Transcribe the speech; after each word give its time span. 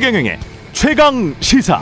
최경영의 0.00 0.38
최강 0.72 1.34
시사. 1.40 1.78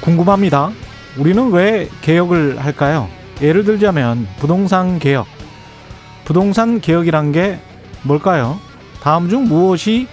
궁금합니다. 0.00 0.72
우리는 1.16 1.52
왜 1.52 1.88
개혁을 2.02 2.58
할까요? 2.58 3.08
예를 3.40 3.64
들자면 3.64 4.26
부동산 4.40 4.98
개혁. 4.98 5.28
부동산 6.24 6.80
개혁이란 6.80 7.30
게 7.30 7.60
뭘까요? 8.02 8.58
다음 9.00 9.28
중 9.28 9.44
무엇이 9.44 10.08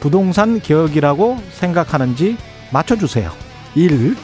부동산 0.00 0.60
개혁이라고 0.60 1.38
생각하는지 1.52 2.36
맞춰주세요. 2.74 3.32
1. 3.74 4.14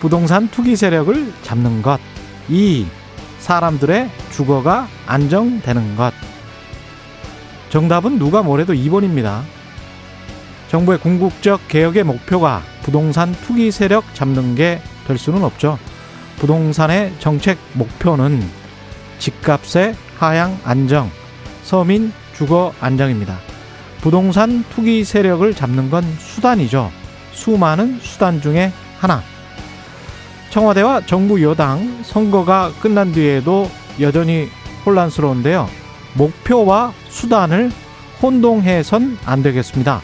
부동산 0.00 0.48
투기 0.48 0.76
세력을 0.76 1.32
잡는 1.44 1.80
것. 1.80 1.98
2. 2.50 2.86
사람들의 3.38 4.10
주거가 4.32 4.86
안정되는 5.06 5.96
것. 5.96 6.12
정답은 7.74 8.20
누가 8.20 8.40
뭐래도 8.44 8.72
2번입니다. 8.72 9.42
정부의 10.68 11.00
궁극적 11.00 11.66
개혁의 11.66 12.04
목표가 12.04 12.62
부동산 12.84 13.32
투기 13.32 13.72
세력 13.72 14.14
잡는 14.14 14.54
게 14.54 14.80
될 15.08 15.18
수는 15.18 15.42
없죠. 15.42 15.76
부동산의 16.38 17.14
정책 17.18 17.58
목표는 17.72 18.42
집값의 19.18 19.96
하향 20.18 20.56
안정, 20.64 21.10
서민 21.64 22.12
주거 22.36 22.72
안정입니다. 22.80 23.38
부동산 24.02 24.64
투기 24.70 25.02
세력을 25.02 25.52
잡는 25.52 25.90
건 25.90 26.04
수단이죠. 26.20 26.92
수많은 27.32 27.98
수단 28.00 28.40
중에 28.40 28.72
하나. 29.00 29.20
청와대와 30.50 31.06
정부 31.06 31.42
여당 31.42 32.04
선거가 32.04 32.70
끝난 32.80 33.10
뒤에도 33.10 33.68
여전히 34.00 34.48
혼란스러운데요. 34.86 35.83
목표와 36.14 36.92
수단을 37.08 37.70
혼동해선 38.22 39.18
안 39.24 39.42
되겠습니다. 39.42 40.00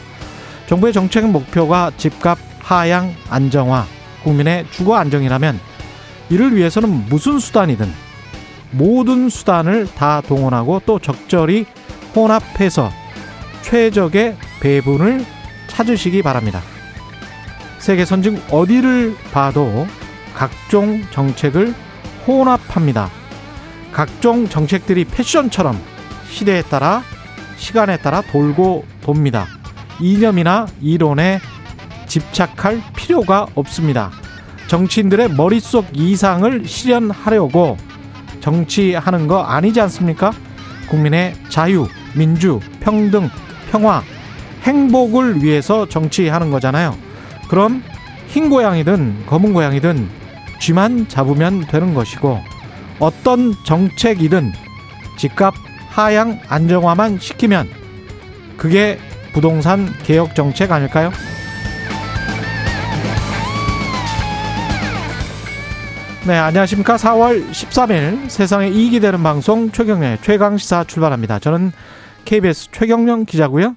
정부의 0.67 0.93
정책 0.93 1.27
목표가 1.29 1.91
집값 1.97 2.37
하향 2.59 3.13
안정화, 3.29 3.85
국민의 4.23 4.65
주거 4.71 4.95
안정이라면 4.95 5.59
이를 6.29 6.55
위해서는 6.55 7.07
무슨 7.09 7.39
수단이든 7.39 7.91
모든 8.71 9.29
수단을 9.29 9.87
다 9.95 10.21
동원하고 10.21 10.81
또 10.85 10.99
적절히 10.99 11.65
혼합해서 12.15 12.91
최적의 13.63 14.37
배분을 14.61 15.25
찾으시기 15.67 16.21
바랍니다. 16.21 16.61
세계 17.79 18.05
선진 18.05 18.41
어디를 18.49 19.15
봐도 19.33 19.87
각종 20.35 21.01
정책을 21.11 21.73
혼합합니다. 22.27 23.09
각종 23.91 24.47
정책들이 24.47 25.05
패션처럼 25.05 25.77
시대에 26.31 26.61
따라 26.63 27.03
시간에 27.57 27.97
따라 27.97 28.21
돌고 28.21 28.85
돕니다. 29.01 29.45
이념이나 29.99 30.65
이론에 30.81 31.39
집착할 32.07 32.81
필요가 32.95 33.45
없습니다. 33.53 34.11
정치인들의 34.67 35.33
머릿속 35.33 35.85
이상을 35.93 36.65
실현하려고 36.65 37.77
정치하는 38.39 39.27
거 39.27 39.43
아니지 39.43 39.79
않습니까? 39.81 40.31
국민의 40.89 41.35
자유, 41.49 41.87
민주, 42.15 42.59
평등, 42.79 43.29
평화, 43.69 44.01
행복을 44.63 45.43
위해서 45.43 45.87
정치하는 45.87 46.49
거잖아요. 46.51 46.97
그럼 47.49 47.83
흰 48.27 48.49
고양이든 48.49 49.25
검은 49.27 49.53
고양이든 49.53 50.09
쥐만 50.59 51.07
잡으면 51.07 51.67
되는 51.67 51.93
것이고 51.93 52.39
어떤 52.99 53.53
정책이든 53.65 54.53
집값 55.17 55.53
하향 55.91 56.39
안정화만 56.47 57.19
시키면 57.19 57.67
그게 58.57 58.97
부동산 59.33 59.87
개혁 60.03 60.35
정책 60.35 60.71
아닐까요? 60.71 61.11
네, 66.27 66.37
안녕하십니까. 66.37 66.97
4월 66.97 67.49
13일 67.49 68.29
세상에 68.29 68.69
이익이 68.69 68.99
되는 68.99 69.23
방송 69.23 69.71
최경련의 69.71 70.19
최강시사 70.21 70.83
출발합니다. 70.83 71.39
저는 71.39 71.71
KBS 72.25 72.69
최경령 72.71 73.25
기자고요. 73.25 73.75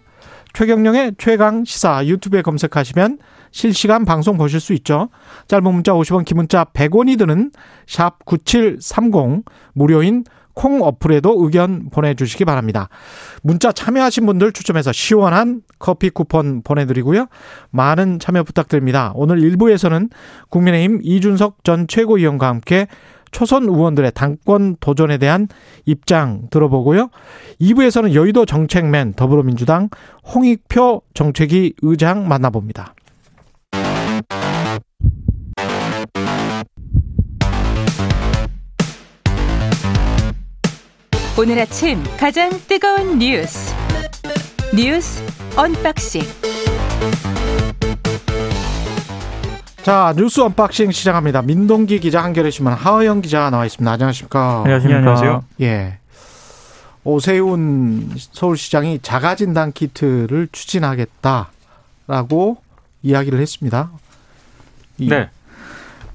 최경령의 0.52 1.14
최강 1.18 1.64
시사 1.64 2.06
유튜브에 2.06 2.42
검색하시면 2.42 3.18
실시간 3.50 4.04
방송 4.04 4.36
보실 4.36 4.60
수 4.60 4.72
있죠. 4.74 5.08
짧은 5.48 5.64
문자 5.64 5.92
50원, 5.92 6.24
긴 6.24 6.36
문자 6.36 6.64
100원이 6.64 7.18
드는 7.18 7.50
샵 7.86 8.24
9730 8.24 9.44
무료인 9.72 10.24
콩 10.54 10.82
어플에도 10.82 11.36
의견 11.44 11.90
보내주시기 11.90 12.44
바랍니다. 12.44 12.88
문자 13.42 13.72
참여하신 13.72 14.26
분들 14.26 14.52
추첨해서 14.52 14.92
시원한 14.92 15.62
커피 15.78 16.10
쿠폰 16.10 16.62
보내드리고요. 16.62 17.26
많은 17.70 18.18
참여 18.18 18.44
부탁드립니다. 18.44 19.12
오늘 19.14 19.40
1부에서는 19.40 20.10
국민의힘 20.48 21.00
이준석 21.02 21.64
전 21.64 21.86
최고위원과 21.86 22.48
함께 22.48 22.86
초선 23.34 23.64
의원들의 23.64 24.12
당권 24.14 24.76
도전에 24.78 25.18
대한 25.18 25.48
입장 25.84 26.46
들어보고요. 26.50 27.10
2부에서는 27.60 28.14
여의도 28.14 28.46
정책맨 28.46 29.14
더불어민주당 29.14 29.88
홍익표 30.32 31.02
정책위 31.14 31.74
의장 31.82 32.28
만나봅니다. 32.28 32.94
오늘 41.36 41.58
아침 41.58 42.00
가장 42.16 42.48
뜨거운 42.68 43.18
뉴스 43.18 43.74
뉴스 44.72 45.20
언박싱 45.56 46.22
자 49.82 50.14
뉴스 50.16 50.40
언박싱 50.40 50.92
시작합니다. 50.92 51.42
민동기 51.42 51.98
기자 51.98 52.22
한겨레 52.22 52.50
신문 52.50 52.72
하어영 52.74 53.20
기자 53.20 53.50
나와 53.50 53.66
있습니다. 53.66 53.90
안녕하십니까? 53.90 54.58
안녕하십니까? 54.60 54.98
안녕하세요. 54.98 55.44
예. 55.62 55.98
오세훈 57.02 58.12
서울시장이 58.16 59.00
자가진단 59.02 59.72
키트를 59.72 60.48
추진하겠다라고 60.52 61.48
이야기를 63.02 63.40
했습니다. 63.40 63.90
네. 64.98 65.28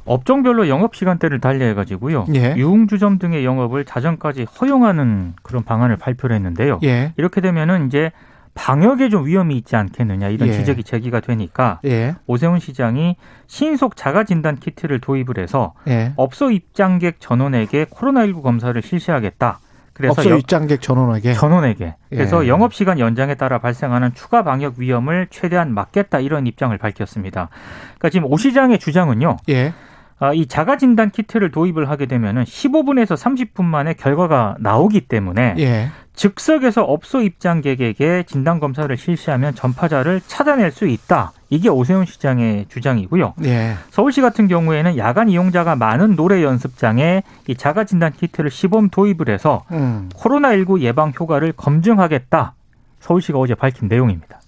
업종별로 0.05 0.67
영업 0.69 0.95
시간대를 0.95 1.39
달리해 1.39 1.73
가지고요. 1.73 2.25
예. 2.33 2.55
유흥주점 2.55 3.19
등의 3.19 3.45
영업을 3.45 3.85
자정까지 3.85 4.43
허용하는 4.59 5.33
그런 5.43 5.63
방안을 5.63 5.97
발표를 5.97 6.35
했는데요. 6.35 6.79
예. 6.83 7.13
이렇게 7.17 7.41
되면은 7.41 7.87
이제 7.87 8.11
방역에 8.55 9.09
좀 9.09 9.25
위험이 9.25 9.55
있지 9.57 9.75
않겠느냐 9.75 10.29
이런 10.29 10.49
예. 10.49 10.53
지적이 10.53 10.83
제기가 10.83 11.19
되니까 11.19 11.79
예. 11.85 12.15
오세훈 12.27 12.59
시장이 12.59 13.15
신속 13.47 13.95
자가 13.95 14.23
진단 14.23 14.55
키트를 14.57 14.99
도입을 14.99 15.37
해서 15.37 15.73
예. 15.87 16.13
업소 16.15 16.51
입장객 16.51 17.19
전원에게 17.19 17.85
코로나19 17.85 18.41
검사를 18.41 18.81
실시하겠다. 18.81 19.59
그래서 19.93 20.13
업소 20.13 20.29
여- 20.31 20.37
입장객 20.37 20.81
전원에게 20.81 21.33
전원에게 21.33 21.95
그래서 22.09 22.43
예. 22.45 22.47
영업 22.49 22.73
시간 22.73 22.99
연장에 22.99 23.35
따라 23.35 23.59
발생하는 23.59 24.13
추가 24.13 24.43
방역 24.43 24.75
위험을 24.77 25.27
최대한 25.29 25.73
막겠다 25.73 26.19
이런 26.19 26.47
입장을 26.47 26.75
밝혔습니다. 26.77 27.49
그러니까 27.97 28.09
지금 28.09 28.31
오 28.31 28.37
시장의 28.37 28.79
주장은요. 28.79 29.37
예. 29.49 29.73
아, 30.19 30.33
이 30.33 30.45
자가 30.47 30.77
진단 30.77 31.11
키트를 31.11 31.49
도입을 31.51 31.89
하게 31.89 32.05
되면은 32.05 32.43
15분에서 32.43 33.15
30분 33.15 33.63
만에 33.63 33.93
결과가 33.93 34.57
나오기 34.59 35.01
때문에 35.01 35.55
예. 35.59 35.89
즉석에서 36.13 36.83
업소 36.83 37.21
입장객에게 37.21 38.23
진단 38.27 38.59
검사를 38.59 38.95
실시하면 38.95 39.55
전파자를 39.55 40.19
찾아낼 40.27 40.71
수 40.71 40.85
있다. 40.87 41.31
이게 41.49 41.69
오세훈 41.69 42.05
시장의 42.05 42.65
주장이고요. 42.67 43.35
예. 43.45 43.75
서울시 43.91 44.19
같은 44.19 44.49
경우에는 44.49 44.97
야간 44.97 45.29
이용자가 45.29 45.77
많은 45.77 46.17
노래 46.17 46.43
연습장에 46.43 47.23
이 47.47 47.55
자가 47.55 47.85
진단 47.85 48.11
키트를 48.11 48.51
시범 48.51 48.89
도입을 48.89 49.29
해서 49.29 49.63
음. 49.71 50.09
코로나19 50.15 50.81
예방 50.81 51.13
효과를 51.17 51.53
검증하겠다. 51.53 52.55
서울시가 52.99 53.39
어제 53.39 53.55
밝힌 53.55 53.87
내용입니다. 53.87 54.41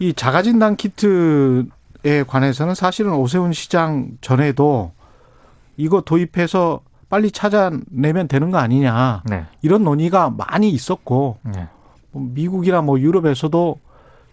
이 0.00 0.12
자가 0.12 0.42
진단 0.42 0.74
키트 0.74 1.66
에 2.04 2.22
관해서는 2.22 2.76
사실은 2.76 3.12
오세훈 3.12 3.52
시장 3.52 4.10
전에도 4.20 4.92
이거 5.78 6.02
도입해서 6.02 6.80
빨리 7.08 7.30
찾아내면 7.30 8.28
되는 8.28 8.50
거 8.50 8.58
아니냐 8.58 9.22
네. 9.24 9.44
이런 9.62 9.82
논의가 9.84 10.28
많이 10.36 10.68
있었고 10.68 11.38
네. 11.42 11.68
뭐 12.12 12.22
미국이나 12.34 12.82
뭐 12.82 13.00
유럽에서도 13.00 13.78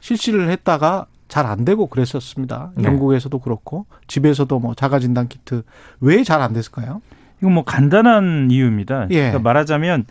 실시를 0.02 0.50
했다가 0.50 1.06
잘 1.30 1.46
안 1.46 1.64
되고 1.66 1.88
그랬었습니다. 1.88 2.72
네. 2.76 2.84
영국에서도 2.84 3.40
그렇고 3.40 3.86
집에서도 4.08 4.60
뭐 4.60 4.74
자가 4.76 5.00
진단 5.00 5.28
키트 5.28 5.64
왜 6.02 6.24
잘 6.24 6.42
안 6.42 6.52
됐을까요? 6.54 7.02
이건 7.40 7.54
뭐 7.54 7.64
간단한 7.64 8.50
이유입니다. 8.52 9.08
예. 9.12 9.16
그러니까 9.16 9.40
말하자면 9.40 10.06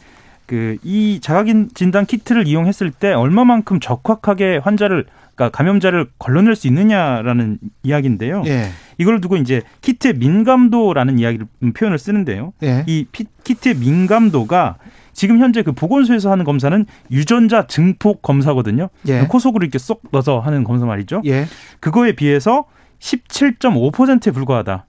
그 0.46 0.76
이 0.82 1.20
자가진 1.22 1.70
진단 1.74 2.04
키트를 2.06 2.46
이용했을 2.46 2.90
때 2.90 3.12
얼마만큼 3.12 3.80
적확하게 3.80 4.58
환자를 4.58 5.06
그러니까 5.34 5.56
감염자를 5.56 6.08
걸러낼 6.18 6.54
수 6.54 6.66
있느냐라는 6.68 7.58
이야기인데요. 7.82 8.42
예, 8.46 8.68
이걸 8.98 9.20
두고 9.20 9.36
이제 9.36 9.62
키트의 9.80 10.14
민감도라는 10.14 11.18
이야기를 11.18 11.46
음, 11.62 11.72
표현을 11.72 11.98
쓰는데요. 11.98 12.52
예, 12.62 12.84
이 12.86 13.06
피- 13.10 13.26
키트의 13.42 13.76
민감도가 13.76 14.76
지금 15.12 15.38
현재 15.38 15.62
그 15.62 15.72
보건소에서 15.72 16.30
하는 16.30 16.44
검사는 16.44 16.86
유전자 17.10 17.66
증폭 17.66 18.22
검사거든요. 18.22 18.88
예. 19.08 19.26
코 19.28 19.38
속으로 19.38 19.64
이렇게 19.64 19.78
쏙 19.78 20.02
넣어서 20.10 20.40
하는 20.40 20.64
검사 20.64 20.86
말이죠. 20.86 21.22
예. 21.26 21.46
그거에 21.80 22.12
비해서 22.12 22.64
17.5%에 23.00 24.30
불과하다라는 24.32 24.84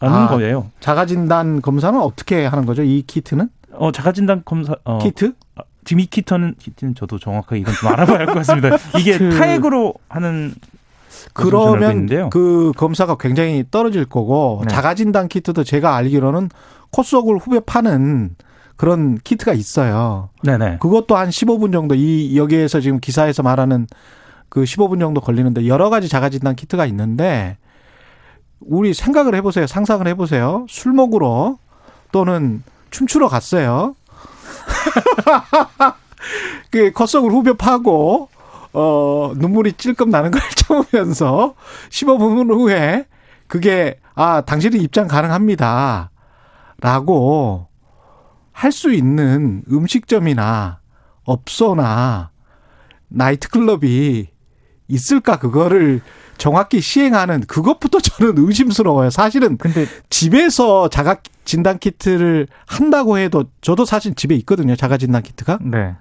아. 0.00 0.28
거예요. 0.28 0.70
자가진단 0.80 1.62
검사는 1.62 1.98
어떻게 2.00 2.46
하는 2.46 2.66
거죠? 2.66 2.82
이 2.82 3.02
키트는? 3.06 3.48
어, 3.72 3.92
자가진단 3.92 4.42
검사 4.44 4.74
어, 4.84 4.98
키트? 4.98 5.34
지금 5.90 6.00
이 6.00 6.06
키트는 6.06 6.54
키트는 6.60 6.94
저도 6.94 7.18
정확하게 7.18 7.58
이건 7.62 7.74
좀 7.74 7.88
알아봐야 7.88 8.18
할 8.20 8.26
것 8.26 8.34
같습니다. 8.34 8.76
이게 8.96 9.18
그- 9.18 9.36
타액으로 9.36 9.94
하는 10.08 10.54
알고 11.34 11.50
그러면. 11.50 12.30
그 12.30 12.70
검사가 12.76 13.16
굉장히 13.18 13.64
떨어질 13.72 14.04
거고 14.04 14.62
네. 14.68 14.72
자가진단 14.72 15.26
키트도 15.26 15.64
제가 15.64 15.96
알기로는 15.96 16.48
코 16.92 17.02
속을 17.02 17.38
후벼 17.38 17.58
파는 17.66 18.36
그런 18.76 19.18
키트가 19.18 19.52
있어요. 19.52 20.28
네네. 20.44 20.78
그것도 20.78 21.16
한 21.16 21.28
15분 21.30 21.72
정도 21.72 21.96
이 21.96 22.36
여기에서 22.38 22.80
지금 22.80 23.00
기사에서 23.00 23.42
말하는 23.42 23.88
그 24.48 24.62
15분 24.62 25.00
정도 25.00 25.20
걸리는데 25.20 25.66
여러 25.66 25.90
가지 25.90 26.08
자가진단 26.08 26.54
키트가 26.54 26.86
있는데 26.86 27.56
우리 28.60 28.94
생각을 28.94 29.34
해보세요. 29.34 29.66
상상을 29.66 30.06
해보세요. 30.06 30.66
술 30.68 30.92
먹으러 30.92 31.58
또는 32.12 32.62
춤추러 32.90 33.26
갔어요. 33.28 33.96
그 36.70 36.92
컷속을 36.92 37.30
후벼 37.30 37.54
파고 37.54 38.28
어 38.72 39.32
눈물이 39.36 39.72
찔끔 39.74 40.10
나는 40.10 40.30
걸 40.30 40.40
참으면서 40.54 41.54
15분 41.90 42.52
후에 42.54 43.06
그게 43.46 43.98
아 44.14 44.42
당신은 44.42 44.80
입장 44.80 45.08
가능합니다. 45.08 46.10
라고 46.80 47.66
할 48.52 48.72
수 48.72 48.92
있는 48.92 49.62
음식점이나 49.70 50.80
업소나 51.24 52.30
나이트클럽이 53.08 54.28
있을까 54.88 55.38
그거를 55.38 56.00
정확히 56.40 56.80
시행하는 56.80 57.42
그것부터 57.42 58.00
저는 58.00 58.34
의심스러워요. 58.38 59.10
사실은 59.10 59.58
근데 59.58 59.86
집에서 60.08 60.88
자가 60.88 61.16
진단 61.44 61.78
키트를 61.78 62.48
한다고 62.66 63.18
해도 63.18 63.44
저도 63.60 63.84
사실 63.84 64.14
집에 64.14 64.34
있거든요. 64.36 64.74
자가 64.74 64.96
진단 64.96 65.22
키트가. 65.22 65.58
네. 65.62 65.94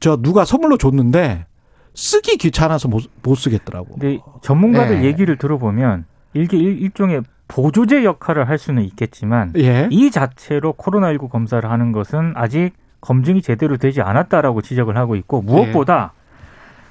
저 0.00 0.16
누가 0.16 0.44
선물로 0.44 0.76
줬는데 0.76 1.46
쓰기 1.94 2.36
귀찮아서 2.36 2.88
못, 2.88 3.04
못 3.22 3.34
쓰겠더라고. 3.36 3.94
근데 3.94 4.18
전문가들 4.42 5.02
예. 5.02 5.06
얘기를 5.06 5.36
들어보면 5.36 6.04
이게 6.34 6.56
일- 6.58 6.80
일종의 6.82 7.22
보조제 7.48 8.04
역할을 8.04 8.48
할 8.48 8.58
수는 8.58 8.84
있겠지만 8.84 9.52
예. 9.56 9.88
이 9.90 10.10
자체로 10.10 10.74
코로나19 10.74 11.30
검사를 11.30 11.68
하는 11.68 11.90
것은 11.92 12.34
아직 12.36 12.72
검증이 13.00 13.40
제대로 13.42 13.76
되지 13.78 14.02
않았다라고 14.02 14.60
지적을 14.62 14.96
하고 14.98 15.16
있고 15.16 15.40
무엇보다 15.42 16.12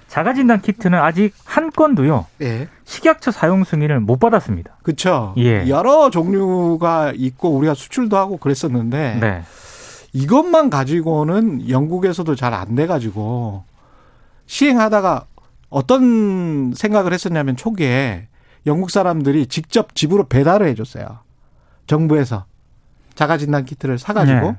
자가진단 0.09 0.61
키트는 0.61 0.97
아직 1.00 1.33
한 1.45 1.71
건도요 1.71 2.25
예. 2.41 2.67
식약처 2.83 3.31
사용 3.31 3.63
승인을 3.63 4.00
못 4.00 4.19
받았습니다. 4.19 4.77
그쵸. 4.83 5.33
예. 5.38 5.67
여러 5.69 6.09
종류가 6.09 7.13
있고 7.15 7.50
우리가 7.51 7.73
수출도 7.75 8.17
하고 8.17 8.38
그랬었는데 8.38 9.17
네. 9.21 9.44
이것만 10.11 10.69
가지고는 10.71 11.69
영국에서도 11.69 12.35
잘 12.35 12.53
안 12.53 12.75
돼 12.75 12.88
가지고 12.88 13.63
시행하다가 14.47 15.25
어떤 15.69 16.73
생각을 16.75 17.13
했었냐면 17.13 17.55
초기에 17.55 18.27
영국 18.65 18.89
사람들이 18.89 19.45
직접 19.45 19.94
집으로 19.95 20.27
배달을 20.27 20.67
해줬어요. 20.69 21.19
정부에서 21.85 22.45
자가진단 23.13 23.65
키트를 23.65 24.00
사가지고. 24.00 24.39
네. 24.51 24.57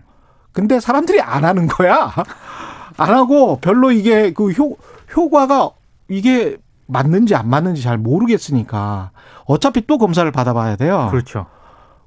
근데 0.52 0.78
사람들이 0.80 1.20
안 1.20 1.44
하는 1.44 1.66
거야. 1.66 2.14
안 2.96 3.14
하고 3.14 3.58
별로 3.60 3.90
이게 3.90 4.32
그 4.32 4.50
효, 4.52 4.76
효과가 5.16 5.70
이게 6.08 6.56
맞는지 6.86 7.34
안 7.34 7.48
맞는지 7.48 7.82
잘 7.82 7.98
모르겠으니까 7.98 9.10
어차피 9.44 9.86
또 9.86 9.98
검사를 9.98 10.30
받아봐야 10.30 10.76
돼요. 10.76 11.08
그렇죠. 11.10 11.46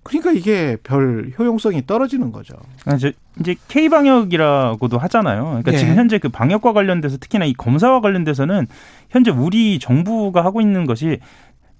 그러니까 0.04 0.32
이게 0.32 0.78
별 0.84 1.32
효용성이 1.40 1.86
떨어지는 1.88 2.34
거죠. 2.34 2.56
아, 2.86 2.96
이제 2.96 3.14
이제 3.40 3.56
K 3.70 3.88
방역이라고도 3.88 4.98
하잖아요. 4.98 5.46
그러니까 5.46 5.74
예. 5.74 5.78
지금 5.78 5.96
현재 5.96 6.18
그 6.18 6.28
방역과 6.28 6.74
관련돼서 6.74 7.18
특히나 7.18 7.46
이 7.46 7.54
검사와 7.54 8.02
관련돼서는 8.02 8.68
현재 9.10 9.32
우리 9.32 9.80
정부가 9.80 10.44
하고 10.44 10.60
있는 10.60 10.86
것이 10.86 11.20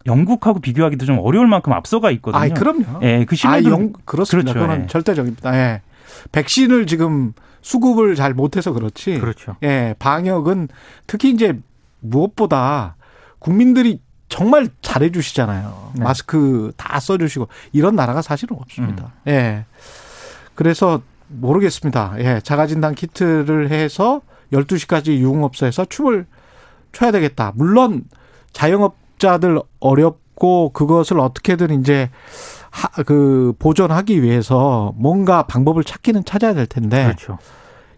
영국하고 0.06 0.60
비교하기도 0.60 1.06
좀 1.06 1.20
어려울 1.20 1.48
만큼 1.48 1.74
앞서가 1.74 2.12
있거든요. 2.12 2.44
아, 2.44 2.48
그럼요. 2.48 3.00
예, 3.04 3.26
그 3.26 3.34
아, 3.34 3.36
신뢰도 3.36 3.70
영, 3.70 3.94
그렇습니다. 4.06 4.54
그렇죠. 4.54 4.68
그거는 4.68 4.84
예. 4.84 4.88
절대적입니다. 4.88 5.56
예. 5.56 5.82
백신을 6.32 6.88
지금 6.88 7.34
수급을 7.64 8.14
잘 8.14 8.36
못해서 8.36 8.72
그렇지. 8.72 9.20
그렇죠. 9.20 9.56
예, 9.64 9.96
방역은 9.98 10.68
특히 11.08 11.32
이제 11.32 11.58
무엇보다 12.02 12.96
국민들이 13.40 14.00
정말 14.30 14.68
잘해 14.82 15.12
주시잖아요. 15.12 15.94
네. 15.96 16.04
마스크 16.04 16.72
다 16.78 17.00
써 17.00 17.18
주시고 17.18 17.48
이런 17.72 17.96
나라가 17.96 18.22
사실은 18.22 18.58
없습니다. 18.60 19.14
예. 19.28 19.66
그래서 20.56 21.02
모르겠습니다. 21.28 22.16
예, 22.20 22.42
자가 22.44 22.68
진단 22.68 22.94
키트를 22.94 23.72
해서 23.72 24.22
12시까지 24.52 25.18
유흥업소에서 25.18 25.86
춤을 25.86 26.26
춰야 26.92 27.12
되겠다. 27.12 27.54
물론 27.56 28.04
자영업자들 28.52 29.60
어렵고 29.80 30.70
그것을 30.74 31.20
어떻게든 31.20 31.82
이제 31.82 32.10
하, 32.74 33.04
그 33.04 33.54
보존하기 33.60 34.24
위해서 34.24 34.94
뭔가 34.98 35.44
방법을 35.44 35.84
찾기는 35.84 36.26
찾아야 36.26 36.56
될 36.56 36.66
텐데 36.66 37.04
그렇죠. 37.04 37.38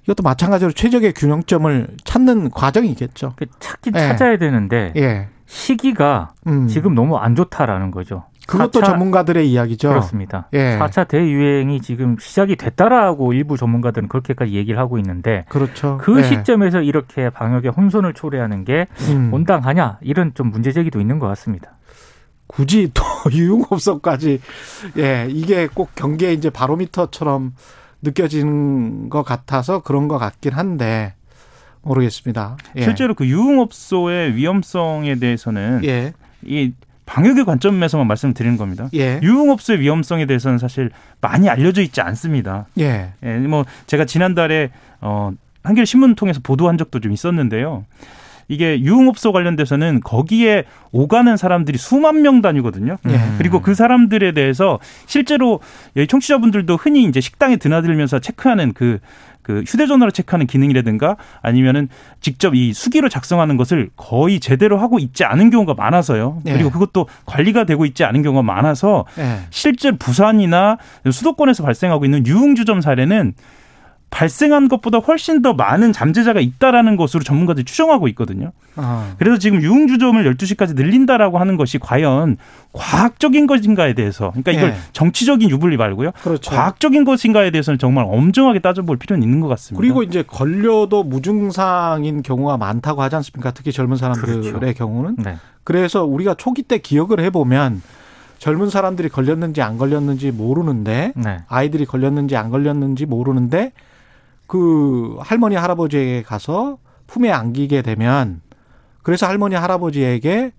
이것도 0.04 0.22
마찬가지로 0.22 0.74
최적의 0.74 1.14
균형점을 1.14 1.88
찾는 2.04 2.52
과정이겠죠. 2.52 3.34
그 3.38 3.46
찾긴 3.60 3.96
예. 3.96 4.00
찾아야 4.00 4.38
되는데 4.38 4.92
예. 4.98 5.30
시기가 5.46 6.34
음. 6.48 6.68
지금 6.68 6.94
너무 6.94 7.16
안 7.18 7.36
좋다라는 7.36 7.92
거죠. 7.92 8.26
그것도 8.48 8.82
4차 8.82 8.86
전문가들의 8.86 9.50
이야기죠. 9.50 9.90
그렇습니다. 9.90 10.50
예. 10.54 10.78
4차 10.78 11.08
대유행이 11.08 11.82
지금 11.82 12.18
시작이 12.20 12.58
됐다라고 12.58 13.34
일부 13.34 13.58
전문가들은 13.58 14.10
그렇게까지 14.10 14.54
얘기를 14.54 14.78
하고 14.78 14.98
있는데 15.00 15.46
그렇죠. 15.50 15.98
그 16.02 16.20
예. 16.20 16.24
시점에서 16.24 16.82
이렇게 16.82 17.30
방역에 17.30 17.70
혼선을 17.70 18.14
초래하는 18.14 18.66
게 18.66 18.88
음. 19.10 19.34
온당하냐 19.34 20.00
이런 20.02 20.34
좀 20.36 20.52
문제 20.52 20.72
제기도 20.74 21.00
있는 21.00 21.18
것 21.18 21.28
같습니다. 21.30 21.75
굳이 22.48 22.92
또 22.94 23.04
유흥업소까지 23.32 24.40
예 24.98 25.28
이게 25.30 25.68
꼭 25.68 25.96
경계 25.96 26.34
이제 26.34 26.50
바로미터처럼 26.50 27.54
느껴지는 28.02 29.10
것 29.10 29.24
같아서 29.24 29.82
그런 29.82 30.08
것 30.08 30.18
같긴 30.18 30.54
한데 30.54 31.14
모르겠습니다. 31.82 32.58
예. 32.78 32.84
실제로 32.84 33.14
그 33.14 33.28
유흥업소의 33.28 34.36
위험성에 34.36 35.16
대해서는 35.16 35.82
예. 35.86 36.14
이 36.44 36.74
방역의 37.06 37.46
관점에서만 37.46 38.08
말씀드리는 38.08 38.58
겁니다. 38.58 38.90
예. 38.96 39.20
유흥업소의 39.22 39.80
위험성에 39.80 40.26
대해서는 40.26 40.58
사실 40.58 40.90
많이 41.22 41.50
알려져 41.50 41.82
있지 41.82 42.02
않습니다. 42.02 42.66
예. 42.80 43.14
예, 43.24 43.38
뭐 43.38 43.66
제가 43.86 44.06
지난달에 44.06 44.72
어 45.02 45.32
한겨레 45.64 45.86
신문 45.86 46.16
통해서 46.16 46.40
보도한 46.42 46.78
적도 46.78 47.00
좀 47.00 47.12
있었는데요. 47.12 47.86
이게 48.48 48.80
유흥업소 48.80 49.32
관련돼서는 49.32 50.02
거기에 50.02 50.66
오가는 50.92 51.36
사람들이 51.36 51.78
수만 51.78 52.22
명 52.22 52.42
단위거든요. 52.42 52.98
예. 53.10 53.20
그리고 53.38 53.62
그 53.62 53.74
사람들에 53.74 54.34
대해서 54.34 54.80
실제로 55.06 55.60
청취자분들도 56.08 56.76
흔히 56.76 57.04
이제 57.04 57.22
식당에 57.22 57.58
드나들면서 57.58 58.20
체크하는 58.20 58.74
그, 58.74 59.00
그 59.42 59.64
휴대전화로 59.68 60.12
체크하는 60.12 60.48
기능이라든가 60.48 61.18
아니면은 61.42 61.90
직접 62.22 62.56
이 62.56 62.74
수기로 62.74 63.10
작성하는 63.10 63.58
것을 63.58 63.90
거의 63.96 64.40
제대로 64.40 64.78
하고 64.78 65.00
있지 65.00 65.24
않은 65.24 65.50
경우가 65.50 65.74
많아서요. 65.74 66.42
예. 66.46 66.54
그리고 66.54 66.70
그것도 66.70 67.08
관리가 67.26 67.66
되고 67.66 67.86
있지 67.86 68.04
않은 68.04 68.22
경우가 68.22 68.44
많아서 68.44 69.06
예. 69.18 69.40
실제 69.50 69.92
부산이나 69.92 70.78
수도권에서 71.10 71.64
발생하고 71.64 72.06
있는 72.06 72.26
유흥주점 72.26 72.82
사례는 72.82 73.34
발생한 74.16 74.70
것보다 74.70 75.00
훨씬 75.00 75.42
더 75.42 75.54
많은 75.54 75.92
잠재자가 75.92 76.40
있다라는 76.40 76.96
것으로 76.96 77.22
전문가들이 77.26 77.66
추정하고 77.66 78.08
있거든요. 78.10 78.54
어. 78.78 79.14
그래서 79.20 79.38
지금 79.38 79.62
유흥주점을 79.62 80.24
12시까지 80.36 80.74
늘린다라고 80.74 81.38
하는 81.38 81.58
것이 81.58 81.80
과연 81.80 82.38
과학적인 82.72 83.46
것인가에 83.46 83.94
대해서 83.94 84.30
그러니까 84.30 84.54
이걸 84.54 84.70
예. 84.70 84.76
정치적인 84.94 85.50
유불리 85.50 85.76
말고요. 85.76 86.12
그렇죠. 86.24 86.50
과학적인 86.50 87.04
것인가에 87.04 87.52
대해서는 87.52 87.78
정말 87.78 88.06
엄정하게 88.08 88.60
따져볼 88.60 88.96
필요는 88.96 89.22
있는 89.22 89.42
것 89.42 89.50
같습니다. 89.50 89.82
그리고 89.82 90.02
이제 90.02 90.24
걸려도 90.26 91.04
무증상인 91.04 92.24
경우가 92.24 92.56
많다고 92.56 93.02
하지 93.02 93.18
않습니까? 93.18 93.52
특히 93.52 93.74
젊은 93.74 93.98
사람들의 93.98 94.54
그렇죠. 94.54 94.74
경우는. 94.78 95.18
네. 95.18 95.36
그래서 95.66 96.06
우리가 96.06 96.36
초기 96.36 96.64
때 96.64 96.78
기억을 96.78 97.20
해보면 97.20 97.82
젊은 98.38 98.70
사람들이 98.70 99.10
걸렸는지 99.10 99.62
안 99.62 99.78
걸렸는지 99.78 100.32
모르는데 100.32 101.12
네. 101.18 101.40
아이들이 101.50 101.86
걸렸는지 101.86 102.38
안 102.38 102.50
걸렸는지 102.50 103.06
모르는데 103.06 103.74
그 104.48 105.18
할머니 105.20 105.56
할아버지에게 105.56 106.24
가서 106.24 106.78
품에 107.08 107.32
안기게 107.32 107.82
되면 107.82 108.42
그래서 109.04 109.28
할머니 109.28 109.56
할아버지에게 109.56 110.52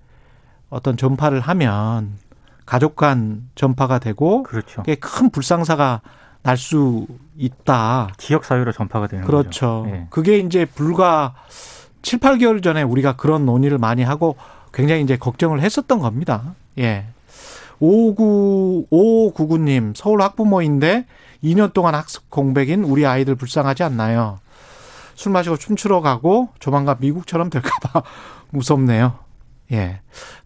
어떤 0.71 0.97
전파를 0.97 1.41
하면 1.41 2.19
가족 2.65 2.97
간 2.97 3.49
전파가 3.55 3.99
되고 3.99 4.43
그렇죠. 4.43 4.83
그게 4.83 4.97
큰 4.97 5.31
불상사가 5.31 6.01
날 6.43 6.57
수 6.57 7.07
있다. 7.37 8.11
지역 8.19 8.45
사회로 8.45 8.71
전파가 8.73 9.09
되는 9.09 9.25
그렇죠. 9.25 9.83
거죠. 9.83 9.95
예. 9.95 10.07
그게 10.11 10.39
이제 10.39 10.65
불과 10.65 11.35
7, 12.03 12.21
8개월 12.21 12.63
전에 12.63 12.83
우리가 12.83 13.17
그런 13.17 13.45
논의를 13.45 13.79
많이 13.79 14.05
하고 14.05 14.37
굉장히 14.73 15.03
이제 15.03 15.17
걱정을 15.17 15.61
했었던 15.61 15.99
겁니다. 15.99 16.55
예. 16.79 17.07
59, 17.81 18.87
5599님, 18.91 19.95
서울 19.97 20.23
학부모인데 20.23 21.07
2년 21.47 21.73
동안 21.73 21.95
학습 21.95 22.29
공백인 22.29 22.83
우리 22.83 23.07
아이들 23.07 23.37
불쌍하지 23.37 23.85
않나요? 23.85 24.39
술 25.15 25.33
마시고 25.33 25.57
춤추러 25.57 26.01
가고 26.01 26.51
조만간 26.59 26.97
미국처럼 26.99 27.51
될까봐 27.51 28.03
무섭네요. 28.51 29.15
예. 29.73 30.01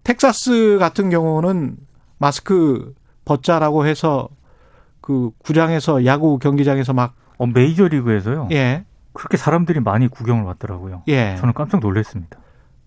텍사스 0.05 0.77
같은 0.79 1.11
경우는 1.11 1.77
마스크 2.19 2.95
벗자라고 3.25 3.87
해서 3.87 4.29
그 5.01 5.31
구장에서 5.39 6.05
야구 6.05 6.39
경기장에서 6.39 6.93
막, 6.93 7.15
어, 7.39 7.47
메이저리그에서요. 7.47 8.49
예, 8.53 8.85
그렇게 9.13 9.37
사람들이 9.37 9.81
많이 9.81 10.09
구경을 10.09 10.45
왔더라고요. 10.45 11.03
예. 11.09 11.37
저는 11.39 11.55
깜짝 11.55 11.81
놀랐습니다. 11.81 12.39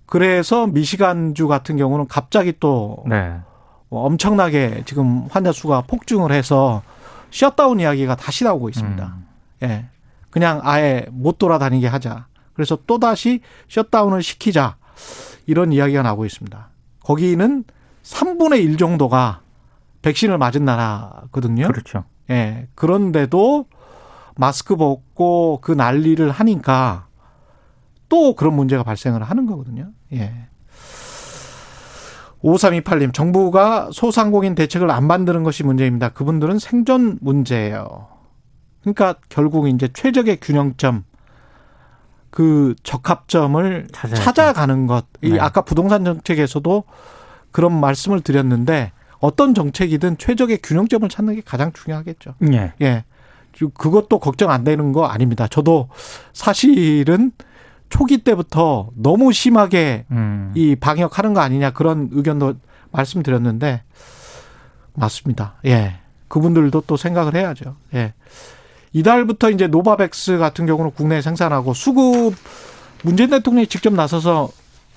그래서 0.05 0.67
미시간주 0.67 1.48
같은 1.48 1.75
경우는 1.77 2.08
갑자기 2.08 2.53
또 2.60 3.03
네. 3.08 3.36
엄청나게 3.89 4.84
지금 4.86 5.27
환자 5.29 5.51
수가 5.51 5.82
폭증을 5.82 6.32
해서 6.32 6.84
셧다운 7.33 7.79
이야기가 7.79 8.15
다시 8.15 8.43
나오고 8.43 8.69
있습니다. 8.69 9.05
음. 9.05 9.27
예. 9.63 9.85
그냥 10.29 10.61
아예 10.63 11.05
못 11.11 11.39
돌아다니게 11.39 11.87
하자. 11.87 12.27
그래서 12.53 12.77
또다시 12.85 13.41
셧다운을 13.69 14.21
시키자. 14.21 14.77
이런 15.47 15.73
이야기가 15.73 16.03
나오고 16.03 16.25
있습니다. 16.25 16.69
거기는 17.03 17.63
3분의 18.03 18.63
1 18.63 18.77
정도가 18.77 19.41
백신을 20.03 20.37
맞은 20.37 20.63
나라거든요. 20.63 21.67
그렇죠. 21.67 22.05
예. 22.29 22.67
그런데도 22.75 23.65
마스크 24.35 24.75
벗고 24.75 25.59
그 25.61 25.71
난리를 25.71 26.29
하니까 26.29 27.07
또 28.09 28.35
그런 28.35 28.53
문제가 28.55 28.83
발생을 28.83 29.23
하는 29.23 29.47
거거든요. 29.47 29.89
예. 30.13 30.47
5328님, 32.43 33.13
정부가 33.13 33.89
소상공인 33.93 34.53
대책을 34.55 34.91
안 34.91 35.07
만드는 35.07 35.43
것이 35.43 35.63
문제입니다. 35.63 36.09
그분들은 36.09 36.59
생존 36.59 37.17
문제예요. 37.21 38.07
그러니까 38.81 39.15
결국 39.29 39.69
이제 39.69 39.88
최적의 39.93 40.39
균형점, 40.41 41.05
그 42.29 42.75
적합점을 42.83 43.88
찾아야죠. 43.93 44.21
찾아가는 44.23 44.88
것. 44.88 45.05
이 45.21 45.31
네. 45.31 45.39
아까 45.39 45.62
부동산 45.62 46.03
정책에서도 46.03 46.83
그런 47.51 47.79
말씀을 47.79 48.19
드렸는데 48.21 48.91
어떤 49.19 49.53
정책이든 49.53 50.17
최적의 50.17 50.59
균형점을 50.62 51.07
찾는 51.07 51.35
게 51.35 51.41
가장 51.45 51.71
중요하겠죠. 51.71 52.33
예. 52.51 52.73
예. 52.81 53.05
그- 53.57 53.69
그것도 53.69 54.19
걱정 54.19 54.50
안 54.50 54.63
되는 54.65 54.91
거 54.91 55.05
아닙니다. 55.05 55.47
저도 55.47 55.88
사실은 56.33 57.31
초기 57.93 58.17
때부터 58.17 58.89
너무 58.95 59.31
심하게 59.31 60.05
음. 60.09 60.51
이 60.55 60.75
방역하는 60.75 61.35
거 61.35 61.41
아니냐 61.41 61.73
그런 61.73 62.09
의견도 62.12 62.55
말씀드렸는데 62.91 63.83
맞습니다. 64.95 65.53
예. 65.67 66.00
그분들도 66.27 66.85
또 66.88 66.97
생각을 66.97 67.35
해야죠. 67.35 67.75
예. 67.93 68.15
이달부터 68.93 69.51
이제 69.51 69.67
노바백스 69.67 70.39
같은 70.39 70.65
경우는 70.65 70.89
국내에 70.89 71.21
생산하고 71.21 71.75
수급 71.75 72.33
문재인 73.03 73.29
대통령이 73.29 73.67
직접 73.67 73.93
나서서 73.93 74.50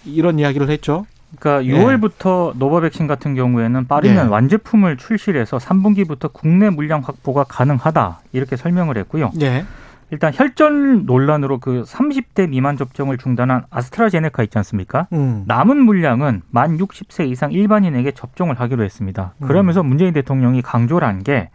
이런 0.06 0.38
이야기를 0.38 0.70
했죠. 0.70 1.04
그러니까 1.38 1.70
6월부터 1.70 2.56
노바백스 2.56 3.06
같은 3.06 3.34
경우에는 3.34 3.88
빠르면 3.88 4.24
예. 4.24 4.30
완제품을 4.30 4.96
출시를 4.96 5.38
해서 5.42 5.58
3분기부터 5.58 6.32
국내 6.32 6.70
물량 6.70 7.02
확보가 7.04 7.44
가능하다 7.44 8.20
이렇게 8.32 8.56
설명을 8.56 8.96
했고요. 8.96 9.32
예. 9.42 9.66
일단 10.10 10.32
혈전 10.34 11.04
논란으로 11.06 11.58
그 11.58 11.82
30대 11.84 12.48
미만 12.48 12.76
접종을 12.76 13.18
중단한 13.18 13.64
아스트라제네카 13.70 14.42
있지 14.44 14.56
않습니까? 14.58 15.08
음. 15.12 15.42
남은 15.46 15.78
물량은 15.78 16.42
만 16.50 16.78
60세 16.78 17.28
이상 17.28 17.50
일반인에게 17.52 18.12
접종을 18.12 18.60
하기로 18.60 18.84
했습니다. 18.84 19.34
그러면서 19.42 19.82
문재인 19.82 20.12
대통령이 20.12 20.62
강조를 20.62 21.06
한 21.06 21.22
게 21.24 21.48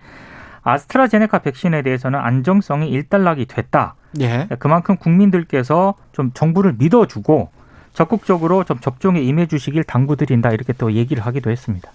아스트라제네카 0.63 1.39
백신에 1.39 1.81
대해서는 1.81 2.19
안정성이 2.19 2.89
일단락이 2.89 3.45
됐다. 3.45 3.95
예. 4.19 4.47
그만큼 4.59 4.97
국민들께서 4.97 5.95
좀 6.11 6.31
정부를 6.33 6.75
믿어주고 6.77 7.49
적극적으로 7.93 8.63
좀 8.63 8.79
접종에 8.79 9.21
임해 9.21 9.47
주시길 9.47 9.83
당부드린다 9.83 10.51
이렇게 10.51 10.73
또 10.73 10.93
얘기를 10.93 11.25
하기도 11.25 11.49
했습니다. 11.51 11.89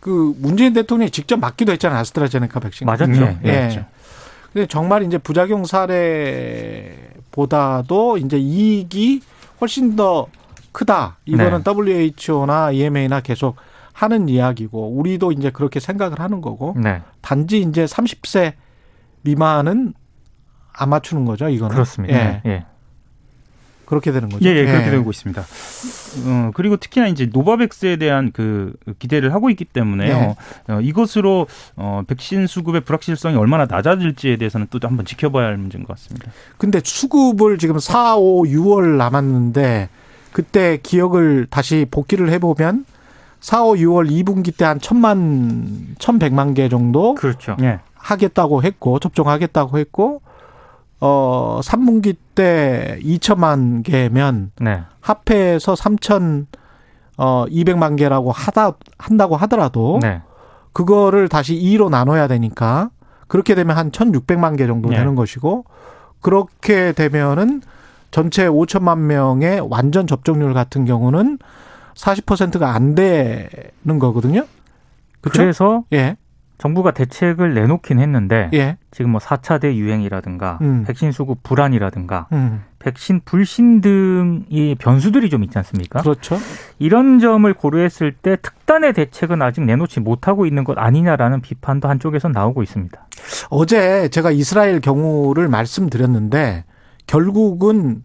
그 0.00 0.34
문재인 0.38 0.72
대통령이 0.72 1.10
직접 1.10 1.38
맞기도 1.38 1.72
했잖아요. 1.72 2.00
아스트라제네카 2.00 2.60
백신. 2.60 2.86
맞았죠. 2.86 3.22
예, 3.22 3.38
예. 3.44 3.62
맞죠. 3.64 3.84
근데 4.52 4.66
정말 4.66 5.02
이제 5.02 5.18
부작용 5.18 5.64
사례보다도 7.30 8.18
이제 8.18 8.38
이익이 8.38 9.22
훨씬 9.60 9.96
더 9.96 10.26
크다. 10.72 11.18
이거는 11.24 11.62
WHO나 11.66 12.72
EMA나 12.72 13.20
계속 13.20 13.56
하는 13.92 14.28
이야기고 14.28 14.96
우리도 14.98 15.32
이제 15.32 15.50
그렇게 15.50 15.80
생각을 15.80 16.20
하는 16.20 16.40
거고 16.40 16.74
네, 16.76 17.02
단지 17.20 17.60
이제 17.60 17.84
30세 17.84 18.54
미만은 19.22 19.94
안 20.72 20.88
맞추는 20.88 21.24
거죠. 21.24 21.48
이거는 21.48 21.74
그렇습니다. 21.74 22.14
예. 22.14 22.42
예. 22.46 22.64
그렇게 23.84 24.12
되는 24.12 24.28
거죠. 24.28 24.44
예, 24.48 24.54
예, 24.56 24.64
그렇게 24.64 24.90
되고 24.90 25.10
있습니다. 25.10 25.42
어, 26.26 26.50
그리고 26.54 26.76
특히나 26.76 27.08
이제 27.08 27.28
노바백스에 27.32 27.96
대한 27.96 28.30
그 28.32 28.74
기대를 28.98 29.34
하고 29.34 29.50
있기 29.50 29.64
때문에요. 29.64 30.14
네. 30.18 30.36
어, 30.68 30.80
이것으로 30.80 31.46
어, 31.76 32.02
백신 32.06 32.46
수급의 32.46 32.82
불확실성이 32.82 33.36
얼마나 33.36 33.66
낮아질지에 33.66 34.36
대해서는 34.36 34.68
또 34.70 34.78
한번 34.82 35.04
지켜봐야 35.04 35.46
할 35.46 35.56
문제인 35.56 35.84
것 35.84 35.96
같습니다. 35.96 36.30
근데 36.58 36.80
수급을 36.82 37.58
지금 37.58 37.78
4, 37.78 38.16
5, 38.16 38.44
6월 38.44 38.96
남았는데 38.96 39.88
그때 40.32 40.78
기억을 40.82 41.46
다시 41.50 41.86
복기를 41.90 42.30
해보면 42.30 42.86
4, 43.40 43.64
5, 43.64 43.72
6월 43.74 44.10
2분기 44.10 44.56
때 44.56 44.64
한 44.64 44.80
천만, 44.80 45.94
천백만 45.98 46.54
개 46.54 46.68
정도 46.68 47.14
그렇죠. 47.14 47.56
예. 47.60 47.80
하겠다고 47.94 48.62
했고, 48.62 48.98
접종하겠다고 48.98 49.78
했고, 49.78 50.22
어, 51.04 51.58
3분기 51.64 52.16
때 52.36 52.96
2천만 53.02 53.82
개면 53.82 54.52
네, 54.60 54.82
합해서 55.00 55.74
3천, 55.74 56.46
어, 57.18 57.44
200만 57.48 57.98
개라고 57.98 58.30
하다, 58.30 58.74
한다고 58.98 59.36
하더라도 59.38 59.98
네, 60.00 60.22
그거를 60.72 61.28
다시 61.28 61.56
2로 61.56 61.90
나눠야 61.90 62.28
되니까 62.28 62.90
그렇게 63.26 63.56
되면 63.56 63.76
한 63.76 63.90
1,600만 63.90 64.56
개 64.56 64.68
정도 64.68 64.90
네. 64.90 64.98
되는 64.98 65.16
것이고 65.16 65.64
그렇게 66.20 66.92
되면은 66.92 67.62
전체 68.12 68.46
5천만 68.46 68.98
명의 68.98 69.58
완전 69.58 70.06
접종률 70.06 70.54
같은 70.54 70.84
경우는 70.84 71.38
40%가 71.94 72.74
안 72.74 72.94
되는 72.94 73.98
거거든요. 73.98 74.44
그렇죠? 75.20 75.42
그래서 75.42 75.84
예. 75.92 76.16
정부가 76.62 76.92
대책을 76.92 77.54
내놓긴 77.54 77.98
했는데 77.98 78.48
예. 78.54 78.76
지금 78.92 79.10
뭐 79.10 79.20
4차 79.20 79.60
대유행이라든가 79.60 80.58
음. 80.62 80.84
백신 80.86 81.10
수급 81.10 81.42
불안이라든가 81.42 82.28
음. 82.30 82.62
백신 82.78 83.22
불신 83.24 83.80
등의 83.80 84.76
변수들이 84.76 85.28
좀 85.28 85.42
있지 85.42 85.58
않습니까? 85.58 86.02
그렇죠. 86.02 86.38
이런 86.78 87.18
점을 87.18 87.52
고려했을 87.52 88.12
때 88.12 88.36
특단의 88.40 88.92
대책은 88.92 89.42
아직 89.42 89.62
내놓지 89.64 89.98
못하고 89.98 90.46
있는 90.46 90.62
것 90.62 90.78
아니냐라는 90.78 91.40
비판도 91.40 91.88
한쪽에서 91.88 92.28
나오고 92.28 92.62
있습니다. 92.62 93.08
어제 93.50 94.08
제가 94.10 94.30
이스라엘 94.30 94.80
경우를 94.80 95.48
말씀드렸는데 95.48 96.64
결국은 97.08 98.04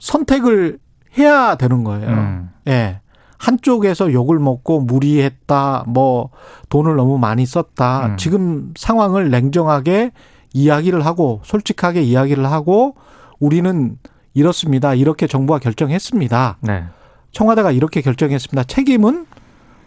선택을 0.00 0.78
해야 1.16 1.54
되는 1.54 1.84
거예요. 1.84 2.08
음. 2.08 2.50
예. 2.66 3.00
한쪽에서 3.44 4.12
욕을 4.12 4.38
먹고 4.38 4.80
무리했다, 4.80 5.84
뭐, 5.86 6.30
돈을 6.70 6.96
너무 6.96 7.18
많이 7.18 7.44
썼다. 7.44 8.06
음. 8.06 8.16
지금 8.16 8.72
상황을 8.76 9.30
냉정하게 9.30 10.12
이야기를 10.54 11.04
하고, 11.04 11.40
솔직하게 11.44 12.02
이야기를 12.02 12.46
하고, 12.50 12.94
우리는 13.38 13.98
이렇습니다. 14.32 14.94
이렇게 14.94 15.26
정부가 15.26 15.58
결정했습니다. 15.58 16.58
네. 16.62 16.84
청와대가 17.32 17.70
이렇게 17.70 18.00
결정했습니다. 18.00 18.64
책임은 18.64 19.26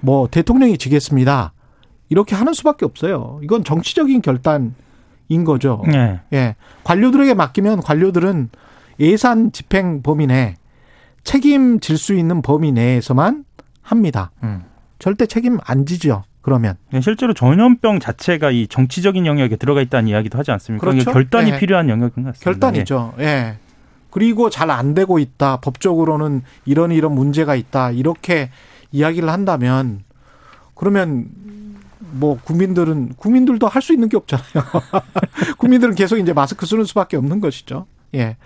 뭐, 0.02 0.28
대통령이 0.30 0.78
지겠습니다. 0.78 1.54
이렇게 2.10 2.36
하는 2.36 2.54
수밖에 2.54 2.86
없어요. 2.86 3.40
이건 3.42 3.64
정치적인 3.64 4.22
결단인 4.22 4.74
거죠. 5.46 5.82
예. 5.94 6.22
예. 6.32 6.56
관료들에게 6.84 7.34
맡기면 7.34 7.82
관료들은 7.82 8.50
예산 9.00 9.52
집행 9.52 10.04
범위 10.04 10.28
내 10.28 10.56
책임질 11.24 11.98
수 11.98 12.14
있는 12.14 12.42
범위 12.42 12.72
내에서만 12.72 13.44
합니다. 13.88 14.32
음. 14.44 14.64
절대 15.00 15.26
책임 15.26 15.58
안 15.64 15.86
지죠. 15.86 16.24
그러면. 16.42 16.76
예, 16.94 17.02
실제로 17.02 17.34
전염병 17.34 18.00
자체가 18.00 18.52
이 18.52 18.68
정치적인 18.68 19.26
영역에 19.26 19.56
들어가 19.58 19.82
있다는 19.82 20.10
이야기도 20.10 20.38
하지 20.38 20.52
않습니까? 20.52 20.86
그렇죠. 20.90 21.12
결단이 21.12 21.52
예. 21.52 21.60
필요한 21.60 21.90
영역인 21.90 22.24
것 22.24 22.30
같습니다. 22.34 22.44
결단이죠. 22.52 23.14
예. 23.20 23.58
그리고 24.12 24.50
잘 24.50 24.72
안 24.72 24.94
되고 24.94 25.20
있다. 25.20 25.58
법적으로는 25.58 26.42
이런 26.66 26.92
이런 26.92 27.14
문제가 27.14 27.56
있다. 27.56 27.92
이렇게 27.92 28.50
이야기를 28.92 29.30
한다면 29.30 30.04
그러면 30.74 31.28
뭐 32.00 32.40
국민들은 32.44 33.14
국민들도 33.18 33.68
할 33.68 33.82
수 33.82 33.94
있는 33.94 34.08
게 34.10 34.18
없잖아요. 34.18 34.46
국민들은 35.60 35.96
계속 35.96 36.18
이제 36.18 36.34
마스크 36.34 36.66
쓰는 36.66 36.86
수밖에 36.86 37.18
없는 37.18 37.42
것이죠. 37.42 37.86
예. 38.16 38.38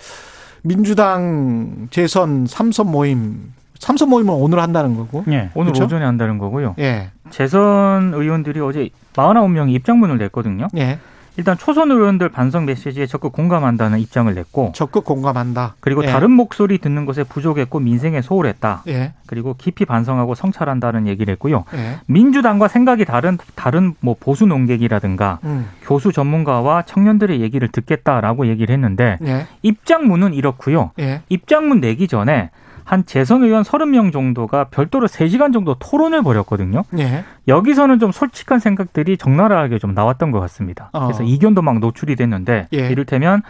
민주당 0.63 1.87
재선 1.91 2.45
삼선 2.47 2.87
모임 2.91 3.53
삼선 3.81 4.09
모임은 4.09 4.33
오늘 4.33 4.59
한다는 4.59 4.95
거고. 4.95 5.25
예, 5.29 5.49
오늘 5.55 5.73
그렇죠? 5.73 5.85
오전에 5.85 6.05
한다는 6.05 6.37
거고요. 6.37 6.75
예. 6.79 7.09
재선 7.31 8.13
의원들이 8.13 8.59
어제 8.61 8.89
49명이 9.13 9.73
입장문을 9.73 10.19
냈거든요. 10.19 10.67
예. 10.77 10.99
일단 11.37 11.57
초선 11.57 11.89
의원들 11.89 12.29
반성 12.29 12.65
메시지에 12.65 13.07
적극 13.07 13.31
공감한다는 13.31 13.99
입장을 13.99 14.31
냈고 14.35 14.71
적극 14.75 15.05
공감한다. 15.05 15.75
그리고 15.79 16.03
예. 16.03 16.07
다른 16.07 16.29
목소리 16.29 16.77
듣는 16.77 17.05
것에 17.05 17.23
부족했고 17.23 17.79
민생에 17.79 18.21
소홀했다. 18.21 18.83
예. 18.89 19.13
그리고 19.25 19.55
깊이 19.57 19.85
반성하고 19.85 20.35
성찰한다는 20.35 21.07
얘기를 21.07 21.31
했고요. 21.31 21.63
예. 21.73 21.99
민주당과 22.05 22.67
생각이 22.67 23.05
다른 23.05 23.39
다른 23.55 23.95
뭐 24.01 24.15
보수 24.19 24.45
농객이라든가 24.45 25.39
음. 25.45 25.69
교수 25.81 26.11
전문가와 26.11 26.83
청년들의 26.83 27.41
얘기를 27.41 27.67
듣겠다라고 27.69 28.45
얘기를 28.47 28.71
했는데 28.73 29.17
예. 29.25 29.47
입장문은 29.63 30.35
이렇고요. 30.35 30.91
예. 30.99 31.21
입장문 31.29 31.79
내기 31.79 32.07
전에 32.07 32.51
한 32.91 33.05
재선 33.05 33.41
의원 33.41 33.63
30명 33.63 34.11
정도가 34.11 34.65
별도로 34.65 35.07
3시간 35.07 35.53
정도 35.53 35.75
토론을 35.79 36.23
벌였거든요. 36.23 36.83
예. 36.99 37.23
여기서는 37.47 37.99
좀 37.99 38.11
솔직한 38.11 38.59
생각들이 38.59 39.15
적나라하게 39.15 39.79
좀 39.79 39.93
나왔던 39.93 40.31
것 40.31 40.41
같습니다. 40.41 40.89
어. 40.91 41.05
그래서 41.05 41.23
이견도 41.23 41.61
막 41.61 41.79
노출이 41.79 42.17
됐는데 42.17 42.67
예. 42.73 42.89
이를테면 42.89 43.43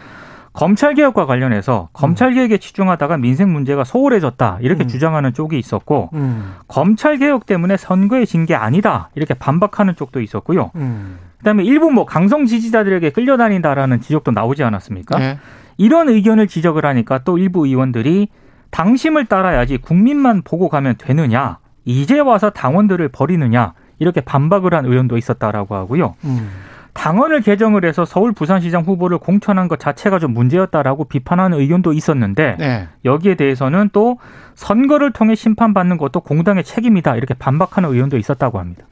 검찰 0.52 0.94
개혁과 0.94 1.26
관련해서 1.26 1.88
검찰 1.92 2.34
개혁에 2.34 2.58
치중하다가 2.58 3.16
민생 3.16 3.52
문제가 3.52 3.82
소홀해졌다 3.82 4.58
이렇게 4.60 4.84
음. 4.84 4.88
주장하는 4.88 5.34
쪽이 5.34 5.58
있었고 5.58 6.10
음. 6.12 6.54
검찰 6.68 7.16
개혁 7.18 7.44
때문에 7.44 7.76
선거에 7.76 8.24
진 8.26 8.46
게 8.46 8.54
아니다 8.54 9.10
이렇게 9.16 9.34
반박하는 9.34 9.96
쪽도 9.96 10.20
있었고요. 10.20 10.70
음. 10.76 11.18
그다음에 11.38 11.64
일부 11.64 11.90
뭐 11.90 12.06
강성 12.06 12.46
지지자들에게 12.46 13.10
끌려다닌다라는 13.10 14.02
지적도 14.02 14.30
나오지 14.30 14.62
않았습니까? 14.62 15.20
예. 15.20 15.38
이런 15.78 16.08
의견을 16.08 16.46
지적을 16.46 16.86
하니까 16.86 17.24
또 17.24 17.38
일부 17.38 17.66
의원들이 17.66 18.28
당심을 18.72 19.26
따라야지 19.26 19.78
국민만 19.78 20.42
보고 20.42 20.68
가면 20.68 20.96
되느냐 20.98 21.58
이제 21.84 22.18
와서 22.18 22.50
당원들을 22.50 23.08
버리느냐 23.10 23.74
이렇게 24.00 24.20
반박을 24.20 24.74
한 24.74 24.84
의원도 24.84 25.16
있었다라고 25.16 25.76
하고요. 25.76 26.16
음. 26.24 26.50
당원을 26.94 27.40
개정을 27.40 27.84
해서 27.84 28.04
서울 28.04 28.32
부산시장 28.32 28.82
후보를 28.82 29.18
공천한 29.18 29.68
것 29.68 29.78
자체가 29.78 30.18
좀 30.18 30.34
문제였다라고 30.34 31.04
비판하는 31.04 31.58
의견도 31.58 31.92
있었는데 31.92 32.56
예. 32.60 32.88
여기에 33.04 33.36
대해서는 33.36 33.90
또 33.92 34.18
선거를 34.54 35.12
통해 35.12 35.34
심판받는 35.34 35.96
것도 35.96 36.20
공당의 36.20 36.64
책임이다 36.64 37.16
이렇게 37.16 37.34
반박하는 37.34 37.90
의원도 37.90 38.18
있었다고 38.18 38.58
합니다. 38.58 38.84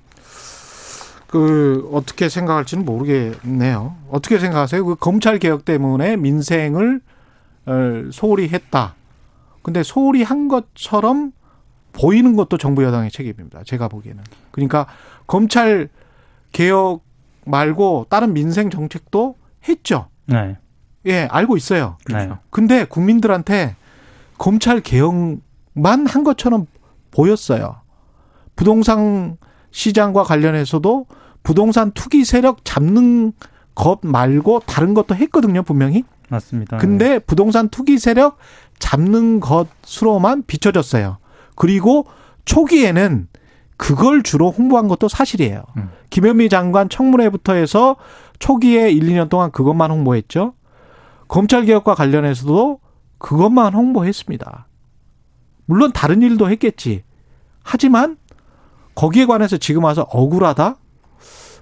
그 1.27 1.89
어떻게 1.93 2.29
생각할지는 2.29 2.85
모르겠네요. 2.85 3.95
어떻게 4.11 4.39
생각하세요? 4.39 4.85
그 4.85 4.97
검찰 4.97 5.39
개혁 5.39 5.65
때문에 5.65 6.17
민생을 6.17 7.01
어, 7.67 8.03
소홀히 8.11 8.49
했다. 8.49 8.95
근데 9.63 9.83
소홀히 9.83 10.23
한 10.23 10.49
것처럼 10.49 11.33
보이는 11.93 12.37
것도 12.37 12.57
정부 12.57 12.85
여당의 12.85 13.11
책임입니다. 13.11 13.63
제가 13.65 13.89
보기에는. 13.89 14.23
그러니까 14.51 14.87
검찰 15.27 15.89
개혁 16.53 17.03
말고 17.45 18.07
다른 18.09 18.33
민생 18.33 18.71
정책도 18.71 19.37
했죠. 19.69 20.09
네. 20.27 20.57
예, 21.07 21.29
알고 21.31 21.57
있어요. 21.57 21.97
네. 22.13 22.31
근데 22.51 22.85
국민들한테 22.85 23.77
검찰 24.39 24.81
개혁만 24.81 26.07
한 26.07 26.25
것처럼 26.25 26.67
보였어요. 27.11 27.81
부동산 28.57 29.37
시장과 29.71 30.25
관련해서도 30.25 31.07
부동산 31.43 31.91
투기 31.93 32.25
세력 32.25 32.65
잡는 32.65 33.33
것 33.75 34.01
말고 34.03 34.61
다른 34.67 34.95
것도 34.95 35.15
했거든요, 35.15 35.63
분명히. 35.63 36.05
맞습니다. 36.29 36.77
근데 36.77 37.19
부동산 37.19 37.69
투기 37.69 37.99
세력 37.99 38.39
잡는 38.81 39.39
것으로만 39.39 40.43
비춰졌어요. 40.47 41.19
그리고 41.55 42.07
초기에는 42.45 43.29
그걸 43.77 44.23
주로 44.23 44.51
홍보한 44.51 44.89
것도 44.89 45.09
사실이에요. 45.09 45.63
음. 45.77 45.91
김현미 46.11 46.49
장관 46.49 46.89
청문회부터 46.89 47.55
해서 47.55 47.97
초기에 48.41 48.91
1, 48.91 49.05
2년 49.05 49.29
동안 49.29 49.53
그것만 49.53 49.91
홍보했죠. 49.91 50.55
검찰 51.29 51.65
개혁과 51.65 51.95
관련해서도 51.95 52.81
그것만 53.19 53.75
홍보했습니다. 53.75 54.67
물론 55.67 55.93
다른 55.93 56.23
일도 56.23 56.51
했겠지. 56.51 57.05
하지만 57.63 58.17
거기에 58.95 59.27
관해서 59.27 59.57
지금 59.57 59.85
와서 59.85 60.03
억울하다? 60.11 60.77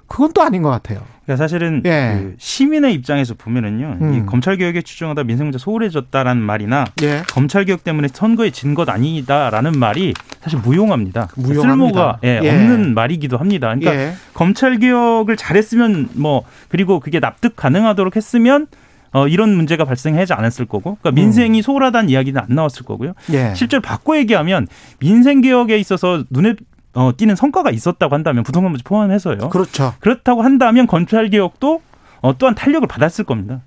그건 0.06 0.32
또 0.32 0.42
아닌 0.42 0.62
것 0.62 0.70
같아요. 0.70 1.02
그러니까 1.28 1.44
사실은 1.44 1.82
예. 1.84 2.16
그 2.22 2.34
시민의 2.38 2.94
입장에서 2.94 3.34
보면은요, 3.34 3.98
음. 4.00 4.14
이 4.14 4.26
검찰 4.26 4.56
개혁에 4.56 4.80
추정하다 4.80 5.24
민생 5.24 5.48
문제 5.48 5.58
소홀해졌다라는 5.58 6.40
말이나 6.42 6.86
예. 7.02 7.22
검찰 7.28 7.66
개혁 7.66 7.84
때문에 7.84 8.08
선거에 8.10 8.50
진 8.50 8.74
것 8.74 8.88
아니다라는 8.88 9.72
말이 9.72 10.14
사실 10.40 10.58
무용합니다. 10.60 11.28
무용합니다. 11.36 11.68
쓸모가 11.68 12.18
예, 12.24 12.40
예. 12.42 12.48
없는 12.48 12.94
말이기도 12.94 13.36
합니다. 13.36 13.66
그러니까 13.74 13.94
예. 13.94 14.12
검찰 14.32 14.78
개혁을 14.78 15.36
잘했으면 15.36 16.08
뭐 16.14 16.44
그리고 16.68 16.98
그게 16.98 17.20
납득 17.20 17.56
가능하도록 17.56 18.16
했으면 18.16 18.66
어, 19.12 19.26
이런 19.26 19.54
문제가 19.54 19.84
발생하지 19.86 20.34
않았을 20.34 20.66
거고, 20.66 20.96
그러니까 21.00 21.12
민생이 21.12 21.62
소홀하다는 21.62 22.10
이야기는 22.10 22.40
안 22.40 22.46
나왔을 22.54 22.84
거고요. 22.84 23.14
예. 23.32 23.52
실제로 23.54 23.80
바꿔 23.80 24.16
얘기하면 24.18 24.66
민생 24.98 25.40
개혁에 25.40 25.78
있어서 25.78 26.24
눈에 26.30 26.54
어, 26.94 27.12
띄는 27.16 27.36
성과가 27.36 27.70
있었다고 27.70 28.14
한다면 28.14 28.44
부동산 28.44 28.70
문제 28.70 28.82
포함해서요. 28.84 29.50
그렇죠. 29.50 29.94
그렇다고 30.00 30.42
한다면 30.42 30.86
검찰 30.86 31.28
개혁도 31.28 31.82
어, 32.20 32.38
또한 32.38 32.54
탄력을 32.54 32.86
받았을 32.88 33.24
겁니다. 33.24 33.62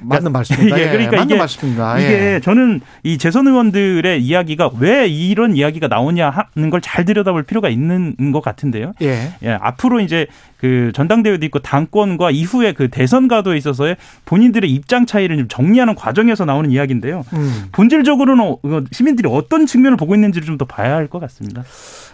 맞는 0.00 0.32
말씀입니다. 0.32 0.76
이게 0.76 0.86
예, 0.86 0.90
그러니까 0.90 1.16
맞는 1.16 1.26
이게- 1.26 1.38
말씀입니다. 1.38 1.98
이게 1.98 2.34
예. 2.34 2.40
저는 2.42 2.80
이 3.02 3.18
재선 3.18 3.46
의원들의 3.46 4.22
이야기가 4.22 4.70
왜 4.78 5.06
이런 5.08 5.56
이야기가 5.56 5.88
나오냐 5.88 6.30
하는 6.54 6.70
걸 6.70 6.80
잘 6.80 7.04
들여다볼 7.04 7.42
필요가 7.42 7.68
있는 7.68 8.14
것 8.32 8.40
같은데요. 8.40 8.92
예. 9.02 9.32
예, 9.42 9.50
앞으로 9.60 10.00
이제 10.00 10.26
그 10.58 10.90
전당대회도 10.94 11.44
있고 11.46 11.58
당권과 11.60 12.30
이후에 12.30 12.72
그 12.72 12.88
대선 12.88 13.28
가도에 13.28 13.56
있어서의 13.56 13.96
본인들의 14.24 14.70
입장 14.70 15.06
차이를 15.06 15.36
좀 15.36 15.48
정리하는 15.48 15.94
과정에서 15.94 16.44
나오는 16.44 16.70
이야기인데요. 16.70 17.24
음, 17.32 17.64
본질적으로는 17.72 18.44
어, 18.44 18.58
시민들이 18.92 19.28
어떤 19.30 19.66
측면을 19.66 19.96
보고 19.96 20.14
있는지를 20.14 20.46
좀 20.46 20.58
더 20.58 20.64
봐야 20.64 20.94
할 20.96 21.08
것 21.08 21.20
같습니다. 21.20 21.62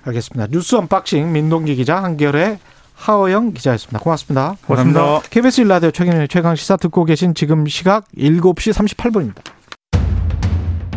알겠습니다. 0.05 0.49
뉴스 0.51 0.75
언박싱 0.77 1.33
민동기 1.33 1.75
기자 1.77 2.03
한겨레 2.03 2.59
하어영 2.95 3.53
기자였습니다. 3.53 3.99
고맙습니다. 3.99 4.57
고맙습니다. 4.67 5.21
KBS 5.29 5.61
1라디오 5.63 5.91
최경영의 5.91 6.29
최강 6.29 6.57
시사 6.57 6.77
듣고 6.77 7.05
계신 7.05 7.35
지금 7.35 7.67
시각 7.67 8.07
7시 8.17 8.73
38분입니다. 8.73 9.37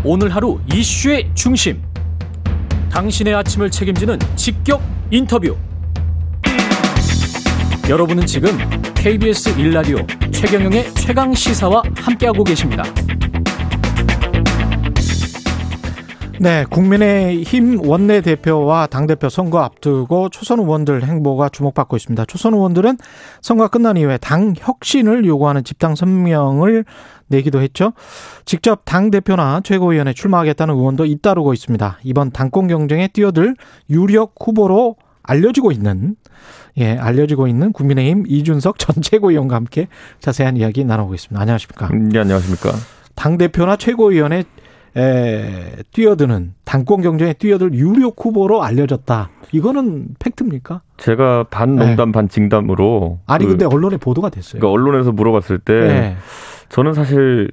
오늘 0.04 0.34
하루 0.34 0.60
이슈의 0.74 1.32
중심. 1.34 1.82
당신의 2.92 3.36
아침을 3.36 3.70
책임지는 3.70 4.20
직격 4.36 4.82
인터뷰. 5.12 5.58
여러분은 7.90 8.26
지금 8.26 8.50
KBS 8.96 9.58
일라디오 9.58 9.98
최경영의 10.32 10.94
최강 10.94 11.34
시사와 11.34 11.82
함께하고 11.96 12.44
계십니다. 12.44 12.84
네, 16.39 16.65
국민의힘 16.69 17.88
원내대표와 17.88 18.88
당대표 18.88 19.28
선거 19.30 19.60
앞두고 19.60 20.30
초선 20.30 20.60
의원들 20.60 21.04
행보가 21.04 21.50
주목받고 21.50 21.95
있습니다. 21.97 22.26
초선 22.26 22.54
의원들은 22.54 22.97
선거가 23.41 23.69
끝난 23.69 23.97
이후에 23.97 24.17
당 24.19 24.54
혁신을 24.56 25.26
요구하는 25.26 25.63
집단 25.63 25.95
선명을 25.95 26.86
내기도 27.28 27.62
했죠. 27.62 27.93
직접 28.45 28.84
당대표나 28.86 29.62
최고위원회 29.63 30.13
출마하겠다는 30.13 30.76
의원도 30.76 31.06
잇따르고 31.06 31.54
있습니다. 31.54 32.00
이번 32.04 32.32
당권 32.32 32.67
경쟁에 32.67 33.08
뛰어들 33.08 33.56
유력 33.89 34.36
후보로 34.39 34.95
알려지고 35.23 35.71
있는 35.71 36.15
예, 36.78 36.95
알려지고 36.95 37.47
있는 37.47 37.73
국민의힘 37.73 38.26
이준석 38.28 38.78
전 38.80 38.95
최고위원과 39.02 39.56
함께 39.56 39.88
자세한 40.19 40.58
이야기 40.58 40.86
나눠보겠습니다. 40.86 41.41
안녕하십니까? 41.41 41.89
네, 41.91 42.19
안녕하십니까. 42.19 42.71
당 43.15 43.38
대표나 43.38 43.78
최고위원회 43.78 44.43
에, 44.98 45.76
뛰어드는 45.92 46.54
당권 46.66 47.02
경쟁에 47.02 47.34
뛰어들 47.34 47.74
유력 47.74 48.16
후보로 48.18 48.64
알려졌다. 48.64 49.30
이거는 49.52 50.08
팩트입니까? 50.20 50.82
제가 50.98 51.46
반 51.50 51.76
농담 51.76 52.12
반 52.12 52.28
징담으로 52.28 53.20
네. 53.20 53.24
아니 53.28 53.46
그, 53.46 53.52
근데 53.52 53.66
언론에 53.66 53.98
보도가 53.98 54.30
됐어요. 54.30 54.60
그러니까 54.60 54.72
언론에서 54.74 55.12
물어봤을 55.12 55.60
때 55.60 55.74
예. 55.74 56.18
저는 56.70 56.94
사실 56.94 57.52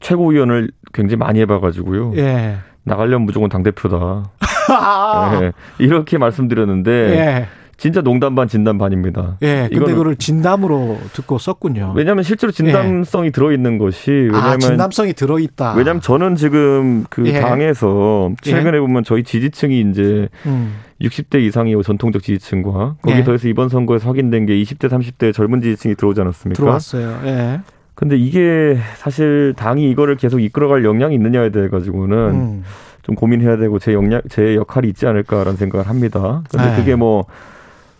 최고위원을 0.00 0.70
굉장히 0.92 1.16
많이 1.16 1.40
해봐가지고요. 1.40 2.12
예. 2.16 2.58
나가려면 2.84 3.22
무조건 3.22 3.48
당 3.48 3.62
대표다. 3.62 4.30
아, 4.70 5.40
예. 5.42 5.52
이렇게 5.78 6.18
말씀드렸는데 6.18 6.90
예. 6.90 7.46
진짜 7.80 8.02
농담 8.02 8.34
반 8.34 8.46
진담 8.46 8.76
반입니다. 8.76 9.38
예, 9.40 9.66
근데 9.72 9.94
그걸 9.94 10.14
진담으로 10.14 10.98
듣고 11.14 11.38
썼군요. 11.38 11.94
왜냐하면 11.96 12.24
실제로 12.24 12.52
진담성이 12.52 13.30
들어있는 13.30 13.78
것이 13.78 14.28
아, 14.32 14.36
왜냐하면 14.36 14.60
진담성이 14.60 15.14
들어있다. 15.14 15.72
왜냐하면 15.72 16.02
저는 16.02 16.36
지금 16.36 17.06
그 17.08 17.26
예. 17.26 17.40
당에서 17.40 18.32
최근에 18.42 18.78
보면 18.80 19.02
저희 19.02 19.24
지지층이 19.24 19.80
이제 19.80 20.28
음, 20.44 20.74
60대 21.00 21.40
이상이 21.40 21.74
전통적 21.82 22.22
지지층과 22.22 22.96
거기 23.00 23.16
예. 23.16 23.24
더해서 23.24 23.48
이번 23.48 23.70
선거에서 23.70 24.10
확인된 24.10 24.44
게 24.44 24.52
20대 24.60 24.90
30대 24.90 25.32
젊은 25.32 25.62
지지층이 25.62 25.94
들어오지 25.94 26.20
않았습니까? 26.20 26.62
들어왔어요. 26.62 27.20
예. 27.24 27.60
근데 27.94 28.18
이게 28.18 28.76
사실 28.96 29.54
당이 29.56 29.90
이거를 29.90 30.16
계속 30.16 30.40
이끌어갈 30.40 30.84
역량이 30.84 31.14
있느냐에 31.14 31.48
대해 31.48 31.70
가지고는 31.70 32.16
음, 32.16 32.64
좀 33.00 33.14
고민해야 33.14 33.56
되고 33.56 33.78
제 33.78 33.94
역량 33.94 34.20
제 34.28 34.54
역할이 34.54 34.86
있지 34.88 35.06
않을까라는 35.06 35.56
생각을 35.56 35.88
합니다. 35.88 36.42
근데 36.50 36.66
네. 36.72 36.76
그게 36.76 36.94
뭐 36.94 37.24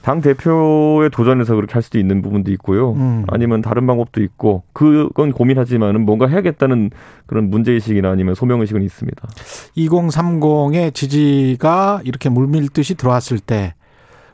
당 0.02 0.20
대표의 0.20 1.10
도전에서 1.10 1.54
그렇게 1.54 1.74
할 1.74 1.82
수도 1.82 1.98
있는 1.98 2.22
부분도 2.22 2.50
있고요. 2.52 2.92
음. 2.92 3.24
아니면 3.28 3.60
다른 3.60 3.86
방법도 3.86 4.22
있고 4.22 4.62
그건 4.72 5.32
고민하지만은 5.32 6.04
뭔가 6.06 6.26
해야겠다는 6.26 6.90
그런 7.26 7.50
문제 7.50 7.72
의식이나 7.72 8.10
아니면 8.10 8.34
소명 8.34 8.60
의식은 8.60 8.82
있습니다. 8.82 9.28
2030의 9.76 10.94
지지가 10.94 12.00
이렇게 12.04 12.28
물밀듯이 12.28 12.94
들어왔을 12.94 13.38
때, 13.38 13.74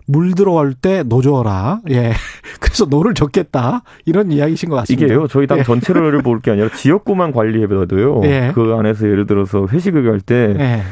물 0.07 0.35
들어올 0.35 0.75
때 0.75 1.03
노줘라. 1.03 1.81
예. 1.91 2.13
그래서 2.61 2.85
노를 2.85 3.15
줬겠다. 3.15 3.83
이런 4.05 4.31
이야기신 4.31 4.69
것 4.69 4.77
같습니다. 4.77 5.05
이게요. 5.07 5.27
저희 5.29 5.47
당 5.49 5.59
예. 5.59 5.63
전체를 5.65 6.23
볼 6.23 6.41
게 6.41 6.53
아니라 6.53 6.69
지역구만 6.69 7.33
관리해봐도요. 7.33 8.21
예. 8.25 8.53
그 8.55 8.75
안에서 8.79 9.09
예를 9.09 9.27
들어서 9.27 9.67
회식을 9.67 10.05
갈때 10.05 10.55
예. 10.61 10.83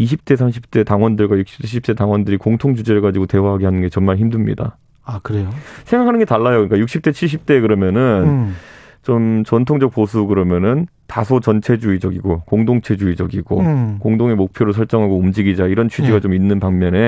20대 0.00 0.36
30대 0.36 0.84
당원들과 0.84 1.36
60대 1.36 1.64
70대 1.64 1.96
당원들이 1.96 2.38
공통 2.38 2.74
주제를 2.74 3.00
가지고 3.00 3.26
대화하게 3.26 3.66
하는 3.66 3.82
게 3.82 3.88
정말 3.88 4.16
힘듭니다. 4.16 4.78
아, 5.04 5.20
그래요? 5.22 5.50
생각하는 5.84 6.18
게 6.18 6.24
달라요. 6.24 6.66
그러니까 6.66 6.76
60대 6.76 7.10
70대 7.10 7.60
그러면은 7.60 8.24
음. 8.26 8.56
좀 9.02 9.44
전통적 9.44 9.92
보수 9.92 10.26
그러면은 10.26 10.86
다소 11.06 11.40
전체주의적이고 11.40 12.42
공동체주의적이고 12.46 13.60
음. 13.60 13.96
공동의 13.98 14.36
목표를 14.36 14.72
설정하고 14.72 15.18
움직이자 15.18 15.66
이런 15.66 15.88
취지가 15.88 16.16
예. 16.16 16.20
좀 16.20 16.34
있는 16.34 16.60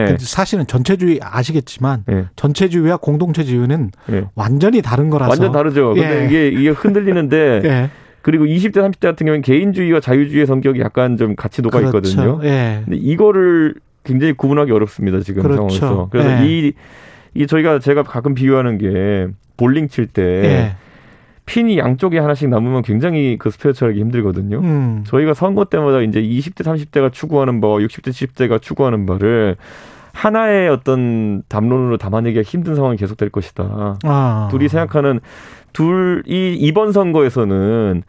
근데 0.07 0.25
사실은 0.25 0.67
전체주의 0.67 1.21
아시겠지만 1.23 2.05
예, 2.11 2.27
전체주의와 2.35 2.97
공동체주의는 2.97 3.91
예. 4.11 4.25
완전히 4.35 4.83
다른 4.83 5.11
거라서 5.11 5.31
완전 5.31 5.53
다르죠. 5.53 5.95
근데 5.95 6.23
예. 6.23 6.27
이게 6.27 6.49
이게 6.49 6.71
흔들리는데 6.71 7.61
예. 7.65 7.91
그리고 8.23 8.45
20대 8.45 8.77
30대 8.77 9.03
같은 9.03 9.27
경우는 9.27 9.43
개인주의와 9.43 10.01
자유주의의 10.01 10.47
성격이 10.47 10.81
약간 10.81 11.17
좀 11.17 11.37
같이 11.37 11.63
녹아 11.63 11.81
있거든요. 11.83 12.39
그렇죠. 12.39 12.41
예. 12.45 12.83
근데 12.85 12.97
이거를 12.97 13.75
굉장히 14.05 14.33
구분하기 14.33 14.73
어렵습니다 14.73 15.21
지금 15.21 15.43
그렇죠. 15.43 15.69
상황에서. 15.69 16.09
그래서 16.11 16.43
예. 16.43 16.49
이, 16.49 16.73
이 17.35 17.47
저희가 17.47 17.79
제가 17.79 18.03
가끔 18.03 18.35
비유하는 18.35 18.79
게 18.79 19.29
볼링 19.57 19.89
칠때 19.89 20.23
예. 20.23 20.77
핀이 21.47 21.79
양쪽에 21.79 22.19
하나씩 22.19 22.49
남으면 22.49 22.83
굉장히 22.83 23.37
그 23.39 23.51
스페어처하기 23.51 23.99
힘들거든요. 23.99 24.61
음. 24.61 25.05
저희가 25.07 25.35
선거 25.35 25.65
때마다 25.65 26.01
이제 26.01 26.23
20대 26.23 26.65
30대가 26.65 27.13
추구하는 27.13 27.61
바와 27.61 27.79
60대 27.79 28.11
70대가 28.11 28.63
추구하는 28.63 29.07
바를 29.07 29.57
하나의 30.13 30.69
어떤 30.69 31.43
담론으로 31.49 31.97
담아내기가 31.97 32.43
힘든 32.43 32.75
상황이 32.75 32.97
계속될 32.97 33.31
것이다. 33.31 33.99
아. 34.05 34.49
둘이 34.51 34.69
생각하는 34.69 35.21
둘이 35.73 36.55
이번 36.57 36.93
선거에서는 36.93 38.03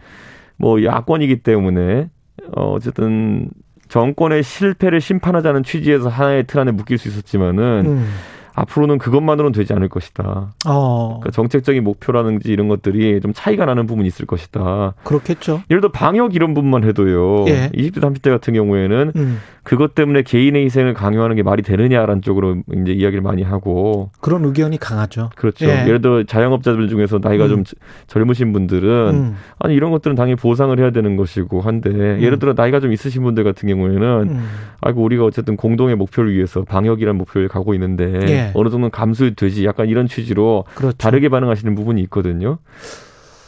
뭐 0.58 0.84
야권이기 0.84 1.44
때문에 1.44 2.10
어 2.56 2.72
어쨌든 2.72 3.50
정권의 3.90 4.44
실패를 4.44 5.02
심판하자는 5.02 5.64
취지에서 5.64 6.10
하나의 6.10 6.46
틀 6.46 6.60
안에 6.60 6.72
묶일 6.72 6.98
수 6.98 7.08
있었지만은 7.08 7.84
음. 7.86 8.08
앞으로는 8.56 8.98
그것만으로는 9.00 9.52
되지 9.52 9.74
않을 9.74 9.90
것이다. 9.90 10.54
어. 10.68 11.20
그러니까 11.20 11.32
정책적인 11.32 11.84
목표라든지 11.84 12.52
이런 12.52 12.68
것들이 12.68 13.20
좀 13.22 13.34
차이가 13.34 13.66
나는 13.66 13.88
부분이 13.88 14.08
있을 14.08 14.26
것이다. 14.26 14.94
그렇겠죠. 15.04 15.62
예를 15.70 15.82
들어 15.82 15.92
방역 15.92 16.36
이런 16.36 16.54
부분만 16.54 16.84
해도요. 16.84 17.46
예. 17.48 17.70
20대 17.74 18.00
30대 18.00 18.30
같은 18.30 18.54
경우에는 18.54 19.12
음. 19.16 19.40
그것 19.64 19.96
때문에 19.96 20.24
개인의 20.24 20.66
희생을 20.66 20.94
강요하는 20.94 21.36
게 21.38 21.44
말이 21.44 21.64
되느냐라는 21.64 22.22
쪽으로 22.22 22.58
이제 22.82 22.92
이야기를 22.92 23.22
많이 23.22 23.44
하고 23.44 24.12
그런 24.20 24.44
의견이 24.44 24.78
강하죠. 24.78 25.30
그렇죠. 25.36 25.66
예. 25.66 25.86
예. 25.88 25.92
를 25.92 26.02
들어 26.02 26.24
자영업자들 26.24 26.90
중에서 26.90 27.20
나이가 27.22 27.46
음. 27.46 27.50
좀 27.50 27.64
젊으신 28.08 28.52
분들은 28.52 29.10
음. 29.14 29.36
아니 29.60 29.74
이런 29.74 29.92
것들은 29.92 30.16
당연히 30.16 30.36
보상을 30.36 30.78
해야 30.80 30.92
되는 30.92 31.16
것이고 31.16 31.62
한데 31.62 31.90
예를 32.22 32.40
들어 32.40 32.54
나이가 32.56 32.80
좀 32.82 32.92
있으신 32.92 33.24
분들 33.24 33.44
같은 33.44 33.70
경우에는 33.70 34.28
음. 34.30 34.46
아이고 34.82 35.02
우리가 35.02 35.24
어쨌든 35.24 35.56
공동의 35.56 35.96
목표를 35.96 36.34
위해서 36.36 36.64
방역이라는 36.64 37.18
목표를 37.18 37.48
가고 37.48 37.74
있는데 37.74 38.20
예. 38.28 38.43
어느 38.54 38.70
정도 38.70 38.86
는 38.86 38.92
감수되지 38.92 39.66
약간 39.66 39.88
이런 39.88 40.08
취지로 40.08 40.66
그렇죠. 40.76 40.98
다르게 40.98 41.30
반응하시는 41.30 41.74
부분이 41.76 42.02
있거든요. 42.04 42.58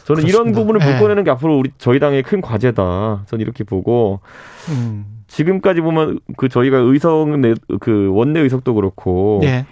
저는 0.04 0.22
이런 0.22 0.52
그렇습니다. 0.52 0.60
부분을 0.60 0.80
예. 0.86 0.92
묶어내는 0.94 1.24
게 1.24 1.30
앞으로 1.30 1.58
우리 1.58 1.70
저희 1.78 1.98
당의 1.98 2.22
큰 2.22 2.40
과제다. 2.40 3.24
저는 3.26 3.42
이렇게 3.42 3.64
보고 3.64 4.20
음. 4.68 5.04
지금까지 5.26 5.80
보면 5.80 6.20
그 6.36 6.48
저희가 6.48 6.78
의석 6.78 7.38
내, 7.40 7.54
그 7.80 8.10
원내 8.12 8.40
의석도 8.40 8.74
그렇고 8.74 9.40
예. 9.42 9.66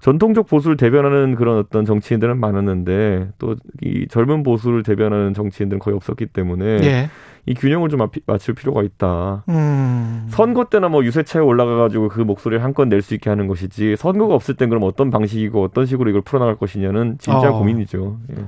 전통적 0.00 0.46
보수를 0.46 0.76
대변하는 0.76 1.34
그런 1.34 1.58
어떤 1.58 1.84
정치인들은 1.84 2.38
많았는데 2.38 3.30
또 3.38 3.56
이 3.82 4.06
젊은 4.08 4.42
보수를 4.42 4.82
대변하는 4.82 5.34
정치인들은 5.34 5.78
거의 5.80 5.96
없었기 5.96 6.26
때문에 6.26 6.64
예. 6.82 7.10
이 7.46 7.54
균형을 7.54 7.88
좀 7.88 7.98
맞- 7.98 8.10
맞출 8.26 8.54
필요가 8.54 8.82
있다. 8.82 9.44
음. 9.48 10.26
선거 10.30 10.64
때나 10.66 10.88
뭐 10.88 11.04
유세차에 11.04 11.42
올라가가지고 11.42 12.08
그 12.08 12.20
목소리를 12.20 12.62
한껏 12.62 12.86
낼 12.88 13.02
수 13.02 13.14
있게 13.14 13.30
하는 13.30 13.46
것이지 13.46 13.96
선거가 13.96 14.34
없을 14.34 14.54
땐 14.56 14.68
그럼 14.68 14.82
어떤 14.84 15.10
방식이고 15.10 15.62
어떤 15.64 15.86
식으로 15.86 16.10
이걸 16.10 16.22
풀어나갈 16.22 16.56
것이냐는 16.56 17.16
진짜 17.18 17.50
어. 17.50 17.58
고민이죠. 17.58 18.18
예. 18.32 18.44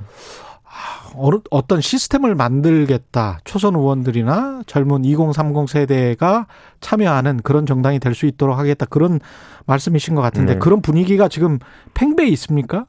어느, 1.15 1.37
어떤 1.51 1.79
시스템을 1.81 2.33
만들겠다. 2.33 3.39
초선 3.43 3.75
의원들이나 3.75 4.63
젊은 4.65 5.05
2030 5.05 5.69
세대가 5.69 6.47
참여하는 6.81 7.37
그런 7.43 7.65
정당이 7.67 7.99
될 7.99 8.15
수 8.15 8.25
있도록 8.25 8.57
하겠다. 8.57 8.85
그런 8.87 9.19
말씀이신 9.67 10.15
것 10.15 10.21
같은데 10.21 10.53
네. 10.53 10.59
그런 10.59 10.81
분위기가 10.81 11.27
지금 11.27 11.59
팽배해 11.93 12.29
있습니까? 12.31 12.85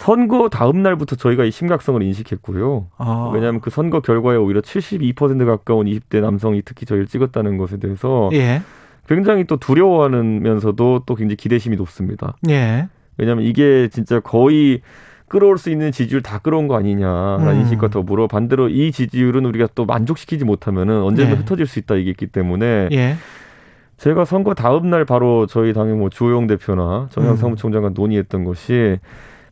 선거 0.00 0.48
다음 0.48 0.82
날부터 0.82 1.14
저희가 1.14 1.44
이 1.44 1.50
심각성을 1.50 2.02
인식했고요. 2.02 2.86
아. 2.96 3.30
왜냐하면 3.34 3.60
그 3.60 3.68
선거 3.68 4.00
결과에 4.00 4.34
오히려 4.38 4.62
72% 4.62 5.44
가까운 5.44 5.84
20대 5.84 6.22
남성이 6.22 6.62
특히 6.64 6.86
저희를 6.86 7.06
찍었다는 7.06 7.58
것에 7.58 7.76
대해서 7.76 8.30
예. 8.32 8.62
굉장히 9.06 9.44
또 9.44 9.58
두려워하면서도 9.58 11.02
또 11.04 11.14
굉장히 11.14 11.36
기대심이 11.36 11.76
높습니다. 11.76 12.34
예. 12.48 12.88
왜냐하면 13.18 13.44
이게 13.44 13.88
진짜 13.88 14.20
거의 14.20 14.80
끌어올 15.28 15.58
수 15.58 15.68
있는 15.68 15.92
지지율 15.92 16.22
다 16.22 16.38
끌어온 16.38 16.66
거 16.66 16.76
아니냐라는 16.76 17.56
음. 17.56 17.60
인식과 17.60 17.88
더불어 17.88 18.26
반대로 18.26 18.70
이 18.70 18.92
지지율은 18.92 19.44
우리가 19.44 19.68
또 19.74 19.84
만족시키지 19.84 20.46
못하면은 20.46 21.02
언제든 21.02 21.34
네. 21.34 21.36
흩어질 21.36 21.66
수 21.66 21.78
있다 21.78 21.96
이게 21.96 22.08
있기 22.08 22.28
때문에 22.28 22.88
예. 22.90 23.16
제가 23.98 24.24
선거 24.24 24.54
다음 24.54 24.88
날 24.88 25.04
바로 25.04 25.46
저희 25.46 25.74
당의 25.74 25.94
뭐 25.94 26.08
주호영 26.08 26.46
대표나 26.46 27.08
정영 27.10 27.32
음. 27.32 27.36
사무총장과 27.36 27.90
논의했던 27.90 28.44
것이 28.44 28.98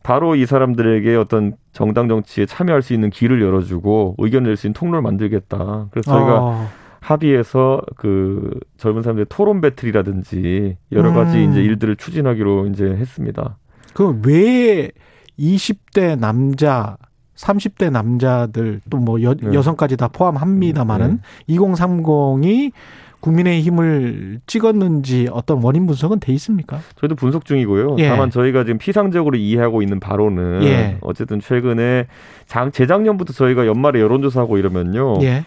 바로 0.09 0.37
이 0.37 0.47
사람들에게 0.47 1.17
어떤 1.17 1.53
정당 1.73 2.09
정치에 2.09 2.47
참여할 2.47 2.81
수 2.81 2.95
있는 2.95 3.11
길을 3.11 3.43
열어주고 3.43 4.15
의견 4.17 4.45
낼 4.45 4.57
수 4.57 4.67
있는 4.67 4.73
통로를 4.73 5.03
만들겠다. 5.03 5.89
그래서 5.91 6.11
저희가 6.11 6.41
어. 6.41 6.67
합의해서 7.01 7.83
그 7.95 8.59
젊은 8.79 9.03
사람들의 9.03 9.27
토론 9.29 9.61
배틀이라든지 9.61 10.79
여러 10.93 11.13
가지 11.13 11.37
음. 11.37 11.51
이제 11.51 11.63
일들을 11.63 11.97
추진하기로 11.97 12.69
이제 12.69 12.87
했습니다. 12.87 13.59
그럼 13.93 14.23
왜 14.25 14.93
20대 15.39 16.19
남자, 16.19 16.97
30대 17.37 17.91
남자들 17.91 18.81
또뭐 18.89 19.19
네. 19.19 19.53
여성까지 19.53 19.99
다 19.99 20.09
포함합니다마는 20.09 21.21
2030이 21.51 22.73
국민의힘을 23.21 24.41
찍었는지 24.47 25.29
어떤 25.33 25.63
원인 25.63 25.87
분석은 25.87 26.21
돼 26.21 26.33
있습니까? 26.35 26.81
저희도 26.97 27.17
분석 27.17 27.45
중이고요. 27.45 27.97
예. 27.99 28.09
다만 28.09 28.31
저희가 28.31 28.65
지금 28.65 28.79
피상적으로 28.79 29.37
이해하고 29.37 29.83
있는 29.83 30.01
바로는 30.01 30.63
예. 30.63 30.99
어쨌든 31.01 31.41
최근에 31.41 32.07
장, 32.47 32.71
재작년부터 32.71 33.33
저희가 33.33 33.67
연말에 33.67 34.01
여론조사하고 34.01 34.59
이러면요. 34.59 35.19
예. 35.23 35.45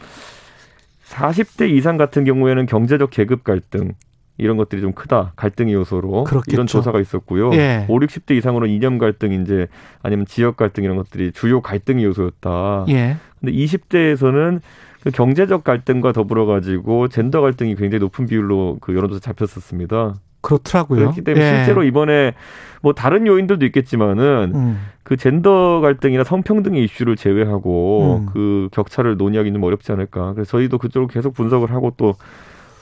40대 1.07 1.69
이상 1.69 1.97
같은 1.97 2.23
경우에는 2.23 2.65
경제적 2.65 3.09
계급 3.09 3.43
갈등 3.43 3.93
이런 4.37 4.57
것들이 4.57 4.81
좀 4.81 4.93
크다. 4.93 5.33
갈등의 5.35 5.73
요소로 5.73 6.23
그렇겠죠. 6.23 6.55
이런 6.55 6.67
조사가 6.67 6.99
있었고요. 6.99 7.53
예. 7.53 7.85
5, 7.87 7.99
60대 7.99 8.35
이상으로는 8.37 8.73
이념 8.73 8.97
갈등 8.97 9.33
이제 9.33 9.67
아니면 10.01 10.25
지역 10.25 10.57
갈등 10.57 10.83
이런 10.83 10.97
것들이 10.97 11.31
주요 11.31 11.61
갈등의 11.61 12.05
요소였다. 12.05 12.85
예. 12.89 13.17
근데 13.39 13.53
20대에서는 13.53 14.61
그 15.03 15.11
경제적 15.11 15.63
갈등과 15.63 16.11
더불어 16.11 16.45
가지고 16.45 17.07
젠더 17.07 17.41
갈등이 17.41 17.75
굉장히 17.75 17.99
높은 17.99 18.27
비율로 18.27 18.77
그 18.81 18.95
여론조사 18.95 19.19
잡혔었습니다. 19.19 20.15
그렇더라고요. 20.41 20.99
그렇기 20.99 21.21
때문에 21.21 21.45
예. 21.45 21.55
실제로 21.57 21.83
이번에 21.83 22.33
뭐 22.81 22.93
다른 22.93 23.27
요인들도 23.27 23.65
있겠지만은 23.67 24.51
음. 24.55 24.79
그 25.03 25.17
젠더 25.17 25.81
갈등이나 25.81 26.23
성평등의 26.23 26.83
이슈를 26.83 27.15
제외하고 27.15 28.21
음. 28.21 28.25
그 28.33 28.69
격차를 28.71 29.17
논의하기 29.17 29.51
좀 29.53 29.63
어렵지 29.63 29.91
않을까. 29.91 30.33
그래서 30.33 30.51
저희도 30.51 30.77
그쪽으로 30.77 31.07
계속 31.07 31.33
분석을 31.33 31.71
하고 31.71 31.93
또 31.97 32.15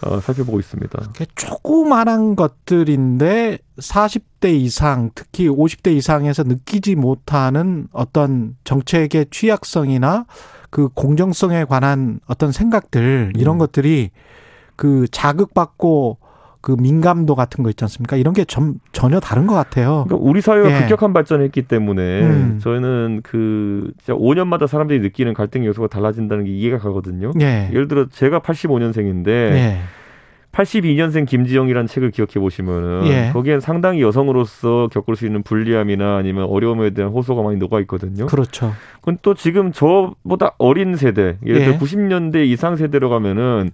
어, 0.02 0.20
살펴보고 0.22 0.60
있습니다. 0.60 1.12
조그만한 1.36 2.36
것들인데 2.36 3.58
40대 3.78 4.54
이상, 4.54 5.12
특히 5.14 5.50
50대 5.50 5.94
이상에서 5.96 6.44
느끼지 6.44 6.96
못하는 6.96 7.88
어떤 7.92 8.56
정책의 8.64 9.28
취약성이나 9.32 10.26
그 10.70 10.90
공정성에 10.90 11.66
관한 11.66 12.20
어떤 12.28 12.52
생각들 12.52 13.34
이런 13.36 13.56
음. 13.56 13.60
것들이 13.60 14.12
그 14.76 15.08
자극받고 15.12 16.19
그 16.62 16.76
민감도 16.78 17.36
같은 17.36 17.64
거 17.64 17.70
있지 17.70 17.84
않습니까? 17.86 18.18
이런 18.18 18.34
게 18.34 18.44
점, 18.44 18.76
전혀 18.92 19.20
다른 19.20 19.48
것 19.48 19.56
같아요. 19.56 20.04
그러니까 20.08 20.28
우리 20.30 20.42
사회가 20.42 20.70
예. 20.70 20.80
급격한 20.82 21.14
발전했기 21.14 21.64
때문에 21.64 22.22
음. 22.22 22.60
저희는 22.62 23.22
그 23.24 23.92
진짜 23.98 24.14
5년마다 24.14 24.68
사람들이 24.68 25.00
느끼는 25.00 25.34
갈등 25.34 25.66
요소가 25.66 25.88
달라진다는 25.88 26.44
게 26.44 26.52
이해가 26.52 26.78
가거든요. 26.80 27.32
예. 27.40 27.70
예를 27.72 27.88
들어 27.88 28.08
제가 28.10 28.42
85년생인데 28.42 29.28
예. 29.28 29.80
82년생 30.52 31.28
김지영이라는 31.28 31.88
책을 31.88 32.12
기억해 32.12 32.34
보시면은 32.40 33.08
예. 33.08 33.30
거기엔 33.32 33.60
상당히 33.60 34.02
여성으로서 34.02 34.90
겪을 34.92 35.16
수 35.16 35.26
있는 35.26 35.44
불리함이나 35.44 36.18
아니면 36.18 36.46
어려움에 36.46 36.90
대한 36.90 37.12
호소가 37.12 37.44
많이 37.44 37.58
녹아 37.58 37.80
있거든요. 37.82 38.26
그렇죠. 38.26 38.74
그건 38.96 39.18
또 39.22 39.34
지금 39.36 39.72
저보다 39.72 40.56
어린 40.58 40.96
세대, 40.96 41.38
예를 41.46 41.62
들어 41.62 41.74
예. 41.74 41.78
90년대 41.78 42.48
이상 42.48 42.76
세대로 42.76 43.10
가면은 43.10 43.70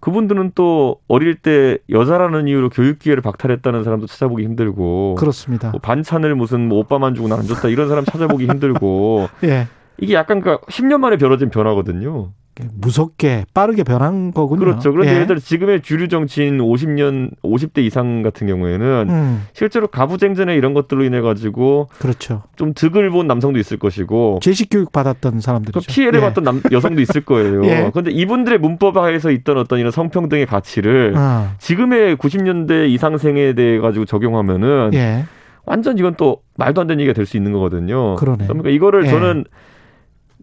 그분들은 0.00 0.52
또 0.54 0.96
어릴 1.08 1.36
때 1.36 1.78
여자라는 1.90 2.48
이유로 2.48 2.70
교육 2.70 2.98
기회를 2.98 3.22
박탈했다는 3.22 3.84
사람도 3.84 4.06
찾아보기 4.06 4.42
힘들고 4.44 5.14
그렇습니다. 5.16 5.70
뭐 5.70 5.80
반찬을 5.80 6.34
무슨 6.34 6.68
뭐 6.68 6.78
오빠만 6.78 7.14
주고 7.14 7.28
나안 7.28 7.46
줬다 7.46 7.68
이런 7.68 7.88
사람 7.88 8.04
찾아보기 8.04 8.46
힘들고 8.46 9.28
예. 9.44 9.68
이게 9.98 10.14
약간 10.14 10.40
그 10.40 10.58
10년 10.68 10.98
만에 10.98 11.16
벌어진 11.18 11.50
변화거든요. 11.50 12.32
무섭게 12.74 13.44
빠르게 13.54 13.82
변한 13.84 14.32
거군요. 14.32 14.60
그렇죠. 14.60 14.92
그런데 14.92 15.10
예. 15.10 15.14
예를 15.16 15.26
들어 15.26 15.38
지금의 15.38 15.82
주류 15.82 16.08
정치인 16.08 16.58
50년 16.58 17.30
50대 17.42 17.78
이상 17.78 18.22
같은 18.22 18.46
경우에는 18.46 19.06
음, 19.08 19.46
실제로 19.52 19.86
가부쟁전에 19.88 20.54
이런 20.54 20.74
것들로 20.74 21.04
인해 21.04 21.20
가지고 21.20 21.88
그렇죠. 21.98 22.42
좀 22.56 22.72
득을 22.74 23.10
본 23.10 23.26
남성도 23.26 23.58
있을 23.58 23.78
것이고 23.78 24.40
제식 24.42 24.68
교육 24.70 24.92
받았던 24.92 25.34
그 25.34 25.40
사람들이죠. 25.40 25.80
피해를 25.88 26.20
예. 26.20 26.24
받던 26.24 26.44
남, 26.44 26.62
여성도 26.72 27.00
있을 27.00 27.22
거예요. 27.22 27.64
예. 27.64 27.90
그런데 27.92 28.10
이분들의 28.10 28.58
문법 28.58 28.96
하에서 28.96 29.30
있던 29.30 29.58
어떤 29.58 29.78
이런 29.78 29.90
성평등의 29.92 30.46
가치를 30.46 31.14
아, 31.16 31.54
지금의 31.58 32.16
90년대 32.16 32.88
이상생에 32.90 33.54
대해 33.54 33.78
가지고 33.78 34.04
적용하면은 34.04 34.90
예. 34.94 35.24
완전 35.66 35.98
이건 35.98 36.14
또 36.16 36.38
말도 36.56 36.80
안 36.80 36.86
되는 36.86 37.00
얘기가 37.00 37.14
될 37.14 37.26
수 37.26 37.36
있는 37.36 37.52
거거든요. 37.52 38.16
그러네. 38.16 38.46
그러니까 38.46 38.70
이거를 38.70 39.06
예. 39.06 39.10
저는 39.10 39.44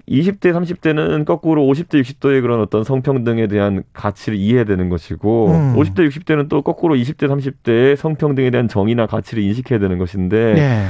20대, 0.09 0.53
30대는 0.53 1.25
거꾸로 1.25 1.63
50대, 1.63 2.01
60대의 2.01 2.41
그런 2.41 2.61
어떤 2.61 2.83
성평등에 2.83 3.47
대한 3.47 3.83
가치를 3.93 4.37
이해해야 4.37 4.63
되는 4.63 4.89
것이고, 4.89 5.47
음. 5.51 5.75
50대, 5.75 6.07
60대는 6.07 6.47
또 6.49 6.61
거꾸로 6.61 6.95
20대, 6.95 7.27
30대의 7.27 7.95
성평등에 7.97 8.49
대한 8.49 8.67
정의나 8.67 9.05
가치를 9.05 9.43
인식해야 9.43 9.79
되는 9.79 9.97
것인데, 9.97 10.55
예. 10.57 10.85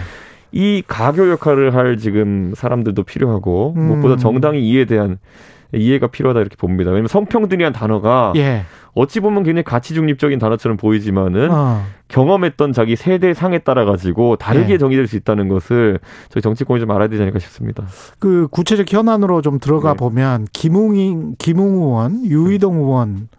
이 0.51 0.83
가교 0.87 1.29
역할을 1.31 1.73
할 1.73 1.97
지금 1.97 2.53
사람들도 2.55 3.03
필요하고, 3.03 3.73
음. 3.75 3.87
무엇보다 3.87 4.17
정당히 4.17 4.67
이에 4.69 4.85
대한 4.85 5.17
이해가 5.73 6.07
필요하다 6.07 6.39
이렇게 6.41 6.55
봅니다. 6.55 6.91
왜냐하면 6.91 7.07
성평등이란 7.07 7.73
단어가 7.73 8.33
예. 8.35 8.63
어찌 8.97 9.19
보면 9.19 9.43
굉장히 9.43 9.63
가치 9.63 9.93
중립적인 9.93 10.39
단어처럼 10.39 10.77
보이지만은 10.77 11.51
어. 11.51 11.83
경험했던 12.07 12.73
자기 12.73 12.95
세대 12.95 13.33
상에 13.33 13.59
따라 13.59 13.85
가지고 13.85 14.37
다르게 14.37 14.73
예. 14.73 14.77
정의될 14.77 15.07
수 15.07 15.15
있다는 15.15 15.49
것을 15.49 15.99
저희 16.29 16.41
정치권이 16.41 16.79
좀 16.79 16.89
알아야 16.91 17.07
되지 17.07 17.21
않을까 17.21 17.39
싶습니다. 17.39 17.85
그 18.19 18.47
구체적 18.49 18.91
현안으로 18.91 19.41
좀 19.41 19.59
들어가 19.59 19.91
네. 19.91 19.97
보면 19.97 20.47
김웅인 20.51 21.35
김웅 21.37 21.75
의원, 21.75 22.25
유희동 22.25 22.77
의원 22.77 23.29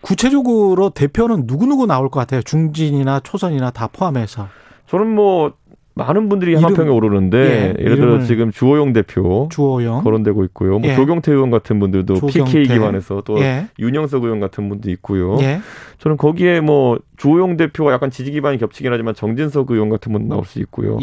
구체적으로 0.00 0.90
대표는 0.90 1.46
누구 1.46 1.66
누구 1.66 1.86
나올 1.86 2.08
것 2.08 2.20
같아요? 2.20 2.42
중진이나 2.42 3.20
초선이나 3.20 3.70
다 3.70 3.86
포함해서. 3.86 4.48
저는 4.88 5.14
뭐 5.14 5.54
많은 5.94 6.28
분들이 6.28 6.54
한편에 6.54 6.90
오르는데 6.90 7.38
예, 7.38 7.74
예, 7.78 7.84
를 7.84 7.96
들어 7.96 8.22
지금 8.22 8.50
주호영 8.50 8.92
대표 8.92 9.48
주호영. 9.52 10.02
거론되고 10.04 10.44
있고요. 10.44 10.78
뭐 10.78 10.88
예. 10.88 10.94
조경태 10.94 11.32
의원 11.32 11.50
같은 11.50 11.78
분들도 11.80 12.14
조경태. 12.14 12.44
PK 12.44 12.62
기관에서 12.74 13.22
또 13.24 13.38
예. 13.40 13.66
윤영석 13.78 14.24
의원 14.24 14.40
같은 14.40 14.68
분도 14.68 14.90
있고요. 14.90 15.38
예. 15.42 15.60
저는 15.98 16.16
거기에 16.16 16.60
뭐 16.60 16.98
주호영 17.16 17.56
대표가 17.56 17.92
약간 17.92 18.10
지지 18.10 18.30
기반이 18.30 18.58
겹치긴 18.58 18.92
하지만 18.92 19.14
정진석 19.14 19.70
의원 19.70 19.90
같은 19.90 20.12
분 20.12 20.28
나올 20.28 20.44
수 20.44 20.58
있고요. 20.60 20.98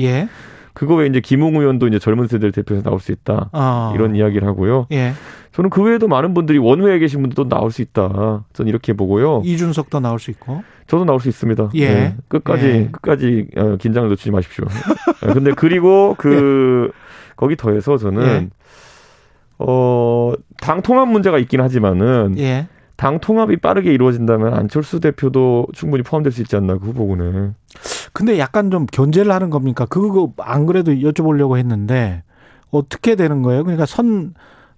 예. 0.79 0.79
그거 0.79 0.95
외에 0.95 1.07
이제 1.07 1.19
김웅 1.19 1.55
의원도 1.57 1.87
이제 1.87 1.99
젊은 1.99 2.27
세대를 2.27 2.53
대표해서 2.53 2.87
나올 2.87 3.01
수 3.01 3.11
있다. 3.11 3.49
어. 3.51 3.91
이런 3.95 4.15
이야기를 4.15 4.47
하고요. 4.47 4.87
예. 4.91 5.11
저는 5.51 5.69
그 5.69 5.83
외에도 5.83 6.07
많은 6.07 6.33
분들이 6.33 6.57
원외에 6.57 6.99
계신 6.99 7.21
분들도 7.21 7.49
나올 7.49 7.71
수 7.71 7.81
있다. 7.81 8.45
저는 8.53 8.69
이렇게 8.69 8.93
보고요. 8.93 9.41
이준석도 9.43 9.99
나올 9.99 10.19
수 10.19 10.31
있고. 10.31 10.63
저도 10.87 11.03
나올 11.05 11.19
수 11.19 11.27
있습니다. 11.27 11.71
예. 11.75 11.87
네, 11.87 12.15
끝까지 12.29 12.65
예. 12.65 12.89
끝까지 12.91 13.47
어, 13.57 13.75
긴장을 13.77 14.07
놓치지 14.09 14.31
마십시오. 14.31 14.65
네, 15.21 15.33
근데 15.33 15.51
그리고 15.51 16.15
그 16.17 16.91
거기 17.35 17.55
더해서 17.55 17.97
저는 17.97 18.23
예. 18.23 18.49
어당 19.57 20.81
통합 20.81 21.09
문제가 21.09 21.37
있긴 21.39 21.61
하지만은 21.61 22.35
예. 22.37 22.67
당 22.95 23.19
통합이 23.19 23.57
빠르게 23.57 23.93
이루어진다면 23.93 24.53
안철수 24.53 24.99
대표도 24.99 25.67
충분히 25.73 26.03
포함될 26.03 26.31
수 26.31 26.41
있지 26.41 26.55
않나 26.55 26.77
그 26.77 26.87
후보군에. 26.87 27.51
근데 28.13 28.39
약간 28.39 28.71
좀 28.71 28.85
견제를 28.85 29.31
하는 29.31 29.49
겁니까? 29.49 29.85
그거 29.85 30.31
안 30.37 30.65
그래도 30.65 30.91
여쭤보려고 30.91 31.57
했는데 31.57 32.23
어떻게 32.71 33.15
되는 33.15 33.41
거예요? 33.41 33.63
그러니까 33.63 33.85
선 33.85 34.33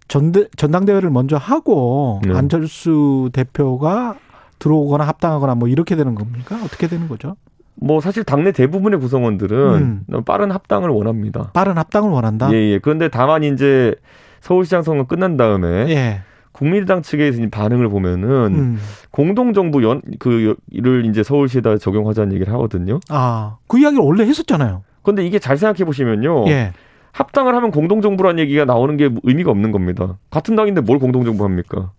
전대, 0.08 0.48
전당대회를 0.58 1.10
먼저 1.10 1.38
하고 1.38 2.22
네. 2.26 2.34
안철수 2.36 3.30
대표가 3.34 4.16
들어오거나 4.60 5.06
합당하거나 5.08 5.56
뭐 5.56 5.68
이렇게 5.68 5.96
되는 5.96 6.16
겁니까? 6.16 6.60
어떻게 6.64 6.88
되는 6.88 7.08
거죠? 7.08 7.36
뭐 7.76 8.02
사실 8.02 8.24
당내 8.24 8.52
대부분의 8.52 9.00
구성원들은 9.00 10.06
음. 10.10 10.24
빠른 10.24 10.52
합당을 10.52 10.90
원합니다. 10.90 11.52
빠른 11.54 11.78
합당을 11.78 12.12
원한다. 12.12 12.52
예, 12.54 12.56
예. 12.56 12.80
그런데 12.80 13.08
다만 13.08 13.44
이제 13.44 13.96
서울시장 14.42 14.84
선거 14.84 15.06
끝난 15.06 15.38
다음에 15.38 15.90
예. 15.90 16.22
국민의당 16.52 17.02
이제 17.02 17.50
반응을 17.50 17.90
보면은 17.90 18.30
음. 18.54 18.80
공동정부 19.12 19.84
연 19.84 20.02
그를 20.20 21.06
이제 21.06 21.24
서울시에다 21.24 21.78
적용하자는 21.78 22.34
얘기를 22.34 22.52
하거든요. 22.54 23.00
아, 23.10 23.58
그 23.68 23.80
이야기를 23.80 24.04
원래 24.04 24.26
했었잖아요. 24.26 24.84
근데 25.04 25.26
이게 25.26 25.40
잘 25.40 25.58
생각해 25.58 25.86
보시면요. 25.86 26.48
예. 26.48 26.74
합당을 27.14 27.56
하면 27.56 27.72
공동정부라는 27.72 28.40
얘기가 28.40 28.66
나오는 28.66 28.96
게 28.98 29.10
의미가 29.24 29.52
없는 29.52 29.72
겁니다. 29.72 30.18
같은 30.30 30.56
당인데 30.56 30.82
뭘 30.82 31.00
공동정부 31.00 31.44
합니까? 31.44 31.92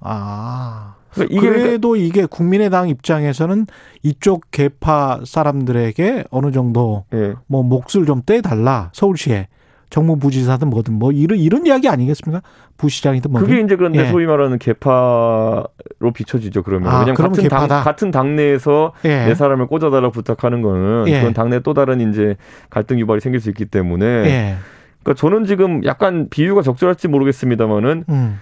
아. 0.00 0.94
그러니까 1.12 1.32
이게 1.32 1.40
그러니까 1.40 1.66
그래도 1.66 1.96
이게 1.96 2.26
국민의당 2.26 2.88
입장에서는 2.88 3.66
이쪽 4.02 4.50
개파 4.52 5.22
사람들에게 5.24 6.24
어느 6.30 6.52
정도 6.52 7.04
예. 7.12 7.34
뭐 7.46 7.62
몫을 7.64 8.06
좀 8.06 8.22
떼달라 8.24 8.90
서울시에 8.92 9.48
정무부지사든 9.90 10.70
뭐든 10.70 10.94
뭐 10.94 11.12
이런 11.12 11.38
이런 11.38 11.66
이야기 11.66 11.88
아니겠습니까? 11.88 12.42
부시장이든 12.76 13.30
뭐든. 13.30 13.48
그게 13.48 13.60
이제 13.60 13.76
그런데 13.76 14.00
예. 14.00 14.06
소위 14.06 14.24
말하는 14.24 14.58
개파로 14.58 15.66
비춰지죠. 16.14 16.62
그러면 16.62 16.88
아, 16.88 17.04
그러면 17.04 17.16
같은 17.16 17.48
당 17.48 17.60
개파다. 17.60 17.82
같은 17.82 18.10
당내에서 18.10 18.92
예. 19.04 19.26
내 19.26 19.34
사람을 19.34 19.66
꽂아달라 19.66 20.10
부탁하는 20.10 20.62
거는 20.62 21.08
예. 21.08 21.18
그건 21.18 21.34
당내 21.34 21.60
또 21.60 21.74
다른 21.74 22.10
이제 22.10 22.36
갈등 22.70 22.98
유발이 23.00 23.20
생길 23.20 23.40
수 23.40 23.48
있기 23.50 23.66
때문에 23.66 24.06
예. 24.06 24.56
그러니까 25.02 25.20
저는 25.20 25.44
지금 25.44 25.84
약간 25.84 26.28
비유가 26.30 26.62
적절할지 26.62 27.08
모르겠습니다만은 27.08 28.04
음. 28.08 28.40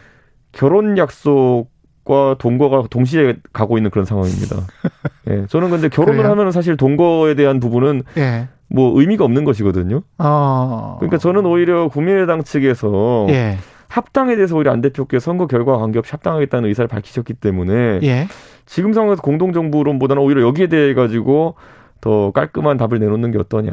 결혼 0.52 0.98
약속 0.98 1.68
과 2.04 2.36
동거가 2.38 2.84
동시에 2.88 3.36
가고 3.52 3.76
있는 3.76 3.90
그런 3.90 4.06
상황입니다. 4.06 4.56
예, 5.28 5.44
저는 5.46 5.68
근데 5.68 5.90
결혼을? 5.90 6.24
하면 6.24 6.52
사실 6.52 6.74
동거에 6.78 7.34
대한 7.34 7.60
부분은 7.60 8.02
예. 8.16 8.48
뭐 8.68 8.98
의미가 9.00 9.24
없는 9.24 9.44
것이거든요. 9.44 10.02
어. 10.18 10.96
그러니까 10.98 11.18
저는 11.18 11.46
오히려 11.46 11.88
국민의당 11.88 12.42
측에서 12.44 13.26
예. 13.30 13.58
합당에 13.88 14.36
대해서 14.36 14.56
오히려 14.56 14.70
안 14.70 14.80
대표께 14.80 15.18
선거 15.18 15.46
결과와 15.46 15.78
관계없이 15.78 16.10
합당하겠다는 16.12 16.68
의사를 16.68 16.88
밝히셨기 16.88 17.34
때문에 17.34 18.00
예. 18.02 18.28
지금 18.66 18.92
상황에서 18.92 19.22
공동정부론보다는 19.22 20.22
오히려 20.22 20.42
여기에 20.42 20.66
대해 20.66 20.94
가지고 20.94 21.54
더 22.00 22.30
깔끔한 22.32 22.76
답을 22.76 22.98
내놓는 23.00 23.30
게 23.30 23.38
어떠냐. 23.38 23.70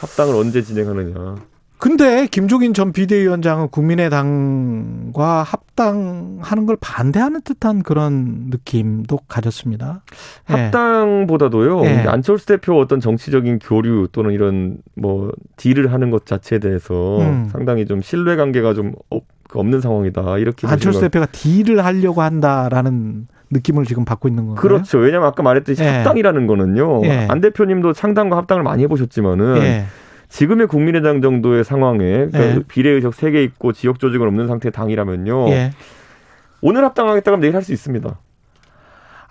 합당을 0.00 0.34
언제 0.36 0.62
진행하느냐. 0.62 1.36
근데 1.80 2.26
김종인 2.30 2.74
전 2.74 2.92
비대위원장은 2.92 3.68
국민의당과 3.70 5.42
합당하는 5.42 6.66
걸 6.66 6.76
반대하는 6.78 7.40
듯한 7.40 7.82
그런 7.82 8.48
느낌도 8.50 9.18
가졌습니다. 9.26 10.02
예. 10.50 10.54
합당보다도요. 10.54 11.82
예. 11.86 12.04
안철수 12.06 12.44
대표 12.44 12.78
어떤 12.78 13.00
정치적인 13.00 13.60
교류 13.60 14.08
또는 14.12 14.32
이런 14.32 14.76
뭐 14.94 15.32
딜을 15.56 15.90
하는 15.90 16.10
것 16.10 16.26
자체에 16.26 16.58
대해서 16.58 17.18
음. 17.20 17.48
상당히 17.50 17.86
좀 17.86 18.02
신뢰 18.02 18.36
관계가 18.36 18.74
좀 18.74 18.92
없- 19.08 19.24
없는 19.54 19.80
상황이다. 19.80 20.36
이렇게 20.36 20.66
안철수 20.66 21.00
대표가 21.00 21.26
딜을 21.32 21.82
하려고 21.82 22.20
한다라는 22.20 23.26
느낌을 23.52 23.84
지금 23.86 24.04
받고 24.04 24.28
있는 24.28 24.46
건가요? 24.46 24.60
그렇죠. 24.62 24.98
왜냐면 24.98 25.26
아까 25.28 25.42
말했듯이 25.42 25.82
예. 25.82 25.88
합당이라는 25.88 26.46
거는요. 26.46 27.00
예. 27.06 27.26
안 27.30 27.40
대표님도 27.40 27.94
창당과 27.94 28.36
합당을 28.36 28.62
많이 28.62 28.82
해보셨지만은 28.82 29.56
예. 29.62 29.86
지금의 30.30 30.68
국민의당 30.68 31.20
정도의 31.20 31.64
상황에 31.64 31.98
그러니까 31.98 32.40
예. 32.40 32.62
비례의석 32.66 33.14
3개 33.14 33.44
있고 33.44 33.72
지역 33.72 33.98
조직은 33.98 34.26
없는 34.26 34.46
상태의 34.46 34.72
당이라면요. 34.72 35.48
예. 35.50 35.72
오늘 36.62 36.84
합당하겠다 36.84 37.24
그러면 37.24 37.40
내일 37.40 37.54
할 37.54 37.62
수 37.62 37.72
있습니다. 37.72 38.18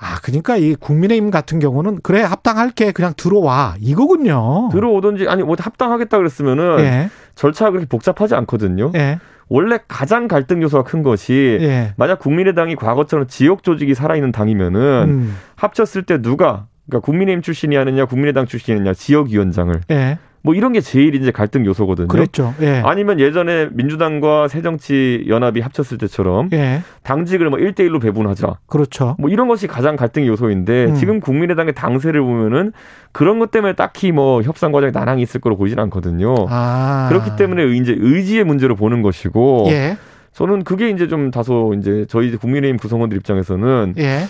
아, 0.02 0.20
그러니까 0.24 0.56
이 0.56 0.76
국민의힘 0.76 1.30
같은 1.30 1.60
경우는 1.60 2.00
그래 2.04 2.22
합당할게 2.22 2.92
그냥 2.94 3.14
들어와 3.18 3.76
이거군요. 3.80 4.70
들어오든지 4.72 5.28
아니 5.28 5.44
뭐 5.44 5.56
합당하겠다 5.60 6.18
그랬으면은 6.18 6.80
예. 6.80 7.10
절차가 7.36 7.72
그렇게 7.72 7.88
복잡하지 7.88 8.36
않거든요. 8.36 8.92
예. 8.96 9.20
원래 9.50 9.80
가장 9.88 10.28
갈등 10.28 10.62
요소가 10.62 10.84
큰 10.84 11.02
것이 11.04 11.58
예. 11.62 11.94
만약 11.98 12.20
국민의당이 12.20 12.76
과거처럼 12.76 13.28
지역 13.28 13.64
조직이 13.64 13.94
살아있는 13.96 14.32
당이면은 14.32 14.80
음. 15.10 15.38
합쳤을 15.56 16.04
때 16.04 16.22
누가 16.22 16.68
그러니까 16.88 17.06
국민의힘 17.06 17.42
출신이 17.42 17.76
하느냐 17.76 18.06
국민의당 18.06 18.46
출신이냐 18.46 18.94
지역위원장을 18.94 19.82
예. 19.92 20.18
뭐 20.42 20.56
이런 20.56 20.74
게 20.74 20.82
제일 20.82 21.16
이제 21.16 21.32
갈등 21.32 21.66
요소거든요. 21.66 22.08
그랬죠. 22.08 22.54
예. 22.62 22.82
아니면 22.86 23.20
예전에 23.20 23.70
민주당과 23.72 24.48
새정치 24.48 25.26
연합이 25.28 25.60
합쳤을 25.60 25.98
때처럼 25.98 26.50
예. 26.54 26.82
당직을 27.04 27.50
뭐 27.50 27.60
1대 27.60 27.80
1로 27.82 28.02
배분하자. 28.02 28.60
그렇죠. 28.68 29.16
뭐 29.20 29.30
이런 29.30 29.48
것이 29.48 29.68
가장 29.68 29.96
갈등 29.96 30.26
요소인데 30.26 30.86
음. 30.86 30.96
지금 30.96 31.20
국민의당의 31.20 31.74
당세를 31.74 32.22
보면은 32.22 32.72
그런 33.12 33.40
것 33.40 33.52
때문에 33.52 33.74
딱히 33.74 34.12
뭐 34.12 34.42
협상 34.42 34.72
과정에 34.72 34.92
난항이 34.92 35.22
있을 35.22 35.42
거로 35.42 35.58
보이진 35.58 35.80
않거든요. 35.80 36.36
아. 36.50 37.08
그렇기 37.10 37.36
때문에 37.36 37.66
이제 37.78 37.96
의지의 37.98 38.44
문제로 38.44 38.76
보는 38.76 39.02
것이고 39.02 39.66
예. 39.70 39.98
저는 40.32 40.64
그게 40.64 40.90
이제 40.90 41.08
좀 41.08 41.32
다소 41.32 41.74
이제 41.78 42.06
저희 42.08 42.36
국민의힘 42.36 42.78
구성원들 42.78 43.18
입장에서는 43.18 43.96
예. 43.98 44.22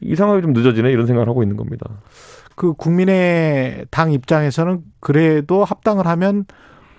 이 0.00 0.14
상황이 0.16 0.42
좀 0.42 0.52
늦어지네 0.52 0.90
이런 0.90 1.06
생각을 1.06 1.28
하고 1.28 1.42
있는 1.42 1.56
겁니다. 1.56 1.86
그 2.56 2.72
국민의 2.72 3.84
당 3.90 4.10
입장에서는 4.10 4.80
그래도 4.98 5.62
합당을 5.62 6.06
하면 6.06 6.46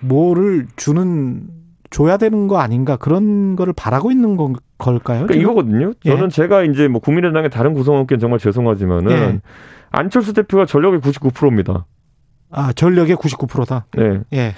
뭐를 0.00 0.66
주는 0.76 1.42
줘야 1.90 2.16
되는 2.16 2.46
거 2.48 2.58
아닌가 2.58 2.96
그런 2.96 3.56
거를 3.56 3.72
바라고 3.72 4.10
있는 4.10 4.36
건 4.36 4.54
걸까요? 4.78 5.26
그러니까? 5.26 5.34
이거거든요. 5.34 5.92
예. 6.04 6.10
저는 6.10 6.28
제가 6.28 6.62
이제 6.62 6.86
뭐 6.86 7.00
국민의당의 7.00 7.50
다른 7.50 7.74
구성원께는 7.74 8.20
정말 8.20 8.38
죄송하지만은 8.38 9.10
예. 9.10 9.40
안철수 9.90 10.32
대표가 10.32 10.64
전력의 10.64 11.00
99%입니다. 11.00 11.86
아 12.50 12.72
전력의 12.72 13.16
99%다. 13.16 13.86
네. 13.96 14.20
예. 14.32 14.54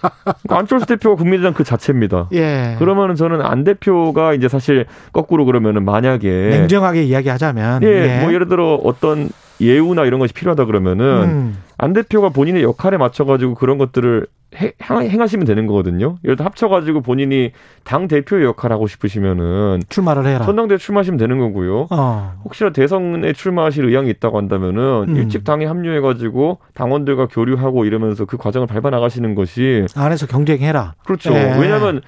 그러니까 0.00 0.58
안철수 0.58 0.86
대표가 0.86 1.14
국민의당 1.14 1.52
그 1.52 1.62
자체입니다. 1.62 2.28
예. 2.32 2.74
그러면은 2.78 3.14
저는 3.14 3.42
안 3.42 3.62
대표가 3.62 4.34
이제 4.34 4.48
사실 4.48 4.86
거꾸로 5.12 5.44
그러면은 5.44 5.84
만약에 5.84 6.48
냉정하게 6.50 7.04
이야기하자면 7.04 7.82
예, 7.84 8.20
뭐 8.22 8.32
예를 8.32 8.48
들어 8.48 8.74
어떤 8.82 9.28
예우나 9.60 10.04
이런 10.04 10.20
것이 10.20 10.32
필요하다 10.32 10.64
그러면은 10.66 11.04
음. 11.24 11.58
안 11.78 11.92
대표가 11.92 12.28
본인의 12.30 12.62
역할에 12.62 12.96
맞춰가지고 12.96 13.54
그런 13.54 13.78
것들을 13.78 14.26
해- 14.56 14.72
행- 14.82 15.00
행하시면 15.08 15.46
되는 15.46 15.66
거거든요. 15.68 16.16
예를 16.24 16.34
들어 16.36 16.44
합쳐가지고 16.46 17.02
본인이 17.02 17.52
당 17.84 18.08
대표의 18.08 18.44
역할을 18.44 18.74
하고 18.74 18.88
싶으시면은 18.88 19.80
출마를 19.88 20.26
해라. 20.26 20.44
전당대회 20.44 20.76
출마하시면 20.78 21.18
되는 21.18 21.38
거고요. 21.38 21.86
어. 21.90 22.32
혹시나 22.44 22.70
대선에 22.70 23.32
출마하실 23.32 23.84
의향이 23.84 24.10
있다고 24.10 24.38
한다면은 24.38 25.04
음. 25.08 25.16
일찍 25.16 25.44
당에 25.44 25.66
합류해가지고 25.66 26.58
당원들과 26.74 27.28
교류하고 27.28 27.84
이러면서 27.84 28.24
그 28.24 28.36
과정을 28.38 28.66
밟아 28.66 28.90
나가시는 28.90 29.36
것이 29.36 29.86
안에서 29.94 30.26
경쟁해라. 30.26 30.94
그렇죠. 31.04 31.32
예. 31.32 31.56
왜냐하면 31.60 32.00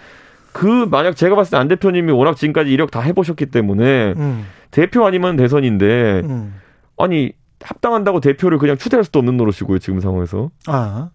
그 0.52 0.66
만약 0.90 1.14
제가 1.14 1.36
봤을 1.36 1.52
때 1.52 1.56
안 1.58 1.68
대표님이 1.68 2.10
워낙 2.12 2.36
지금까지 2.36 2.70
이력 2.72 2.90
다 2.90 3.00
해보셨기 3.00 3.46
때문에 3.46 4.14
음. 4.16 4.44
대표 4.72 5.06
아니면 5.06 5.36
대선인데 5.36 6.22
음. 6.24 6.54
아니 6.98 7.32
합당한다고 7.64 8.20
대표를 8.20 8.58
그냥 8.58 8.76
추대할 8.76 9.04
수도 9.04 9.18
없는 9.18 9.36
노릇이고요 9.36 9.78
지금 9.78 10.00
상황에서 10.00 10.50
아. 10.66 11.10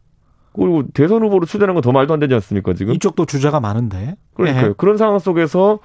그리고 0.53 0.83
대선 0.93 1.21
후보로 1.23 1.45
추대하는 1.45 1.75
건 1.75 1.83
더 1.83 1.91
말도 1.91 2.13
안 2.13 2.19
되지 2.19 2.33
않습니까 2.33 2.73
지금 2.73 2.93
이쪽도 2.95 3.25
주자가 3.25 3.59
많은데. 3.59 4.15
그러니까요 4.33 4.69
예. 4.69 4.73
그런 4.75 4.97
상황 4.97 5.19
속에서 5.19 5.79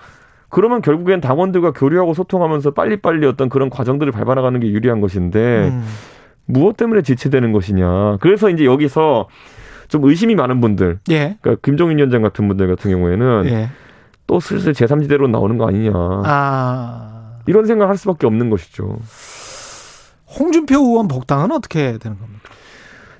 그러면 0.48 0.80
결국엔 0.82 1.20
당원들과 1.20 1.72
교류하고 1.72 2.14
소통하면서 2.14 2.72
빨리빨리 2.72 3.26
어떤 3.26 3.48
그런 3.48 3.70
과정들을 3.70 4.12
밟아나가는 4.12 4.58
게 4.60 4.68
유리한 4.68 5.00
것인데 5.00 5.68
음. 5.68 5.84
무엇 6.46 6.76
때문에 6.76 7.02
지체되는 7.02 7.52
것이냐 7.52 8.18
그래서 8.20 8.50
이제 8.50 8.64
여기서 8.64 9.28
좀 9.88 10.04
의심이 10.04 10.34
많은 10.34 10.60
분들 10.60 10.98
예. 11.10 11.36
그러니까 11.40 11.60
김종인 11.62 11.98
위원장 11.98 12.22
같은 12.22 12.48
분들 12.48 12.66
같은 12.68 12.90
경우에는 12.90 13.44
예. 13.46 13.68
또 14.26 14.40
슬슬 14.40 14.72
제3지대로 14.72 15.28
나오는 15.28 15.58
거 15.58 15.68
아니냐 15.68 15.92
아. 15.94 17.38
이런 17.46 17.66
생각을 17.66 17.90
할 17.90 17.96
수밖에 17.96 18.26
없는 18.26 18.50
것이죠. 18.50 18.98
홍준표 20.38 20.76
의원 20.78 21.08
복당은 21.08 21.52
어떻게 21.52 21.98
되는 21.98 22.18
겁니까? 22.18 22.40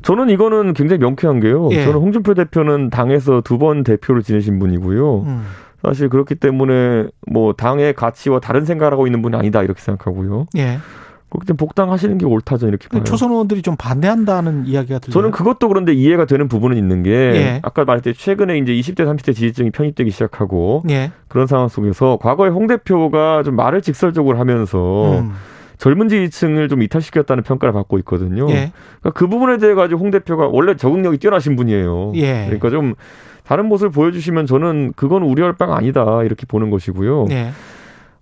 저는 0.02 0.30
이거는 0.30 0.74
굉장히 0.74 0.98
명쾌한 1.00 1.40
게요. 1.40 1.68
예. 1.72 1.84
저는 1.84 2.00
홍준표 2.00 2.34
대표는 2.34 2.90
당에서 2.90 3.40
두 3.42 3.58
번 3.58 3.84
대표를 3.84 4.22
지내신 4.22 4.58
분이고요. 4.58 5.20
음. 5.22 5.44
사실 5.84 6.08
그렇기 6.08 6.36
때문에 6.36 7.06
뭐 7.30 7.52
당의 7.52 7.92
가치와 7.94 8.40
다른 8.40 8.64
생각을 8.64 8.92
하고 8.92 9.06
있는 9.06 9.20
분이 9.22 9.36
아니다 9.36 9.62
이렇게 9.62 9.80
생각하고요. 9.80 10.46
예. 10.56 10.78
그렇기 11.30 11.46
때문에 11.46 11.56
복당하시는 11.56 12.18
게 12.18 12.26
옳다죠 12.26 12.68
이렇게 12.68 12.88
봐요. 12.88 13.04
초선 13.04 13.30
의원들이 13.30 13.62
좀 13.62 13.76
반대한다는 13.76 14.66
이야기가 14.66 14.98
들려요. 14.98 15.12
저는 15.12 15.30
그것도 15.30 15.68
그런데 15.68 15.92
이해가 15.92 16.26
되는 16.26 16.46
부분은 16.48 16.76
있는 16.76 17.02
게 17.04 17.10
예. 17.10 17.60
아까 17.62 17.84
말했듯이 17.84 18.20
최근에 18.20 18.58
이제 18.58 18.72
20대 18.72 19.00
30대 19.06 19.34
지지층이 19.34 19.70
편입되기 19.70 20.10
시작하고 20.10 20.82
예. 20.90 21.12
그런 21.28 21.46
상황 21.46 21.68
속에서 21.68 22.18
과거에 22.20 22.48
홍 22.50 22.66
대표가 22.66 23.42
좀 23.44 23.54
말을 23.56 23.82
직설적으로 23.82 24.38
하면서 24.38 25.20
음. 25.20 25.32
젊은 25.82 26.08
지지층을 26.08 26.68
좀 26.68 26.80
이탈시켰다는 26.82 27.42
평가를 27.42 27.72
받고 27.72 27.98
있거든요. 27.98 28.48
예. 28.50 28.70
그러니까 29.00 29.10
그 29.14 29.26
부분에 29.26 29.58
대해 29.58 29.74
가지고 29.74 30.00
홍 30.00 30.12
대표가 30.12 30.46
원래 30.46 30.76
적응력이 30.76 31.18
뛰어나신 31.18 31.56
분이에요. 31.56 32.12
예. 32.14 32.44
그러니까 32.44 32.70
좀 32.70 32.94
다른 33.42 33.66
모습을 33.66 33.90
보여주시면 33.90 34.46
저는 34.46 34.92
그건 34.94 35.24
우려할 35.24 35.54
바가 35.54 35.76
아니다 35.76 36.22
이렇게 36.22 36.46
보는 36.46 36.70
것이고요. 36.70 37.26
예. 37.30 37.50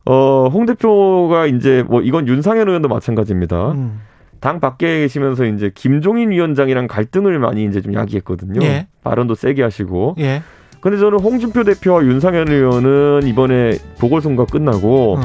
어, 0.07 0.49
홍 0.51 0.65
대표가 0.65 1.45
이제 1.45 1.85
뭐 1.87 2.01
이건 2.01 2.29
윤상현 2.29 2.67
의원도 2.67 2.89
마찬가지입니다. 2.89 3.73
음. 3.73 4.01
당 4.41 4.59
밖에 4.59 5.01
계시면서 5.01 5.45
이제 5.45 5.71
김종인 5.75 6.31
위원장이랑 6.31 6.87
갈등을 6.87 7.39
많이 7.41 7.67
이제 7.67 7.83
좀 7.83 7.93
야기했거든요. 7.93 8.63
예. 8.63 8.87
발언도 9.05 9.35
세게 9.35 9.63
하시고. 9.63 10.15
예. 10.19 10.43
근데 10.81 10.97
저는 10.97 11.21
홍준표 11.21 11.65
대표와 11.65 12.05
윤상현 12.05 12.49
의원은 12.49 13.27
이번에 13.27 13.73
보궐선거 13.99 14.47
끝나고 14.47 15.19
어. 15.19 15.21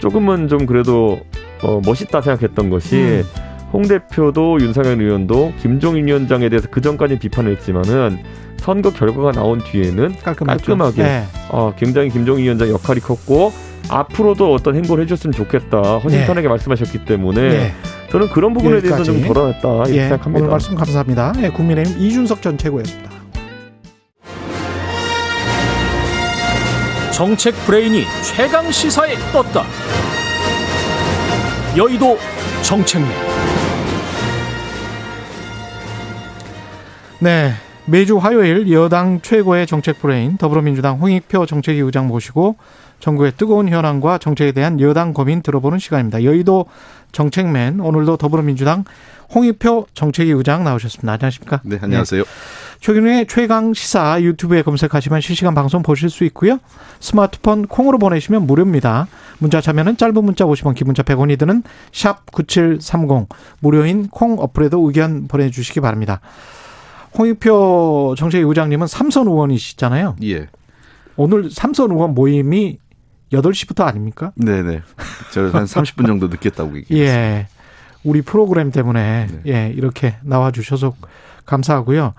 조금은 0.00 0.48
좀 0.48 0.66
그래도 0.66 1.18
어, 1.62 1.80
멋있다 1.84 2.20
생각했던 2.20 2.70
것이 2.70 2.96
음. 2.96 3.24
홍 3.72 3.82
대표도 3.82 4.60
윤상현 4.60 5.00
의원도 5.00 5.54
김종인 5.60 6.06
위원장에 6.06 6.48
대해서 6.48 6.68
그 6.70 6.80
전까지 6.80 7.18
비판을 7.18 7.52
했지만은 7.52 8.18
선거 8.58 8.90
결과가 8.90 9.32
나온 9.32 9.60
뒤에는 9.60 10.16
깔끔했죠. 10.22 10.76
깔끔하게. 10.76 11.02
예. 11.02 11.22
어, 11.48 11.72
굉장히 11.76 12.10
김종인 12.10 12.44
위원장 12.44 12.68
역할이 12.68 13.00
컸고 13.00 13.52
앞으로도 13.88 14.52
어떤 14.52 14.76
행보를 14.76 15.04
해줬으면 15.04 15.32
좋겠다 15.32 15.98
허심탄회하게 15.98 16.48
말씀하셨기 16.48 17.04
때문에 17.04 17.40
예. 17.40 17.72
저는 18.10 18.28
그런 18.28 18.52
부분에 18.52 18.80
대해서 18.80 19.02
좀 19.02 19.16
여기까지. 19.16 19.34
돌아왔다 19.34 19.68
이렇게 19.88 19.94
예. 19.96 20.00
생각합니다. 20.08 20.38
오늘 20.38 20.50
말씀 20.50 20.74
감사합니다. 20.74 21.32
예. 21.42 21.48
국민의힘 21.50 21.98
이준석 22.00 22.42
전 22.42 22.58
최고였습니다. 22.58 23.10
정책 27.12 27.54
브레인이 27.66 28.04
최강 28.36 28.70
시사에 28.70 29.14
떴다. 29.32 29.64
여의도 31.74 32.18
정책맨. 32.62 33.08
네. 37.20 37.52
매주 37.86 38.18
화요일 38.18 38.70
여당 38.70 39.22
최고의 39.22 39.66
정책 39.66 40.00
브레인 40.00 40.36
더불어민주당 40.36 40.98
홍익표 40.98 41.46
정책위 41.46 41.80
의장 41.80 42.08
모시고 42.08 42.56
정국의 43.00 43.32
뜨거운 43.38 43.68
현안과 43.70 44.18
정책에 44.18 44.52
대한 44.52 44.80
여당 44.80 45.14
고민 45.14 45.40
들어보는 45.42 45.78
시간입니다. 45.78 46.22
여의도 46.24 46.66
정책맨 47.12 47.80
오늘도 47.80 48.16
더불어민주당 48.16 48.84
홍익표 49.34 49.86
정책위 49.94 50.30
의장 50.30 50.64
나오셨습니다. 50.64 51.12
안녕하십니까? 51.12 51.60
네, 51.64 51.78
안녕하세요. 51.80 52.24
최근에 52.80 53.26
최강 53.28 53.72
시사 53.72 54.20
유튜브에 54.20 54.62
검색하시면 54.62 55.20
실시간 55.20 55.54
방송 55.54 55.82
보실 55.82 56.10
수 56.10 56.24
있고요. 56.24 56.58
스마트폰 57.00 57.66
콩으로 57.66 57.98
보내시면 57.98 58.46
무료입니다. 58.46 59.06
문자 59.38 59.60
참여는 59.60 59.96
짧은 59.96 60.24
문자 60.24 60.44
50원, 60.44 60.74
긴 60.74 60.86
문자 60.86 61.02
100원이 61.02 61.38
드는 61.38 61.62
샵 61.92 62.30
9730 62.32 63.28
무료인 63.60 64.08
콩 64.08 64.38
어플에도 64.38 64.86
의견 64.86 65.28
보내주시기 65.28 65.80
바랍니다. 65.80 66.20
홍익표 67.16 68.14
정책위 68.18 68.44
의장님은 68.44 68.86
삼선 68.86 69.28
의원이시잖아요. 69.28 70.16
예. 70.24 70.48
오늘 71.16 71.50
삼선 71.50 71.90
의원 71.90 72.14
모임이 72.14 72.78
8시부터 73.32 73.84
아닙니까? 73.84 74.32
네네. 74.36 74.82
저한 75.32 75.64
30분 75.64 76.06
정도 76.06 76.28
늦겠다고 76.28 76.76
얘기했어요. 76.76 77.16
예. 77.16 77.46
우리 78.04 78.22
프로그램 78.22 78.70
때문에 78.70 79.28
네. 79.30 79.52
예, 79.52 79.72
이렇게 79.74 80.16
나와 80.22 80.50
주셔서 80.50 80.94
감사하고요. 81.46 82.14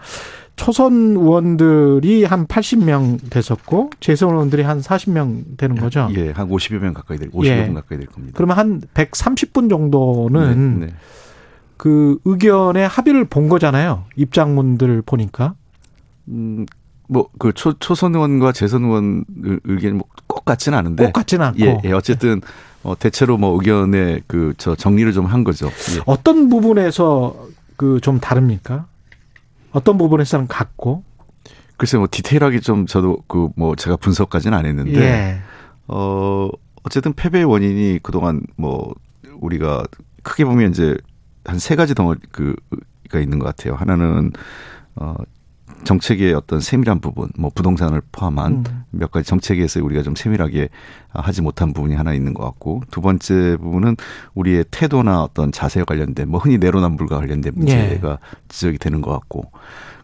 초선 0.55 1.15
의원들이 1.17 2.25
한 2.25 2.45
80명 2.45 3.29
됐었고 3.29 3.89
재선 3.99 4.29
의원들이 4.29 4.61
한 4.61 4.81
40명 4.81 5.57
되는 5.57 5.75
거죠. 5.75 6.07
예, 6.15 6.31
한 6.31 6.47
50여 6.47 6.79
명 6.79 6.93
가까이 6.93 7.17
될, 7.17 7.31
50여 7.31 7.45
예. 7.45 7.61
명 7.63 7.73
가까이 7.73 7.97
될 7.97 8.07
겁니다. 8.07 8.35
그러면 8.35 8.57
한 8.57 8.81
130분 8.93 9.69
정도는 9.69 10.79
네, 10.79 10.85
네. 10.87 10.93
그 11.77 12.19
의견의 12.23 12.87
합의를 12.87 13.25
본 13.25 13.49
거잖아요. 13.49 14.05
입장문들 14.15 15.01
보니까. 15.01 15.55
음, 16.27 16.65
뭐, 17.09 17.29
그 17.37 17.51
초, 17.53 17.73
초선 17.73 18.15
의원과 18.15 18.51
재선 18.53 18.83
의원 18.85 19.25
의- 19.43 19.59
의견이 19.65 19.93
뭐꼭 19.95 20.45
같지는 20.45 20.77
않은데. 20.77 21.05
꼭 21.05 21.13
같지는 21.13 21.45
않고 21.47 21.59
예, 21.61 21.77
예, 21.83 21.91
어쨌든, 21.91 22.41
어, 22.83 22.97
대체로 22.97 23.37
뭐 23.37 23.53
의견의 23.59 24.21
그, 24.27 24.53
저, 24.57 24.75
정리를 24.75 25.11
좀 25.13 25.25
한 25.25 25.43
거죠. 25.43 25.67
예. 25.67 26.01
어떤 26.05 26.49
부분에서 26.49 27.35
그 27.77 27.99
좀 28.01 28.19
다릅니까? 28.19 28.85
어떤 29.71 29.97
부분에서는 29.97 30.47
같고. 30.47 31.03
글쎄 31.77 31.97
뭐 31.97 32.07
디테일하게 32.09 32.59
좀 32.59 32.85
저도 32.85 33.17
그 33.27 33.49
뭐 33.55 33.75
제가 33.75 33.97
분석까지는 33.97 34.57
안 34.57 34.65
했는데. 34.65 34.99
예. 35.01 35.39
어, 35.87 36.49
어쨌든 36.83 37.13
패배의 37.13 37.45
원인이 37.45 37.99
그동안 38.03 38.41
뭐 38.55 38.93
우리가 39.41 39.83
크게 40.23 40.45
보면 40.45 40.71
이제 40.71 40.95
한 41.45 41.59
세 41.59 41.75
가지 41.75 41.93
덩어리 41.95 42.19
그가 42.31 43.19
있는 43.19 43.39
것 43.39 43.45
같아요. 43.45 43.75
하나는 43.75 44.31
어 44.95 45.15
정책의 45.83 46.33
어떤 46.33 46.59
세밀한 46.59 46.99
부분, 46.99 47.29
뭐 47.37 47.51
부동산을 47.53 48.01
포함한 48.11 48.51
음. 48.51 48.63
몇 48.91 49.11
가지 49.11 49.27
정책에서 49.27 49.83
우리가 49.83 50.03
좀 50.03 50.15
세밀하게 50.15 50.69
하지 51.09 51.41
못한 51.41 51.73
부분이 51.73 51.95
하나 51.95 52.13
있는 52.13 52.33
것 52.33 52.43
같고 52.43 52.81
두 52.91 53.01
번째 53.01 53.57
부분은 53.57 53.97
우리의 54.33 54.65
태도나 54.71 55.23
어떤 55.23 55.51
자세와 55.51 55.85
관련된 55.85 56.29
뭐 56.29 56.39
흔히 56.39 56.57
내로남불과 56.57 57.17
관련된 57.17 57.53
문제가 57.55 58.19
지적이 58.47 58.77
되는 58.77 59.01
것 59.01 59.11
같고 59.11 59.51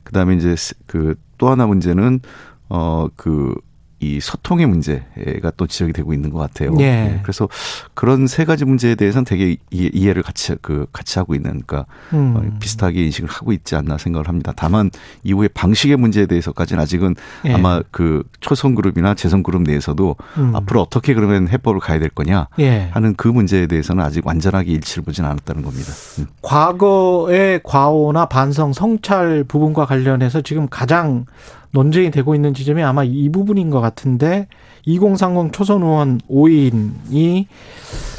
그다음에 0.03 0.36
이제 0.36 0.55
그 0.88 1.15
또 1.39 1.49
하나 1.49 1.65
문제는 1.65 2.19
어그 2.67 3.55
이 4.01 4.19
소통의 4.21 4.65
문제가 4.65 5.51
또 5.57 5.67
지적이 5.67 5.93
되고 5.93 6.13
있는 6.13 6.29
것 6.29 6.39
같아요. 6.39 6.73
예. 6.79 6.85
네, 6.85 7.19
그래서 7.21 7.49
그런 7.93 8.27
세 8.27 8.45
가지 8.45 8.63
문제에 8.63 8.95
대해서는 8.95 9.25
되게 9.25 9.57
이해, 9.71 9.89
이해를 9.93 10.23
같이 10.23 10.55
그 10.61 10.85
같이 10.93 11.19
하고 11.19 11.35
있는 11.35 11.61
그러니까 11.65 11.85
음. 12.13 12.35
어, 12.35 12.59
비슷하게 12.59 13.03
인식을 13.05 13.29
하고 13.29 13.51
있지 13.51 13.75
않나 13.75 13.97
생각을 13.97 14.27
합니다. 14.29 14.53
다만 14.55 14.89
이후에 15.23 15.49
방식의 15.49 15.97
문제에 15.97 16.25
대해서까지는 16.27 16.81
아직은 16.81 17.15
예. 17.45 17.53
아마 17.53 17.81
그 17.91 18.23
초선 18.39 18.73
그룹이나 18.73 19.15
재선 19.15 19.43
그룹 19.43 19.63
내에서도 19.63 20.15
음. 20.37 20.55
앞으로 20.55 20.81
어떻게 20.81 21.13
그러면 21.13 21.49
해법을 21.49 21.81
가야 21.81 21.99
될 21.99 22.09
거냐 22.09 22.47
예. 22.59 22.89
하는 22.91 23.15
그 23.15 23.27
문제에 23.27 23.67
대해서는 23.67 24.03
아직 24.03 24.25
완전하게 24.25 24.71
일치를 24.71 25.03
보지는 25.03 25.29
않았다는 25.29 25.61
겁니다. 25.61 25.91
음. 26.19 26.27
과거의 26.41 27.59
과오나 27.63 28.27
반성, 28.27 28.71
성찰 28.71 29.43
부분과 29.43 29.85
관련해서 29.85 30.41
지금 30.41 30.67
가장 30.69 31.25
논쟁이 31.72 32.11
되고 32.11 32.36
있는 32.36 32.53
지점이 32.53 32.82
아마 32.84 33.03
이 33.03 33.30
부분인 33.30 33.70
것 33.70 33.82
같은데 33.82 34.47
2030 34.86 35.53
초선 35.53 35.84
의원 35.84 36.20
5인이 36.30 37.45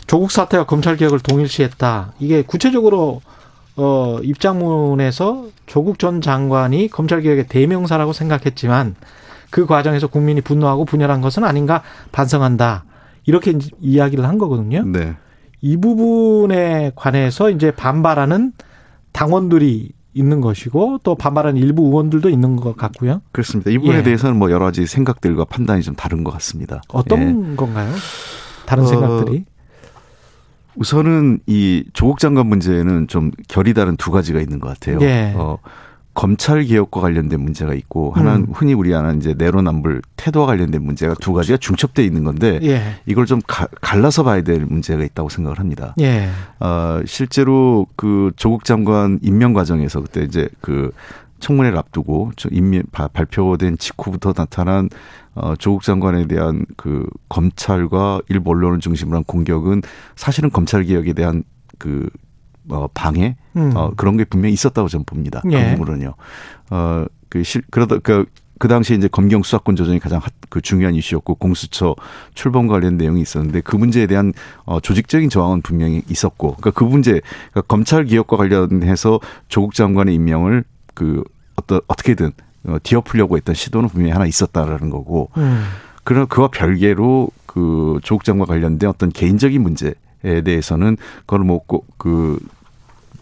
조국 0.06 0.30
사태와 0.30 0.64
검찰 0.66 0.96
개혁을 0.96 1.20
동일시했다. 1.20 2.14
이게 2.18 2.42
구체적으로 2.42 3.22
어 3.76 4.18
입장문에서 4.22 5.46
조국 5.66 5.98
전 5.98 6.20
장관이 6.20 6.88
검찰 6.88 7.22
개혁의 7.22 7.46
대명사라고 7.48 8.12
생각했지만 8.12 8.94
그 9.50 9.66
과정에서 9.66 10.06
국민이 10.06 10.40
분노하고 10.40 10.84
분열한 10.84 11.20
것은 11.20 11.44
아닌가 11.44 11.82
반성한다. 12.12 12.84
이렇게 13.26 13.58
이야기를 13.80 14.26
한 14.26 14.38
거거든요. 14.38 14.84
네. 14.84 15.14
이 15.60 15.76
부분에 15.76 16.92
관해서 16.94 17.50
이제 17.50 17.70
반발하는 17.70 18.52
당원들이 19.12 19.92
있는 20.12 20.40
것이고 20.40 21.00
또 21.02 21.14
반발하는 21.14 21.60
일부 21.60 21.86
의원들도 21.86 22.28
있는 22.28 22.56
것 22.56 22.76
같고요. 22.76 23.22
그렇습니다. 23.32 23.70
이 23.70 23.78
부분에 23.78 23.98
예. 23.98 24.02
대해서는 24.02 24.38
뭐 24.38 24.50
여러 24.50 24.64
가지 24.64 24.86
생각들과 24.86 25.44
판단이 25.44 25.82
좀 25.82 25.94
다른 25.94 26.24
것 26.24 26.32
같습니다. 26.32 26.82
어떤 26.88 27.52
예. 27.52 27.56
건가요? 27.56 27.92
다른 28.66 28.84
어, 28.84 28.86
생각들이. 28.86 29.44
우선은 30.76 31.40
이 31.46 31.84
조국 31.92 32.18
장관 32.18 32.46
문제는 32.46 33.08
좀 33.08 33.30
결이 33.48 33.74
다른 33.74 33.96
두 33.96 34.10
가지가 34.10 34.40
있는 34.40 34.60
것 34.60 34.68
같아요. 34.68 34.98
예. 35.02 35.32
어, 35.36 35.58
검찰 36.20 36.62
개혁과 36.64 37.00
관련된 37.00 37.40
문제가 37.40 37.72
있고 37.72 38.12
하나는 38.12 38.42
음. 38.42 38.46
흔히 38.52 38.74
우리 38.74 38.94
아는 38.94 39.16
이제 39.16 39.32
내로남불 39.38 40.02
태도와 40.16 40.44
관련된 40.44 40.82
문제가 40.84 41.14
두 41.14 41.32
가지가 41.32 41.56
중첩돼 41.56 42.04
있는 42.04 42.24
건데 42.24 42.60
예. 42.62 42.82
이걸 43.06 43.24
좀 43.24 43.40
가- 43.46 43.68
갈라서 43.80 44.22
봐야 44.22 44.42
될 44.42 44.66
문제가 44.66 45.02
있다고 45.02 45.30
생각을 45.30 45.58
합니다. 45.58 45.94
예. 45.98 46.28
어, 46.58 47.00
실제로 47.06 47.86
그 47.96 48.32
조국 48.36 48.64
장관 48.66 49.18
임명 49.22 49.54
과정에서 49.54 50.02
그때 50.02 50.20
이제 50.22 50.50
그 50.60 50.90
청문회를 51.38 51.78
앞두고 51.78 52.32
저 52.36 52.50
임명 52.52 52.82
바- 52.92 53.08
발표된 53.08 53.78
직후부터 53.78 54.34
나타난 54.34 54.90
어, 55.34 55.54
조국 55.56 55.84
장관에 55.84 56.26
대한 56.26 56.66
그 56.76 57.06
검찰과 57.30 58.20
일부 58.28 58.50
언론을 58.50 58.80
중심으로 58.80 59.16
한 59.16 59.24
공격은 59.24 59.80
사실은 60.16 60.50
검찰 60.50 60.84
개혁에 60.84 61.14
대한 61.14 61.44
그 61.78 62.10
어, 62.70 62.88
방해 62.94 63.36
음. 63.56 63.72
어, 63.74 63.92
그런 63.96 64.16
게 64.16 64.24
분명히 64.24 64.52
있었다고 64.54 64.88
저는 64.88 65.04
봅니다. 65.04 65.42
예. 65.50 65.72
그 65.72 65.76
부분은요. 65.78 66.14
어, 66.70 67.04
그 67.28 67.42
실, 67.42 67.62
그러다, 67.70 67.98
그, 67.98 68.26
그 68.58 68.68
당시에 68.68 68.96
이제 68.96 69.08
검경 69.08 69.42
수사권 69.42 69.74
조정이 69.76 69.98
가장 69.98 70.20
핫- 70.22 70.32
그 70.50 70.60
중요한 70.60 70.94
이슈였고 70.94 71.36
공수처 71.36 71.94
출범 72.34 72.66
관련 72.66 72.96
내용이 72.96 73.22
있었는데 73.22 73.62
그 73.62 73.76
문제에 73.76 74.06
대한 74.06 74.32
어, 74.64 74.80
조직적인 74.80 75.30
저항은 75.30 75.62
분명히 75.62 76.02
있었고 76.08 76.56
그러니까 76.56 76.70
그 76.72 76.84
문제 76.84 77.20
그러니까 77.52 77.62
검찰 77.62 78.04
개혁과 78.04 78.36
관련해서 78.36 79.20
조국 79.48 79.74
장관의 79.74 80.14
임명을 80.14 80.64
그 80.94 81.24
어떤 81.56 81.80
어떻게든 81.86 82.32
어, 82.66 82.76
뒤엎으려고 82.82 83.36
했던 83.36 83.54
시도는 83.54 83.88
분명히 83.88 84.12
하나 84.12 84.26
있었다라는 84.26 84.90
거고 84.90 85.30
음. 85.38 85.64
그러나 86.04 86.26
그와 86.26 86.48
별개로 86.48 87.30
그 87.46 87.98
조국 88.02 88.24
장관 88.24 88.46
관련된 88.46 88.90
어떤 88.90 89.10
개인적인 89.10 89.62
문제 89.62 89.94
에 90.22 90.42
대해서는 90.42 90.98
그걸 91.20 91.40
뭐그 91.40 92.38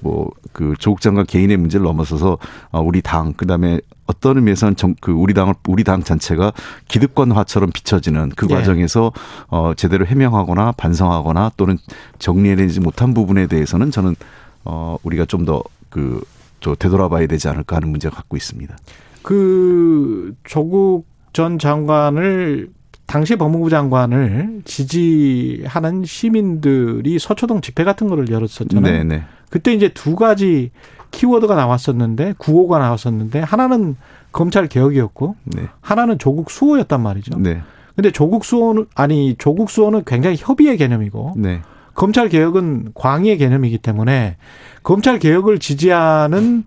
뭐 0.01 0.31
그 0.59 0.75
조국 0.77 1.01
장관 1.01 1.25
개인의 1.25 1.57
문제를 1.57 1.85
넘어서서 1.85 2.37
어, 2.73 2.81
우리 2.81 3.01
당 3.01 3.33
그다음에 3.33 3.81
어떤 4.07 4.39
의미에서는 4.39 4.75
정, 4.75 4.97
그 5.01 5.13
우리 5.13 5.33
당을 5.33 5.55
우리 5.69 5.85
당 5.85 6.03
전체가 6.03 6.53
기득권화처럼 6.89 7.71
비춰지는 7.71 8.31
그 8.31 8.49
예. 8.51 8.55
과정에서 8.55 9.13
어 9.47 9.75
제대로 9.77 10.05
해명하거나 10.05 10.73
반성하거나 10.73 11.53
또는 11.57 11.79
정리해내지 12.19 12.81
못한 12.81 13.15
부분에 13.15 13.47
대해서는 13.47 13.93
저는 13.93 14.17
어 14.65 14.97
우리가 15.05 15.27
좀더그저 15.27 16.75
되돌아봐야 16.77 17.29
되지 17.29 17.49
않을까 17.49 17.77
하는 17.77 17.91
문제가 17.91 18.17
갖고 18.17 18.37
있습니다. 18.37 18.77
그 19.23 20.35
조국 20.43 21.07
전 21.33 21.61
장관을 21.61 22.71
당시 23.07 23.37
법무부 23.37 23.71
장관을 23.71 24.63
지지하는 24.65 26.05
시민들이 26.05 27.21
서초동 27.21 27.61
집회 27.61 27.85
같은 27.85 28.09
거를 28.09 28.29
열었었잖아요. 28.29 28.81
네, 28.81 29.05
네. 29.05 29.25
그때 29.51 29.73
이제 29.73 29.89
두 29.89 30.17
가지 30.17 30.71
키워드가 31.11 31.55
나왔었는데 31.55 32.35
구호가 32.39 32.79
나왔었는데 32.79 33.41
하나는 33.41 33.97
검찰 34.33 34.69
개혁이었고 34.69 35.37
네. 35.45 35.69
하나는 35.81 36.19
조국 36.19 36.51
수호였단 36.51 37.03
말이죠. 37.03 37.39
네. 37.39 37.63
근데 37.95 38.13
조국 38.13 38.45
수호는 38.45 38.87
아니 38.95 39.35
조국 39.39 39.71
수호는 39.71 40.05
굉장히 40.07 40.37
협의의 40.39 40.77
개념이고 40.77 41.35
네. 41.37 41.63
검찰 41.95 42.29
개혁은 42.29 42.93
광의의 42.95 43.39
개념이기 43.39 43.79
때문에 43.79 44.37
검찰 44.85 45.19
개혁을 45.19 45.59
지지하는 45.59 46.63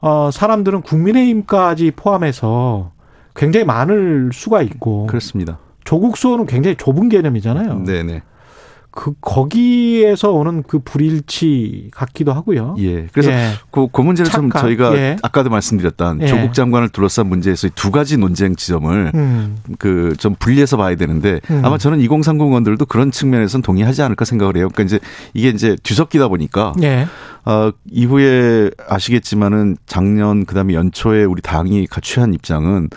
어 0.00 0.30
사람들은 0.30 0.82
국민의힘까지 0.82 1.92
포함해서 1.92 2.92
굉장히 3.34 3.64
많을 3.64 4.30
수가 4.32 4.60
있고 4.62 5.06
그렇습니다. 5.06 5.58
조국 5.84 6.18
수호는 6.18 6.44
굉장히 6.44 6.76
좁은 6.76 7.08
개념이잖아요. 7.08 7.84
네네. 7.84 8.22
그 8.90 9.12
거기에서 9.20 10.32
오는 10.32 10.62
그 10.62 10.78
불일치 10.78 11.90
같기도 11.92 12.32
하고요. 12.32 12.76
예. 12.78 13.06
그래서 13.12 13.30
예. 13.30 13.50
그, 13.70 13.86
그 13.92 14.00
문제는 14.00 14.30
좀 14.30 14.50
착각. 14.50 14.62
저희가 14.62 14.96
예. 14.96 15.16
아까도 15.22 15.50
말씀드렸던 15.50 16.22
예. 16.22 16.26
조국 16.26 16.54
장관을 16.54 16.88
둘러싼 16.88 17.28
문제에서 17.28 17.68
두 17.74 17.90
가지 17.90 18.16
논쟁 18.16 18.56
지점을 18.56 19.12
음. 19.14 19.56
그좀 19.78 20.36
분리해서 20.38 20.76
봐야 20.76 20.96
되는데 20.96 21.40
음. 21.50 21.64
아마 21.64 21.78
저는 21.78 22.00
2030 22.00 22.40
의원들도 22.40 22.86
그런 22.86 23.10
측면에서는 23.10 23.62
동의하지 23.62 24.02
않을까 24.02 24.24
생각을 24.24 24.56
해요. 24.56 24.68
그러니까 24.72 24.82
이제 24.84 24.98
이게 25.34 25.50
이제 25.50 25.76
뒤섞이다 25.82 26.28
보니까 26.28 26.72
예. 26.82 27.06
어, 27.44 27.70
이후에 27.90 28.70
아시겠지만은 28.88 29.76
작년 29.86 30.44
그다음에 30.44 30.74
연초에 30.74 31.24
우리 31.24 31.40
당이 31.42 31.86
취한 32.02 32.34
입장은 32.34 32.88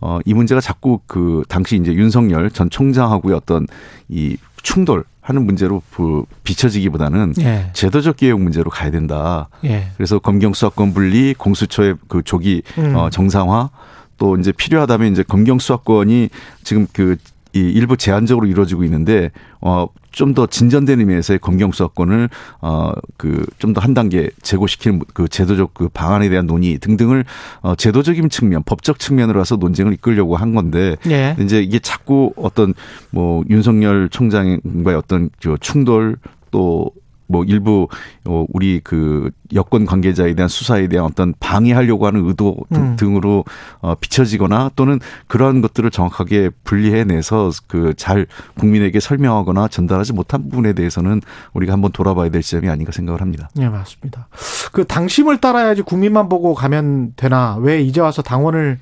어, 0.00 0.18
이 0.24 0.34
문제가 0.34 0.60
자꾸 0.60 1.00
그 1.06 1.42
당시 1.48 1.76
이제 1.76 1.92
윤석열 1.94 2.50
전 2.50 2.68
총장하고의 2.68 3.34
어떤 3.34 3.66
이 4.08 4.36
충돌 4.62 5.04
하는 5.26 5.44
문제로 5.44 5.82
그 5.92 6.22
비춰지기보다는 6.44 7.34
예. 7.40 7.70
제도적 7.72 8.16
개혁 8.16 8.40
문제로 8.40 8.70
가야 8.70 8.92
된다. 8.92 9.48
예. 9.64 9.88
그래서 9.96 10.20
검경 10.20 10.52
수사권 10.52 10.94
분리, 10.94 11.34
공수처의 11.34 11.96
그 12.06 12.22
조기 12.22 12.62
음. 12.78 12.94
어, 12.94 13.10
정상화 13.10 13.70
또 14.18 14.36
이제 14.36 14.52
필요하다면 14.52 15.12
이제 15.12 15.24
검경 15.24 15.58
수사권이 15.58 16.30
지금 16.62 16.86
그 16.92 17.16
이 17.56 17.60
일부 17.60 17.96
제한적으로 17.96 18.46
이루어지고 18.46 18.84
있는데 18.84 19.30
어 19.62 19.86
좀 20.16 20.34
더 20.34 20.46
진전된 20.46 20.98
의미에서의 21.00 21.38
검경 21.38 21.72
수사권을 21.72 22.28
어그 22.60 23.46
좀 23.58 23.72
더 23.72 23.80
한 23.80 23.94
단계 23.94 24.30
제고시키는 24.42 25.02
그 25.14 25.28
제도적 25.28 25.74
그 25.74 25.88
방안에 25.88 26.28
대한 26.28 26.46
논의 26.46 26.78
등등을 26.78 27.24
어 27.60 27.74
제도적인 27.76 28.30
측면, 28.30 28.62
법적 28.64 28.98
측면으로 28.98 29.40
해서 29.40 29.56
논쟁을 29.56 29.92
이끌려고 29.92 30.36
한 30.36 30.54
건데 30.54 30.96
예. 31.06 31.36
이제 31.38 31.60
이게 31.62 31.78
자꾸 31.78 32.32
어떤 32.36 32.74
뭐 33.10 33.44
윤석열 33.50 34.08
총장과의 34.08 34.96
어떤 34.96 35.30
그 35.42 35.56
충돌 35.60 36.16
또 36.50 36.90
뭐 37.28 37.44
일부 37.44 37.88
어 38.24 38.44
우리 38.52 38.80
그 38.82 39.30
여권 39.54 39.84
관계자에 39.86 40.34
대한 40.34 40.48
수사에 40.48 40.86
대한 40.88 41.06
어떤 41.06 41.34
방해하려고 41.40 42.06
하는 42.06 42.26
의도 42.26 42.56
등- 42.72 42.82
음. 42.82 42.96
등으로 42.96 43.44
어 43.80 43.94
비춰지거나 44.00 44.70
또는 44.76 45.00
그러한 45.26 45.60
것들을 45.60 45.90
정확하게 45.90 46.50
분리해내서 46.64 47.50
그 47.66 47.94
잘 47.96 48.26
국민에게 48.58 49.00
설명하거나 49.00 49.68
전달하지 49.68 50.12
못한 50.12 50.42
부분에 50.42 50.72
대해서는 50.74 51.20
우리가 51.54 51.72
한번 51.72 51.92
돌아봐야 51.92 52.28
될 52.28 52.42
지점이 52.42 52.68
아닌가 52.68 52.92
생각을 52.92 53.20
합니다. 53.20 53.48
예, 53.58 53.68
맞습니다. 53.68 54.28
그 54.72 54.84
당심을 54.84 55.38
따라야지 55.40 55.82
국민만 55.82 56.28
보고 56.28 56.54
가면 56.54 57.14
되나? 57.16 57.56
왜 57.60 57.80
이제 57.82 58.00
와서 58.00 58.22
당원을 58.22 58.78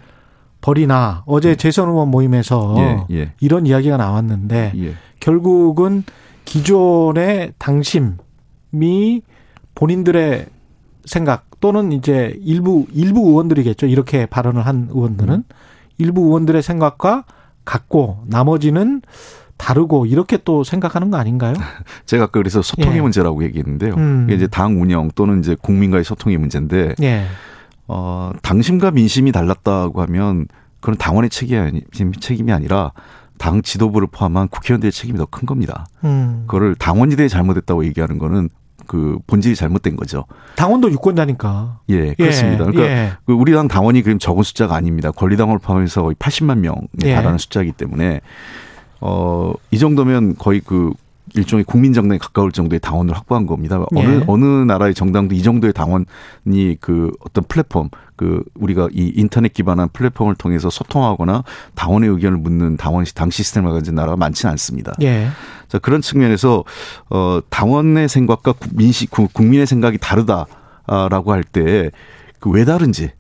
버리나? 0.61 1.22
어제 1.26 1.57
재선 1.57 1.88
의원 1.90 2.09
모임에서 2.11 2.74
예, 2.78 3.05
예, 3.16 3.32
이런 3.40 3.66
이야기가 3.66 3.97
나왔는데 3.97 4.72
예. 4.76 4.95
결국은 5.20 6.05
기존의 6.45 7.53
당심이 7.59 8.12
본인들의 9.75 10.47
생각 11.05 11.61
또는 11.61 11.93
이제 11.93 12.35
일부 12.43 12.87
일부 12.93 13.20
의원들이겠죠. 13.29 13.87
이렇게 13.87 14.27
발언을 14.27 14.66
한 14.66 14.89
의원들은 14.91 15.35
음. 15.35 15.45
일부 15.99 16.22
의원들의 16.22 16.62
생각과 16.62 17.25
같고 17.64 18.25
나머지는 18.27 19.03
다르고 19.57 20.07
이렇게 20.07 20.39
또 20.45 20.64
생각하는 20.64 21.11
거 21.11 21.16
아닌가요? 21.16 21.55
제가 22.07 22.25
아까 22.25 22.33
그래서 22.33 22.61
소통의 22.61 22.97
예. 22.97 23.01
문제라고 23.01 23.45
얘기했는데요. 23.45 23.95
음. 23.95 24.25
이게 24.27 24.37
이제 24.37 24.47
당 24.47 24.81
운영 24.83 25.11
또는 25.14 25.39
이제 25.39 25.57
국민과의 25.61 26.05
소통의 26.05 26.39
문제인데 26.39 26.95
예. 27.03 27.27
어, 27.87 28.33
당심과 28.43 28.91
민심이 28.91 29.31
달랐다고 29.33 30.03
하면 30.03 30.47
그건 30.81 30.97
당원의 30.99 31.31
책임이, 31.31 31.59
아니, 31.59 31.83
책임이 32.20 32.53
아니라 32.53 32.93
당 33.39 33.62
지도부를 33.62 34.09
포함한 34.11 34.49
국회의원들의 34.49 34.93
책임이 34.93 35.18
더 35.18 35.27
큰 35.27 35.47
겁니다. 35.47 35.87
음. 36.05 36.45
그거를 36.47 36.75
당원지대에 36.75 37.29
잘못했다고 37.29 37.85
얘기하는 37.87 38.18
거는 38.18 38.49
그 38.87 39.18
본질이 39.26 39.55
잘못된 39.55 39.97
거죠. 39.97 40.24
당원도 40.57 40.91
유권자니까. 40.93 41.80
예, 41.91 42.14
그렇습니다. 42.14 42.66
예, 42.66 42.70
그러니까 42.70 42.85
예. 42.85 43.12
그 43.26 43.32
우리 43.32 43.53
당 43.53 43.68
당원이 43.68 44.03
그럼 44.03 44.18
적은 44.18 44.43
숫자가 44.43 44.74
아닙니다. 44.74 45.11
권리당원을 45.11 45.59
포함해서 45.61 46.03
거의 46.03 46.14
80만 46.14 46.59
명에 46.59 46.76
예. 47.05 47.14
달하는 47.14 47.39
숫자이기 47.39 47.72
때문에 47.72 48.20
어, 49.01 49.53
이 49.70 49.78
정도면 49.78 50.37
거의 50.37 50.61
그 50.64 50.93
일종의 51.35 51.64
국민정당에 51.64 52.18
가까울 52.18 52.53
정도의 52.53 52.80
당원을 52.80 53.14
확보한 53.14 53.47
겁니다. 53.47 53.85
어느 53.95 54.09
예. 54.09 54.24
어느 54.26 54.45
나라의 54.45 54.95
정당도 54.95 55.35
이 55.35 55.43
정도의 55.43 55.72
당원이 55.72 56.76
그 56.80 57.11
어떤 57.20 57.45
플랫폼 57.45 57.89
그 58.16 58.45
우리가 58.55 58.89
이 58.93 59.12
인터넷 59.16 59.53
기반한 59.53 59.89
플랫폼을 59.93 60.37
통해서 60.37 60.70
소통하거나 60.70 61.43
당원의 61.74 62.11
의견을 62.11 62.39
묻는 62.39 62.76
당원 62.76 63.05
당 63.14 63.30
시스템을 63.30 63.72
가진 63.72 63.95
나라가 63.95 64.16
많지는 64.16 64.53
않습니다. 64.53 64.93
예. 65.03 65.28
자, 65.75 65.79
그런 65.81 66.01
측면에서 66.01 66.62
어 67.11 67.41
당원의 67.51 68.09
생각과 68.09 68.53
국- 68.53 69.33
국민의 69.33 69.66
생각이 69.66 69.99
다르다라고 69.99 71.33
할 71.33 71.43
때 71.53 71.91
그 72.39 72.51
왜 72.51 72.64
다른지 72.64 73.11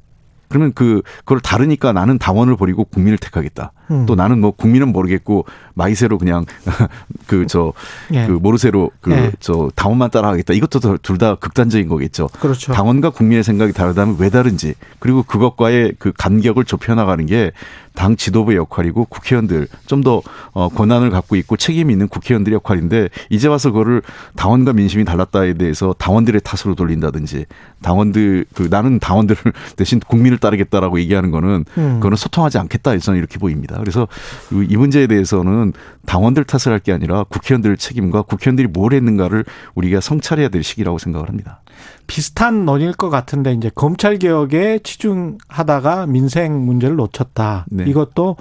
그러면 0.48 0.72
그 0.74 1.02
그걸 1.20 1.40
다르니까 1.40 1.92
나는 1.92 2.18
당원을 2.18 2.56
버리고 2.56 2.84
국민을 2.84 3.18
택하겠다. 3.18 3.72
음. 3.90 4.06
또 4.06 4.14
나는 4.14 4.40
뭐 4.40 4.50
국민은 4.50 4.92
모르겠고 4.92 5.46
마이세로 5.74 6.18
그냥 6.18 6.44
그 7.26 7.46
저그 7.46 7.74
예. 8.12 8.26
모르세로 8.26 8.90
그 9.00 9.12
예. 9.12 9.32
저 9.40 9.70
당원만 9.74 10.10
따라가겠다. 10.10 10.54
이것도 10.54 10.98
둘 10.98 11.14
다 11.14 11.36
극단적인 11.36 11.88
거겠죠. 11.88 12.26
그렇죠. 12.40 12.72
당원과 12.72 13.10
국민의 13.10 13.44
생각이 13.44 13.72
다르다면 13.72 14.16
왜 14.18 14.30
다른지 14.30 14.74
그리고 14.98 15.22
그것과의 15.22 15.94
그 16.00 16.12
간격을 16.12 16.64
좁혀 16.64 16.94
나가는 16.94 17.24
게 17.24 17.52
당 17.94 18.16
지도부의 18.16 18.58
역할이고 18.58 19.04
국회의원들 19.04 19.68
좀더 19.86 20.20
어, 20.52 20.68
권한을 20.68 21.10
갖고 21.10 21.36
있고 21.36 21.56
책임이 21.56 21.92
있는 21.92 22.08
국회의원들의 22.08 22.54
역할인데 22.56 23.08
이제 23.30 23.46
와서 23.46 23.70
그거를 23.70 24.02
당원과 24.36 24.72
민심이 24.72 25.04
달랐다에 25.04 25.54
대해서 25.54 25.94
당원들의 25.96 26.40
탓으로 26.42 26.74
돌린다든지 26.74 27.46
당원들 27.82 28.46
그 28.52 28.66
나는 28.68 28.98
당원들을 28.98 29.52
대신 29.76 30.00
국민을 30.00 30.38
따르겠다라고 30.38 30.98
얘기하는 31.00 31.30
거는 31.30 31.64
음. 31.78 31.94
그거는 31.94 32.16
소통하지 32.16 32.58
않겠다 32.58 32.98
저는 32.98 33.18
이렇게 33.18 33.38
보입니다. 33.38 33.73
그래서 33.78 34.08
이- 34.52 34.66
이 34.70 34.76
문제에 34.76 35.06
대해서는 35.06 35.72
당원들 36.06 36.44
탓을 36.44 36.72
할 36.72 36.80
게 36.80 36.92
아니라 36.92 37.24
국회의원들의 37.24 37.78
책임과 37.78 38.22
국회의원들이 38.22 38.68
뭘 38.68 38.92
했는가를 38.92 39.44
우리가 39.74 40.00
성찰해야 40.00 40.48
될 40.48 40.62
시기라고 40.62 40.98
생각을 40.98 41.28
합니다. 41.28 41.60
비슷한 42.06 42.64
논의일 42.66 42.92
것 42.92 43.08
같은데 43.10 43.52
이제 43.52 43.70
검찰 43.74 44.18
개혁에 44.18 44.80
치중하다가 44.82 46.06
민생 46.06 46.64
문제를 46.64 46.96
놓쳤다. 46.96 47.64
네. 47.70 47.84
이것도 47.86 48.36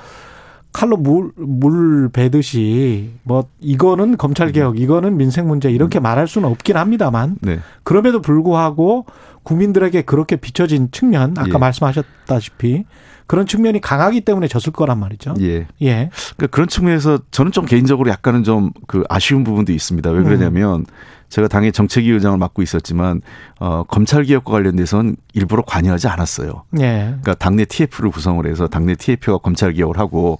칼로 0.74 0.97
물, 0.97 1.32
물 1.38 2.09
베듯이 2.09 3.11
뭐 3.24 3.47
이거는 3.61 4.17
검찰 4.17 4.51
개혁, 4.51 4.80
이거는 4.80 5.15
민생 5.17 5.47
문제 5.47 5.69
이렇게 5.71 5.99
말할 5.99 6.28
수는 6.28 6.49
없긴 6.49 6.76
합니다만 6.78 7.38
네. 7.41 7.59
그럼에도 7.84 8.21
불구하고 8.21 9.05
국민들에게 9.43 10.01
그렇게 10.01 10.36
비춰진 10.36 10.89
측면 10.91 11.36
아까 11.38 11.53
예. 11.53 11.57
말씀하셨다시피 11.57 12.86
그런 13.28 13.45
측면이 13.45 13.80
강하기 13.82 14.21
때문에 14.21 14.47
졌을 14.47 14.74
거란 14.74 14.99
말이죠. 14.99 15.36
예. 15.41 15.67
예. 15.82 16.09
그러니까 16.36 16.47
그런 16.51 16.67
측면에서 16.67 17.19
저는 17.32 17.51
좀 17.51 17.65
개인적으로 17.65 18.09
약간은 18.09 18.43
좀 18.43 18.71
그 18.88 19.03
아쉬운 19.09 19.43
부분도 19.43 19.71
있습니다. 19.71 20.09
왜 20.11 20.24
그러냐면 20.24 20.86
제가 21.34 21.47
당의 21.47 21.71
정책위 21.71 22.11
의장을 22.11 22.38
맡고 22.38 22.61
있었지만 22.61 23.21
어 23.59 23.81
검찰 23.88 24.23
개혁과 24.23 24.51
관련돼서는 24.51 25.15
일부러 25.34 25.63
관여하지 25.63 26.07
않았어요. 26.07 26.63
예. 26.79 27.05
그러니까 27.07 27.34
당내 27.34 27.65
TF를 27.65 28.11
구성을 28.11 28.45
해서 28.45 28.67
당내 28.67 28.93
TF가 28.93 29.39
검찰 29.39 29.73
개혁을 29.73 29.97
하고 29.97 30.38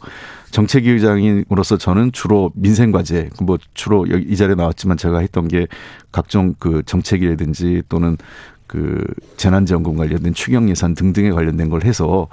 정책위 0.52 0.92
의장으로서 0.92 1.80
저는 1.80 2.12
주로 2.12 2.52
민생 2.54 2.92
과제 2.92 3.32
뭐 3.42 3.58
주로 3.74 4.08
여기 4.12 4.24
이 4.30 4.36
자리에 4.36 4.54
나왔지만 4.54 4.98
제가 4.98 5.18
했던 5.18 5.48
게 5.48 5.66
각종 6.12 6.54
그 6.60 6.84
정책이라든지 6.86 7.82
또는 7.90 8.16
그 8.68 9.04
재난지원금 9.38 9.98
관련된 9.98 10.36
추경 10.36 10.70
예산 10.70 10.94
등등에 10.94 11.32
관련된 11.32 11.70
걸 11.70 11.86
해서 11.86 12.28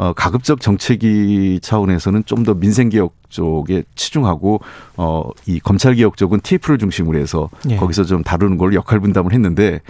어 0.00 0.12
가급적 0.14 0.60
정책위 0.60 1.60
차원에서는 1.60 2.24
좀 2.24 2.44
더 2.44 2.54
민생 2.54 2.88
개혁 2.88 3.14
쪽에 3.28 3.82
치중하고 3.94 4.60
어 4.96 5.30
이 5.46 5.60
검찰 5.60 5.94
개혁 5.94 6.16
쪽은 6.16 6.40
TF를 6.40 6.78
중심으로 6.78 7.18
해서 7.18 7.50
예. 7.68 7.76
거기서 7.76 8.04
좀 8.04 8.22
다루는 8.22 8.56
걸 8.56 8.72
역할 8.74 8.98
분담을 9.00 9.32
했는데 9.32 9.80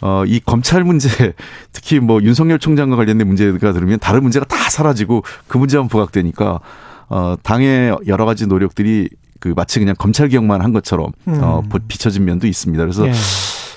어, 0.00 0.22
이 0.26 0.38
검찰 0.38 0.84
문제, 0.84 1.08
특히 1.72 1.98
뭐 1.98 2.22
윤석열 2.22 2.60
총장과 2.60 2.94
관련된 2.94 3.26
문제가 3.26 3.72
들으면 3.72 3.98
다른 3.98 4.22
문제가 4.22 4.44
다 4.46 4.56
사라지고 4.70 5.24
그 5.48 5.58
문제만 5.58 5.88
부각되니까, 5.88 6.60
어, 7.08 7.34
당의 7.42 7.96
여러 8.06 8.24
가지 8.24 8.46
노력들이 8.46 9.08
그 9.40 9.52
마치 9.56 9.80
그냥 9.80 9.96
검찰 9.98 10.28
개혁만 10.28 10.60
한 10.62 10.72
것처럼, 10.72 11.10
어, 11.26 11.62
음. 11.64 11.68
보- 11.68 11.80
비춰진 11.88 12.24
면도 12.26 12.46
있습니다. 12.46 12.80
그래서 12.80 13.08
예. 13.08 13.12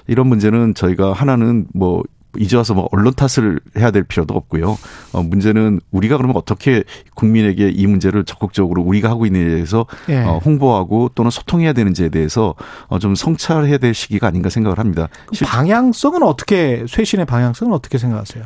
이런 0.05 0.27
문제는 0.27 0.75
저희가 0.75 1.11
하나는 1.13 1.65
뭐, 1.73 2.03
이제 2.37 2.55
와서 2.55 2.73
뭐 2.73 2.87
언론 2.91 3.13
탓을 3.13 3.59
해야 3.77 3.91
될 3.91 4.03
필요도 4.03 4.33
없고요. 4.33 4.77
어, 5.11 5.21
문제는 5.23 5.81
우리가 5.91 6.17
그러면 6.17 6.37
어떻게 6.37 6.83
국민에게 7.15 7.69
이 7.69 7.87
문제를 7.87 8.23
적극적으로 8.23 8.81
우리가 8.83 9.09
하고 9.09 9.25
있는 9.25 9.43
데 9.45 9.51
대해서 9.55 9.85
예. 10.09 10.19
어, 10.23 10.37
홍보하고 10.37 11.11
또는 11.13 11.29
소통해야 11.29 11.73
되는지에 11.73 12.09
대해서 12.09 12.55
어, 12.87 12.99
좀 12.99 13.15
성찰해야 13.15 13.77
될 13.79 13.93
시기가 13.93 14.27
아닌가 14.27 14.49
생각을 14.49 14.79
합니다. 14.79 15.09
실- 15.33 15.45
방향성은 15.47 16.23
어떻게 16.23 16.85
쇄신의 16.87 17.25
방향성은 17.25 17.73
어떻게 17.73 17.97
생각하세요? 17.97 18.43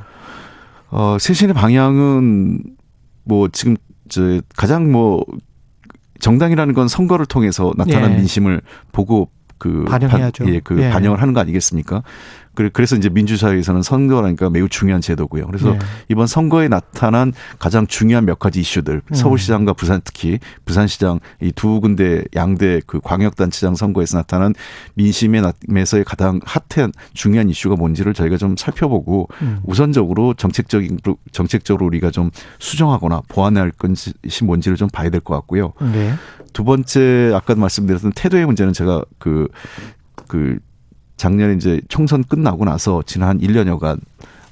어, 0.89 1.17
쇄신의 1.19 1.53
방향은 1.53 2.63
뭐 3.23 3.49
지금 3.51 3.75
저 4.09 4.39
가장 4.55 4.91
뭐 4.91 5.23
정당이라는 6.19 6.73
건 6.73 6.87
선거를 6.87 7.25
통해서 7.25 7.71
나타난 7.77 8.13
예. 8.13 8.15
민심을 8.17 8.61
보고 8.91 9.29
그 9.57 9.85
반영해야죠. 9.87 10.43
반- 10.45 10.53
예, 10.53 10.59
그 10.59 10.81
예. 10.81 10.89
반영을 10.89 11.21
하는 11.21 11.33
거 11.33 11.39
아니겠습니까? 11.39 12.03
그래- 12.55 12.69
그래서 12.73 12.95
이제 12.95 13.09
민주사회에서는 13.09 13.81
선거라니까 13.81 14.49
매우 14.49 14.67
중요한 14.69 15.01
제도고요. 15.01 15.45
그래서 15.47 15.75
예. 15.75 15.79
이번 16.09 16.25
선거에 16.27 16.67
나타난 16.67 17.33
가장 17.59 17.85
중요한 17.87 18.25
몇 18.25 18.39
가지 18.39 18.59
이슈들, 18.61 19.01
음. 19.05 19.13
서울시장과 19.13 19.73
부산 19.73 20.01
특히 20.03 20.39
부산시장 20.65 21.19
이 21.41 21.51
두 21.51 21.79
군데 21.81 22.23
양대 22.35 22.81
그 22.87 22.99
광역단체장 23.03 23.75
선거에서 23.75 24.17
나타난 24.17 24.53
민심의 24.95 25.41
나에서의 25.67 26.03
가장 26.05 26.39
핫한 26.45 26.91
중요한 27.13 27.49
이슈가 27.49 27.75
뭔지를 27.75 28.13
저희가 28.13 28.37
좀 28.37 28.55
살펴보고 28.57 29.27
음. 29.41 29.59
우선적으로 29.63 30.33
정책적인 30.33 30.99
정책적으로 31.31 31.85
우리가 31.85 32.11
좀 32.11 32.31
수정하거나 32.59 33.21
보완할 33.27 33.71
것이 33.71 34.13
뭔지를 34.43 34.77
좀 34.77 34.87
봐야 34.89 35.09
될 35.09 35.19
것 35.21 35.33
같고요. 35.35 35.73
네. 35.91 36.13
두 36.53 36.63
번째 36.63 37.31
아까도 37.33 37.59
말씀드렸던 37.61 38.11
태도의 38.15 38.45
문제는 38.45 38.73
제가 38.73 39.03
그, 39.19 39.47
그 40.27 40.57
작년에 41.17 41.53
이제 41.53 41.81
총선 41.87 42.23
끝나고 42.23 42.65
나서 42.65 43.01
지난 43.05 43.29
한 43.29 43.39
1년여간 43.39 43.99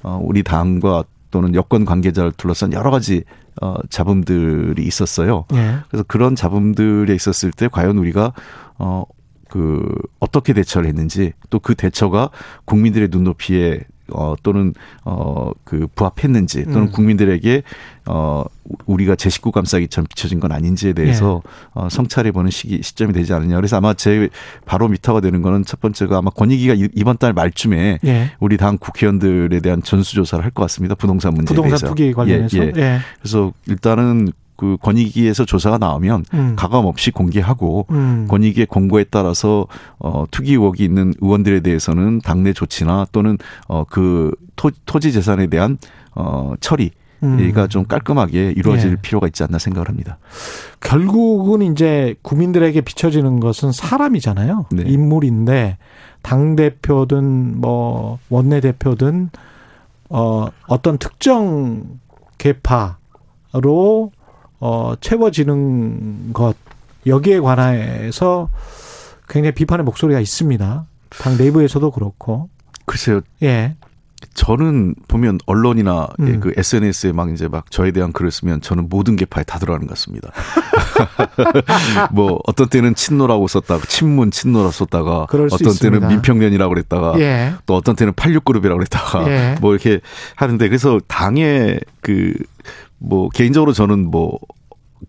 어, 0.02 0.20
우리 0.22 0.42
당과 0.42 1.04
또는 1.30 1.54
여권 1.54 1.84
관계자를 1.84 2.32
둘러싼 2.32 2.72
여러 2.72 2.90
가지 2.90 3.24
어, 3.60 3.76
잡음들이 3.88 4.84
있었어요. 4.84 5.44
예. 5.54 5.78
그래서 5.88 6.04
그런 6.06 6.36
잡음들에 6.36 7.14
있었을 7.14 7.50
때 7.50 7.68
과연 7.68 7.98
우리가 7.98 8.32
어, 8.78 9.04
그 9.48 9.86
어떻게 10.18 10.52
대처를 10.52 10.88
했는지 10.88 11.32
또 11.50 11.58
그 11.60 11.74
대처가 11.74 12.30
국민들의 12.64 13.08
눈높이에 13.10 13.80
어 14.12 14.34
또는 14.42 14.74
어 15.04 15.52
그 15.64 15.86
부합했는지 15.94 16.64
또는 16.64 16.82
음. 16.82 16.90
국민들에게 16.90 17.62
어 18.06 18.44
우리가 18.86 19.16
제 19.16 19.30
식구 19.30 19.50
감싸기처럼 19.50 20.06
비춰진 20.08 20.40
건 20.40 20.52
아닌지에 20.52 20.92
대해서 20.92 21.42
어 21.72 21.88
성찰해 21.90 22.32
보는 22.32 22.50
시기 22.50 22.82
시점이 22.82 23.12
되지 23.14 23.32
않느냐. 23.32 23.56
그래서 23.56 23.76
아마 23.78 23.94
제 23.94 24.28
바로 24.66 24.88
미터가 24.88 25.20
되는 25.20 25.40
거는 25.42 25.64
첫 25.64 25.80
번째가 25.80 26.18
아마 26.18 26.30
권익위가 26.30 26.74
이- 26.74 26.88
이번 26.94 27.16
달 27.18 27.32
말쯤에 27.32 28.00
예. 28.04 28.30
우리 28.40 28.56
당 28.58 28.76
국회의원들에 28.78 29.60
대한 29.60 29.82
전수조사를 29.82 30.44
할 30.44 30.50
것 30.50 30.62
같습니다. 30.64 30.94
부동산 30.94 31.32
문제에 31.34 31.54
부동산 31.54 31.70
대해서. 31.78 31.86
투기 31.88 32.12
관련해서. 32.12 32.58
예, 32.58 32.72
예. 32.76 32.80
예. 32.80 32.98
그래서 33.20 33.52
일단은 33.66 34.32
그 34.56 34.76
권익위에서 34.82 35.44
조사가 35.44 35.78
나오면 35.78 36.24
음. 36.34 36.52
가감 36.56 36.86
없이 36.86 37.10
공개하고 37.10 37.86
음. 37.90 38.26
권익위의 38.28 38.66
공고에 38.66 39.04
따라서 39.04 39.66
어 39.98 40.24
투기 40.30 40.52
의혹이 40.52 40.84
있는 40.84 41.12
의원들에 41.20 41.60
대해서는 41.60 42.20
당내 42.20 42.52
조치나 42.52 43.06
또는 43.12 43.36
어그 43.66 44.32
토지 44.86 45.12
재산에 45.12 45.48
대한 45.48 45.78
어 46.14 46.54
처리가 46.60 46.92
음. 47.24 47.68
좀 47.68 47.84
깔끔하게 47.84 48.52
이루어질 48.56 48.92
예. 48.92 48.96
필요가 49.02 49.26
있지 49.26 49.42
않나 49.42 49.58
생각을 49.58 49.88
합니다. 49.88 50.18
결국은 50.80 51.62
이제 51.62 52.14
국민들에게 52.22 52.80
비춰지는 52.80 53.40
것은 53.40 53.72
사람이잖아요. 53.72 54.66
네. 54.70 54.84
인물인데 54.86 55.78
당 56.22 56.54
대표든 56.54 57.60
뭐 57.60 58.18
원내 58.28 58.60
대표든 58.60 59.30
어 60.10 60.46
어떤 60.68 60.98
특정 60.98 61.98
계파로 62.38 64.12
어 64.66 64.94
채워지는 64.98 66.32
것 66.32 66.56
여기에 67.06 67.40
관해서 67.40 68.48
굉장히 69.28 69.52
비판의 69.52 69.84
목소리가 69.84 70.20
있습니다. 70.20 70.86
당 71.10 71.36
내부에서도 71.36 71.90
그렇고 71.90 72.48
글쎄요. 72.86 73.20
예. 73.42 73.76
저는 74.32 74.94
보면 75.06 75.38
언론이나 75.44 76.08
음. 76.18 76.40
그 76.40 76.54
SNS에 76.56 77.12
막 77.12 77.30
이제 77.30 77.46
막 77.46 77.70
저에 77.70 77.90
대한 77.90 78.10
글을 78.10 78.30
쓰면 78.30 78.62
저는 78.62 78.88
모든 78.88 79.16
계파에 79.16 79.44
다 79.44 79.58
들어가는 79.58 79.86
것 79.86 79.90
같습니다. 79.96 80.30
뭐 82.10 82.40
어떤 82.46 82.66
때는 82.70 82.94
친노라고 82.94 83.46
썼다가 83.48 83.84
친문 83.86 84.30
친노라고 84.30 84.72
썼다가 84.72 85.26
그럴 85.26 85.50
수 85.50 85.56
어떤 85.56 85.72
있습니다. 85.72 85.98
때는 85.98 86.08
민평년이라고 86.08 86.72
그랬다가 86.72 87.20
예. 87.20 87.52
또 87.66 87.76
어떤 87.76 87.96
때는 87.96 88.14
86그룹이라고 88.14 88.76
그랬다가 88.78 89.28
예. 89.30 89.56
뭐 89.60 89.74
이렇게 89.74 90.00
하는데 90.36 90.66
그래서 90.66 90.98
당의 91.06 91.80
그 92.00 92.32
뭐 93.08 93.28
개인적으로 93.28 93.72
저는 93.72 94.10
뭐 94.10 94.38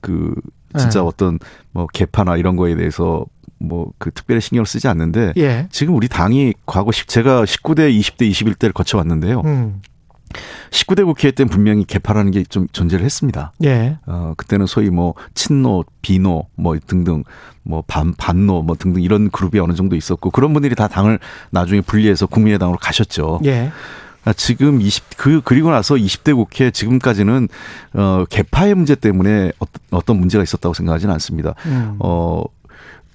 그 0.02 0.34
진짜 0.78 1.00
예. 1.00 1.04
어떤 1.04 1.40
뭐 1.72 1.88
개파나 1.88 2.36
이런 2.36 2.58
거에 2.58 2.76
대해서 2.76 3.26
뭐 3.60 3.92
그 3.98 4.12
특별히 4.12 4.42
신경을 4.42 4.66
쓰지 4.66 4.88
않는데 4.90 5.34
예. 5.38 5.68
지금 5.72 5.96
우리 5.96 6.08
당이 6.10 6.54
과거 6.66 6.92
십- 6.92 7.08
제가 7.08 7.44
19대, 7.46 7.98
20대, 7.98 8.30
21대를 8.30 8.74
거쳐왔는데요. 8.74 9.42
음. 9.46 9.82
19대 10.72 11.06
국회 11.06 11.32
때는 11.32 11.50
분명히 11.50 11.86
개파라는 11.86 12.32
게 12.32 12.44
좀 12.44 12.68
존재를 12.74 13.06
했습니다. 13.06 13.54
예. 13.64 13.98
어, 14.06 14.34
그때는 14.36 14.66
소위 14.66 14.90
뭐 14.90 15.14
친노, 15.34 15.86
비노 16.02 16.48
뭐 16.56 16.78
등등 16.86 17.24
뭐 17.64 17.82
반, 17.88 18.14
반노 18.18 18.62
뭐 18.62 18.76
등등 18.76 19.02
이런 19.02 19.30
그룹이 19.30 19.60
어느 19.60 19.74
정도 19.74 19.96
있었고 19.96 20.32
그런 20.32 20.52
분들이 20.54 20.76
다 20.76 20.88
당을 20.90 21.20
나중에 21.52 21.80
분리해서 21.82 22.28
국민의당으로 22.28 22.78
가셨죠. 22.80 23.40
예. 23.46 23.72
아, 24.26 24.34
지금 24.34 24.82
20, 24.82 25.18
그, 25.18 25.42
그리고 25.44 25.72
나서 25.72 25.96
20대 25.96 26.36
국회 26.36 26.72
지금까지는, 26.72 27.48
어, 27.94 28.26
개파의 28.30 28.76
문제 28.76 28.96
때문에 28.96 29.52
어떤, 29.60 29.82
어떤 29.92 30.20
문제가 30.20 30.44
있었다고 30.44 30.74
생각하지는 30.74 31.14
않습니다. 31.14 31.54
음. 31.68 31.96
어, 32.00 32.44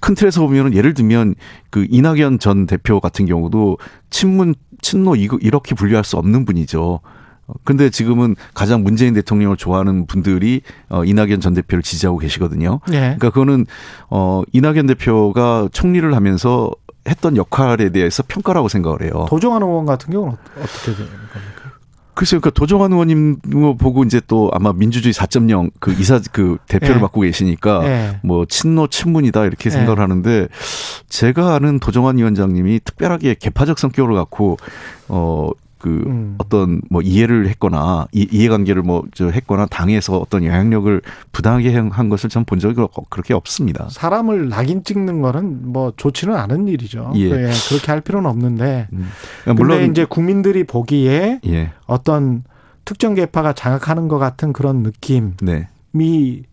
큰 0.01 0.15
틀에서 0.15 0.41
보면은 0.41 0.73
예를 0.73 0.93
들면 0.93 1.35
그 1.69 1.85
이낙연 1.89 2.39
전 2.39 2.65
대표 2.65 2.99
같은 2.99 3.25
경우도 3.25 3.77
친문, 4.09 4.55
친노 4.81 5.15
이거 5.15 5.37
이렇게 5.41 5.75
분류할 5.75 6.03
수 6.03 6.17
없는 6.17 6.43
분이죠. 6.43 7.01
어, 7.47 7.53
근데 7.63 7.89
지금은 7.89 8.35
가장 8.53 8.83
문재인 8.83 9.13
대통령을 9.13 9.57
좋아하는 9.57 10.07
분들이 10.07 10.61
어, 10.89 11.05
이낙연 11.05 11.39
전 11.39 11.53
대표를 11.53 11.83
지지하고 11.83 12.17
계시거든요. 12.17 12.79
예. 12.89 12.99
그러니까 12.99 13.29
그거는 13.29 13.67
어, 14.09 14.41
이낙연 14.53 14.87
대표가 14.87 15.69
총리를 15.71 16.13
하면서 16.15 16.71
했던 17.07 17.35
역할에 17.37 17.89
대해서 17.89 18.23
평가라고 18.27 18.67
생각을 18.67 19.03
해요. 19.03 19.25
도정환 19.29 19.61
의원 19.63 19.85
같은 19.85 20.11
경우는 20.13 20.33
어- 20.33 20.37
어떻게 20.61 20.93
되는 20.93 21.09
겁니까? 21.09 21.61
글쎄요, 22.13 22.41
그 22.41 22.51
도정환 22.51 22.91
의원님 22.91 23.37
보고 23.79 24.03
이제 24.03 24.21
또 24.27 24.51
아마 24.53 24.73
민주주의 24.73 25.13
4.0 25.13 25.71
그 25.79 25.93
이사 25.93 26.19
그 26.31 26.57
대표를 26.67 26.97
예. 26.97 26.99
맡고 26.99 27.21
계시니까 27.21 27.85
예. 27.85 28.19
뭐 28.21 28.45
친노 28.45 28.87
친문이다 28.87 29.45
이렇게 29.45 29.67
예. 29.67 29.71
생각을 29.71 29.99
하는데 29.99 30.47
제가 31.09 31.55
아는 31.55 31.79
도정환 31.79 32.17
위원장님이 32.17 32.81
특별하게 32.83 33.33
개파적 33.35 33.79
성격을 33.79 34.13
갖고 34.13 34.57
어 35.07 35.49
그 35.81 36.03
음. 36.05 36.35
어떤 36.37 36.79
뭐 36.91 37.01
이해를 37.01 37.47
했거나 37.49 38.05
이, 38.11 38.27
이해관계를 38.31 38.83
뭐 38.83 39.01
저 39.15 39.29
했거나 39.29 39.65
당에서 39.65 40.17
어떤 40.19 40.43
영향력을 40.45 41.01
부당하게 41.31 41.75
한 41.75 42.09
것을 42.09 42.29
전 42.29 42.45
본 42.45 42.59
적이 42.59 42.85
그렇게 43.09 43.33
없습니다. 43.33 43.87
사람을 43.89 44.49
낙인 44.49 44.83
찍는 44.83 45.21
거는 45.21 45.71
뭐 45.71 45.91
좋지는 45.97 46.35
않은 46.35 46.67
일이죠. 46.67 47.11
예. 47.15 47.21
예, 47.31 47.51
그렇게 47.69 47.91
할 47.91 48.01
필요는 48.01 48.29
없는데. 48.29 48.87
음. 48.93 49.09
물론 49.45 49.57
물론 49.71 49.91
이제 49.91 50.05
국민들이 50.05 50.63
보기에 50.63 51.39
예, 51.47 51.71
어떤 51.87 52.43
특정 52.85 53.13
계파가 53.15 53.53
장악하는 53.53 54.07
것 54.07 54.17
같은 54.19 54.53
그런 54.53 54.83
느낌이 54.83 55.31
네, 55.41 55.67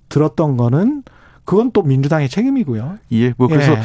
들었던 0.09 0.57
거는 0.57 1.03
그건 1.45 1.71
또 1.73 1.83
민주당의 1.83 2.29
책임이고요. 2.29 2.99
예, 3.13 3.33
뭐 3.37 3.49
그래서 3.49 3.73
예. 3.73 3.79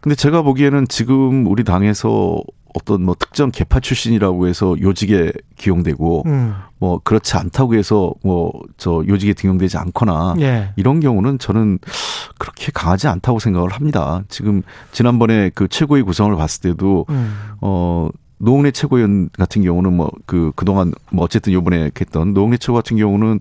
근데 0.00 0.14
제가 0.16 0.42
보기에는 0.42 0.86
지금 0.88 1.46
우리 1.46 1.64
당에서 1.64 2.42
어떤 2.74 3.02
뭐 3.02 3.14
특정 3.18 3.50
개파 3.50 3.80
출신이라고 3.80 4.48
해서 4.48 4.76
요직에 4.80 5.32
기용되고 5.56 6.24
음. 6.26 6.54
뭐 6.78 7.00
그렇지 7.02 7.36
않다고 7.36 7.74
해서 7.74 8.12
뭐 8.22 8.52
저 8.76 9.02
요직에 9.06 9.32
등용되지 9.34 9.78
않거나 9.78 10.34
예. 10.40 10.72
이런 10.76 11.00
경우는 11.00 11.38
저는 11.38 11.78
그렇게 12.38 12.70
강하지 12.72 13.06
않다고 13.08 13.38
생각을 13.38 13.70
합니다. 13.72 14.22
지금 14.28 14.62
지난번에 14.92 15.50
그 15.54 15.68
최고위 15.68 16.02
구성을 16.02 16.34
봤을 16.36 16.60
때도 16.62 17.06
음. 17.08 17.34
어 17.60 18.08
노웅래 18.38 18.72
최고위원 18.72 19.30
같은 19.38 19.62
경우는 19.62 19.96
뭐 19.96 20.10
그 20.26 20.52
그동안 20.56 20.92
뭐 21.12 21.24
어쨌든 21.24 21.52
요번에 21.52 21.90
했던 21.98 22.34
노웅래 22.34 22.56
최고 22.56 22.74
같은 22.74 22.96
경우는 22.96 23.40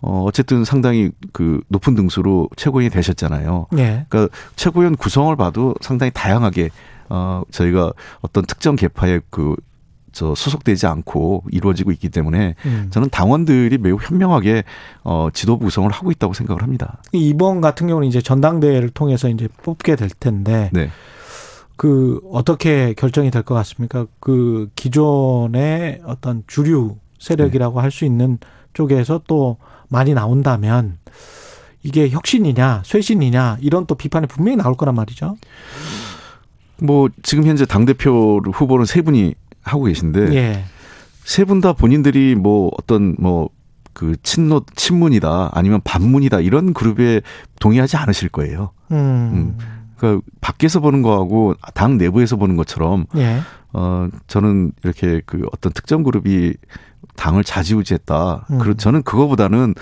어 0.00 0.24
어쨌든 0.26 0.64
상당히 0.64 1.10
그 1.32 1.60
높은 1.68 1.94
등수로 1.94 2.48
최고위원이 2.56 2.90
되셨잖아요. 2.92 3.68
예. 3.78 4.04
그러니까 4.08 4.34
최고위원 4.56 4.96
구성을 4.96 5.34
봐도 5.36 5.74
상당히 5.80 6.10
다양하게 6.12 6.70
어 7.14 7.42
저희가 7.50 7.92
어떤 8.22 8.46
특정 8.46 8.74
계파에 8.74 9.20
그저 9.28 10.34
소속되지 10.34 10.86
않고 10.86 11.44
이루어지고 11.50 11.92
있기 11.92 12.08
때문에 12.08 12.54
음. 12.64 12.88
저는 12.90 13.10
당원들이 13.10 13.76
매우 13.76 13.98
현명하게 14.00 14.64
어 15.04 15.28
지도부 15.34 15.66
구성을 15.66 15.90
하고 15.90 16.10
있다고 16.10 16.32
생각을 16.32 16.62
합니다. 16.62 17.02
이번 17.12 17.60
같은 17.60 17.86
경우는 17.86 18.08
이제 18.08 18.22
전당대회를 18.22 18.90
통해서 18.90 19.28
이제 19.28 19.46
뽑게 19.62 19.96
될 19.96 20.08
텐데 20.08 20.70
네. 20.72 20.88
그 21.76 22.20
어떻게 22.30 22.94
결정이 22.94 23.30
될 23.30 23.42
것 23.42 23.54
같습니까? 23.56 24.06
그 24.20 24.70
기존의 24.74 26.00
어떤 26.06 26.44
주류 26.46 26.96
세력이라고 27.18 27.80
할수 27.80 28.04
있는 28.06 28.38
쪽에서 28.72 29.20
또 29.26 29.58
많이 29.88 30.14
나온다면 30.14 30.96
이게 31.82 32.08
혁신이냐 32.08 32.82
쇄신이냐 32.86 33.58
이런 33.60 33.86
또 33.86 33.96
비판이 33.96 34.28
분명히 34.28 34.56
나올 34.56 34.76
거란 34.76 34.94
말이죠. 34.94 35.36
뭐 36.82 37.08
지금 37.22 37.44
현재 37.44 37.64
당 37.64 37.84
대표 37.84 38.40
후보는 38.52 38.84
세 38.84 39.02
분이 39.02 39.34
하고 39.62 39.84
계신데 39.84 40.34
예. 40.34 40.64
세분 41.24 41.60
다 41.60 41.72
본인들이 41.72 42.34
뭐 42.34 42.70
어떤 42.78 43.16
뭐 43.18 43.48
그 43.92 44.16
친노 44.22 44.62
친문이다 44.74 45.50
아니면 45.52 45.80
반문이다 45.84 46.40
이런 46.40 46.72
그룹에 46.72 47.20
동의하지 47.60 47.96
않으실 47.96 48.28
거예요. 48.30 48.70
음. 48.90 49.56
그러니까 49.96 50.24
밖에서 50.40 50.80
보는 50.80 51.02
거하고 51.02 51.54
당 51.74 51.98
내부에서 51.98 52.36
보는 52.36 52.56
것처럼 52.56 53.06
예. 53.16 53.40
어 53.72 54.08
저는 54.26 54.72
이렇게 54.82 55.20
그 55.24 55.42
어떤 55.52 55.72
특정 55.72 56.02
그룹이 56.02 56.54
당을 57.16 57.44
좌지우지했다. 57.44 58.46
음. 58.50 58.58
그리고 58.58 58.76
저는 58.76 59.02
그거보다는 59.02 59.74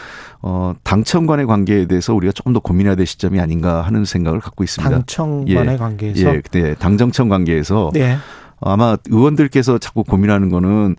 어 0.42 0.74
당청 0.82 1.26
간의 1.26 1.46
관계에 1.46 1.86
대해서 1.86 2.14
우리가 2.14 2.32
조금 2.32 2.52
더 2.52 2.60
고민해야 2.60 2.94
될 2.96 3.06
시점이 3.06 3.40
아닌가 3.40 3.82
하는 3.82 4.04
생각을 4.04 4.40
갖고 4.40 4.64
있습니다. 4.64 4.90
당청 4.90 5.44
예. 5.48 5.54
간의 5.54 5.78
관계에서 5.78 6.34
예, 6.34 6.42
네, 6.50 6.74
당정청 6.74 7.28
관계에서 7.28 7.90
네. 7.94 8.16
아마 8.60 8.96
의원들께서 9.08 9.78
자꾸 9.78 10.04
고민하는 10.04 10.50
거는 10.50 10.96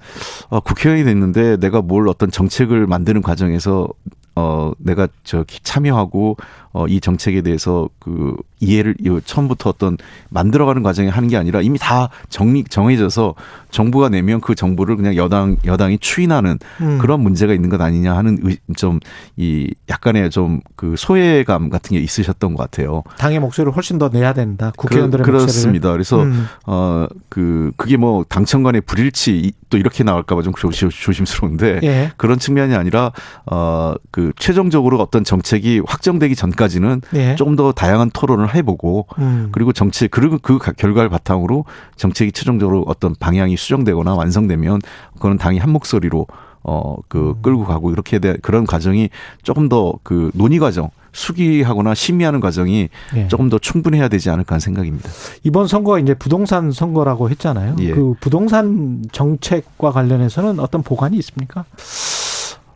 어, 0.49 0.59
국회의원이 0.61 1.03
됐는데 1.03 1.57
내가 1.57 1.81
뭘 1.81 2.07
어떤 2.07 2.31
정책을 2.31 2.87
만드는 2.87 3.21
과정에서 3.21 3.87
어 4.35 4.71
내가 4.79 5.07
저 5.23 5.43
참여하고 5.63 6.37
어 6.73 6.85
이 6.87 6.99
정책에 7.01 7.41
대해서 7.41 7.89
그 7.99 8.35
이해를 8.59 8.95
이 8.99 9.19
처음부터 9.25 9.69
어떤 9.71 9.97
만들어가는 10.29 10.83
과정에 10.83 11.09
하는 11.09 11.27
게 11.29 11.35
아니라 11.37 11.61
이미 11.61 11.77
다 11.79 12.09
정리 12.29 12.63
정해져서 12.63 13.33
정부가 13.71 14.09
내면 14.09 14.39
그 14.41 14.55
정부를 14.55 14.95
그냥 14.97 15.15
여당 15.15 15.55
여당이 15.65 15.97
추인하는 15.99 16.59
음. 16.81 16.97
그런 16.99 17.19
문제가 17.21 17.53
있는 17.53 17.69
것 17.69 17.79
아니냐 17.81 18.15
하는 18.15 18.55
좀 18.77 18.99
이 19.37 19.73
약간의 19.89 20.29
좀 20.29 20.61
그 20.75 20.95
소외감 20.97 21.69
같은 21.69 21.95
게 21.95 21.99
있으셨던 22.03 22.55
것 22.55 22.63
같아요. 22.63 23.03
당의 23.19 23.39
목소리를 23.39 23.75
훨씬 23.75 23.97
더 23.99 24.09
내야 24.09 24.33
된다. 24.33 24.71
국회의원들의 24.77 25.23
그. 25.25 25.31
그렇습니다. 25.31 25.91
그래서 25.91 26.23
음. 26.23 26.47
어그 26.65 27.71
그게 27.77 27.97
뭐 27.97 28.23
당청 28.27 28.63
간의 28.63 28.81
불일치 28.81 29.37
이- 29.37 29.51
또 29.69 29.77
이렇게 29.77 30.03
나올까봐 30.03 30.41
좀 30.41 30.53
조심, 30.53 30.89
조심스러운데 30.89 31.79
예. 31.83 32.11
그런 32.17 32.39
측면이 32.39 32.75
아니라 32.75 33.11
어그 33.45 34.33
최종적으로 34.37 34.99
어떤 34.99 35.23
정책이 35.23 35.81
확정되기 35.85 36.35
전까지 36.35 36.60
는 36.67 37.01
예. 37.15 37.35
조금 37.35 37.55
더 37.55 37.71
다양한 37.71 38.11
토론을 38.11 38.53
해보고 38.55 39.07
음. 39.19 39.49
그리고 39.51 39.73
정책 39.73 40.11
그리고 40.11 40.37
그 40.41 40.57
가- 40.57 40.71
결과를 40.71 41.09
바탕으로 41.09 41.65
정책이 41.95 42.31
최종적으로 42.33 42.83
어떤 42.87 43.15
방향이 43.19 43.57
수정되거나 43.57 44.13
완성되면 44.15 44.79
그거는 45.15 45.37
당이 45.37 45.57
한 45.57 45.71
목소리로 45.71 46.27
어그 46.63 47.17
음. 47.37 47.41
끌고 47.41 47.65
가고 47.65 47.91
이렇게 47.91 48.19
돼 48.19 48.37
그런 48.41 48.65
과정이 48.67 49.09
조금 49.43 49.67
더 49.69 49.95
그 50.03 50.29
논의 50.35 50.59
과정 50.59 50.89
수기하거나 51.13 51.93
심의하는 51.95 52.39
과정이 52.39 52.87
예. 53.15 53.27
조금 53.27 53.49
더 53.49 53.57
충분해야 53.57 54.07
되지 54.07 54.29
않을까 54.29 54.53
하는 54.53 54.59
생각입니다. 54.61 55.09
이번 55.43 55.67
선거가 55.67 55.99
이제 55.99 56.13
부동산 56.13 56.71
선거라고 56.71 57.29
했잖아요. 57.31 57.75
예. 57.79 57.91
그 57.91 58.13
부동산 58.21 59.03
정책과 59.11 59.91
관련해서는 59.91 60.59
어떤 60.59 60.83
보관이 60.83 61.17
있습니까? 61.17 61.65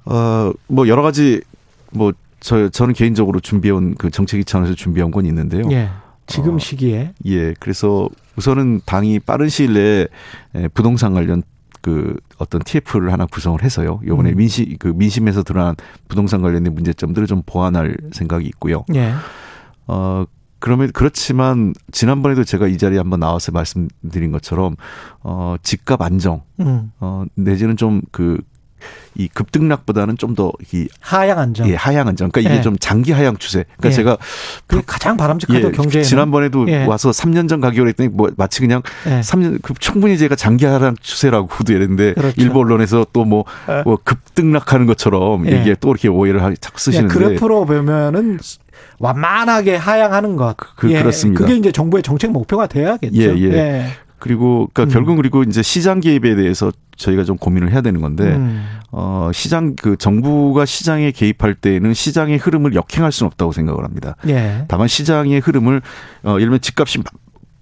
어, 0.05 0.51
뭐 0.67 0.88
여러 0.88 1.01
가지 1.01 1.41
뭐 1.91 2.11
저 2.46 2.70
저는 2.70 2.93
개인적으로 2.93 3.39
준비해온 3.39 3.96
그 3.96 4.12
정책위 4.12 4.46
차원에서 4.46 4.76
준비한 4.76 5.10
건 5.10 5.26
있는데요. 5.26 5.64
예. 5.72 5.89
지금 6.28 6.56
어. 6.56 6.60
시기에 6.60 7.14
예, 7.26 7.56
그래서 7.60 8.08
우선은 8.36 8.82
당이 8.86 9.20
빠른 9.22 9.50
시일 9.50 9.74
내에 9.74 10.08
에, 10.54 10.68
부동산 10.68 11.16
관련 11.16 11.41
그 11.82 12.16
어떤 12.38 12.62
TF를 12.62 13.12
하나 13.12 13.26
구성을 13.26 13.64
해서요. 13.64 14.00
요번에 14.06 14.30
음. 14.34 14.38
민심 14.38 14.78
그 14.78 14.89
민심에서 14.89 15.41
드러난 15.41 15.76
부동산 16.08 16.43
관련된 16.43 16.76
문제점들을 16.76 17.26
좀 17.26 17.41
보완할 17.48 17.98
생각이 18.12 18.46
있고요. 18.46 18.86
예. 18.93 19.14
어 19.88 20.26
그러면 20.60 20.91
그렇지만 20.93 21.74
지난번에도 21.91 22.43
제가 22.43 22.68
이 22.68 22.78
자리에 22.78 23.00
한번 23.00 23.22
나와서 23.22 23.52
말씀드린 23.54 24.32
것처럼 24.32 24.76
어 25.24 25.56
집값 25.64 26.00
안정 26.00 26.43
음. 26.60 26.91
어 27.00 27.26
내지는 27.34 27.76
좀그 27.76 28.38
이 29.17 29.29
급등락보다는 29.29 30.17
좀 30.17 30.36
더 30.36 30.51
이 30.73 30.88
하향 30.99 31.39
안정. 31.39 31.69
예, 31.69 31.75
하향 31.75 32.07
안정. 32.09 32.29
그러니까 32.29 32.49
이게 32.51 32.59
예. 32.59 32.61
좀 32.61 32.75
장기 32.77 33.13
하향 33.13 33.38
추세. 33.38 33.63
그러니까 33.77 33.88
예. 33.89 33.91
제가 33.91 34.17
그게 34.67 34.83
가장 34.86 35.15
바람직하죠 35.15 35.67
예, 35.67 35.71
경제에. 35.71 36.01
지난번에도 36.01 36.67
예. 36.67 36.86
와서 36.86 37.11
3년 37.11 37.47
전 37.47 37.61
가격을 37.61 37.88
했더니 37.89 38.09
뭐 38.09 38.29
마치 38.36 38.59
그냥 38.59 38.81
예. 39.07 39.21
3년 39.21 39.59
그 39.61 39.73
충분히 39.79 40.17
제가 40.17 40.36
장기 40.36 40.65
하락 40.65 41.01
추세라고도 41.01 41.71
이랬는데 41.71 42.13
그렇죠. 42.15 42.41
일부 42.41 42.59
언론에서 42.59 43.05
또뭐 43.13 43.45
뭐 43.86 43.97
급등락하는 44.03 44.86
것처럼 44.86 45.47
예. 45.49 45.61
이게 45.61 45.75
또 45.79 45.91
이렇게 45.91 46.09
오해를 46.09 46.43
하, 46.43 46.53
자꾸 46.59 46.75
예, 46.77 46.79
쓰시는데 46.79 47.13
그래프로 47.13 47.65
보면은 47.65 48.39
완만하게 48.99 49.75
하향하는 49.75 50.36
것. 50.36 50.55
그- 50.75 50.91
예. 50.91 50.99
그렇습니다. 51.01 51.41
그게 51.41 51.55
이제 51.55 51.71
정부의 51.71 52.03
정책 52.03 52.31
목표가 52.31 52.67
돼야겠죠. 52.67 53.15
예, 53.21 53.41
예. 53.53 53.88
그리고 54.26 54.67
그러니까 54.73 54.91
음. 54.91 54.93
결국 54.93 55.17
그리고 55.17 55.43
이제 55.43 55.61
시장 55.61 55.99
개입에 55.99 56.34
대해서 56.36 56.71
저희가 56.97 57.23
좀 57.26 57.38
고민을 57.38 57.71
해야 57.71 57.82
되는 57.82 58.01
건데 58.01 58.23
음. 58.36 58.65
어 58.91 59.30
시장 59.36 59.76
그 59.76 59.95
정부가 59.97 60.65
시장에 60.65 61.11
개입할 61.11 61.53
때는 61.53 61.93
시장의 61.93 62.39
흐름을 62.39 62.73
역행할 62.73 63.11
수는 63.11 63.28
없다고 63.28 63.51
생각을 63.51 63.84
합니다. 63.84 64.15
예. 64.28 64.65
다만 64.67 64.88
시장의 64.88 65.41
흐름을 65.41 65.82
어 66.23 66.30
예를 66.32 66.39
들면 66.39 66.61
집값이 66.61 66.97
막 66.97 67.05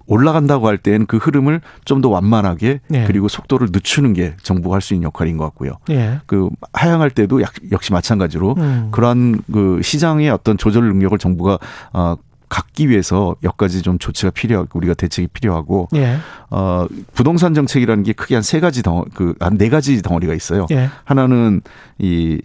올라간다고 0.06 0.68
할 0.68 0.78
때는 0.78 1.06
그 1.06 1.18
흐름을 1.18 1.60
좀 1.84 2.02
더 2.02 2.08
완만하게 2.10 2.80
예. 2.94 3.04
그리고 3.08 3.28
속도를 3.28 3.70
늦추는 3.74 4.14
게 4.14 4.36
정부가 4.42 4.76
할 4.76 4.82
수 4.82 4.94
있는 4.94 5.06
역할인 5.08 5.36
것 5.36 5.44
같고요. 5.46 5.74
예. 5.90 6.20
그 6.26 6.50
하향할 6.72 7.10
때도 7.12 7.42
약- 7.42 7.54
역시 7.74 7.92
마찬가지로 7.92 8.56
음. 8.58 8.88
그러한 8.92 9.42
그 9.52 9.82
시장의 9.84 10.30
어떤 10.30 10.58
조절 10.58 10.84
능력을 10.88 11.18
정부가 11.18 11.60
어 11.92 12.16
갖기 12.50 12.90
위해서 12.90 13.36
몇 13.42 13.58
가지 13.58 13.82
좀 13.82 13.98
조치가 14.00 14.32
필요하고 14.32 14.78
우리가 14.78 14.94
대책이 14.94 15.28
필요하고 15.34 15.88
예. 15.96 16.18
어 16.50 16.88
부동산 17.14 17.54
정책이라는 17.54 18.04
게 18.04 18.14
크게 18.14 18.36
한 18.36 18.44
세 18.44 18.60
가지 18.60 18.84
덩어 18.84 19.06
그한 19.14 19.58
네 19.58 19.70
가지 19.70 20.02
덩어리가 20.02 20.34
있어요. 20.34 20.68
예. 20.72 20.90
하나는 21.06 21.62
이 22.00 22.40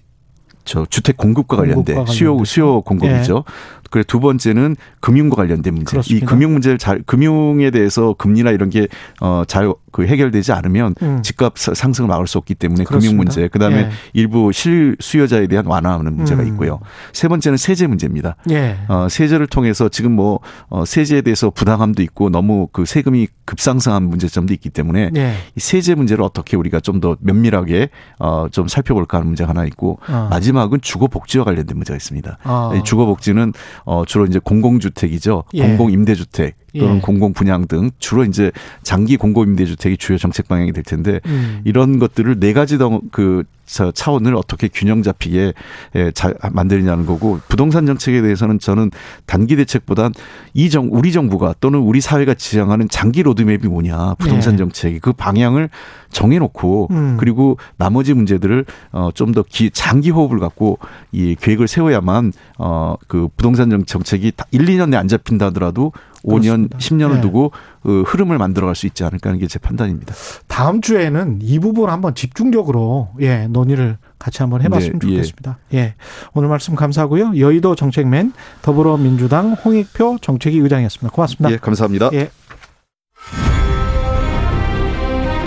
저 0.64 0.84
주택 0.90 1.16
공급과 1.16 1.56
관련된 1.56 1.94
공급과 1.96 2.12
수요. 2.12 2.44
수요 2.44 2.82
공급이죠. 2.82 3.44
그리고 3.90 4.04
두 4.06 4.20
번째는 4.20 4.76
금융과 5.00 5.36
관련된 5.36 5.72
문제. 5.72 5.90
그렇습니다. 5.92 6.22
이 6.22 6.28
금융 6.28 6.52
문제를 6.52 6.76
잘 6.76 7.02
금융에 7.06 7.70
대해서 7.70 8.12
금리나 8.18 8.50
이런 8.50 8.68
게어잘 8.68 9.72
그 9.98 10.06
해결되지 10.06 10.52
않으면 10.52 10.94
음. 11.02 11.20
집값 11.24 11.58
사- 11.58 11.74
상승을 11.74 12.06
막을 12.06 12.28
수 12.28 12.38
없기 12.38 12.54
때문에 12.54 12.84
그렇습니다. 12.84 13.10
금융 13.10 13.16
문제. 13.16 13.48
그 13.48 13.58
다음에 13.58 13.78
예. 13.78 13.90
일부 14.12 14.52
실 14.52 14.96
수요자에 15.00 15.48
대한 15.48 15.66
완화하는 15.66 16.14
문제가 16.14 16.42
음. 16.42 16.46
있고요. 16.48 16.78
세 17.12 17.26
번째는 17.26 17.56
세제 17.58 17.88
문제입니다. 17.88 18.36
예. 18.50 18.76
어, 18.86 19.08
세제를 19.10 19.48
통해서 19.48 19.88
지금 19.88 20.12
뭐 20.12 20.38
어, 20.68 20.84
세제에 20.84 21.22
대해서 21.22 21.50
부당함도 21.50 22.00
있고 22.04 22.30
너무 22.30 22.68
그 22.70 22.84
세금이 22.84 23.26
급상승한 23.44 24.04
문제점도 24.04 24.54
있기 24.54 24.70
때문에 24.70 25.10
예. 25.16 25.34
이 25.56 25.60
세제 25.60 25.96
문제를 25.96 26.22
어떻게 26.22 26.56
우리가 26.56 26.78
좀 26.80 26.98
더 27.00 27.16
면밀하게 27.20 27.90
어, 28.20 28.46
좀 28.52 28.66
살펴볼까 28.68 29.18
하는 29.18 29.26
문제가 29.28 29.50
하나 29.50 29.64
있고 29.66 29.98
어. 30.08 30.28
마지막은 30.30 30.80
주거 30.80 31.08
복지와 31.08 31.44
관련된 31.44 31.76
문제가 31.76 31.96
있습니다. 31.96 32.38
아. 32.44 32.72
이 32.76 32.82
주거 32.84 33.04
복지는 33.06 33.52
어, 33.84 34.04
주로 34.06 34.26
이제 34.26 34.38
공공주택이죠. 34.42 35.44
예. 35.54 35.62
공공 35.66 35.90
임대주택 35.90 36.56
또는 36.78 36.96
예. 36.96 37.00
공공 37.00 37.32
분양 37.32 37.66
등 37.66 37.90
주로 37.98 38.24
이제 38.24 38.50
장기 38.82 39.16
공공임대주택이 39.16 39.96
주요 39.96 40.18
정책 40.18 40.48
방향이 40.48 40.72
될 40.72 40.84
텐데 40.84 41.20
음. 41.26 41.60
이런 41.64 41.98
것들을 41.98 42.40
네 42.40 42.52
가지 42.52 42.76
덩그 42.78 43.44
저 43.70 43.90
차원을 43.92 44.34
어떻게 44.34 44.66
균형 44.68 45.02
잡히게 45.02 45.52
예, 45.96 46.10
잘 46.12 46.34
만들냐는 46.52 47.04
거고 47.04 47.38
부동산 47.48 47.84
정책에 47.84 48.22
대해서는 48.22 48.58
저는 48.58 48.90
단기 49.26 49.56
대책보단 49.56 50.12
이 50.54 50.70
정 50.70 50.88
우리 50.90 51.12
정부가 51.12 51.54
또는 51.60 51.78
우리 51.80 52.00
사회가 52.00 52.32
지향하는 52.34 52.88
장기 52.88 53.22
로드맵이 53.22 53.68
뭐냐 53.68 54.14
부동산 54.18 54.54
예. 54.54 54.56
정책이 54.58 55.00
그 55.00 55.12
방향을 55.12 55.68
정해놓고 56.12 56.88
음. 56.90 57.16
그리고 57.20 57.58
나머지 57.76 58.14
문제들을 58.14 58.64
어좀 58.92 59.32
더 59.32 59.44
장기 59.72 60.10
호흡을 60.10 60.38
갖고 60.38 60.78
이 61.12 61.36
계획을 61.38 61.68
세워야만 61.68 62.32
어그 62.56 63.28
부동산 63.36 63.68
정- 63.70 63.84
정책이 63.84 64.32
다 64.36 64.44
1, 64.50 64.64
2년 64.64 64.88
내에 64.90 64.98
안 64.98 65.08
잡힌다 65.08 65.46
하더라도 65.46 65.92
5년, 66.24 66.68
그렇습니다. 66.68 66.78
10년을 66.78 67.16
예. 67.18 67.20
두고 67.20 67.52
어, 67.84 67.90
흐름을 68.06 68.38
만들어갈 68.38 68.74
수 68.74 68.86
있지 68.86 69.04
않을까 69.04 69.30
하는 69.30 69.40
게 69.40 69.46
제 69.48 69.58
판단입니다. 69.58 70.14
다음 70.46 70.80
주에는 70.82 71.38
이 71.40 71.58
부분 71.58 71.88
한번 71.90 72.14
집중적으로 72.14 73.08
예 73.20 73.46
논의를 73.46 73.96
같이 74.18 74.42
한번 74.42 74.60
해봤으면 74.62 74.98
네, 74.98 75.08
예. 75.08 75.14
좋겠습니다. 75.14 75.58
예. 75.74 75.94
오늘 76.34 76.48
말씀 76.48 76.74
감사하고요. 76.74 77.38
여의도 77.38 77.74
정책맨 77.76 78.32
더불어민주당 78.62 79.52
홍익표 79.52 80.18
정책위 80.20 80.58
의장이었습니다. 80.58 81.14
고맙습니다. 81.14 81.52
예, 81.52 81.56
감사합니다. 81.58 82.10
예. 82.14 82.30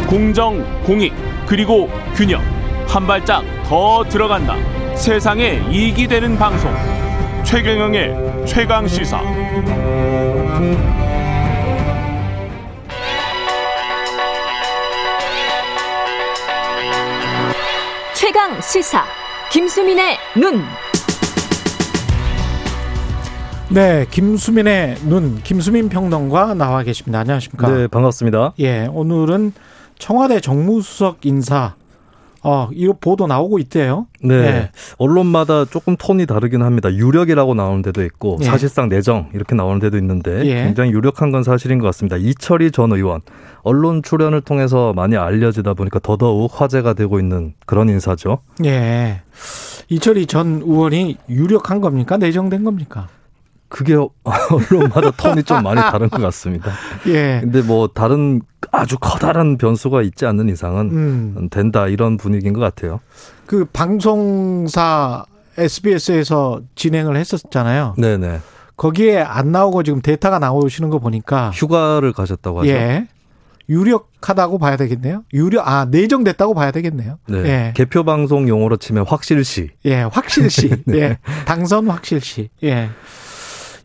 공정, 0.09 0.63
공익, 0.84 1.13
그리고 1.47 1.89
균형. 2.15 2.41
한 2.88 3.07
발짝 3.07 3.43
더 3.65 4.03
들어간다. 4.09 4.55
세상에 4.95 5.61
이익이 5.72 6.07
되는 6.07 6.38
방송. 6.38 6.69
최경영의 7.45 8.45
최강 8.45 8.88
시사. 8.88 9.22
최강 18.14 18.62
시사 18.62 19.03
김수민의 19.51 20.18
눈. 20.38 20.62
네, 23.70 24.05
김수민의 24.12 24.97
눈, 25.05 25.41
김수민 25.43 25.89
평론가 25.89 26.53
나와 26.53 26.84
계십니다. 26.84 27.20
안녕하십니까? 27.20 27.70
네, 27.70 27.88
반갑습니다. 27.88 28.53
예, 28.59 28.88
오늘은 28.91 29.53
청와대 29.97 30.39
정무수석 30.39 31.26
인사 31.26 31.76
어, 32.44 32.70
이거 32.74 32.94
보도 33.00 33.28
나오고 33.28 33.60
있대요. 33.60 34.08
네. 34.22 34.42
네. 34.42 34.72
언론마다 34.98 35.66
조금 35.66 35.96
톤이 35.96 36.26
다르긴 36.26 36.64
합니다. 36.64 36.92
유력이라고 36.94 37.54
나오는 37.54 37.82
데도 37.82 38.04
있고 38.04 38.38
예. 38.42 38.46
사실상 38.46 38.89
내정 38.89 39.30
이렇게 39.34 39.56
나오는 39.56 39.80
데도 39.80 39.98
있는데 39.98 40.46
예. 40.46 40.64
굉장히 40.64 40.92
유력한 40.92 41.32
건 41.32 41.44
사실인 41.44 41.80
것 41.80 41.86
같습니다. 41.88 42.18
이철희 42.18 42.72
전 42.72 42.92
의원 42.92 43.22
언론 43.64 44.02
출연을 44.02 44.42
통해서 44.42 44.94
많이 44.94 45.18
알려지다 45.18 45.76
보니까 45.76 46.00
더더욱 46.00 46.52
화제가 46.54 46.94
되고 46.94 47.20
있는 47.20 47.54
그런 47.66 47.89
인사죠. 47.89 48.39
예. 48.66 49.22
이철희 49.89 50.26
전 50.26 50.62
의원이 50.66 51.18
유력한 51.30 51.82
겁니까? 51.82 52.18
내정된 52.18 52.64
겁니까? 52.64 53.08
그게 53.72 53.96
언론마다 54.24 55.12
톤이 55.12 55.44
좀 55.44 55.64
많이 55.64 55.80
다른 55.80 56.10
것 56.10 56.22
같습니다. 56.22 56.72
예. 57.08 57.39
근데 57.42 57.62
뭐 57.62 57.88
다른 57.88 58.42
아주 58.72 58.97
커다란 58.99 59.57
변수가 59.57 60.01
있지 60.03 60.26
않는 60.26 60.49
이상은 60.49 60.91
음. 60.91 61.49
된다 61.51 61.88
이런 61.88 62.17
분위기인 62.17 62.53
것 62.53 62.61
같아요. 62.61 62.99
그 63.45 63.65
방송사 63.65 65.26
SBS에서 65.57 66.61
진행을 66.76 67.17
했었잖아요. 67.17 67.95
네네. 67.97 68.39
거기에 68.78 69.19
안 69.19 69.51
나오고 69.51 69.84
지금 69.84 70.01
데이터가 70.01 70.39
나오시는 70.39 70.89
거 70.89 70.99
보니까 70.99 71.51
휴가를 71.51 72.13
가셨다고 72.13 72.61
하죠. 72.61 72.69
예. 72.69 73.07
유력하다고 73.69 74.57
봐야 74.57 74.76
되겠네요. 74.76 75.24
유력 75.34 75.67
아 75.67 75.86
내정됐다고 75.86 76.53
봐야 76.53 76.72
되겠네요. 76.72 77.19
네. 77.28 77.38
예. 77.38 77.74
개표 77.76 78.03
방송 78.03 78.47
용어로 78.47 78.78
치면 78.78 79.05
확실시. 79.07 79.69
예, 79.86 80.01
확실시. 80.01 80.72
예. 80.93 81.19
당선 81.45 81.89
확실시. 81.89 82.49
예. 82.63 82.89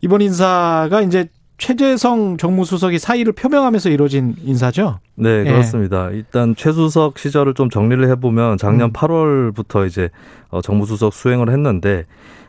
이번 0.01 0.21
인사가 0.21 1.01
이제 1.01 1.27
최재성 1.57 2.37
정무수석이 2.37 2.99
사의를 2.99 3.33
표명하면서 3.33 3.89
이루어진 3.89 4.35
인사죠. 4.43 4.99
네, 5.15 5.39
예. 5.39 5.43
그렇습니다. 5.43 6.09
일단 6.11 6.55
최수석 6.55 7.17
시절을 7.17 7.55
좀 7.55 7.69
정리를 7.69 8.07
해보면 8.11 8.57
작년 8.57 8.89
음. 8.89 8.93
8월부터 8.93 9.87
이제 9.87 10.09
어, 10.49 10.61
정무수석 10.61 11.13
수행을 11.13 11.49
했는데 11.49 12.05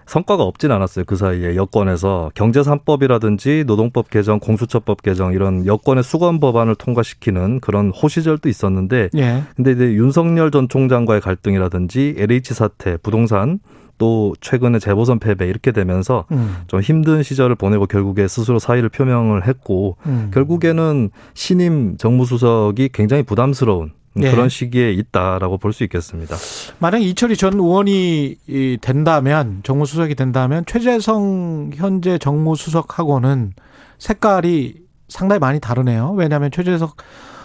성과가 0.08 0.42
없진 0.42 0.72
않았어요. 0.72 1.04
그 1.04 1.16
사이에 1.16 1.54
여권에서 1.54 2.30
경제 2.34 2.60
3법이라든지 2.60 3.64
노동법 3.66 4.08
개정, 4.08 4.40
공수처법 4.40 5.02
개정 5.02 5.32
이런 5.34 5.66
여권의 5.66 6.02
수건 6.02 6.40
법안을 6.40 6.74
통과시키는 6.76 7.60
그런 7.60 7.90
호시절도 7.90 8.48
있었는데 8.48 9.10
예. 9.16 9.42
근데 9.54 9.72
이제 9.72 9.84
윤석열 9.92 10.50
전 10.50 10.68
총장과의 10.68 11.20
갈등이라든지 11.20 12.16
LH 12.18 12.54
사태, 12.54 12.96
부동산 12.96 13.60
또 13.98 14.34
최근에 14.40 14.78
재보선 14.78 15.18
패배 15.18 15.46
이렇게 15.46 15.72
되면서 15.72 16.24
음. 16.30 16.58
좀 16.68 16.80
힘든 16.80 17.22
시절을 17.22 17.56
보내고 17.56 17.86
결국에 17.86 18.28
스스로 18.28 18.58
사의를 18.58 18.88
표명을 18.88 19.46
했고 19.46 19.96
음. 20.06 20.30
결국에는 20.32 21.10
신임 21.34 21.96
정무수석이 21.98 22.90
굉장히 22.92 23.22
부담스러운 23.24 23.92
네. 24.14 24.30
그런 24.30 24.48
시기에 24.48 24.92
있다라고 24.92 25.58
볼 25.58 25.72
수 25.72 25.84
있겠습니다. 25.84 26.34
만약 26.78 27.02
이철희 27.02 27.36
전 27.36 27.54
의원이 27.54 28.36
이 28.48 28.78
된다면 28.80 29.60
정무수석이 29.62 30.14
된다면 30.14 30.64
최재성 30.66 31.70
현재 31.74 32.18
정무수석하고는 32.18 33.52
색깔이 33.98 34.74
상당히 35.08 35.38
많이 35.38 35.60
다르네요. 35.60 36.12
왜냐하면 36.16 36.50
최재석 36.50 36.96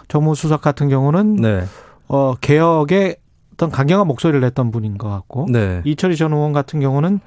정무수석 0.07 0.61
같은 0.61 0.89
경우는 0.89 1.35
네, 1.37 1.63
어 2.07 2.35
개혁에 2.41 3.17
어떤 3.53 3.69
강경한 3.69 4.07
목소리를 4.07 4.39
냈던 4.41 4.71
분인 4.71 4.97
것 4.97 5.09
같고 5.09 5.47
네, 5.49 5.81
이철희 5.85 6.15
전 6.15 6.33
의원 6.33 6.53
같은 6.53 6.79
경우는 6.79 7.19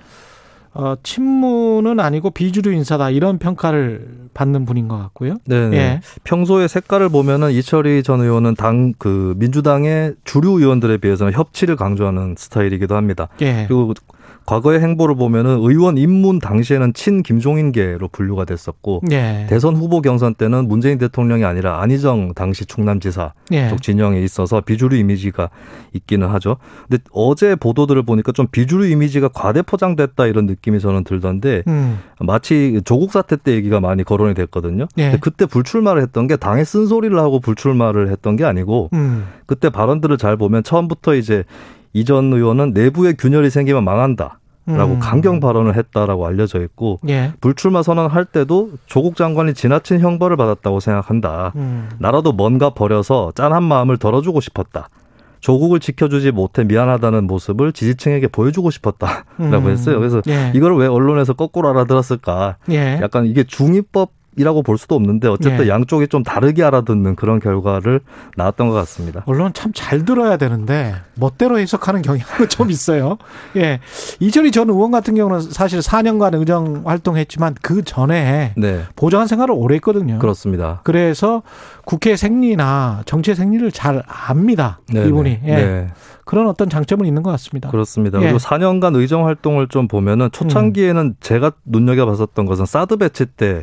어 0.74 0.94
친문은 1.02 2.00
아니고 2.00 2.30
비주류 2.30 2.72
인사다 2.74 3.08
이런 3.08 3.38
평가를 3.38 4.28
받는 4.34 4.66
분인 4.66 4.88
것 4.88 4.98
같고요. 4.98 5.36
네. 5.46 5.68
네. 5.70 5.76
예. 5.76 6.00
평소에 6.24 6.68
색깔을 6.68 7.08
보면은 7.08 7.50
이철희 7.52 8.02
전 8.02 8.20
의원은 8.20 8.56
당 8.56 8.92
그 8.98 9.34
민주당의 9.38 10.16
주류 10.24 10.58
의원들에 10.60 10.98
비해서는 10.98 11.32
협치를 11.32 11.76
강조하는 11.76 12.34
스타일이기도 12.36 12.94
합니다. 12.94 13.28
예. 13.40 13.64
그리고 13.66 13.94
과거의 14.47 14.80
행보를 14.80 15.16
보면은 15.16 15.59
의원 15.61 15.99
입문 15.99 16.38
당시에는 16.38 16.94
친 16.94 17.22
김종인계로 17.22 18.09
분류가 18.09 18.44
됐었고 18.44 19.03
예. 19.11 19.47
대선 19.49 19.76
후보 19.76 20.01
경선 20.01 20.36
때는 20.36 20.68
문재인 20.68 20.99
대통령이 20.99 21.44
아니라 21.44 21.82
안희정 21.82 22.32
당시 22.34 22.64
충남지사 22.64 23.32
예. 23.53 23.68
쪽 23.68 23.82
진영에 23.82 24.20
있어서 24.22 24.61
비주류 24.61 24.97
이미지가 24.97 25.51
있기는 25.94 26.28
하죠. 26.28 26.59
근데 26.88 27.03
어제 27.11 27.57
보도들을 27.57 28.03
보니까 28.05 28.32
좀 28.32 28.47
비주류 28.47 28.86
이미지가 28.86 29.28
과대 29.28 29.62
포장됐다 29.62 30.26
이런 30.26 30.47
느낌이 30.47 30.78
저는 30.78 31.03
들던데 31.03 31.64
음. 31.66 31.99
마치 32.20 32.80
조국 32.84 33.11
사태 33.12 33.36
때 33.36 33.53
얘기가 33.53 33.80
많이 33.80 34.05
거론이 34.05 34.34
됐거든요. 34.34 34.86
예. 34.97 35.03
근데 35.05 35.18
그때 35.20 35.47
불출마를 35.47 36.03
했던 36.03 36.28
게 36.28 36.36
당에 36.36 36.62
쓴소리를 36.62 37.18
하고 37.18 37.40
불출마를 37.40 38.11
했던 38.11 38.36
게 38.36 38.44
아니고 38.44 38.90
음. 38.92 39.26
그때 39.47 39.70
발언들을 39.70 40.16
잘 40.18 40.36
보면 40.36 40.62
처음부터 40.62 41.16
이제 41.16 41.44
이전 41.93 42.32
의원은 42.32 42.72
내부에 42.72 43.14
균열이 43.14 43.51
생기면 43.51 43.84
망한다. 43.84 44.41
라고 44.68 44.95
음. 44.95 44.99
강경 44.99 45.39
발언을 45.39 45.76
했다라고 45.76 46.26
알려져 46.26 46.61
있고 46.61 46.99
예. 47.09 47.32
불출마 47.41 47.84
선언할 47.84 48.24
때도 48.24 48.72
조국 48.87 49.14
장관이 49.14 49.55
지나친 49.55 50.01
형벌을 50.01 50.37
받았다고 50.37 50.80
생각한다. 50.80 51.53
음. 51.55 51.89
나라도 52.01 52.32
뭔가 52.32 52.70
버려서 52.70 53.30
짠한 53.37 53.62
마음을 53.62 53.97
덜어주고 53.97 54.41
싶었다. 54.41 54.89
조국을 55.39 55.78
지켜주지 55.78 56.32
못해 56.32 56.64
미안하다는 56.64 57.28
모습을 57.28 57.72
지지층에게 57.72 58.26
보여주고 58.26 58.70
싶었다라고 58.70 59.24
음. 59.39 59.68
했어요. 59.68 59.99
그래서 60.01 60.20
예. 60.26 60.51
이걸 60.53 60.76
왜 60.76 60.89
언론에서 60.89 61.34
거꾸로 61.34 61.68
알아들었을까? 61.68 62.57
예. 62.70 62.99
약간 63.01 63.26
이게 63.26 63.45
중의법 63.45 64.11
이라고 64.37 64.62
볼 64.62 64.78
수도 64.78 64.95
없는데 64.95 65.28
어쨌든 65.28 65.64
예. 65.64 65.68
양쪽이 65.68 66.09
좀 66.09 66.22
다르게 66.22 66.62
알아듣는 66.62 67.16
그런 67.16 67.41
결과를 67.41 68.01
나왔던 68.37 68.68
것 68.68 68.74
같습니다. 68.74 69.22
언론 69.26 69.53
참 69.53 69.72
잘 69.74 70.05
들어야 70.05 70.37
되는데 70.37 70.95
멋대로 71.14 71.59
해석하는 71.59 72.03
경향은 72.03 72.49
좀 72.49 72.70
있어요. 72.70 73.18
예. 73.57 73.80
이철희 74.20 74.51
전 74.51 74.68
의원 74.70 74.91
같은 74.91 75.14
경우는 75.14 75.41
사실 75.41 75.80
4년간 75.80 76.39
의정 76.39 76.82
활동했지만 76.87 77.57
그 77.62 77.82
전에 77.82 78.53
네, 78.57 78.82
보좌관 78.97 79.26
생활을 79.26 79.55
오래 79.57 79.74
했거든요. 79.76 80.18
그렇습니다. 80.18 80.80
그래서 80.84 81.43
국회 81.84 82.16
생리나 82.16 83.03
정치의 83.07 83.34
생리를 83.37 83.70
잘 83.72 84.03
압니다. 84.07 84.80
네, 84.93 85.07
이분이. 85.07 85.30
네. 85.43 85.49
예. 85.49 85.55
네. 85.57 85.89
그런 86.24 86.49
어떤 86.49 86.68
장점은 86.68 87.07
있는 87.07 87.22
것 87.22 87.30
같습니다. 87.32 87.70
그렇습니다. 87.70 88.18
예. 88.18 88.22
그리고 88.24 88.39
4년간 88.39 88.97
의정 88.97 89.26
활동을 89.26 89.68
좀 89.68 89.87
보면은 89.89 90.30
초창기에는 90.32 91.16
제가 91.20 91.53
눈여겨 91.64 92.05
봤었던 92.07 92.47
것은 92.47 92.66
사드 92.66 92.97
배치 92.97 93.26
때 93.26 93.62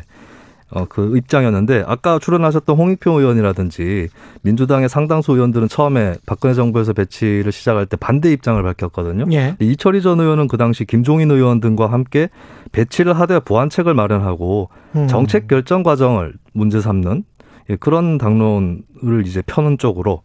어, 0.74 0.86
그 0.88 1.16
입장이었는데 1.16 1.84
아까 1.86 2.18
출연하셨던 2.18 2.76
홍익표 2.76 3.12
의원이라든지 3.12 4.08
민주당의 4.42 4.88
상당수 4.88 5.32
의원들은 5.32 5.68
처음에 5.68 6.14
박근혜 6.26 6.52
정부에서 6.52 6.92
배치를 6.92 7.52
시작할 7.52 7.86
때 7.86 7.96
반대 7.96 8.32
입장을 8.32 8.60
밝혔거든요. 8.60 9.26
예. 9.32 9.56
이철희 9.60 10.02
전 10.02 10.18
의원은 10.20 10.48
그 10.48 10.56
당시 10.56 10.84
김종인 10.84 11.30
의원 11.30 11.60
등과 11.60 11.86
함께 11.86 12.28
배치를 12.72 13.18
하되 13.18 13.38
보완책을 13.40 13.94
마련하고 13.94 14.68
음. 14.96 15.06
정책 15.06 15.46
결정 15.46 15.84
과정을 15.84 16.34
문제 16.52 16.80
삼는 16.80 17.22
예, 17.70 17.76
그런 17.76 18.18
당론을 18.18 19.24
이제 19.24 19.42
펴는 19.46 19.78
쪽으로 19.78 20.22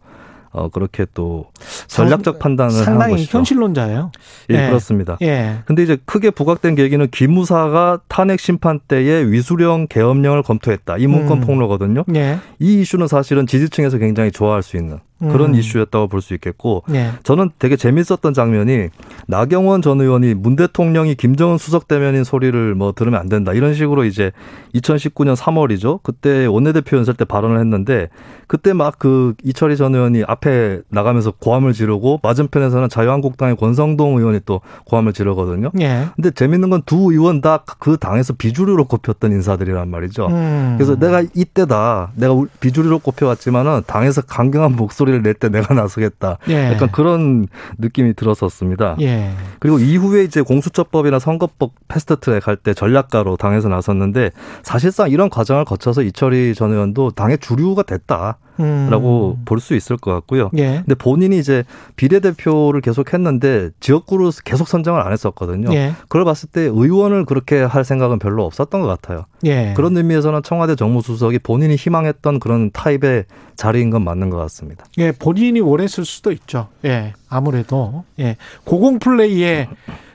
어 0.52 0.68
그렇게 0.68 1.06
또 1.14 1.46
전략적 1.86 2.38
판단을 2.40 2.72
하는 2.72 2.84
상당히 2.84 3.12
것이죠. 3.14 3.38
현실론자예요. 3.38 4.12
예, 4.50 4.54
예. 4.54 4.66
그렇습니다. 4.66 5.16
예. 5.22 5.58
근데 5.64 5.82
이제 5.82 5.96
크게 6.04 6.30
부각된 6.30 6.74
계기는 6.74 7.08
기무사가 7.10 8.00
탄핵 8.08 8.40
심판 8.40 8.80
때에 8.80 9.24
위수령 9.24 9.86
계엄령을 9.88 10.42
검토했다. 10.42 10.96
이 10.98 11.06
문건 11.06 11.38
음. 11.38 11.46
폭로거든요. 11.46 12.04
예. 12.16 12.38
이 12.58 12.80
이슈는 12.80 13.06
사실은 13.06 13.46
지지층에서 13.46 13.98
굉장히 13.98 14.32
좋아할 14.32 14.62
수 14.62 14.76
있는 14.76 14.98
그런 15.20 15.50
음. 15.50 15.54
이슈였다고 15.54 16.08
볼 16.08 16.20
수 16.22 16.34
있겠고 16.34 16.82
예. 16.92 17.12
저는 17.22 17.50
되게 17.58 17.76
재밌었던 17.76 18.32
장면이 18.34 18.88
나경원 19.26 19.82
전 19.82 20.00
의원이 20.00 20.34
문 20.34 20.56
대통령이 20.56 21.14
김정은 21.14 21.58
수석 21.58 21.88
대면인 21.88 22.24
소리를 22.24 22.74
뭐 22.74 22.92
들으면 22.92 23.20
안 23.20 23.28
된다 23.28 23.52
이런 23.52 23.74
식으로 23.74 24.04
이제 24.04 24.32
2019년 24.74 25.36
3월이죠 25.36 26.00
그때 26.02 26.46
원내대표 26.46 26.96
연설 26.96 27.14
때 27.14 27.24
발언을 27.24 27.58
했는데 27.58 28.08
그때 28.46 28.72
막 28.72 28.98
그 28.98 29.34
이철희 29.44 29.76
전 29.76 29.94
의원이 29.94 30.24
앞에 30.26 30.80
나가면서 30.90 31.30
고함을 31.30 31.72
지르고 31.72 32.20
맞은편에서는 32.22 32.88
자유한국당의 32.90 33.56
권성동 33.56 34.18
의원이 34.18 34.40
또 34.44 34.60
고함을 34.86 35.12
지르거든요. 35.14 35.70
예. 35.80 36.06
근데 36.16 36.30
재밌는 36.32 36.68
건 36.68 36.82
두 36.84 37.12
의원 37.12 37.40
다 37.40 37.64
그 37.78 37.96
당에서 37.96 38.32
비주류로 38.34 38.84
꼽혔던 38.86 39.30
인사들이란 39.32 39.88
말이죠. 39.88 40.26
음. 40.26 40.74
그래서 40.76 40.96
내가 40.98 41.22
이때다. 41.34 42.10
내가 42.16 42.32
울- 42.34 42.48
비주류로 42.60 42.98
꼽혀왔지만은 42.98 43.82
당에서 43.86 44.22
강경한 44.22 44.76
목소리 44.76 45.09
를 45.10 45.22
낼 45.22 45.34
때 45.34 45.48
내가 45.48 45.74
나서겠다. 45.74 46.38
예. 46.48 46.72
약간 46.72 46.90
그런 46.90 47.46
느낌이 47.78 48.14
들었었습니다. 48.14 48.96
예. 49.00 49.30
그리고 49.58 49.78
이후에 49.78 50.24
이제 50.24 50.40
공수처법이나 50.42 51.18
선거법 51.18 51.72
패스트트랙 51.88 52.46
할 52.46 52.56
때 52.56 52.74
전략가로 52.74 53.36
당에서 53.36 53.68
나섰는데 53.68 54.30
사실상 54.62 55.10
이런 55.10 55.30
과정을 55.30 55.64
거쳐서 55.64 56.02
이철희 56.02 56.54
전 56.54 56.72
의원도 56.72 57.12
당의 57.12 57.38
주류가 57.38 57.82
됐다. 57.84 58.38
라고 58.58 59.38
볼수 59.44 59.74
있을 59.74 59.96
것 59.96 60.12
같고요. 60.12 60.50
예. 60.56 60.82
근데 60.84 60.94
본인이 60.94 61.38
이제 61.38 61.64
비례대표를 61.96 62.80
계속 62.80 63.14
했는데 63.14 63.70
지역구로 63.80 64.30
계속 64.44 64.68
선정을 64.68 65.00
안 65.00 65.12
했었거든요. 65.12 65.72
예. 65.72 65.92
그걸 66.02 66.24
봤을 66.24 66.48
때 66.50 66.62
의원을 66.62 67.24
그렇게 67.24 67.62
할 67.62 67.84
생각은 67.84 68.18
별로 68.18 68.44
없었던 68.44 68.80
것 68.80 68.86
같아요. 68.86 69.24
예. 69.44 69.72
그런 69.74 69.96
의미에서는 69.96 70.42
청와대 70.42 70.76
정무수석이 70.76 71.38
본인이 71.38 71.76
희망했던 71.76 72.40
그런 72.40 72.70
타입의 72.72 73.24
자리인 73.56 73.90
건 73.90 74.04
맞는 74.04 74.30
것 74.30 74.36
같습니다. 74.38 74.84
예, 74.98 75.12
본인이 75.12 75.60
원했을 75.60 76.04
수도 76.04 76.32
있죠. 76.32 76.68
예, 76.84 77.12
아무래도 77.28 78.04
예, 78.18 78.36
고공 78.64 78.98
플레이에 78.98 79.68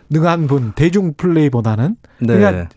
능한 0.10 0.48
분, 0.48 0.74
대중 0.76 1.14
플레이보다는 1.16 1.96
네. 2.20 2.38
그러니까 2.38 2.70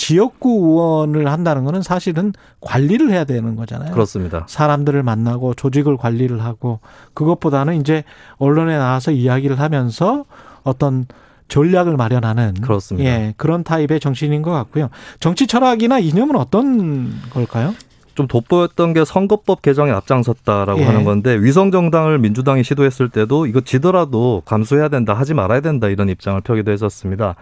지역구 0.00 0.48
의원을 0.48 1.30
한다는 1.30 1.64
거는 1.64 1.82
사실은 1.82 2.32
관리를 2.62 3.10
해야 3.10 3.24
되는 3.24 3.54
거잖아요. 3.54 3.92
그렇습니다. 3.92 4.46
사람들을 4.48 5.02
만나고 5.02 5.52
조직을 5.52 5.98
관리를 5.98 6.42
하고 6.42 6.80
그것보다는 7.12 7.78
이제 7.78 8.04
언론에 8.38 8.78
나와서 8.78 9.10
이야기를 9.10 9.60
하면서 9.60 10.24
어떤 10.62 11.04
전략을 11.48 11.98
마련하는 11.98 12.54
그렇습니다. 12.62 13.10
예, 13.10 13.34
그런 13.36 13.62
타입의 13.62 14.00
정치인인 14.00 14.40
것 14.40 14.52
같고요. 14.52 14.88
정치 15.18 15.46
철학이나 15.46 15.98
이념은 15.98 16.34
어떤 16.36 17.12
걸까요? 17.28 17.74
좀 18.14 18.26
돋보였던 18.26 18.94
게 18.94 19.04
선거법 19.04 19.60
개정에 19.60 19.90
앞장섰다라고 19.90 20.80
예. 20.80 20.84
하는 20.84 21.04
건데 21.04 21.34
위성 21.34 21.70
정당을 21.70 22.18
민주당이 22.20 22.64
시도했을 22.64 23.10
때도 23.10 23.44
이거 23.44 23.60
지더라도 23.60 24.40
감수해야 24.46 24.88
된다 24.88 25.12
하지 25.12 25.34
말아야 25.34 25.60
된다 25.60 25.88
이런 25.88 26.08
입장을 26.08 26.40
펴기도 26.40 26.72
했었습니다. 26.72 27.34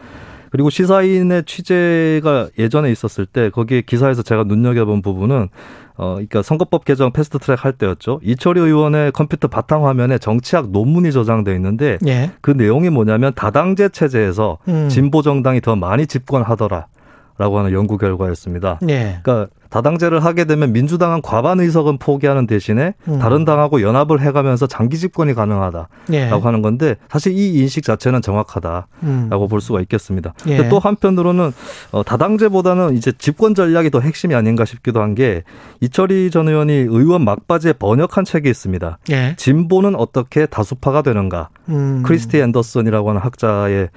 그리고 0.51 0.71
시사인의 0.71 1.45
취재가 1.45 2.49
예전에 2.59 2.91
있었을 2.91 3.27
때 3.27 3.51
거기에 3.51 3.83
기사에서 3.83 4.23
제가 4.23 4.45
눈여겨본 4.45 5.03
부분은 5.03 5.49
어 5.97 6.13
그러니까 6.15 6.43
선거법 6.43 6.85
개정 6.85 7.13
패스트 7.13 7.39
트랙 7.39 7.65
할 7.65 7.73
때였죠. 7.73 8.21
이철희 8.23 8.61
의원의 8.61 9.13
컴퓨터 9.13 9.49
바탕 9.49 9.87
화면에 9.87 10.19
정치학 10.19 10.71
논문이 10.71 11.11
저장돼 11.11 11.55
있는데 11.57 11.99
예. 12.07 12.31
그 12.41 12.53
내용이 12.53 12.89
뭐냐면 12.89 13.33
다당제 13.35 13.89
체제에서 13.89 14.59
음. 14.69 14.89
진보 14.89 15.23
정당이 15.23 15.61
더 15.61 15.75
많이 15.75 16.07
집권하더라. 16.07 16.87
라고 17.39 17.59
하는 17.59 17.73
연구 17.73 17.99
결과였습니다. 17.99 18.81
예. 18.89 19.21
그러니까 19.23 19.49
다당제를 19.71 20.25
하게 20.25 20.47
되면 20.47 20.73
민주당은 20.73 21.21
과반 21.21 21.61
의석은 21.61 21.99
포기하는 21.99 22.47
대신에 22.47 22.95
음. 23.07 23.19
다른 23.19 23.45
당하고 23.45 23.83
연합을 23.83 24.21
해가면서 24.23 24.67
장기 24.67 24.97
집권이 24.97 25.35
가능하다라고 25.35 25.89
예. 26.15 26.23
하는 26.31 26.63
건데 26.63 26.97
사실 27.11 27.33
이 27.35 27.59
인식 27.61 27.83
자체는 27.85 28.23
정확하다라고 28.23 28.87
음. 29.03 29.29
볼 29.49 29.61
수가 29.61 29.81
있겠습니다. 29.83 30.33
예. 30.47 30.69
또 30.71 30.79
한편으로는 30.79 31.53
어, 31.93 32.03
다당제보다는 32.03 32.97
이제 32.97 33.13
집권 33.19 33.55
전략이 33.55 33.91
더 33.91 34.01
핵심이 34.01 34.35
아닌가 34.35 34.65
싶기도 34.65 35.03
한 35.03 35.15
게 35.15 35.43
이철희 35.81 36.31
전 36.31 36.49
의원이 36.49 36.73
의원 36.73 37.25
막바지에 37.25 37.73
번역한 37.75 38.25
책이 38.25 38.49
있습니다. 38.49 38.99
예. 39.11 39.35
진보는 39.37 39.97
어떻게 39.97 40.47
다수파가 40.47 41.03
되는가? 41.03 41.49
음. 41.71 42.03
크리스티 42.05 42.39
앤더슨이라고 42.41 43.09
하는 43.11 43.21
학자의 43.21 43.89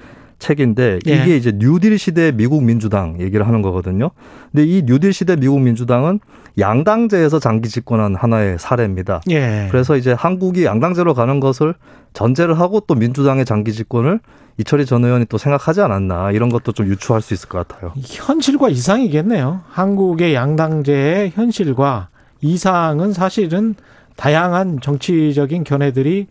책인데 0.42 0.98
예. 1.06 1.14
이게 1.14 1.36
이제 1.36 1.52
뉴딜 1.54 1.98
시대 1.98 2.32
미국 2.32 2.64
민주당 2.64 3.20
얘기를 3.20 3.46
하는 3.46 3.62
거거든요. 3.62 4.10
근데 4.50 4.66
이 4.66 4.82
뉴딜 4.84 5.12
시대 5.12 5.36
미국 5.36 5.60
민주당은 5.60 6.20
양당제에서 6.58 7.38
장기 7.38 7.68
집권한 7.68 8.14
하나의 8.14 8.58
사례입니다. 8.58 9.22
예. 9.30 9.68
그래서 9.70 9.96
이제 9.96 10.12
한국이 10.12 10.64
양당제로 10.64 11.14
가는 11.14 11.40
것을 11.40 11.74
전제를 12.12 12.58
하고 12.58 12.80
또 12.80 12.94
민주당의 12.94 13.44
장기 13.44 13.72
집권을 13.72 14.20
이철희 14.58 14.84
전 14.84 15.04
의원이 15.04 15.26
또 15.26 15.38
생각하지 15.38 15.80
않았나 15.80 16.32
이런 16.32 16.50
것도 16.50 16.72
좀 16.72 16.86
유추할 16.86 17.22
수 17.22 17.32
있을 17.32 17.48
것 17.48 17.66
같아요. 17.66 17.92
현실과 17.96 18.68
이상이겠네요. 18.68 19.62
한국의 19.68 20.34
양당제의 20.34 21.30
현실과 21.34 22.08
이상은 22.42 23.12
사실은 23.12 23.74
다양한 24.16 24.80
정치적인 24.82 25.64
견해들이 25.64 26.26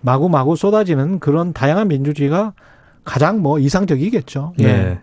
마구마구 0.00 0.56
쏟아지는 0.56 1.18
그런 1.18 1.52
다양한 1.52 1.88
민주주의가 1.88 2.54
가장 3.06 3.40
뭐 3.40 3.58
이상적이겠죠. 3.58 4.52
예. 4.60 4.64
네. 4.66 4.98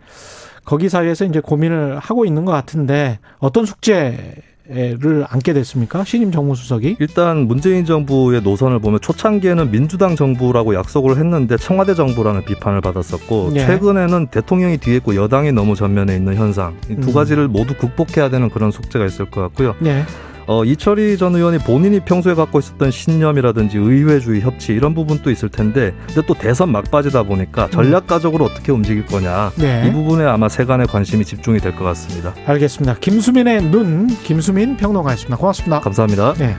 거기 0.65 0.87
사이에서 0.89 1.25
이제 1.25 1.39
고민을 1.39 1.97
하고 1.97 2.25
있는 2.25 2.45
것 2.45 2.51
같은데 2.51 3.19
어떤 3.39 3.65
숙제 3.65 4.35
를 4.69 5.25
안게 5.27 5.51
됐습니까? 5.51 6.05
신임 6.05 6.31
정무수석이? 6.31 6.95
일단 7.01 7.47
문재인 7.47 7.83
정부의 7.83 8.41
노선을 8.43 8.79
보면 8.79 9.01
초창기에는 9.01 9.71
민주당 9.71 10.15
정부라고 10.15 10.73
약속을 10.73 11.17
했는데 11.17 11.57
청와대 11.57 11.93
정부라는 11.95 12.45
비판을 12.45 12.79
받았었고 12.79 13.51
예. 13.55 13.65
최근에는 13.65 14.27
대통령이 14.27 14.77
뒤에 14.77 14.95
있고 14.95 15.17
여당이 15.17 15.51
너무 15.51 15.75
전면에 15.75 16.15
있는 16.15 16.35
현상 16.35 16.77
이두 16.89 17.09
음. 17.09 17.13
가지를 17.13 17.49
모두 17.49 17.73
극복해야 17.75 18.29
되는 18.29 18.49
그런 18.49 18.71
숙제가 18.71 19.05
있을 19.05 19.29
것 19.29 19.41
같고요. 19.41 19.75
네. 19.81 20.03
어, 20.47 20.63
이철희 20.65 21.17
전 21.17 21.35
의원이 21.35 21.59
본인이 21.59 21.99
평소에 21.99 22.33
갖고 22.33 22.59
있었던 22.59 22.91
신념이라든지 22.91 23.77
의회주의 23.77 24.41
협치 24.41 24.73
이런 24.73 24.93
부분도 24.93 25.31
있을 25.31 25.49
텐데 25.49 25.93
근데 26.07 26.21
또 26.27 26.33
대선 26.33 26.71
막바지다 26.71 27.23
보니까 27.23 27.69
전략가적으로 27.69 28.45
어떻게 28.45 28.71
움직일 28.71 29.05
거냐 29.05 29.51
네. 29.57 29.87
이 29.87 29.91
부분에 29.91 30.25
아마 30.25 30.49
세간의 30.49 30.87
관심이 30.87 31.23
집중이 31.25 31.59
될 31.59 31.73
것 31.73 31.83
같습니다. 31.85 32.35
알겠습니다. 32.45 32.95
김수민의 32.99 33.63
눈, 33.71 34.07
김수민 34.23 34.77
평론가였습니다. 34.77 35.37
고맙습니다. 35.37 35.79
감사합니다. 35.79 36.33
네. 36.35 36.55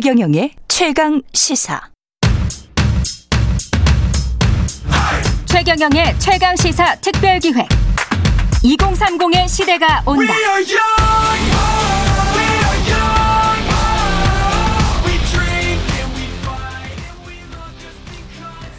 최경영의 0.00 0.52
최강 0.66 1.20
시사. 1.34 1.78
최경영의 5.44 6.18
최강 6.18 6.56
시사 6.56 6.94
특별 7.02 7.38
기획. 7.38 7.68
2030의 8.64 9.46
시대가 9.46 10.02
온다. 10.06 10.32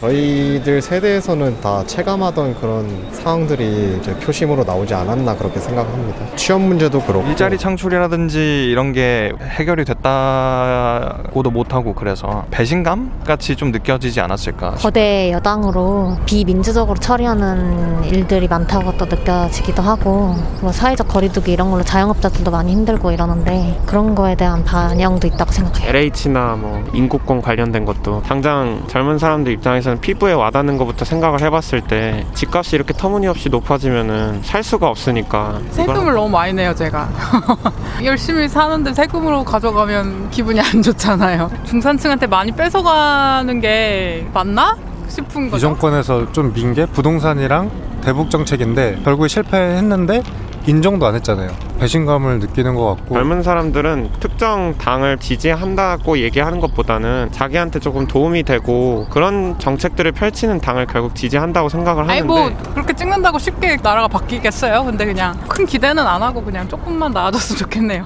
저희들 0.02 0.82
세대에서는 0.82 1.62
다 1.62 1.84
체감하던 1.86 2.60
그런 2.60 2.90
상황들이 3.12 4.00
이제 4.00 4.16
표심으로 4.16 4.64
나오지 4.64 4.96
않았나 4.96 5.36
그렇게 5.36 5.60
생각합니다. 5.60 6.36
취업 6.36 6.60
문제도 6.60 7.00
그렇고 7.00 7.28
일자리 7.28 7.56
창출이라든지 7.56 8.68
이런 8.72 8.94
게 8.94 9.32
해결이 9.40 9.86
됐다고도 9.86 11.52
못하고 11.52 11.94
그래서 11.94 12.46
배신감 12.50 13.22
같이 13.28 13.56
좀 13.56 13.72
느껴지지 13.72 14.20
않았을까 14.22 14.72
거대 14.72 15.32
여당으로 15.32 16.18
비민주적으로 16.26 17.00
처리하는 17.00 18.04
일들이 18.06 18.48
많다고 18.48 18.98
또 18.98 19.06
느껴지기도 19.06 19.84
하고 19.84 20.36
뭐 20.62 20.72
사회적 20.72 21.10
거리두기 21.10 21.52
이런 21.52 21.70
걸로 21.70 21.84
자영업자들도 21.84 22.50
많이 22.50 22.72
힘들고 22.72 23.12
이러는데 23.12 23.80
그런 23.86 24.16
거에 24.16 24.34
대한 24.34 24.64
반영도 24.64 25.28
있다고 25.28 25.52
생각해요. 25.52 25.90
LH나 25.90 26.56
뭐 26.56 26.84
인구권 26.92 27.44
관련된 27.44 27.86
것도 27.86 28.24
당장 28.24 28.84
젊은 28.88 29.20
사람들 29.20 29.52
입장에서 29.52 29.91
는 29.92 30.00
피부에 30.00 30.32
와닿는 30.32 30.78
것부터 30.78 31.04
생각을 31.04 31.42
해봤을 31.42 31.82
때 31.82 32.26
집값이 32.34 32.78
이렇게 32.78 32.94
터무니없이 32.94 33.50
높아지면은 33.50 34.42
살 34.42 34.64
수가 34.64 34.88
없으니까 34.88 35.60
세금을 35.72 36.14
너무 36.14 36.30
많이 36.30 36.54
내요 36.54 36.74
제가. 36.74 37.10
열심히 38.06 38.48
사는데 38.48 38.94
세금으로 38.94 39.44
가져가면 39.44 40.30
기분이 40.30 40.62
안 40.62 40.82
좋잖아요. 40.82 41.52
중산층한테 41.66 42.28
많이 42.28 42.54
뺏어가는 42.54 43.60
게 43.60 44.26
맞나 44.34 44.78
싶은 45.12 45.48
이 45.48 45.50
거죠 45.52 45.62
정권에서 45.62 46.32
좀 46.32 46.54
민 46.54 46.74
게 46.74 46.86
부동산이랑 46.86 47.70
대북 48.02 48.30
정책인데 48.30 49.02
결국에 49.04 49.28
실패했는데 49.28 50.24
인정도 50.68 51.08
안 51.08 51.16
했잖아요. 51.16 51.50
배신감을 51.80 52.38
느끼는 52.40 52.76
것 52.76 52.86
같고 52.96 53.16
젊은 53.16 53.42
사람들은 53.42 54.12
특정 54.20 54.76
당을 54.78 55.18
지지한다고 55.18 56.20
얘기하는 56.20 56.60
것보다는 56.60 57.30
자기한테 57.32 57.80
조금 57.80 58.06
도움이 58.06 58.44
되고 58.44 59.08
그런 59.10 59.58
정책들을 59.58 60.12
펼치는 60.12 60.62
당을 60.62 60.86
결국 60.86 61.16
지지한다고 61.16 61.68
생각을 61.70 62.08
하는데 62.08 62.20
아니 62.20 62.28
뭐 62.28 62.52
그렇게 62.74 62.94
찍는다고 62.94 63.40
쉽게 63.40 63.78
나라가 63.82 64.08
바뀌겠어요 64.08 64.84
근데 64.86 65.06
그냥 65.06 65.36
큰 65.48 65.66
기대는 65.66 66.06
안 66.06 66.22
하고 66.22 66.44
그냥 66.44 66.68
조금만 66.70 67.12
나아졌으면 67.12 67.58
좋겠네요 67.58 68.06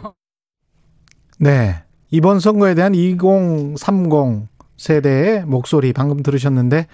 네. 1.39 1.83
이번 2.11 2.39
선거에 2.39 2.73
대한 2.75 2.95
2030 2.95 4.47
세대의 4.77 5.45
목소리 5.45 5.93
방금 5.93 6.23
들으셨는데 6.23 6.87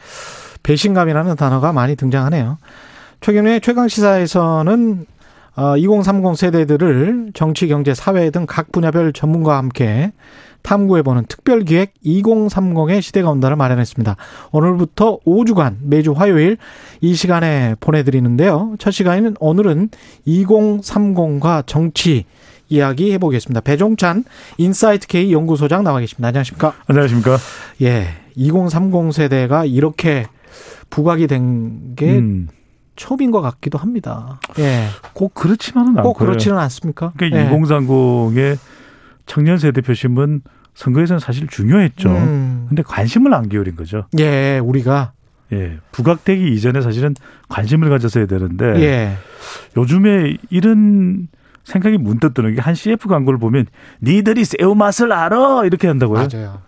배신감이라는 0.63 1.35
단어가 1.35 1.73
많이 1.73 1.95
등장하네요. 1.95 2.57
최근에 3.21 3.59
최강 3.59 3.87
시사에서는 3.87 5.05
어, 5.57 5.75
2030 5.77 6.37
세대들을 6.37 7.31
정치, 7.33 7.67
경제, 7.67 7.93
사회 7.93 8.29
등 8.29 8.45
각 8.45 8.71
분야별 8.71 9.11
전문가와 9.13 9.57
함께 9.57 10.11
탐구해보는 10.61 11.25
특별기획 11.25 11.93
2030의 12.05 13.01
시대가 13.01 13.29
온다를 13.29 13.57
마련했습니다. 13.57 14.15
오늘부터 14.51 15.19
5주간 15.25 15.77
매주 15.81 16.13
화요일 16.13 16.57
이 17.01 17.15
시간에 17.15 17.75
보내드리는데요. 17.79 18.75
첫 18.79 18.91
시간에는 18.91 19.35
오늘은 19.39 19.89
2030과 20.27 21.65
정치 21.67 22.25
이야기 22.71 23.11
해보겠습니다. 23.11 23.59
배종찬 23.61 24.23
인사이트 24.57 25.05
K 25.07 25.33
연구소장 25.33 25.83
나와 25.83 25.99
계십니다. 25.99 26.29
안녕하십니까? 26.29 26.73
안녕하십니까? 26.87 27.37
예, 27.81 28.07
2030 28.35 29.13
세대가 29.13 29.65
이렇게 29.65 30.25
부각이 30.89 31.27
된게 31.27 32.17
음. 32.17 32.47
처음인 32.95 33.31
것 33.31 33.41
같기도 33.41 33.77
합니다. 33.77 34.39
예. 34.59 34.85
꼭 35.13 35.33
그렇지만은 35.33 35.97
않고. 35.97 36.13
꼭 36.13 36.19
그렇지는 36.19 36.57
않습니까? 36.59 37.11
그러니까 37.17 37.41
예. 37.41 37.49
2030의 37.49 38.57
청년 39.25 39.57
세대 39.57 39.81
표심은 39.81 40.41
선거에서는 40.73 41.19
사실 41.19 41.47
중요했죠. 41.47 42.09
음. 42.09 42.65
근데 42.69 42.83
관심을 42.83 43.33
안 43.33 43.49
기울인 43.49 43.75
거죠. 43.75 44.05
예, 44.17 44.59
우리가. 44.59 45.11
예. 45.51 45.77
부각되기 45.91 46.53
이전에 46.53 46.79
사실은 46.79 47.15
관심을 47.49 47.89
가졌어야 47.89 48.27
되는데. 48.27 48.65
예. 48.81 49.17
요즘에 49.75 50.37
이런 50.49 51.27
생각이 51.63 51.97
문득 51.97 52.33
드는 52.33 52.55
게 52.55 52.61
한 52.61 52.75
CF 52.75 53.07
광고를 53.07 53.39
보면 53.39 53.65
니들이 54.01 54.45
새우 54.45 54.75
맛을 54.75 55.11
알아 55.11 55.65
이렇게 55.65 55.87
한다고요. 55.87 56.27
맞아요. 56.31 56.59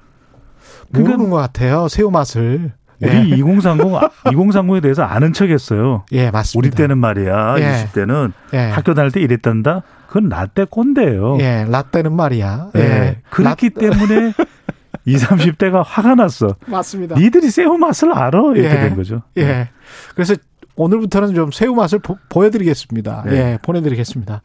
모르는 0.89 1.29
것 1.29 1.37
같아요. 1.37 1.87
새우 1.87 2.11
맛을. 2.11 2.71
우리 3.01 3.31
예. 3.31 3.35
2030 3.35 3.85
2030에 4.25 4.81
대해서 4.81 5.03
아는 5.03 5.33
척 5.33 5.49
했어요. 5.49 6.05
예, 6.13 6.31
맞습니다. 6.31 6.57
우리 6.67 6.69
때는 6.75 6.97
말이야. 6.99 7.55
예. 7.59 7.85
20대는 7.91 8.31
예. 8.53 8.57
학교 8.69 8.93
다닐 8.93 9.11
때 9.11 9.19
이랬단다. 9.19 9.81
그건 10.07 10.29
라떼 10.29 10.65
꼰대예요. 10.69 11.37
예, 11.41 11.65
라떼는 11.69 12.13
말이야. 12.15 12.69
예. 12.77 12.79
예. 12.79 13.21
그렇기 13.29 13.71
라... 13.75 13.79
때문에 13.91 14.33
20, 15.05 15.27
30대가 15.29 15.83
화가 15.85 16.15
났어. 16.15 16.55
맞습니다. 16.67 17.15
니들이 17.15 17.49
새우 17.49 17.77
맛을 17.77 18.13
알아 18.13 18.39
이렇게 18.55 18.69
예. 18.75 18.79
된 18.81 18.95
거죠. 18.95 19.23
예. 19.37 19.69
그래서 20.15 20.35
오늘부터는 20.75 21.33
좀 21.35 21.51
새우 21.51 21.75
맛을 21.75 21.99
보, 21.99 22.17
여드리겠습니다 22.45 23.23
네. 23.27 23.35
예, 23.35 23.59
보내드리겠습니다. 23.61 24.41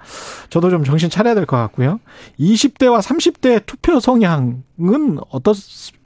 저도 0.50 0.70
좀 0.70 0.84
정신 0.84 1.08
차려야 1.10 1.34
될 1.34 1.46
것 1.46 1.56
같고요. 1.56 2.00
20대와 2.38 3.00
30대 3.00 3.64
투표 3.64 3.98
성향은 4.00 5.18
어떻, 5.30 5.56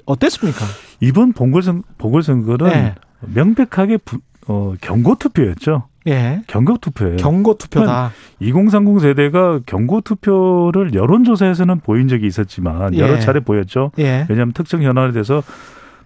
어땠습니까? 0.06 0.60
이번 1.00 1.32
보궐선, 1.32 1.82
보궐선거는 1.98 2.68
네. 2.68 2.94
명백하게 3.20 3.98
부, 3.98 4.18
어, 4.46 4.74
경고 4.80 5.16
투표였죠. 5.16 5.88
예. 6.08 6.42
경고 6.48 6.76
투표예요. 6.78 7.16
경고 7.16 7.56
투표다. 7.56 8.10
2030 8.40 9.00
세대가 9.00 9.60
경고 9.66 10.00
투표를 10.00 10.94
여론조사에서는 10.94 11.78
보인 11.80 12.08
적이 12.08 12.26
있었지만 12.26 12.96
여러 12.98 13.14
예. 13.16 13.20
차례 13.20 13.38
보였죠. 13.40 13.92
예. 13.98 14.26
왜냐하면 14.28 14.52
특정 14.52 14.82
현안에 14.82 15.12
대해서 15.12 15.42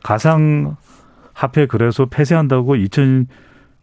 가상 0.02 0.76
화폐 1.32 1.66
그래서 1.66 2.04
폐쇄한다고 2.06 2.76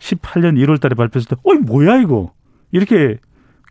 2018년 0.04 0.58
1월 0.58 0.80
달에 0.80 0.96
발표했을 0.96 1.30
때, 1.30 1.36
어이, 1.44 1.58
뭐야, 1.60 1.98
이거? 1.98 2.32
이렇게 2.72 3.18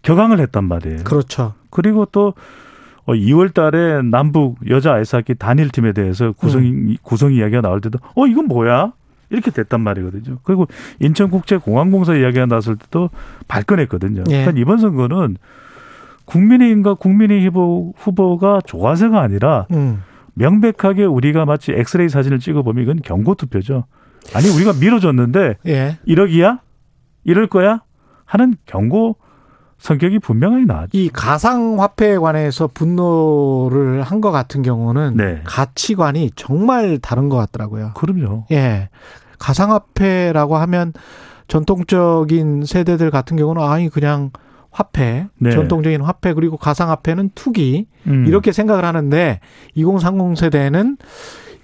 격앙을 0.02 0.40
했단 0.40 0.64
말이에요. 0.64 1.04
그렇죠. 1.04 1.54
그리고 1.70 2.06
또 2.06 2.34
2월 3.06 3.50
어, 3.50 3.52
달에 3.52 4.02
남북 4.02 4.58
여자 4.70 4.94
아이스하키 4.94 5.34
단일팀에 5.34 5.92
대해서 5.92 6.32
구성, 6.32 6.62
음. 6.62 6.96
구성 7.02 7.32
이야기가 7.32 7.60
나올 7.60 7.80
때도, 7.80 7.98
어, 8.14 8.26
이건 8.26 8.46
뭐야? 8.46 8.92
이렇게 9.30 9.50
됐단 9.50 9.80
말이거든요. 9.80 10.38
그리고 10.42 10.66
인천국제공항공사 11.00 12.14
이야기가 12.14 12.46
나왔을 12.46 12.76
때도 12.76 13.08
발끈했거든요. 13.48 14.24
예. 14.28 14.44
그러니까 14.44 14.52
이번 14.60 14.78
선거는 14.78 15.38
국민의힘과 16.26 16.94
국민의 16.94 17.44
후보, 17.46 17.94
후보가 17.96 18.60
좋아서가 18.66 19.22
아니라 19.22 19.66
음. 19.72 20.02
명백하게 20.34 21.04
우리가 21.04 21.46
마치 21.46 21.72
엑스레이 21.72 22.10
사진을 22.10 22.40
찍어보면 22.40 22.82
이건 22.82 23.00
경고 23.02 23.34
투표죠. 23.34 23.84
아니 24.34 24.48
우리가 24.48 24.72
밀어줬는데 24.74 25.56
예. 25.66 25.98
1억이야? 26.06 26.60
이럴 27.24 27.46
거야? 27.46 27.82
하는 28.24 28.54
경고 28.66 29.16
성격이 29.78 30.20
분명하게 30.20 30.64
나왔죠. 30.64 30.90
이 30.96 31.08
가상화폐에 31.08 32.16
관해서 32.18 32.68
분노를 32.68 34.02
한 34.02 34.20
것 34.20 34.30
같은 34.30 34.62
경우는 34.62 35.16
네. 35.16 35.40
가치관이 35.44 36.30
정말 36.36 36.98
다른 36.98 37.28
것 37.28 37.36
같더라고요. 37.36 37.90
그럼요. 37.94 38.44
예. 38.52 38.88
가상화폐라고 39.38 40.56
하면 40.56 40.92
전통적인 41.48 42.64
세대들 42.64 43.10
같은 43.10 43.36
경우는 43.36 43.60
아니 43.62 43.88
그냥 43.88 44.30
화폐, 44.70 45.26
네. 45.38 45.50
전통적인 45.50 46.00
화폐 46.00 46.32
그리고 46.32 46.56
가상화폐는 46.56 47.30
투기 47.34 47.86
음. 48.06 48.24
이렇게 48.26 48.52
생각을 48.52 48.84
하는데 48.84 49.40
2030 49.74 50.38
세대는 50.38 50.96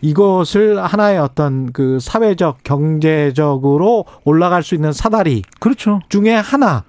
이것을 0.01 0.83
하나의 0.83 1.19
어떤 1.19 1.73
그 1.73 1.99
사회적 2.01 2.59
경제적으로 2.63 4.05
올라갈 4.25 4.63
수 4.63 4.75
있는 4.75 4.93
사다리 4.93 5.43
그렇죠. 5.61 6.01
중에 6.09 6.35
하나 6.35 6.85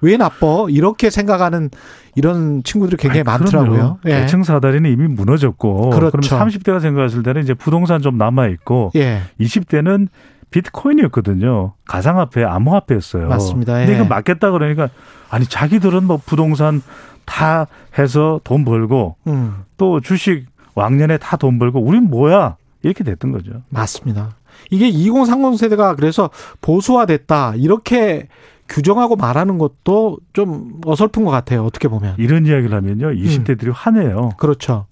왜 0.00 0.16
나빠 0.16 0.66
이렇게 0.68 1.10
생각하는 1.10 1.70
이런 2.14 2.62
친구들이 2.62 2.96
굉장히 2.96 3.20
아니, 3.20 3.24
많더라고요. 3.24 3.98
예. 4.06 4.20
계층 4.20 4.42
사다리는 4.42 4.90
이미 4.90 5.06
무너졌고 5.08 5.90
그렇죠. 5.90 6.10
그럼 6.10 6.48
30대가 6.48 6.80
생각했을 6.80 7.22
때는 7.22 7.42
이제 7.42 7.54
부동산 7.54 8.02
좀 8.02 8.18
남아 8.18 8.48
있고 8.48 8.90
예. 8.96 9.22
20대는 9.40 10.08
비트코인이었거든요. 10.50 11.74
가상화폐, 11.86 12.42
암호화폐였어요. 12.44 13.28
맞습니다. 13.28 13.82
예. 13.82 13.86
근데 13.86 14.00
이거 14.00 14.08
맞겠다 14.08 14.50
그러니까 14.50 14.88
아니 15.30 15.46
자기들은 15.46 16.04
뭐 16.04 16.20
부동산 16.24 16.82
다 17.24 17.66
해서 17.98 18.40
돈 18.44 18.64
벌고 18.64 19.16
음. 19.26 19.64
또 19.76 20.00
주식 20.00 20.46
왕년에 20.78 21.18
다 21.18 21.36
돈 21.36 21.58
벌고 21.58 21.80
우린 21.80 22.04
뭐야 22.04 22.56
이렇게 22.82 23.04
됐던 23.04 23.32
거죠. 23.32 23.62
맞습니다. 23.68 24.36
이게 24.70 24.88
2030 24.88 25.58
세대가 25.58 25.94
그래서 25.94 26.30
보수화됐다 26.60 27.54
이렇게 27.56 28.28
규정하고 28.68 29.16
말하는 29.16 29.56
것도 29.58 30.18
좀 30.32 30.80
어설픈 30.84 31.24
것 31.24 31.30
같아요. 31.30 31.64
어떻게 31.64 31.88
보면. 31.88 32.14
이런 32.18 32.44
이야기를 32.46 32.74
하면요. 32.76 33.08
20대들이 33.12 33.68
음. 33.68 33.72
화내요. 33.74 34.30
그렇죠. 34.36 34.86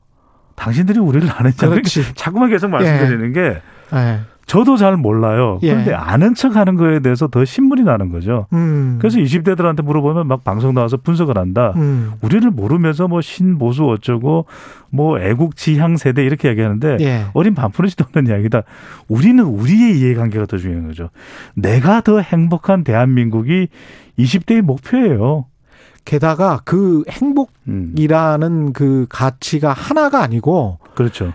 당신들이 0.54 0.98
우리를 0.98 1.28
안 1.30 1.46
했잖아요. 1.46 1.80
자꾸만 2.16 2.48
계속 2.48 2.70
말씀드리는 2.70 3.28
예. 3.28 3.32
게 3.32 3.60
예. 3.94 4.20
저도 4.46 4.76
잘 4.76 4.96
몰라요. 4.96 5.58
예. 5.62 5.70
그런데 5.70 5.90
예. 5.90 5.94
아는 5.94 6.34
척 6.34 6.54
하는 6.54 6.76
거에 6.76 7.00
대해서 7.00 7.26
더 7.26 7.44
신물이 7.44 7.82
나는 7.82 8.10
거죠. 8.10 8.46
음. 8.52 8.96
그래서 9.00 9.18
20대들한테 9.18 9.82
물어보면 9.82 10.28
막 10.28 10.44
방송 10.44 10.72
나와서 10.72 10.96
분석을 10.96 11.36
한다. 11.36 11.72
음. 11.76 12.12
우리를 12.20 12.48
모르면서 12.52 13.08
뭐 13.08 13.20
신보수 13.20 13.84
어쩌고 13.86 14.46
뭐 14.90 15.18
애국 15.18 15.56
지향 15.56 15.96
세대 15.96 16.24
이렇게 16.24 16.48
얘기하는데 16.48 16.98
예. 17.00 17.24
어린 17.34 17.54
반푼을지도 17.54 18.04
없는 18.04 18.30
이야기다. 18.30 18.62
우리는 19.08 19.42
우리의 19.44 19.98
이해관계가 19.98 20.46
더 20.46 20.58
중요한 20.58 20.86
거죠. 20.86 21.10
내가 21.54 22.00
더 22.00 22.20
행복한 22.20 22.84
대한민국이 22.84 23.66
20대의 24.16 24.62
목표예요. 24.62 25.46
게다가 26.04 26.60
그 26.64 27.02
행복이라는 27.10 28.52
음. 28.68 28.72
그 28.72 29.06
가치가 29.08 29.72
하나가 29.72 30.22
아니고 30.22 30.78
그렇죠. 30.94 31.32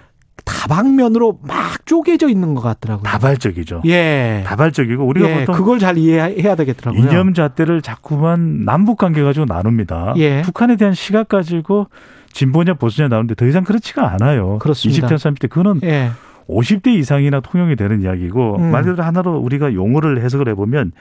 다방면으로 0.51 1.39
막 1.41 1.85
쪼개져 1.85 2.29
있는 2.29 2.53
것 2.53 2.61
같더라고요. 2.61 3.03
다발적이죠. 3.03 3.83
예. 3.85 4.43
다발적이고 4.45 5.03
우리가 5.03 5.29
예. 5.29 5.39
보통 5.39 5.55
그걸 5.55 5.79
잘 5.79 5.97
이해해야 5.97 6.55
되겠더라고요. 6.55 7.01
이념 7.01 7.33
잣대를 7.33 7.81
자꾸만 7.81 8.65
남북 8.65 8.97
관계 8.97 9.23
가지고 9.23 9.45
나눕니다. 9.45 10.13
예. 10.17 10.41
북한에 10.41 10.75
대한 10.75 10.93
시각 10.93 11.29
가지고 11.29 11.87
진보냐 12.33 12.75
보수냐 12.75 13.07
나오는데 13.07 13.35
더 13.35 13.45
이상 13.45 13.63
그렇지가 13.63 14.13
않아요. 14.13 14.59
그렇습니다. 14.59 15.07
20대 15.07 15.15
30대 15.15 15.49
그거는 15.49 15.81
예. 15.83 16.11
50대 16.47 16.87
이상이나 16.87 17.39
통용이 17.39 17.75
되는 17.75 18.01
이야기고 18.01 18.57
음. 18.57 18.71
말 18.71 18.83
그대로 18.83 19.03
하나로 19.03 19.37
우리가 19.37 19.73
용어를 19.73 20.21
해석을 20.21 20.49
해보면 20.49 20.91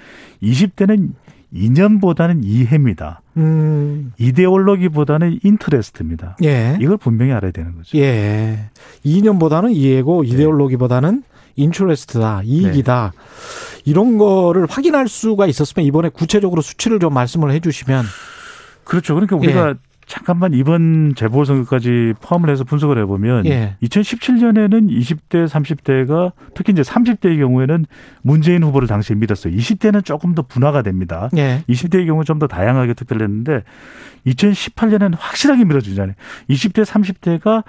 20대는 0.42 1.08
이념보다는 1.52 2.44
이해입니다. 2.44 3.22
음. 3.36 4.12
이데올로기보다는 4.18 5.40
인트레스트입니다. 5.42 6.36
예. 6.44 6.76
이걸 6.80 6.96
분명히 6.96 7.32
알아야 7.32 7.50
되는 7.50 7.74
거죠. 7.74 7.98
예. 7.98 8.70
이념보다는 9.02 9.70
이해고 9.70 10.24
이데올로기보다는 10.24 11.22
인트레스트다. 11.56 12.42
이익이다. 12.44 13.12
네. 13.14 13.82
이런 13.84 14.18
거를 14.18 14.66
확인할 14.68 15.08
수가 15.08 15.46
있었으면 15.46 15.86
이번에 15.86 16.08
구체적으로 16.08 16.62
수치를 16.62 17.00
좀 17.00 17.12
말씀을 17.14 17.50
해 17.50 17.60
주시면 17.60 18.04
그렇죠. 18.84 19.14
그러니까 19.14 19.36
우리가 19.36 19.68
예. 19.70 19.74
잠깐만 20.10 20.54
이번 20.54 21.14
재보선거까지 21.14 22.14
포함을 22.20 22.50
해서 22.50 22.64
분석을 22.64 22.98
해보면 22.98 23.46
예. 23.46 23.76
2017년에는 23.80 24.90
20대, 24.90 25.46
30대가 25.46 26.32
특히 26.52 26.72
이제 26.72 26.82
30대의 26.82 27.38
경우에는 27.38 27.86
문재인 28.22 28.64
후보를 28.64 28.88
당시에 28.88 29.14
믿었어요. 29.14 29.54
20대는 29.54 30.04
조금 30.04 30.34
더 30.34 30.42
분화가 30.42 30.82
됩니다. 30.82 31.28
예. 31.36 31.62
20대의 31.68 32.06
경우 32.06 32.24
좀 32.24 32.40
더 32.40 32.48
다양하게 32.48 32.94
투표를 32.94 33.22
했는데 33.22 33.62
2018년에는 34.26 35.14
확실하게 35.16 35.64
밀어주잖아요. 35.64 36.16
20대, 36.48 36.84
30대가 36.84 37.62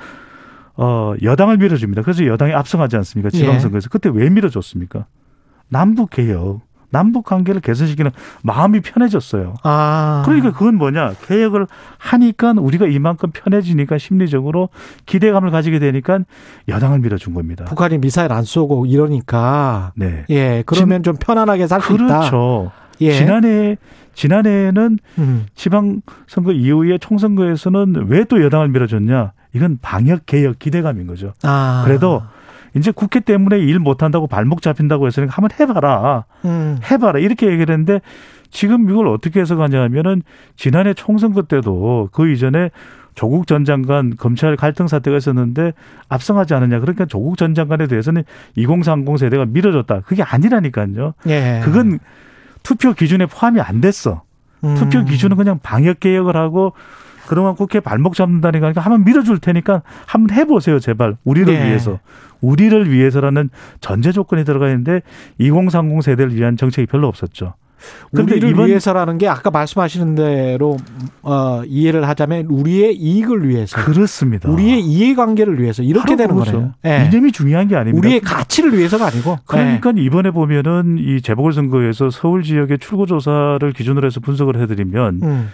어, 0.75 1.13
여당을 1.21 1.57
밀어줍니다. 1.57 2.01
그래서 2.01 2.25
여당이 2.25 2.53
앞서가지 2.53 2.95
않습니까? 2.95 3.29
지방선거에서. 3.29 3.85
예. 3.85 3.89
그때 3.91 4.09
왜 4.11 4.29
밀어줬습니까? 4.31 5.05
남북 5.69 6.09
개혁. 6.09 6.61
남북 6.91 7.25
관계를 7.25 7.61
개선시키는 7.61 8.11
마음이 8.43 8.81
편해졌어요. 8.81 9.55
아. 9.63 10.21
그러니까 10.25 10.51
그건 10.51 10.75
뭐냐? 10.75 11.13
개혁을 11.25 11.65
하니까 11.97 12.53
우리가 12.57 12.85
이만큼 12.85 13.31
편해지니까 13.31 13.97
심리적으로 13.97 14.69
기대감을 15.05 15.49
가지게 15.51 15.79
되니까 15.79 16.19
여당을 16.67 16.99
밀어준 16.99 17.33
겁니다. 17.33 17.65
북한이 17.65 17.97
미사일 17.97 18.31
안 18.33 18.43
쏘고 18.43 18.85
이러니까 18.85 19.93
네. 19.95 20.25
예, 20.29 20.63
그러면 20.65 21.01
좀 21.03 21.15
편안하게 21.15 21.67
살수 21.67 21.93
있다. 21.93 22.05
그렇죠. 22.19 22.71
예. 23.01 23.13
지난해 23.13 23.77
지난해에는 24.13 24.99
음. 25.17 25.45
지방 25.55 26.01
선거 26.27 26.51
이후에 26.51 26.97
총선거에서는 26.97 28.05
왜 28.09 28.25
또 28.25 28.43
여당을 28.43 28.67
밀어줬냐? 28.69 29.31
이건 29.53 29.79
방역 29.81 30.25
개혁 30.25 30.59
기대감인 30.59 31.07
거죠. 31.07 31.33
아. 31.43 31.81
그래도 31.85 32.21
이제 32.75 32.91
국회 32.91 33.19
때문에 33.19 33.59
일 33.59 33.79
못한다고 33.79 34.27
발목 34.27 34.61
잡힌다고 34.61 35.07
했으니까 35.07 35.33
한번 35.33 35.49
해봐라. 35.59 36.25
음. 36.45 36.79
해봐라. 36.89 37.19
이렇게 37.19 37.47
얘기를 37.47 37.73
했는데 37.73 38.01
지금 38.49 38.89
이걸 38.89 39.07
어떻게 39.07 39.39
해석하냐 39.41 39.81
하면은 39.83 40.21
지난해 40.55 40.93
총선거 40.93 41.43
때도 41.43 42.09
그 42.11 42.29
이전에 42.29 42.69
조국 43.13 43.45
전 43.45 43.65
장관 43.65 44.15
검찰 44.15 44.55
갈등 44.55 44.87
사태가 44.87 45.17
있었는데 45.17 45.73
압승하지 46.07 46.53
않느냐. 46.53 46.79
그러니까 46.79 47.05
조국 47.05 47.37
전 47.37 47.53
장관에 47.53 47.87
대해서는 47.87 48.23
2030 48.55 49.17
세대가 49.17 49.45
밀어줬다. 49.45 50.01
그게 50.01 50.23
아니라니까요. 50.23 51.13
예. 51.27 51.61
그건 51.63 51.99
투표 52.63 52.93
기준에 52.93 53.25
포함이 53.25 53.59
안 53.59 53.81
됐어. 53.81 54.23
음. 54.63 54.75
투표 54.75 55.03
기준은 55.03 55.35
그냥 55.37 55.59
방역 55.61 55.99
개혁을 55.99 56.37
하고 56.37 56.73
그동안 57.27 57.55
국회 57.55 57.79
발목 57.79 58.15
잡는다니까 58.15 58.59
그러니까 58.59 58.81
한번 58.81 59.03
밀어줄 59.03 59.39
테니까 59.39 59.83
한번 60.05 60.35
해보세요 60.35 60.79
제발 60.79 61.17
우리를 61.23 61.53
네. 61.53 61.67
위해서 61.67 61.99
우리를 62.41 62.91
위해서라는 62.91 63.49
전제 63.79 64.11
조건이 64.11 64.43
들어가 64.43 64.67
있는데 64.67 65.01
2030 65.37 66.01
세대를 66.03 66.35
위한 66.35 66.57
정책이 66.57 66.87
별로 66.87 67.07
없었죠. 67.07 67.53
그런데 68.11 68.33
우리를 68.33 68.49
이번 68.49 68.67
위해서라는 68.67 69.17
게 69.17 69.27
아까 69.27 69.49
말씀하시는 69.49 70.15
대로 70.15 70.77
어, 71.23 71.63
이해를 71.65 72.07
하자면 72.07 72.45
우리의 72.47 72.95
이익을 72.95 73.47
위해서 73.47 73.83
그렇습니다. 73.83 74.49
우리의 74.49 74.81
이해관계를 74.81 75.59
위해서 75.59 75.81
이렇게 75.83 76.15
되는 76.15 76.35
그거죠. 76.35 76.51
거예요. 76.51 76.73
예. 76.85 77.07
이념이 77.07 77.31
중요한 77.31 77.67
게 77.67 77.75
아닙니다. 77.75 78.05
우리의 78.05 78.21
가치를 78.21 78.77
위해서가 78.77 79.07
아니고. 79.07 79.39
그러니까 79.45 79.93
이번에 79.95 80.31
보면은 80.31 80.97
이 80.99 81.21
재보궐선거에서 81.21 82.09
서울 82.09 82.43
지역의 82.43 82.79
출구조사를 82.79 83.71
기준으로 83.73 84.05
해서 84.05 84.19
분석을 84.19 84.61
해드리면 84.61 85.19
예. 85.23 85.25
음. 85.25 85.49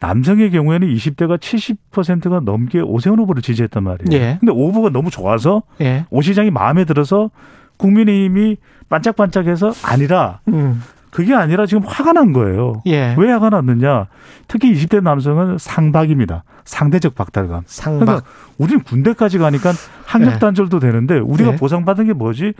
남성의 0.00 0.50
경우에는 0.50 0.88
20대가 0.88 1.38
70%가 1.38 2.40
넘게 2.40 2.80
오세훈 2.80 3.18
후보를 3.18 3.42
지지했단 3.42 3.82
말이에요. 3.82 4.08
예. 4.12 4.36
근데 4.40 4.52
오 4.52 4.68
후보가 4.68 4.90
너무 4.90 5.10
좋아서 5.10 5.62
예. 5.80 6.04
오 6.10 6.20
시장이 6.20 6.50
마음에 6.50 6.84
들어서 6.84 7.30
국민의힘이 7.76 8.56
반짝반짝해서 8.88 9.72
아니라 9.84 10.40
음. 10.48 10.82
그게 11.10 11.32
아니라 11.32 11.64
지금 11.64 11.84
화가 11.86 12.12
난 12.12 12.32
거예요. 12.32 12.82
예. 12.86 13.14
왜 13.16 13.30
화가 13.30 13.50
났느냐? 13.50 14.08
특히 14.48 14.72
20대 14.72 15.00
남성은 15.00 15.58
상박입니다. 15.58 16.42
상대적 16.64 17.14
박탈감. 17.14 17.62
상박. 17.66 18.04
그러니까 18.04 18.26
우리는 18.58 18.82
군대까지 18.82 19.38
가니까 19.38 19.72
학력 20.06 20.40
단절도 20.40 20.80
되는데 20.80 21.18
우리가 21.18 21.52
예. 21.52 21.56
보상받은 21.56 22.06
게 22.06 22.12
뭐지? 22.14 22.54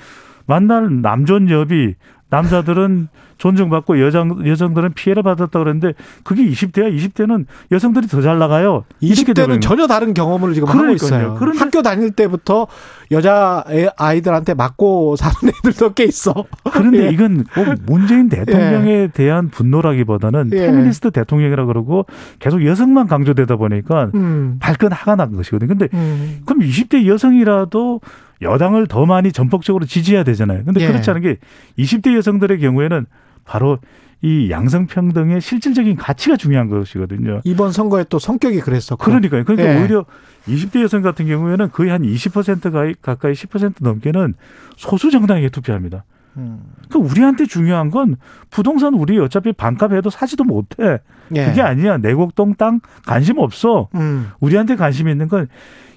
만날 0.47 1.01
남존 1.03 1.51
여비 1.51 1.95
남자들은 2.31 3.09
존중받고 3.37 4.01
여성 4.01 4.47
여성들은 4.47 4.95
피해를 4.95 5.23
받았다 5.23 5.59
그랬는데 5.59 5.93
그게 6.23 6.45
20대야. 6.45 6.97
20대는 6.97 7.47
여성들이 7.71 8.07
더 8.07 8.23
잘 8.23 8.39
나가요. 8.39 8.85
이렇게 9.01 9.23
20대는 9.23 9.35
되버리는 9.37 9.61
전혀 9.61 9.87
다른 9.87 10.15
경험을 10.15 10.55
지금 10.55 10.69
하고 10.69 10.79
그러니까요. 10.79 11.07
있어요. 11.07 11.37
그런데- 11.39 11.59
학교 11.59 11.83
다닐 11.83 12.11
때부터 12.13 12.67
여자 13.11 13.65
애- 13.71 13.89
아이들한테 13.99 14.55
맞고 14.55 15.17
사는 15.17 15.35
애들도 15.49 15.95
꽤 15.95 16.05
있어. 16.05 16.33
그런데 16.73 17.07
예. 17.07 17.11
이건 17.11 17.45
꼭 17.55 17.67
문재인 17.87 18.29
대통령에 18.31 19.09
대한 19.13 19.51
분노라기보다는 19.51 20.51
예. 20.55 20.67
페미니스트 20.67 21.11
대통령이라 21.11 21.67
그러고 21.67 22.07
계속 22.39 22.65
여성만 22.65 23.09
강조되다 23.09 23.57
보니까 23.57 24.11
음. 24.15 24.57
발끈 24.61 24.93
화가 24.93 25.17
난 25.17 25.33
것이거든요. 25.37 25.69
근데 25.69 25.89
음. 25.95 26.41
그럼 26.47 26.61
20대 26.61 27.07
여성이라도 27.07 28.01
여당을 28.45 28.87
더 28.87 29.07
많이 29.07 29.33
전폭적으로 29.33 29.85
지지해야 29.85 30.23
되잖아요. 30.23 30.65
근데 30.65 30.81
예. 30.83 30.87
그렇지 30.87 31.11
않은 31.11 31.23
게 31.23 31.39
20대 31.79 32.15
여성들의 32.15 32.61
경우에는 32.61 33.07
바로 33.45 33.79
이 34.23 34.51
양성평등의 34.51 35.41
실질적인 35.41 35.97
가치가 35.97 36.37
중요한 36.37 36.71
것이거든요. 36.71 37.43
이번 37.45 37.73
선거에 37.73 38.05
또 38.09 38.19
성격이 38.19 38.61
그랬었고. 38.61 39.05
그러니까요. 39.05 39.45
그러니까 39.45 39.75
예. 39.75 39.81
오히려 39.81 40.07
20대 40.49 40.83
여성 40.83 41.03
같은 41.03 41.27
경우에는 41.27 41.71
거의 41.73 41.91
한 41.91 42.03
20% 42.03 42.63
가까이, 42.63 42.95
가까이 43.03 43.33
10% 43.33 43.75
넘게는 43.81 44.35
소수 44.77 45.11
정당에게 45.11 45.51
투표합니다. 45.51 46.05
음. 46.37 46.61
그 46.91 46.99
우리한테 46.99 47.47
중요한 47.47 47.91
건 47.91 48.17
부동산 48.51 48.95
우리 48.95 49.19
어차피 49.19 49.53
반값 49.53 49.93
해도 49.93 50.11
사지도 50.11 50.45
못해. 50.45 51.01
예. 51.35 51.45
그게 51.47 51.61
아니야. 51.61 51.99
내곡동 51.99 52.55
땅 52.55 52.81
관심 53.07 53.39
없어. 53.39 53.89
음. 53.95 54.31
우리한테 54.41 54.77
관심 54.77 55.09
있는 55.09 55.29
건 55.29 55.49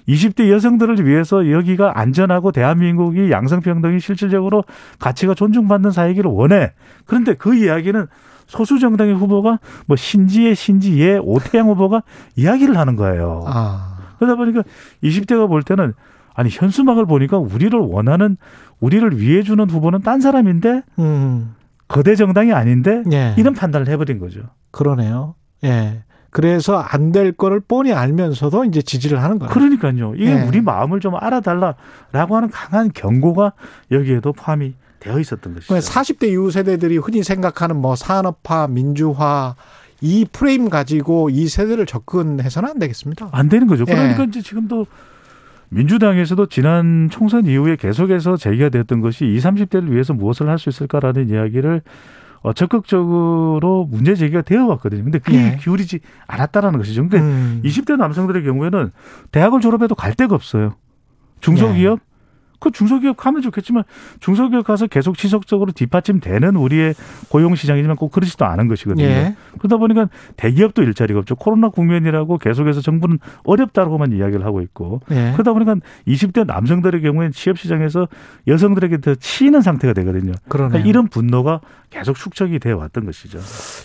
20대 0.08 0.50
여성들을 0.50 1.06
위해서 1.06 1.50
여기가 1.50 1.92
안전하고 1.98 2.50
대한민국이 2.52 3.30
양성평등이 3.30 4.00
실질적으로 4.00 4.64
가치가 4.98 5.34
존중받는 5.34 5.90
사회이기를 5.90 6.30
원해. 6.30 6.72
그런데 7.04 7.34
그 7.34 7.54
이야기는 7.54 8.06
소수 8.46 8.78
정당의 8.78 9.14
후보가 9.14 9.58
뭐 9.86 9.96
신지의 9.96 10.54
신지의 10.54 11.20
오태양 11.22 11.68
후보가 11.68 12.02
이야기를 12.36 12.76
하는 12.78 12.96
거예요. 12.96 13.44
아. 13.46 13.98
그러다 14.18 14.36
보니까 14.36 14.62
20대가 15.04 15.46
볼 15.46 15.62
때는 15.62 15.92
아니 16.34 16.48
현수막을 16.50 17.04
보니까 17.04 17.36
우리를 17.36 17.78
원하는 17.78 18.36
우리를 18.80 19.20
위해 19.20 19.42
주는 19.42 19.68
후보는 19.68 20.00
딴 20.00 20.20
사람인데 20.20 20.82
음. 20.98 21.54
거대 21.88 22.14
정당이 22.14 22.52
아닌데 22.52 23.02
예. 23.12 23.34
이런 23.36 23.54
판단을 23.54 23.88
해버린 23.88 24.18
거죠. 24.18 24.40
그러네요. 24.70 25.34
예. 25.64 26.04
그래서 26.30 26.76
안 26.78 27.12
될 27.12 27.32
거를 27.32 27.60
뻔히 27.60 27.92
알면서도 27.92 28.64
이제 28.66 28.82
지지를 28.82 29.22
하는 29.22 29.38
거예요. 29.38 29.50
그러니까요. 29.52 30.14
이게 30.16 30.30
예. 30.30 30.42
우리 30.42 30.60
마음을 30.60 31.00
좀 31.00 31.14
알아달라라고 31.16 32.36
하는 32.36 32.50
강한 32.50 32.90
경고가 32.92 33.52
여기에도 33.90 34.32
포함이 34.34 34.74
되어 35.00 35.18
있었던 35.20 35.54
것이죠. 35.54 35.74
40대 35.74 36.28
이후 36.28 36.50
세대들이 36.50 36.98
흔히 36.98 37.22
생각하는 37.22 37.76
뭐 37.76 37.96
산업화, 37.96 38.66
민주화 38.68 39.54
이 40.00 40.26
프레임 40.30 40.68
가지고 40.68 41.30
이 41.30 41.48
세대를 41.48 41.86
접근해서는 41.86 42.68
안 42.68 42.78
되겠습니다. 42.78 43.30
안 43.32 43.48
되는 43.48 43.66
거죠. 43.66 43.84
예. 43.88 43.92
그러니까 43.94 44.24
이제 44.24 44.42
지금도 44.42 44.86
민주당에서도 45.70 46.46
지난 46.46 47.08
총선 47.10 47.46
이후에 47.46 47.76
계속해서 47.76 48.36
제기가 48.36 48.68
됐던 48.70 49.00
것이 49.00 49.26
20, 49.26 49.50
30대를 49.54 49.90
위해서 49.90 50.14
무엇을 50.14 50.48
할 50.48 50.58
수 50.58 50.68
있을까라는 50.68 51.28
이야기를 51.30 51.82
어, 52.42 52.52
적극적으로 52.52 53.88
문제 53.90 54.14
제기가 54.14 54.42
되어 54.42 54.66
왔거든요. 54.66 55.04
근데 55.04 55.18
그게 55.18 55.38
예. 55.38 55.56
기울이지 55.60 56.00
않았다라는 56.26 56.78
것이죠. 56.78 57.08
그러니까 57.08 57.30
음. 57.30 57.60
20대 57.64 57.96
남성들의 57.96 58.44
경우에는 58.44 58.92
대학을 59.32 59.60
졸업해도 59.60 59.94
갈 59.94 60.14
데가 60.14 60.34
없어요. 60.34 60.74
중소기업? 61.40 62.00
그 62.60 62.70
중소기업 62.70 63.16
가면 63.16 63.42
좋겠지만 63.42 63.84
중소기업 64.20 64.66
가서 64.66 64.86
계속 64.86 65.16
지속적으로 65.16 65.72
뒷받침되는 65.72 66.56
우리의 66.56 66.94
고용 67.28 67.54
시장이지만 67.54 67.96
꼭 67.96 68.10
그렇지도 68.10 68.46
않은 68.46 68.68
것이거든요. 68.68 69.04
예. 69.04 69.36
그러다 69.58 69.76
보니까 69.76 70.08
대기업도 70.36 70.82
일자리가 70.82 71.20
없죠. 71.20 71.36
코로나 71.36 71.68
국면이라고 71.68 72.38
계속해서 72.38 72.80
정부는 72.80 73.18
어렵다고만 73.44 74.12
이야기를 74.12 74.44
하고 74.44 74.60
있고 74.60 75.00
예. 75.10 75.32
그러다 75.32 75.52
보니까 75.52 75.76
20대 76.06 76.46
남성들의 76.46 77.00
경우에는 77.02 77.32
취업 77.32 77.58
시장에서 77.58 78.08
여성들에게 78.46 78.98
더 78.98 79.14
치이는 79.14 79.60
상태가 79.60 79.94
되거든요. 79.94 80.32
그러네요. 80.48 80.70
그러니까 80.70 80.78
이런 80.88 81.08
분노가 81.08 81.60
계속 81.90 82.16
축적이 82.16 82.58
되어 82.58 82.76
왔던 82.76 83.06
것이죠. 83.06 83.38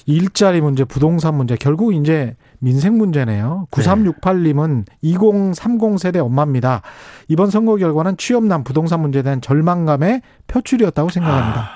일자리 0.06 0.62
문제, 0.62 0.84
부동산 0.84 1.36
문제, 1.36 1.56
결국 1.56 1.94
이제 1.94 2.36
민생 2.60 2.98
문제네요. 2.98 3.68
9368님은 3.72 4.86
2030 5.02 6.00
세대 6.00 6.20
엄마입니다. 6.20 6.82
이번 7.28 7.50
선거 7.50 7.76
결과는 7.78 8.18
취업난 8.18 8.64
부동산 8.64 9.02
문제에 9.02 9.22
대한 9.22 9.42
절망감의 9.42 10.22
표출이었다고 10.48 11.10
생각합니다. 11.10 11.70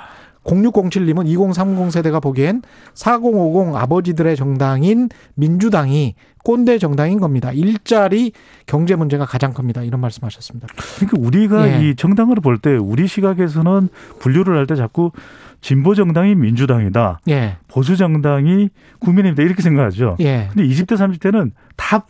0607님은 0.44 1.28
2030 1.28 1.92
세대가 1.92 2.22
보기엔 2.22 2.62
4050 2.94 3.76
아버지들의 3.76 4.36
정당인 4.38 5.10
민주당이 5.36 6.16
꼰대 6.46 6.78
정당인 6.78 7.20
겁니다. 7.20 7.52
일자리 7.52 8.32
경제 8.66 8.96
문제가 8.96 9.26
가장 9.26 9.54
큽니다. 9.54 9.84
이런 9.84 10.00
말씀하셨습니다. 10.00 10.68
그러니까 10.96 11.18
우리가 11.20 11.68
예. 11.84 11.90
이 11.90 11.96
정당으로 11.98 12.40
볼 12.42 12.60
때 12.60 12.78
우리 12.78 13.08
시각에서는 13.08 13.90
분류를 14.20 14.56
할 14.56 14.68
때 14.68 14.76
자꾸 14.76 15.12
진보 15.62 15.96
정당이 15.96 16.36
민주당이다. 16.36 17.20
예. 17.30 17.58
보수 17.68 17.96
정당이 17.98 18.70
국민의힘이다 19.00 19.44
이렇게 19.44 19.62
생각하죠. 19.62 20.18
예. 20.20 20.50
근데 20.54 20.68
20대 20.68 20.96
30대는 20.96 21.52
다 21.76 22.04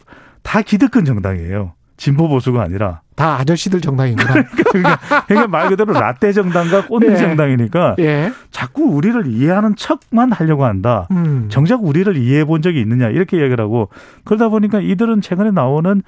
다 0.43 0.61
기득권 0.61 1.03
정당이에요. 1.03 1.73
진보 1.97 2.29
보수가 2.29 2.61
아니라 2.61 3.01
다 3.15 3.35
아저씨들 3.39 3.81
정당이구나. 3.81 4.33
그러니까, 4.71 4.97
그러니까 5.27 5.47
말 5.49 5.67
그대로 5.67 5.91
라떼 5.91 6.31
정당과 6.31 6.85
꼰대 6.87 7.11
예. 7.11 7.15
정당이니까 7.17 7.95
예. 7.99 8.31
자꾸 8.49 8.83
우리를 8.83 9.27
이해하는 9.27 9.75
척만 9.75 10.31
하려고 10.31 10.63
한다. 10.63 11.07
음. 11.11 11.47
정작 11.49 11.83
우리를 11.83 12.15
이해해 12.15 12.45
본 12.45 12.61
적이 12.61 12.79
있느냐 12.79 13.09
이렇게 13.09 13.37
이야기를 13.39 13.61
하고 13.61 13.89
그러다 14.23 14.47
보니까 14.47 14.79
이들은 14.79 15.19
최근에 15.19 15.51
나오는 15.51 16.01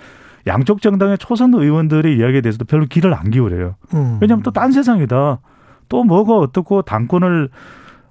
양쪽 0.47 0.81
정당의 0.81 1.17
초선 1.17 1.53
의원들의 1.53 2.15
이야기에 2.17 2.39
대해서도 2.41 2.63
별로 2.63 2.85
귀를 2.85 3.13
안 3.13 3.29
기울여요. 3.29 3.75
음. 3.93 4.19
왜냐하면 4.21 4.41
또 4.43 4.51
딴 4.51 4.71
세상이다. 4.71 5.39
또 5.89 6.03
뭐가 6.03 6.37
어떻고 6.37 6.81
당권을 6.83 7.49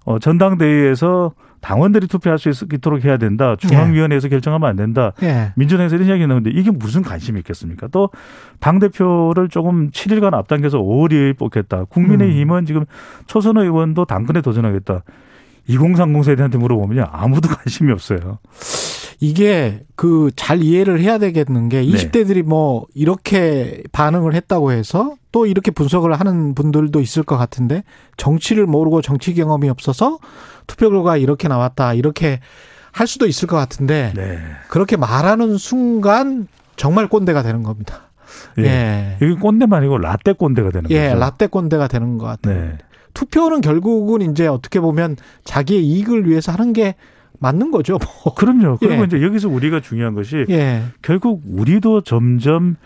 어, 0.04 0.18
전당대회에서 0.18 1.32
당원들이 1.60 2.06
투표할 2.06 2.38
수 2.38 2.50
있도록 2.72 3.04
해야 3.04 3.16
된다. 3.16 3.56
중앙위원회에서 3.56 4.28
결정하면 4.28 4.68
안 4.68 4.76
된다. 4.76 5.12
예. 5.22 5.52
민주당에서 5.56 5.96
이런 5.96 6.08
이야기 6.08 6.26
나오는데 6.26 6.50
이게 6.50 6.70
무슨 6.70 7.02
관심이 7.02 7.38
있겠습니까? 7.40 7.88
또 7.88 8.10
당대표를 8.60 9.48
조금 9.48 9.90
7일간 9.90 10.34
앞당겨서 10.34 10.78
5월 10.78 11.10
2일 11.10 11.36
뽑겠다. 11.36 11.84
국민의힘은 11.84 12.64
지금 12.64 12.84
초선 13.26 13.56
의원도 13.56 14.04
당근에 14.04 14.40
도전하겠다. 14.40 15.02
2030 15.66 16.24
세대한테 16.24 16.58
물어보면 16.58 17.06
아무도 17.10 17.48
관심이 17.54 17.92
없어요. 17.92 18.38
이게 19.20 19.82
그 19.96 20.30
잘 20.36 20.62
이해를 20.62 21.00
해야 21.00 21.18
되겠는 21.18 21.68
게 21.68 21.82
20대들이 21.84 22.42
뭐 22.44 22.86
이렇게 22.94 23.82
반응을 23.92 24.34
했다고 24.34 24.72
해서 24.72 25.16
또 25.32 25.46
이렇게 25.46 25.70
분석을 25.70 26.12
하는 26.14 26.54
분들도 26.54 27.00
있을 27.00 27.22
것 27.24 27.36
같은데 27.36 27.82
정치를 28.16 28.66
모르고 28.66 29.02
정치 29.02 29.34
경험이 29.34 29.68
없어서 29.68 30.18
투표 30.66 30.90
결과 30.90 31.16
이렇게 31.16 31.48
나왔다 31.48 31.94
이렇게 31.94 32.40
할 32.92 33.06
수도 33.06 33.26
있을 33.26 33.48
것 33.48 33.56
같은데 33.56 34.12
그렇게 34.68 34.96
말하는 34.96 35.58
순간 35.58 36.46
정말 36.76 37.08
꼰대가 37.08 37.42
되는 37.42 37.62
겁니다. 37.62 38.10
예. 38.58 39.16
이게 39.20 39.34
꼰대만 39.34 39.78
아니고 39.80 39.98
라떼 39.98 40.32
꼰대가 40.34 40.70
되는 40.70 40.90
예, 40.90 41.08
거죠. 41.08 41.18
라떼 41.18 41.46
꼰대가 41.48 41.88
되는 41.88 42.18
것 42.18 42.26
같아요. 42.26 42.54
네. 42.60 42.78
투표는 43.14 43.62
결국은 43.62 44.22
이제 44.30 44.46
어떻게 44.46 44.80
보면 44.80 45.16
자기의 45.44 45.84
이익을 45.84 46.28
위해서 46.28 46.52
하는 46.52 46.72
게 46.72 46.94
맞는 47.38 47.70
거죠. 47.70 47.98
뭐. 47.98 48.34
그럼요. 48.34 48.78
그리고 48.78 49.02
예. 49.02 49.04
이제 49.06 49.22
여기서 49.22 49.48
우리가 49.48 49.80
중요한 49.80 50.14
것이 50.14 50.44
예. 50.48 50.82
결국 51.02 51.42
우리도 51.46 52.02
점점 52.02 52.76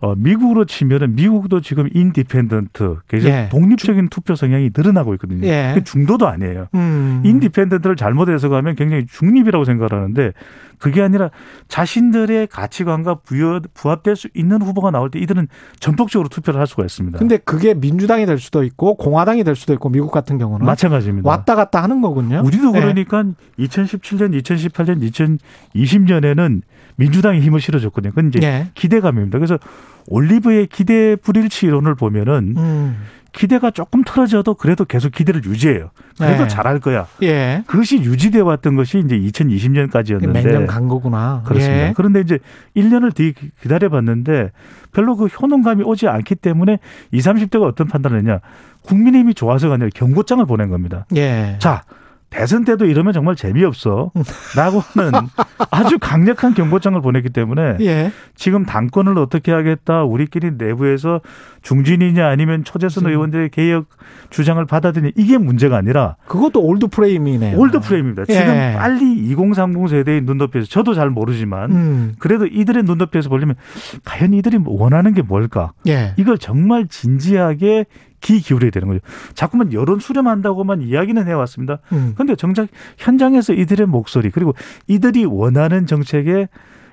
어, 0.00 0.14
미국으로 0.14 0.64
치면은 0.64 1.16
미국도 1.16 1.60
지금 1.60 1.88
independent, 1.92 2.98
그래서 3.08 3.28
예. 3.28 3.48
독립적인 3.50 4.08
투표 4.08 4.36
성향이 4.36 4.70
늘어나고 4.76 5.14
있거든요. 5.14 5.46
예. 5.46 5.72
그 5.74 5.82
중도도 5.82 6.28
아니에요. 6.28 6.68
음. 6.74 7.22
independent를 7.24 7.96
잘못해서 7.96 8.48
가면 8.48 8.76
굉장히 8.76 9.06
중립이라고 9.06 9.64
생각을 9.64 9.92
하는데 9.92 10.32
그게 10.78 11.02
아니라 11.02 11.30
자신들의 11.66 12.46
가치관과 12.46 13.16
부여, 13.16 13.60
부합될 13.74 14.14
수 14.14 14.28
있는 14.34 14.62
후보가 14.62 14.92
나올 14.92 15.10
때 15.10 15.18
이들은 15.18 15.48
전폭적으로 15.80 16.28
투표를 16.28 16.60
할 16.60 16.68
수가 16.68 16.84
있습니다. 16.84 17.18
근데 17.18 17.36
그게 17.38 17.74
민주당이 17.74 18.26
될 18.26 18.38
수도 18.38 18.62
있고 18.62 18.94
공화당이 18.94 19.42
될 19.42 19.56
수도 19.56 19.72
있고 19.72 19.88
미국 19.88 20.12
같은 20.12 20.38
경우는 20.38 20.64
마찬가지입니다. 20.64 21.28
왔다 21.28 21.56
갔다 21.56 21.82
하는 21.82 22.00
거군요. 22.00 22.42
우리도 22.44 22.72
예. 22.76 22.80
그러니까 22.80 23.24
2017년, 23.58 24.40
2018년, 24.40 25.40
2020년에는 25.74 26.62
민주당이 26.98 27.40
힘을 27.40 27.60
실어줬거든요. 27.60 28.12
그건 28.12 28.28
이제 28.28 28.40
예. 28.42 28.66
기대감입니다. 28.74 29.38
그래서 29.38 29.58
올리브의 30.08 30.66
기대 30.66 31.16
불일치 31.16 31.66
이론을 31.66 31.94
보면은 31.94 32.54
음. 32.56 32.96
기대가 33.32 33.70
조금 33.70 34.02
틀어져도 34.02 34.54
그래도 34.54 34.84
계속 34.84 35.12
기대를 35.12 35.44
유지해요. 35.44 35.90
그래도 36.16 36.42
네. 36.42 36.48
잘할 36.48 36.80
거야. 36.80 37.06
예. 37.22 37.62
그것이 37.66 37.98
유지돼 37.98 38.40
왔던 38.40 38.74
것이 38.74 38.98
이제 38.98 39.16
2020년까지였는데 39.16 40.32
매년 40.32 40.66
간 40.66 40.88
거구나. 40.88 41.42
그렇습니다. 41.46 41.88
예. 41.88 41.92
그런데 41.94 42.20
이제 42.20 42.38
1년을 42.76 43.14
뒤 43.14 43.34
기다려 43.62 43.90
봤는데 43.90 44.50
별로 44.92 45.14
그 45.14 45.26
효능감이 45.26 45.84
오지 45.84 46.08
않기 46.08 46.34
때문에 46.36 46.78
20, 47.12 47.32
30대가 47.32 47.62
어떤 47.62 47.86
판단을 47.86 48.18
했냐. 48.18 48.40
국민의힘이 48.82 49.34
좋아서가 49.34 49.74
아니라 49.74 49.90
경고장을 49.94 50.44
보낸 50.46 50.70
겁니다. 50.70 51.06
예. 51.14 51.56
자, 51.60 51.82
대선 52.30 52.64
때도 52.64 52.84
이러면 52.84 53.12
정말 53.14 53.36
재미없어. 53.36 54.10
라고 54.56 54.80
하는 54.80 55.12
아주 55.70 55.98
강력한 55.98 56.54
경고장을 56.54 57.00
보냈기 57.00 57.30
때문에 57.30 57.78
예. 57.80 58.12
지금 58.34 58.66
당권을 58.66 59.16
어떻게 59.18 59.50
하겠다. 59.50 60.04
우리끼리 60.04 60.52
내부에서 60.58 61.20
중진이냐 61.62 62.26
아니면 62.28 62.64
초재선 62.64 63.06
의원들의 63.06 63.48
개혁 63.50 63.86
주장을 64.30 64.64
받아들이냐 64.64 65.12
이게 65.16 65.38
문제가 65.38 65.76
아니라 65.78 66.16
그것도 66.26 66.62
old 66.62 66.88
frame이네요. 66.88 67.58
old 67.58 67.80
frame입니다. 67.80 68.26
지금 68.26 68.40
예. 68.40 68.74
빨리 68.76 69.12
2030 69.30 69.88
세대의 69.88 70.20
눈높이에서 70.22 70.68
저도 70.68 70.94
잘 70.94 71.08
모르지만 71.10 71.70
음. 71.70 72.14
그래도 72.18 72.46
이들의 72.46 72.82
눈높이에서 72.82 73.28
보려면 73.30 73.56
과연 74.04 74.34
이들이 74.34 74.58
원하는 74.64 75.14
게 75.14 75.22
뭘까? 75.22 75.72
예. 75.86 76.12
이걸 76.18 76.38
정말 76.38 76.86
진지하게 76.88 77.86
귀 78.20 78.40
기울여야 78.40 78.70
되는 78.70 78.88
거죠. 78.88 79.00
자꾸만 79.34 79.72
여론 79.72 79.98
수렴한다고만 80.00 80.82
이야기는 80.82 81.26
해왔습니다. 81.26 81.78
음. 81.92 82.12
그런데 82.14 82.34
정작 82.36 82.68
현장에서 82.96 83.52
이들의 83.52 83.86
목소리 83.86 84.30
그리고 84.30 84.54
이들이 84.86 85.24
원하는 85.24 85.86
정책의 85.86 86.48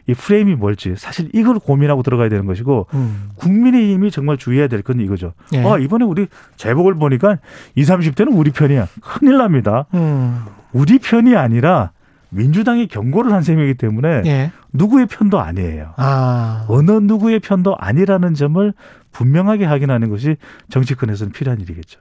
이 0.08 0.14
프레임이 0.14 0.54
뭘지 0.54 0.94
사실 0.98 1.30
이걸 1.34 1.58
고민하고 1.58 2.04
들어가야 2.04 2.30
되는 2.30 2.46
것이고 2.46 2.86
음. 2.94 3.30
국민의힘이 3.38 4.12
정말 4.12 4.38
주의해야 4.38 4.68
될 4.68 4.84
건 4.84 5.00
이거죠. 5.00 5.34
예. 5.54 5.64
아 5.66 5.80
이번에 5.80 6.06
우리 6.06 6.28
제복을 6.58 6.94
보니까 6.94 7.40
20, 7.76 7.96
30대는 7.96 8.28
우리 8.38 8.52
편이야. 8.52 8.88
큰일 9.02 9.38
납니다. 9.38 9.86
음. 9.96 10.44
우리 10.74 11.00
편이 11.00 11.36
아니라 11.36 11.92
민주당이 12.36 12.88
경고를 12.88 13.32
한 13.32 13.42
셈이기 13.42 13.76
때문에 13.76 14.24
예. 14.26 14.52
누구의 14.74 15.06
편도 15.08 15.40
아니에요. 15.40 15.94
아. 15.96 16.66
어느 16.68 16.92
누구의 16.92 17.40
편도 17.40 17.76
아니라는 17.78 18.34
점을 18.34 18.74
분명하게 19.12 19.64
확인하는 19.64 20.10
것이 20.10 20.36
정치권에서는 20.70 21.32
필요한 21.32 21.62
일이겠죠. 21.62 21.98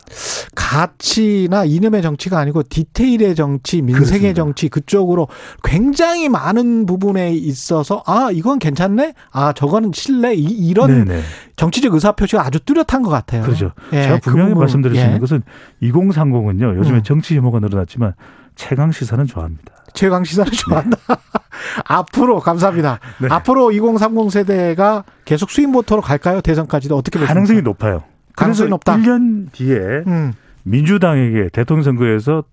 가치나 0.57 1.65
이념의 1.65 2.03
정치가 2.03 2.41
아니고 2.41 2.65
디테일의 2.65 3.37
정치, 3.37 3.81
민생의 3.83 4.05
그렇습니다. 4.05 4.35
정치 4.35 4.69
그쪽으로 4.69 5.29
굉장히 5.63 6.29
많은 6.29 6.87
부분에 6.87 7.33
있어서 7.33 8.03
아 8.07 8.31
이건 8.33 8.59
괜찮네, 8.59 9.15
아 9.31 9.53
저거는 9.53 9.93
실내 9.95 10.35
이, 10.35 10.75
런. 10.75 11.09
정치적 11.55 11.95
의사 11.95 12.11
표시가 12.11 12.45
아주 12.45 12.59
뚜렷한 12.59 13.03
것 13.03 13.11
같아요. 13.11 13.45
그렇죠. 13.45 13.71
예, 13.93 14.03
제가 14.03 14.17
그 14.17 14.31
분명히 14.31 14.49
부분, 14.51 14.63
말씀드릴 14.63 14.97
수 14.97 15.03
예. 15.03 15.07
있는 15.07 15.21
것은 15.21 15.43
2030은요. 15.83 16.77
요즘에 16.79 16.99
음. 16.99 17.03
정치 17.05 17.37
혐오가 17.37 17.61
늘어났지만 17.61 18.15
최강 18.55 18.93
시사는 18.93 19.27
좋아합니다. 19.27 19.75
최강 19.95 20.25
시사를 20.25 20.51
좋아한다. 20.53 20.97
앞으로 21.85 22.41
감사합니다. 22.41 22.99
네. 23.21 23.29
앞으로 23.31 23.73
2030 23.73 24.31
세대가 24.31 25.05
계속 25.25 25.51
수입 25.51 25.71
모터로 25.71 26.03
갈까요? 26.03 26.41
대선까지도 26.41 26.97
어떻게 26.97 27.19
보십니까? 27.19 27.33
가능성이 27.35 27.63
높아요. 27.63 28.03
가능성이 28.37 28.71
높다. 28.71 28.97
1년 28.97 29.53
뒤에 29.53 29.77
음. 30.07 30.33
민주당에게 30.65 31.49
대통령 31.53 31.85
선거에서 31.85 32.45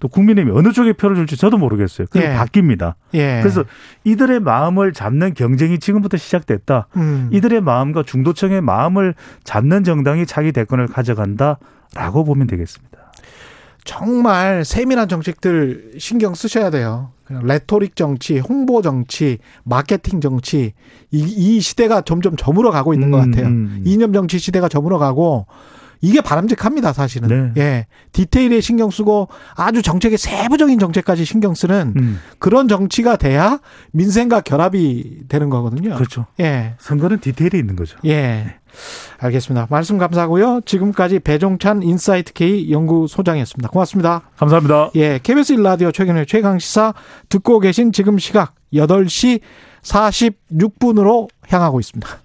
또 0.00 0.08
국민의힘이 0.08 0.56
어느 0.56 0.72
쪽에 0.72 0.92
표를 0.92 1.16
줄지 1.16 1.36
저도 1.36 1.56
모르겠어요. 1.56 2.06
그게 2.10 2.26
예. 2.26 2.34
바뀝니다. 2.36 2.94
예. 3.14 3.40
그래서 3.40 3.64
이들의 4.04 4.40
마음을 4.40 4.92
잡는 4.92 5.34
경쟁이 5.34 5.78
지금부터 5.78 6.16
시작됐다. 6.16 6.88
음. 6.96 7.30
이들의 7.32 7.60
마음과 7.62 8.02
중도층의 8.02 8.60
마음을 8.60 9.14
잡는 9.44 9.82
정당이 9.84 10.26
차기 10.26 10.52
대권을 10.52 10.88
가져간다라고 10.88 12.24
보면 12.24 12.46
되겠습니다. 12.46 12.98
정말 13.84 14.64
세밀한 14.64 15.08
정책들 15.08 15.92
신경 15.98 16.34
쓰셔야 16.34 16.70
돼요. 16.70 17.12
그냥 17.24 17.46
레토릭 17.46 17.96
정치, 17.96 18.38
홍보 18.38 18.82
정치, 18.82 19.38
마케팅 19.62 20.20
정치 20.20 20.72
이, 21.10 21.20
이 21.20 21.60
시대가 21.60 22.00
점점 22.00 22.36
저물어 22.36 22.70
가고 22.70 22.92
있는 22.94 23.10
것 23.10 23.22
음, 23.22 23.30
같아요. 23.30 23.46
음. 23.48 23.82
이념 23.86 24.12
정치 24.12 24.38
시대가 24.38 24.68
저물어 24.68 24.98
가고 24.98 25.46
이게 26.04 26.20
바람직합니다, 26.20 26.92
사실은. 26.92 27.54
네. 27.54 27.62
예. 27.62 27.86
디테일에 28.12 28.60
신경 28.60 28.90
쓰고 28.90 29.28
아주 29.56 29.80
정책의 29.80 30.18
세부적인 30.18 30.78
정책까지 30.78 31.24
신경 31.24 31.54
쓰는 31.54 31.94
음. 31.96 32.20
그런 32.38 32.68
정치가 32.68 33.16
돼야 33.16 33.58
민생과 33.92 34.42
결합이 34.42 35.22
되는 35.28 35.48
거거든요. 35.48 35.94
그렇죠. 35.94 36.26
예. 36.40 36.74
선거는 36.78 37.20
디테일이 37.20 37.58
있는 37.58 37.74
거죠. 37.74 37.96
예. 38.04 38.56
알겠습니다. 39.18 39.68
말씀 39.70 39.96
감사하고요. 39.96 40.60
지금까지 40.66 41.20
배종찬 41.20 41.82
인사이트 41.82 42.34
K 42.34 42.70
연구소장이었습니다. 42.70 43.70
고맙습니다. 43.70 44.28
감사합니다. 44.36 44.90
예. 44.96 45.18
KBS 45.22 45.54
1라디오 45.56 45.94
최경영의 45.94 46.26
최강 46.26 46.58
시사 46.58 46.92
듣고 47.30 47.60
계신 47.60 47.92
지금 47.92 48.18
시각 48.18 48.54
8시 48.74 49.40
46분으로 49.82 51.28
향하고 51.48 51.80
있습니다. 51.80 52.23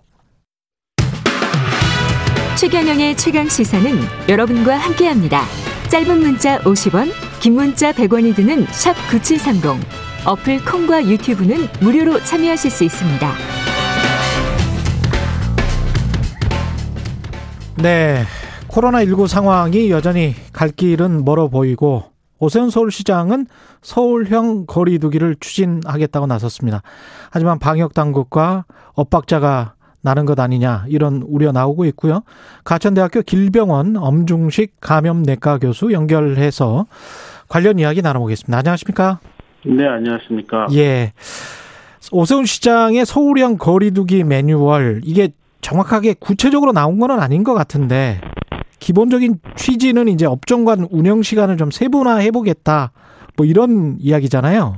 최경영의 2.59 3.15
최강 3.15 3.47
시사는 3.47 3.89
여러분과 4.27 4.75
함께합니다. 4.75 5.43
짧은 5.89 6.19
문자 6.19 6.59
50원, 6.59 7.09
긴 7.39 7.53
문자 7.53 7.93
100원이 7.93 8.35
드는 8.35 8.65
샵 8.65 8.95
9730. 9.09 9.79
어플 10.27 10.65
콩과 10.65 11.05
유튜브는 11.05 11.55
무료로 11.79 12.19
참여하실 12.19 12.69
수 12.69 12.83
있습니다. 12.83 13.31
네. 17.77 18.25
코로나19 18.67 19.29
상황이 19.29 19.89
여전히 19.89 20.35
갈 20.51 20.67
길은 20.67 21.23
멀어 21.23 21.47
보이고 21.47 22.11
오세훈 22.39 22.71
서울시장은 22.71 23.47
서울형 23.81 24.65
거리두기를 24.65 25.37
추진하겠다고 25.39 26.27
나섰습니다. 26.27 26.81
하지만 27.31 27.57
방역 27.57 27.93
당국과 27.93 28.65
엇박자가 28.95 29.75
나는 30.01 30.25
것 30.25 30.39
아니냐 30.39 30.85
이런 30.87 31.23
우려 31.27 31.51
나오고 31.51 31.85
있고요. 31.85 32.21
가천대학교 32.63 33.21
길병원 33.21 33.97
엄중식 33.97 34.79
감염내과 34.79 35.59
교수 35.59 35.91
연결해서 35.91 36.85
관련 37.47 37.79
이야기 37.79 38.01
나눠보겠습니다. 38.01 38.57
안녕하십니까? 38.57 39.19
네, 39.65 39.87
안녕하십니까. 39.87 40.67
예. 40.73 41.13
오세훈 42.11 42.45
시장의 42.45 43.05
서울형 43.05 43.57
거리두기 43.57 44.23
매뉴얼 44.23 45.01
이게 45.03 45.29
정확하게 45.61 46.15
구체적으로 46.19 46.71
나온 46.71 46.99
건 46.99 47.11
아닌 47.11 47.43
것 47.43 47.53
같은데 47.53 48.21
기본적인 48.79 49.39
취지는 49.55 50.07
이제 50.07 50.25
업종 50.25 50.63
간 50.63 50.87
운영 50.89 51.21
시간을 51.21 51.57
좀 51.57 51.69
세분화해 51.69 52.31
보겠다. 52.31 52.91
뭐 53.35 53.45
이런 53.45 53.97
이야기잖아요. 53.99 54.77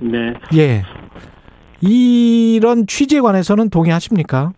네. 0.00 0.34
예. 0.56 0.82
이런 1.86 2.86
취지에 2.86 3.20
관해서는 3.20 3.70
동의하십니까? 3.70 4.52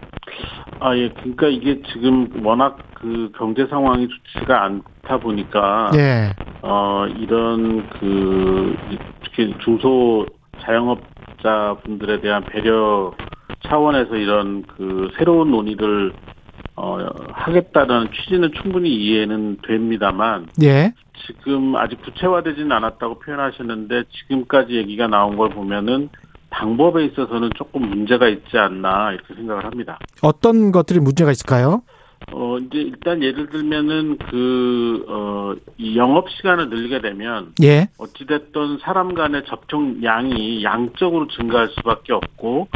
아, 0.81 0.97
예. 0.97 1.09
그러니까 1.09 1.49
이게 1.49 1.81
지금 1.93 2.29
워낙 2.45 2.79
그 2.95 3.33
경제 3.37 3.67
상황이 3.67 4.09
좋지가 4.09 4.65
않다 4.65 5.19
보니까 5.19 5.91
예. 5.97 6.33
어, 6.63 7.07
이런 7.19 7.89
그 7.91 8.77
특히 9.25 9.55
중소 9.65 10.27
자영업자분들에 10.61 12.21
대한 12.21 12.45
배려 12.45 13.13
차원에서 13.69 14.17
이런 14.17 14.63
그 14.63 15.11
새로운 15.19 15.51
논의를 15.51 16.13
어, 16.77 16.99
하겠다는 17.33 18.09
취지는 18.13 18.53
충분히 18.61 18.95
이해는 18.95 19.59
됩니다만 19.67 20.47
예. 20.63 20.93
지금 21.27 21.75
아직 21.77 22.03
구체화되지는 22.03 22.71
않았다고 22.71 23.19
표현하셨는데 23.21 24.05
지금까지 24.11 24.75
얘기가 24.75 25.07
나온 25.07 25.37
걸 25.37 25.49
보면은 25.51 26.11
방법에 26.51 27.05
있어서는 27.07 27.51
조금 27.57 27.83
문제가 27.89 28.29
있지 28.29 28.57
않나 28.59 29.13
이렇게 29.13 29.35
생각을 29.35 29.65
합니다. 29.65 29.99
어떤 30.23 30.73
것들이 30.73 31.01
문제가 31.01 31.31
있을까요? 31.31 31.83
어, 32.33 32.57
이제 32.59 32.79
일단 32.79 33.23
예를 33.23 33.49
들면은 33.51 34.17
그, 34.19 35.05
어, 35.09 35.55
이 35.77 35.97
영업 35.97 36.31
시간을 36.31 36.71
늘리게 36.71 37.01
되면. 37.01 37.53
예. 37.63 37.89
어찌 37.99 38.27
됐든 38.27 38.79
사람 38.81 39.15
간의 39.15 39.45
접촉량이 39.47 40.65
양적으로 40.65 41.29
증가할 41.29 41.69
수밖에 41.77 42.13
없고, 42.15 42.69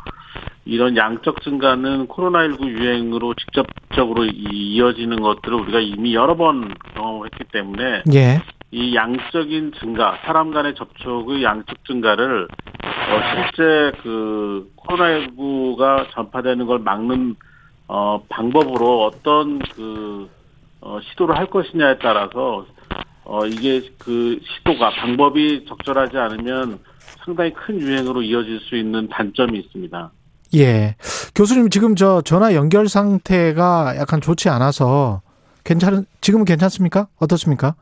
이런 0.67 0.97
양적 0.97 1.43
증가는 1.43 2.07
코로나19 2.07 2.69
유행으로 2.69 3.35
직접적으로 3.35 4.27
이- 4.27 4.75
이어지는 4.75 5.21
것들을 5.21 5.59
우리가 5.59 5.81
이미 5.81 6.15
여러 6.15 6.37
번 6.37 6.73
경험을 6.95 7.29
했기 7.33 7.45
때문에. 7.51 8.03
예. 8.15 8.43
이 8.73 8.95
양적인 8.95 9.73
증가, 9.81 10.19
사람 10.25 10.53
간의 10.53 10.75
접촉의 10.77 11.43
양적 11.43 11.85
증가를, 11.87 12.45
어, 12.45 13.21
실제 13.35 13.93
그, 14.03 14.71
코로나19가 14.77 16.11
전파되는 16.13 16.67
걸 16.67 16.79
막는 16.79 17.37
어, 17.89 18.23
방법으로 18.29 19.07
어떤 19.07 19.59
그, 19.59 20.31
어, 20.81 21.01
시도를 21.03 21.37
할 21.37 21.47
것이냐에 21.47 21.99
따라서, 21.99 22.65
어, 23.25 23.45
이게 23.47 23.83
그 23.99 24.39
시도가, 24.45 24.91
방법이 24.91 25.65
적절하지 25.67 26.17
않으면 26.17 26.79
상당히 27.25 27.53
큰 27.53 27.81
유행으로 27.81 28.23
이어질 28.23 28.61
수 28.61 28.77
있는 28.77 29.09
단점이 29.09 29.59
있습니다. 29.59 30.13
예. 30.55 30.95
교수님 31.35 31.71
지금 31.71 31.97
저 31.97 32.23
전화 32.23 32.55
연결 32.55 32.89
상태가 32.89 33.95
약간 33.97 34.21
좋지 34.21 34.49
않아서 34.49 35.23
괜찮은 35.65 36.07
지금은 36.21 36.45
괜찮습니까? 36.45 37.09
어떻습니까? 37.19 37.75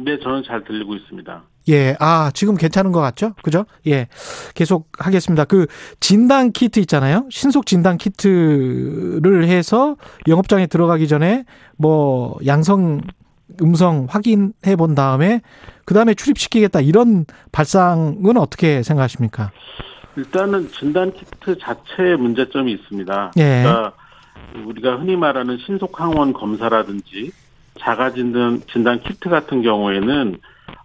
네, 0.00 0.18
저는 0.20 0.44
잘 0.44 0.64
들리고 0.64 0.94
있습니다. 0.94 1.42
예. 1.70 1.96
아, 1.98 2.30
지금 2.32 2.56
괜찮은 2.56 2.92
것 2.92 3.00
같죠? 3.00 3.34
그죠? 3.42 3.66
예. 3.86 4.08
계속 4.54 4.88
하겠습니다. 4.98 5.44
그 5.44 5.66
진단 6.00 6.52
키트 6.52 6.78
있잖아요. 6.80 7.26
신속 7.30 7.66
진단 7.66 7.98
키트를 7.98 9.44
해서 9.44 9.96
영업장에 10.26 10.66
들어가기 10.66 11.08
전에 11.08 11.44
뭐 11.76 12.38
양성 12.46 13.00
음성 13.60 14.06
확인해 14.08 14.76
본 14.76 14.94
다음에 14.94 15.40
그 15.84 15.94
다음에 15.94 16.14
출입시키겠다 16.14 16.80
이런 16.80 17.24
발상은 17.50 18.36
어떻게 18.36 18.82
생각하십니까? 18.82 19.50
일단은 20.16 20.68
진단 20.70 21.12
키트 21.12 21.58
자체에 21.58 22.16
문제점이 22.16 22.72
있습니다. 22.72 23.32
예. 23.38 23.62
그러니까 23.62 23.92
우리가 24.64 24.96
흔히 24.96 25.16
말하는 25.16 25.58
신속 25.66 26.00
항원 26.00 26.32
검사라든지 26.32 27.32
자가 27.78 28.12
진단 28.12 28.62
진단 28.70 29.00
키트 29.00 29.28
같은 29.28 29.62
경우에는 29.62 30.38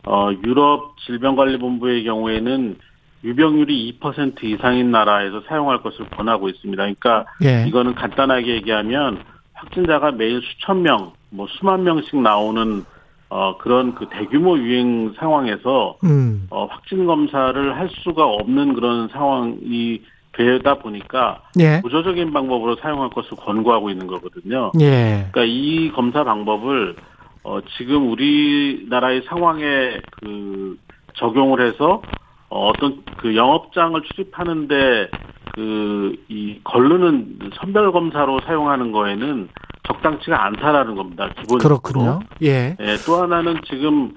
어 0.06 0.32
유럽 0.46 0.96
질병관리본부의 1.06 2.04
경우에는 2.04 2.78
유병률이 3.24 4.00
2% 4.02 4.44
이상인 4.44 4.92
나라에서 4.92 5.42
사용할 5.48 5.82
것을 5.82 6.10
권하고 6.10 6.50
있습니다. 6.50 6.82
그러니까 6.82 7.26
예. 7.44 7.66
이거는 7.68 7.96
간단하게 7.96 8.56
얘기하면 8.56 9.24
확진자가 9.54 10.12
매일 10.12 10.42
수천 10.42 10.82
명, 10.82 11.14
뭐 11.30 11.48
수만 11.58 11.84
명씩 11.84 12.22
나오는 12.22 12.84
어 13.30 13.58
그런 13.58 13.96
그 13.96 14.08
대규모 14.10 14.58
유행 14.58 15.14
상황에서 15.18 15.98
음. 16.04 16.48
어, 16.52 16.66
확진 16.66 17.06
검사를 17.06 17.76
할 17.76 17.90
수가 18.04 18.26
없는 18.26 18.74
그런 18.74 19.08
상황이 19.08 20.02
되다 20.34 20.76
보니까 20.76 21.42
예. 21.60 21.80
구조적인 21.82 22.34
방법으로 22.34 22.76
사용할 22.78 23.10
것을 23.10 23.38
권고하고 23.38 23.90
있는 23.90 24.08
거거든요. 24.08 24.72
예. 24.80 25.28
그러니까 25.32 25.44
이 25.46 25.92
검사 25.94 26.24
방법을 26.24 26.96
어, 27.44 27.60
지금 27.78 28.10
우리나라의 28.12 29.24
상황에 29.28 30.00
그 30.22 30.78
적용을 31.16 31.66
해서 31.66 32.02
어, 32.50 32.70
어떤 32.70 33.04
그 33.18 33.36
영업장을 33.36 34.02
출입하는데 34.02 35.10
그 35.54 36.04
이 36.30 36.60
걸르는 36.64 37.52
선별 37.56 37.92
검사로 37.92 38.40
사용하는 38.42 38.92
거에는 38.92 39.50
적당치가 39.88 40.46
않다라는 40.46 40.96
겁니다. 40.96 41.30
기본적으로. 41.40 41.80
그렇군요. 41.80 42.20
예. 42.42 42.76
예, 42.80 42.96
또 43.06 43.22
하나는 43.22 43.60
지금 43.66 44.14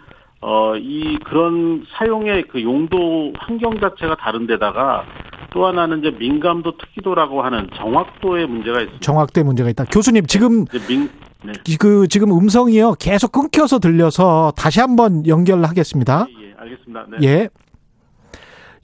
어, 0.48 0.76
이 0.76 1.18
그런 1.24 1.84
사용의 1.98 2.44
그 2.46 2.62
용도 2.62 3.32
환경 3.36 3.80
자체가 3.80 4.14
다른데다가 4.14 5.04
또 5.50 5.66
하나는 5.66 5.98
이제 5.98 6.12
민감도 6.12 6.76
특기도라고 6.76 7.42
하는 7.42 7.68
정확도의 7.74 8.46
문제가 8.46 8.78
있습니다. 8.78 9.00
정확도에 9.00 9.42
문제가 9.42 9.68
있다. 9.70 9.86
교수님 9.86 10.24
지금 10.26 10.64
민, 10.88 11.10
네. 11.44 11.52
그 11.80 12.06
지금 12.06 12.30
음성이요 12.30 12.94
계속 13.00 13.32
끊겨서 13.32 13.80
들려서 13.80 14.52
다시 14.56 14.78
한번 14.78 15.26
연결하겠습니다. 15.26 16.26
예, 16.40 16.54
알겠습니다. 16.58 17.06
네. 17.18 17.26
예. 17.26 17.48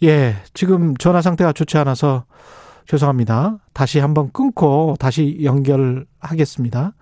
예, 0.02 0.34
지금 0.54 0.96
전화 0.96 1.22
상태가 1.22 1.52
좋지 1.52 1.78
않아서 1.78 2.24
죄송합니다. 2.86 3.58
다시 3.72 4.00
한번 4.00 4.32
끊고 4.32 4.96
다시 4.98 5.38
연결하겠습니다. 5.44 6.92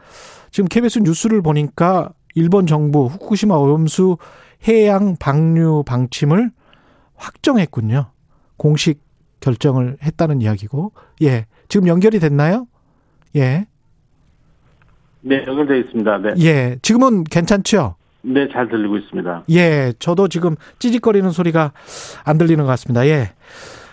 지금 0.51 0.69
KBS 0.69 0.99
뉴스를 0.99 1.41
보니까 1.41 2.11
일본 2.35 2.67
정부 2.67 3.07
후쿠시마 3.07 3.55
오염수 3.57 4.19
해양 4.67 5.17
방류 5.17 5.85
방침을 5.87 6.51
확정했군요. 7.17 8.11
공식 8.57 9.01
결정을 9.41 9.97
했다는 10.03 10.41
이야기고. 10.43 10.93
예. 11.23 11.47
지금 11.69 11.87
연결이 11.87 12.19
됐나요? 12.19 12.67
예. 13.37 13.67
네, 15.23 15.45
연결되어 15.47 15.77
있습니다. 15.77 16.19
네. 16.19 16.31
예. 16.41 16.79
지금은 16.83 17.25
괜찮죠? 17.25 17.97
네, 18.23 18.49
잘 18.53 18.69
들리고 18.69 18.99
있습니다. 18.99 19.45
예, 19.51 19.93
저도 19.99 20.29
지금 20.29 20.57
찌직거리는 20.79 21.31
소리가 21.31 21.73
안 22.25 22.39
들리는 22.39 22.63
것 22.63 22.69
같습니다. 22.71 23.07
예. 23.07 23.33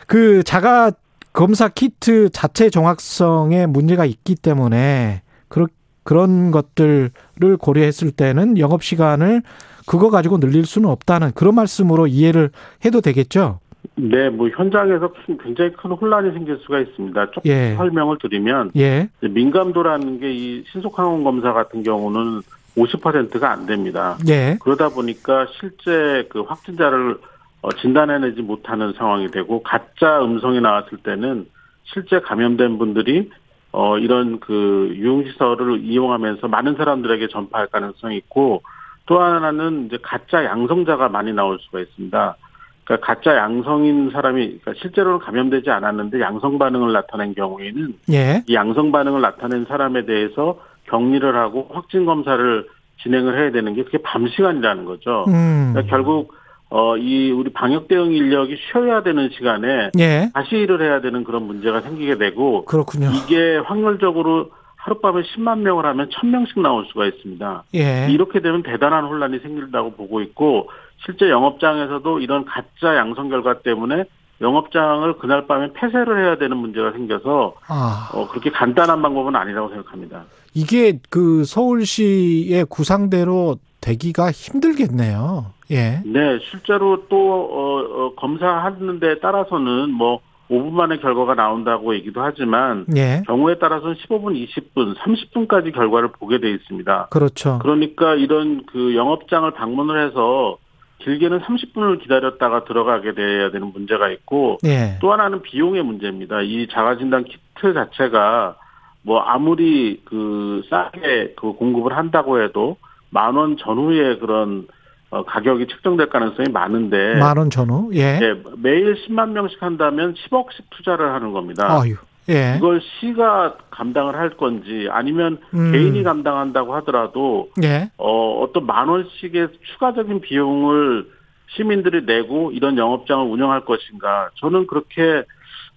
그 0.06 0.44
자가 0.44 0.92
검사 1.34 1.70
키트 1.70 2.30
자체 2.32 2.70
정확성에 2.70 3.68
문제가 3.68 4.06
있기 4.06 4.36
때문에 4.36 5.22
그런 5.48 5.68
그런 6.04 6.52
것들을 6.52 7.12
고려했을 7.60 8.12
때는 8.12 8.58
영업 8.58 8.82
시간을 8.82 9.44
그거 9.88 10.10
가지고 10.10 10.40
늘릴 10.40 10.66
수는 10.66 10.90
없다는 10.90 11.32
그런 11.34 11.56
말씀으로 11.56 12.06
이해를 12.08 12.52
해도 12.86 13.02
되겠죠? 13.02 13.60
네, 13.96 14.30
뭐 14.30 14.50
현장에서 14.50 15.12
큰- 15.26 15.38
굉장히 15.38 15.72
큰 15.74 15.92
혼란이 15.92 16.32
생길 16.34 16.58
수가 16.58 16.80
있습니다. 16.82 17.32
조금 17.32 17.50
예. 17.50 17.74
설명을 17.76 18.18
드리면 18.22 18.72
예. 18.76 19.10
민감도라는 19.22 20.20
게 20.20 20.32
이 20.32 20.64
신속항원 20.72 21.24
검사 21.24 21.54
같은 21.54 21.82
경우는 21.84 22.42
50%가 22.76 23.52
안 23.52 23.66
됩니다. 23.66 24.18
예. 24.28 24.58
그러다 24.62 24.90
보니까 24.90 25.48
실제 25.60 26.28
그 26.30 26.42
확진자를 26.42 27.18
어, 27.62 27.70
진단해내지 27.72 28.42
못하는 28.44 28.94
상황이 28.94 29.32
되고 29.32 29.64
가짜 29.64 30.22
음성이 30.24 30.62
나왔을 30.62 31.00
때는 31.00 31.48
실제 31.86 32.20
감염된 32.20 32.78
분들이 32.78 33.32
어, 33.72 33.98
이런 33.98 34.40
그 34.40 34.92
유흥시설을 34.94 35.80
이용하면서 35.82 36.48
많은 36.50 36.76
사람들에게 36.76 37.30
전파할 37.30 37.68
가능성이 37.68 38.18
있고 38.18 38.62
또 39.08 39.20
하나는 39.22 39.88
이제 39.88 39.98
가짜 40.02 40.46
양성자가 40.46 41.10
많이 41.10 41.34
나올 41.34 41.58
수가 41.62 41.80
있습니다. 41.80 42.36
그러니까 42.84 43.06
가짜 43.06 43.36
양성인 43.36 44.12
사람이 44.12 44.60
그러니까 44.60 44.74
실제로는 44.82 45.20
감염되지 45.20 45.70
않았는데 45.70 46.22
양성 46.22 46.60
반응을 46.60 46.94
나타낸 46.94 47.34
경우에는 47.34 47.96
예. 48.12 48.44
이 48.48 48.54
양성 48.54 48.92
반응을 48.92 49.22
나타낸 49.22 49.66
사람에 49.66 50.06
대해서 50.06 50.60
격리를 50.86 51.36
하고 51.36 51.68
확진 51.74 52.06
검사를 52.06 52.68
진행을 53.02 53.38
해야 53.38 53.52
되는 53.52 53.74
게 53.74 53.84
그게 53.84 53.98
밤 54.04 54.28
시간이라는 54.28 54.86
거죠. 54.86 55.26
음. 55.28 55.72
그러니까 55.74 55.96
결국 55.96 56.34
어 56.70 56.98
이 56.98 57.32
우리 57.32 57.52
방역 57.54 57.88
대응 57.88 58.12
인력이 58.12 58.58
쉬어야 58.58 59.02
되는 59.02 59.30
시간에 59.30 59.92
예. 60.00 60.30
다시 60.34 60.58
일을 60.58 60.82
해야 60.82 61.00
되는 61.00 61.24
그런 61.24 61.44
문제가 61.44 61.80
생기게 61.82 62.18
되고 62.18 62.66
그렇군요. 62.66 63.10
이게 63.12 63.58
확률적으로 63.58 64.52
하룻밤에 64.88 65.22
10만 65.22 65.60
명을 65.60 65.86
하면 65.86 66.10
1000명씩 66.10 66.62
나올 66.62 66.86
수가 66.88 67.06
있습니다. 67.06 67.64
예. 67.76 68.08
이렇게 68.10 68.40
되면 68.40 68.64
대단한 68.64 69.06
혼란이 69.06 69.40
생긴다고 69.40 69.92
보고 69.92 70.22
있고 70.22 70.70
실제 71.06 71.30
영업장에서도 71.30 72.20
이런 72.20 72.46
가짜 72.46 72.96
양성 72.96 73.30
결과 73.30 73.60
때문에 73.60 74.06
영업장을 74.40 75.18
그날 75.18 75.48
밤에 75.48 75.74
폐쇄를 75.74 76.24
해야 76.24 76.38
되는 76.38 76.58
문제가 76.58 76.92
생겨서 76.92 77.56
아. 77.68 78.10
어, 78.14 78.28
그렇게 78.28 78.50
간단한 78.50 79.02
방법은 79.02 79.36
아니라고 79.36 79.70
생각합니다. 79.70 80.26
이게 80.54 81.00
그 81.10 81.44
서울시의 81.44 82.66
구상대로 82.66 83.58
되기가 83.82 84.32
힘들겠네요. 84.32 85.54
예. 85.72 86.02
네, 86.06 86.40
실제로 86.50 87.08
또 87.10 87.18
어, 87.18 87.80
어, 87.80 88.16
검사하는 88.16 89.00
데 89.00 89.20
따라서는 89.20 89.92
뭐 89.92 90.22
5분 90.50 90.72
만에 90.72 90.98
결과가 90.98 91.36
나온다고 91.36 91.94
얘기도 91.96 92.22
하지만 92.22 92.86
예. 92.96 93.22
경우에 93.28 93.58
따라서는 93.58 93.96
15분, 93.96 94.48
20분, 94.48 94.96
30분까지 94.96 95.74
결과를 95.74 96.10
보게 96.14 96.40
돼 96.40 96.52
있습니다. 96.52 97.08
그렇죠. 97.10 97.60
그러니까 97.62 98.16
이런 98.16 98.66
그 98.66 98.96
영업장을 98.96 99.50
방문을 99.52 100.08
해서 100.08 100.58
길게는 101.00 101.42
30분을 101.42 102.02
기다렸다가 102.02 102.64
들어가게 102.64 103.14
돼야 103.14 103.52
되는 103.52 103.72
문제가 103.72 104.10
있고 104.10 104.58
예. 104.66 104.98
또 105.02 105.12
하나는 105.12 105.42
비용의 105.42 105.84
문제입니다. 105.84 106.42
이 106.42 106.68
자가진단 106.72 107.26
키트 107.26 107.74
자체가 107.74 108.56
뭐 109.04 109.20
아무리 109.20 110.02
그 110.06 110.64
싸게 110.70 111.36
그 111.38 111.54
공급을 111.54 111.96
한다고 111.96 112.42
해도 112.42 112.78
만 113.10 113.36
원 113.38 113.58
전후의 113.58 114.20
그런 114.20 114.68
어, 115.10 115.24
가격이 115.24 115.68
측정될 115.68 116.10
가능성이 116.10 116.50
많은데 116.50 117.16
만 117.16 117.38
원 117.38 117.50
전후. 117.50 117.92
예. 117.94 118.20
예, 118.22 118.36
매일 118.58 118.96
10만 118.96 119.30
명씩 119.30 119.62
한다면 119.62 120.14
10억씩 120.16 120.64
투자를 120.72 121.14
하는 121.14 121.32
겁니다. 121.32 121.66
아유. 121.70 121.96
예. 122.30 122.56
이걸 122.58 122.82
시가 122.82 123.56
감당을 123.72 124.16
할 124.16 124.32
건지 124.32 124.90
아니면 124.92 125.38
음. 125.54 125.72
개인이 125.72 126.04
감당한다고 126.04 126.76
하더라도 126.76 127.50
예. 127.64 127.90
어, 127.98 128.42
어떤 128.42 128.66
만 128.66 128.90
원씩의 128.90 129.48
추가적인 129.74 130.20
비용을 130.20 131.08
시민들이 131.56 132.06
내고 132.06 132.52
이런 132.52 132.78
영업장을 132.78 133.26
운영할 133.26 133.64
것인가 133.64 134.30
저는 134.36 134.68
그렇게 134.68 135.24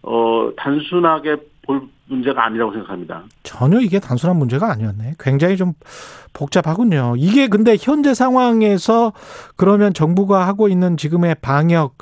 어, 0.02 0.50
단순하게 0.56 1.36
볼 1.62 1.82
문제가 2.06 2.44
아니라고 2.46 2.72
생각합니다. 2.72 3.22
전혀 3.42 3.80
이게 3.80 4.00
단순한 4.00 4.36
문제가 4.36 4.70
아니었네. 4.72 5.14
굉장히 5.18 5.56
좀 5.56 5.74
복잡하군요. 6.32 7.14
이게 7.16 7.46
근데 7.48 7.76
현재 7.78 8.14
상황에서 8.14 9.12
그러면 9.56 9.94
정부가 9.94 10.46
하고 10.46 10.68
있는 10.68 10.96
지금의 10.96 11.36
방역 11.40 11.98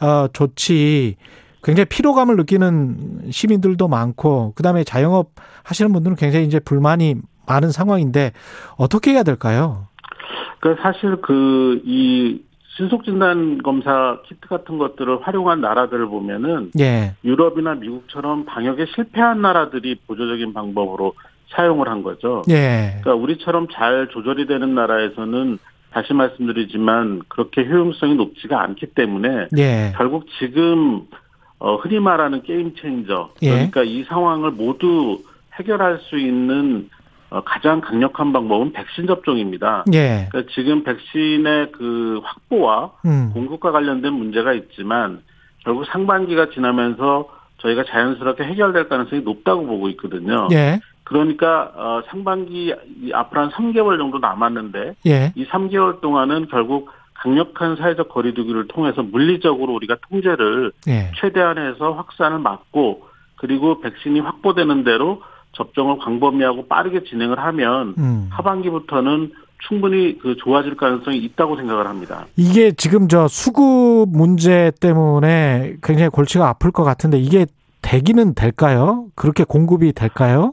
어, 0.00 0.28
조치 0.32 1.16
굉장히 1.62 1.86
피로감을 1.86 2.36
느끼는 2.36 3.30
시민들도 3.30 3.88
많고 3.88 4.52
그다음에 4.54 4.84
자영업 4.84 5.30
하시는 5.64 5.92
분들은 5.92 6.16
굉장히 6.16 6.46
이제 6.46 6.60
불만이 6.60 7.16
많은 7.46 7.72
상황인데 7.72 8.32
어떻게 8.76 9.12
해야 9.12 9.22
될까요? 9.22 9.88
그 10.60 10.76
사실 10.82 11.20
그 11.22 11.80
이 11.84 12.45
신속 12.76 13.04
진단 13.04 13.62
검사 13.62 14.18
키트 14.26 14.48
같은 14.48 14.76
것들을 14.76 15.22
활용한 15.22 15.62
나라들을 15.62 16.06
보면은 16.08 16.70
예. 16.78 17.14
유럽이나 17.24 17.74
미국처럼 17.74 18.44
방역에 18.44 18.84
실패한 18.94 19.40
나라들이 19.40 19.96
보조적인 20.06 20.52
방법으로 20.52 21.14
사용을 21.48 21.88
한 21.88 22.02
거죠. 22.02 22.42
예. 22.50 22.98
그러니까 23.00 23.14
우리처럼 23.14 23.68
잘 23.72 24.08
조절이 24.08 24.46
되는 24.46 24.74
나라에서는 24.74 25.58
다시 25.90 26.12
말씀드리지만 26.12 27.22
그렇게 27.28 27.64
효용성이 27.64 28.14
높지가 28.14 28.62
않기 28.62 28.88
때문에 28.88 29.48
예. 29.56 29.92
결국 29.96 30.26
지금 30.38 31.06
어, 31.58 31.76
흔히 31.76 31.98
말하는 31.98 32.42
게임 32.42 32.74
체인저 32.74 33.30
예. 33.40 33.48
그러니까 33.48 33.84
이 33.84 34.04
상황을 34.04 34.50
모두 34.50 35.22
해결할 35.54 36.00
수 36.10 36.18
있는 36.18 36.90
어, 36.90 36.95
가장 37.44 37.80
강력한 37.80 38.32
방법은 38.32 38.72
백신 38.72 39.06
접종입니다. 39.06 39.84
예. 39.92 40.28
그러니까 40.30 40.52
지금 40.54 40.84
백신의 40.84 41.72
그 41.72 42.20
확보와 42.22 42.92
음. 43.04 43.30
공급과 43.34 43.72
관련된 43.72 44.12
문제가 44.12 44.52
있지만 44.52 45.22
결국 45.64 45.84
상반기가 45.86 46.50
지나면서 46.50 47.28
저희가 47.58 47.84
자연스럽게 47.84 48.44
해결될 48.44 48.88
가능성이 48.88 49.22
높다고 49.22 49.66
보고 49.66 49.88
있거든요. 49.90 50.48
예. 50.52 50.80
그러니까 51.04 51.72
어, 51.74 52.02
상반기 52.08 52.74
이 53.02 53.12
앞으로 53.12 53.42
한 53.42 53.50
3개월 53.50 53.98
정도 53.98 54.18
남았는데 54.18 54.94
예. 55.06 55.32
이 55.34 55.46
3개월 55.46 56.00
동안은 56.00 56.48
결국 56.48 56.90
강력한 57.14 57.76
사회적 57.76 58.08
거리두기를 58.08 58.68
통해서 58.68 59.02
물리적으로 59.02 59.72
우리가 59.74 59.96
통제를 60.08 60.72
예. 60.88 61.10
최대한 61.20 61.58
해서 61.58 61.92
확산을 61.92 62.38
막고 62.38 63.06
그리고 63.36 63.80
백신이 63.80 64.20
확보되는 64.20 64.84
대로 64.84 65.22
접종을 65.56 65.98
광범위하고 65.98 66.68
빠르게 66.68 67.04
진행을 67.04 67.38
하면 67.38 67.94
음. 67.98 68.28
하반기부터는 68.30 69.32
충분히 69.68 70.18
그 70.18 70.36
좋아질 70.36 70.76
가능성이 70.76 71.18
있다고 71.18 71.56
생각을 71.56 71.86
합니다. 71.86 72.26
이게 72.36 72.72
지금 72.72 73.08
저 73.08 73.26
수급 73.26 74.08
문제 74.10 74.70
때문에 74.80 75.76
굉장히 75.82 76.10
골치가 76.10 76.48
아플 76.48 76.70
것 76.70 76.84
같은데 76.84 77.18
이게 77.18 77.46
되기는 77.82 78.34
될까요? 78.34 79.06
그렇게 79.14 79.44
공급이 79.44 79.92
될까요? 79.92 80.52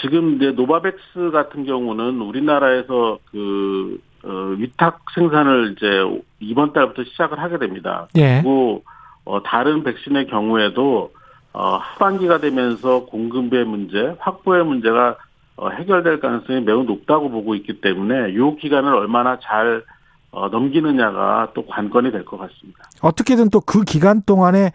지금 0.00 0.36
이제 0.36 0.50
노바백스 0.52 1.30
같은 1.32 1.64
경우는 1.64 2.20
우리나라에서 2.20 3.18
그 3.30 3.98
어, 4.24 4.54
위탁 4.58 5.00
생산을 5.14 5.74
이제 5.76 5.86
이번 6.40 6.72
달부터 6.72 7.04
시작을 7.04 7.38
하게 7.38 7.58
됩니다. 7.58 8.08
예. 8.16 8.40
그리고 8.42 8.82
어, 9.24 9.42
다른 9.42 9.82
백신의 9.84 10.26
경우에도 10.26 11.12
어, 11.58 11.78
하반기가 11.78 12.38
되면서 12.40 13.06
공급의 13.06 13.64
문제, 13.64 14.14
확보의 14.18 14.62
문제가 14.62 15.16
어, 15.56 15.70
해결될 15.70 16.20
가능성이 16.20 16.60
매우 16.60 16.84
높다고 16.84 17.30
보고 17.30 17.54
있기 17.54 17.80
때문에 17.80 18.32
이 18.32 18.56
기간을 18.60 18.94
얼마나 18.94 19.38
잘 19.40 19.82
어, 20.30 20.48
넘기느냐가 20.50 21.52
또 21.54 21.64
관건이 21.64 22.12
될 22.12 22.26
것 22.26 22.36
같습니다. 22.36 22.80
어떻게든 23.00 23.48
또 23.48 23.60
그 23.60 23.84
기간 23.84 24.20
동안에 24.20 24.72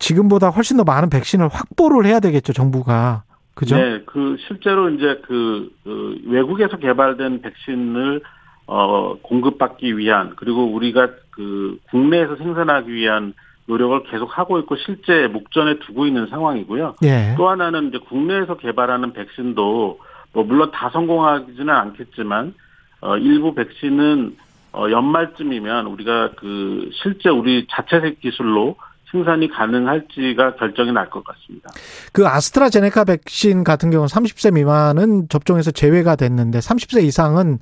지금보다 0.00 0.48
훨씬 0.48 0.76
더 0.76 0.82
많은 0.82 1.08
백신을 1.08 1.46
확보를 1.46 2.04
해야 2.04 2.18
되겠죠, 2.18 2.52
정부가. 2.52 3.22
그죠? 3.54 3.76
네, 3.76 4.02
그 4.04 4.36
실제로 4.48 4.90
이제 4.90 5.22
그, 5.24 5.70
그 5.84 6.20
외국에서 6.26 6.78
개발된 6.78 7.42
백신을 7.42 8.22
어 8.66 9.16
공급받기 9.22 9.96
위한 9.96 10.32
그리고 10.36 10.64
우리가 10.66 11.10
그 11.30 11.78
국내에서 11.90 12.34
생산하기 12.36 12.92
위한 12.92 13.34
노력을 13.68 14.02
계속 14.10 14.36
하고 14.36 14.58
있고 14.60 14.76
실제 14.76 15.28
목전에 15.28 15.78
두고 15.80 16.06
있는 16.06 16.26
상황이고요. 16.28 16.96
예. 17.04 17.34
또 17.36 17.48
하나는 17.48 17.88
이제 17.88 17.98
국내에서 18.08 18.56
개발하는 18.56 19.12
백신도 19.12 19.98
뭐 20.32 20.44
물론 20.44 20.70
다 20.72 20.90
성공하지는 20.92 21.68
않겠지만 21.68 22.54
어 23.02 23.16
일부 23.18 23.54
백신은 23.54 24.36
어 24.72 24.90
연말쯤이면 24.90 25.86
우리가 25.86 26.30
그 26.36 26.90
실제 27.02 27.28
우리 27.28 27.66
자체색 27.70 28.20
기술로 28.20 28.76
생산이 29.10 29.48
가능할지가 29.48 30.56
결정이 30.56 30.92
날 30.92 31.08
것 31.10 31.24
같습니다. 31.24 31.70
그 32.12 32.26
아스트라제네카 32.26 33.04
백신 33.04 33.64
같은 33.64 33.90
경우는 33.90 34.08
30세 34.08 34.52
미만은 34.52 35.28
접종에서 35.28 35.70
제외가 35.70 36.16
됐는데 36.16 36.58
30세 36.58 37.02
이상은 37.04 37.58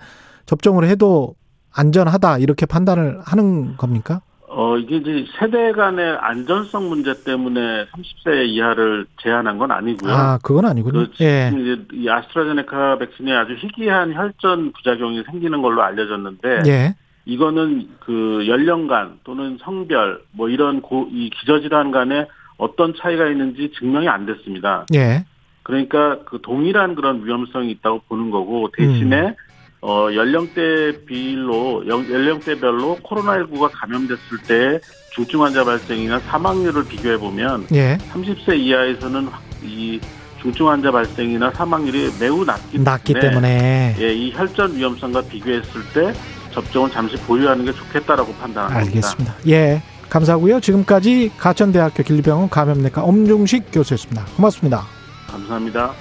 접종을 0.46 0.86
해도 0.88 1.34
안전하다 1.72 2.38
이렇게 2.38 2.64
판단을 2.66 3.20
하는 3.24 3.76
겁니까? 3.76 4.20
어, 4.58 4.78
이게 4.78 4.96
이제 4.96 5.26
세대 5.38 5.70
간의 5.72 6.16
안전성 6.18 6.88
문제 6.88 7.12
때문에 7.24 7.84
30세 7.92 8.46
이하를 8.46 9.04
제한한 9.20 9.58
건 9.58 9.70
아니고요. 9.70 10.10
아, 10.10 10.38
그건 10.42 10.64
아니군요. 10.64 11.08
그 11.14 11.24
예. 11.24 11.52
이제 11.52 11.82
이 11.92 12.08
아스트라제네카 12.08 12.96
백신에 12.96 13.36
아주 13.36 13.52
희귀한 13.52 14.14
혈전 14.14 14.72
부작용이 14.72 15.24
생기는 15.30 15.60
걸로 15.60 15.82
알려졌는데 15.82 16.62
예. 16.68 16.94
이거는 17.26 17.90
그 18.00 18.46
연령간 18.48 19.18
또는 19.24 19.58
성별 19.60 20.22
뭐 20.32 20.48
이런 20.48 20.80
고, 20.80 21.06
이 21.12 21.28
기저질환 21.38 21.90
간에 21.90 22.26
어떤 22.56 22.94
차이가 22.96 23.28
있는지 23.28 23.70
증명이 23.78 24.08
안 24.08 24.24
됐습니다. 24.24 24.86
예. 24.94 25.26
그러니까 25.64 26.20
그 26.24 26.40
동일한 26.40 26.94
그런 26.94 27.26
위험성이 27.26 27.72
있다고 27.72 28.00
보는 28.08 28.30
거고 28.30 28.70
대신에 28.72 29.20
음. 29.20 29.34
어 29.82 30.08
연령대 30.14 31.04
비율로 31.06 31.84
연- 31.88 32.10
연령대별로 32.10 32.98
코로나19가 33.02 33.70
감염됐을 33.72 34.38
때 34.46 34.80
중증 35.14 35.42
환자 35.42 35.64
발생이나 35.64 36.18
사망률을 36.20 36.84
비교해 36.84 37.16
보면 37.18 37.66
예. 37.72 37.98
30세 38.12 38.58
이하에서는 38.58 39.26
확- 39.28 39.42
이 39.62 40.00
중증 40.40 40.68
환자 40.68 40.90
발생이나 40.90 41.50
사망률이 41.52 42.10
매우 42.20 42.44
낮기, 42.44 42.78
낮기 42.80 43.14
때문에. 43.14 43.96
예, 43.98 44.12
이 44.14 44.32
혈전 44.32 44.76
위험성과 44.76 45.22
비교했을 45.22 45.80
때 45.94 46.12
접종을 46.52 46.90
잠시 46.90 47.16
보유하는 47.16 47.64
게 47.64 47.72
좋겠다라고 47.72 48.32
판단합니다. 48.34 48.78
알겠습니다. 48.80 49.34
예. 49.48 49.82
감사하고요. 50.08 50.60
지금까지 50.60 51.32
가천대학교 51.36 52.02
길병원 52.02 52.48
감염내과 52.48 53.02
엄중식 53.02 53.66
교수였습니다. 53.72 54.24
고맙습니다. 54.36 54.84
감사합니다. 55.28 55.92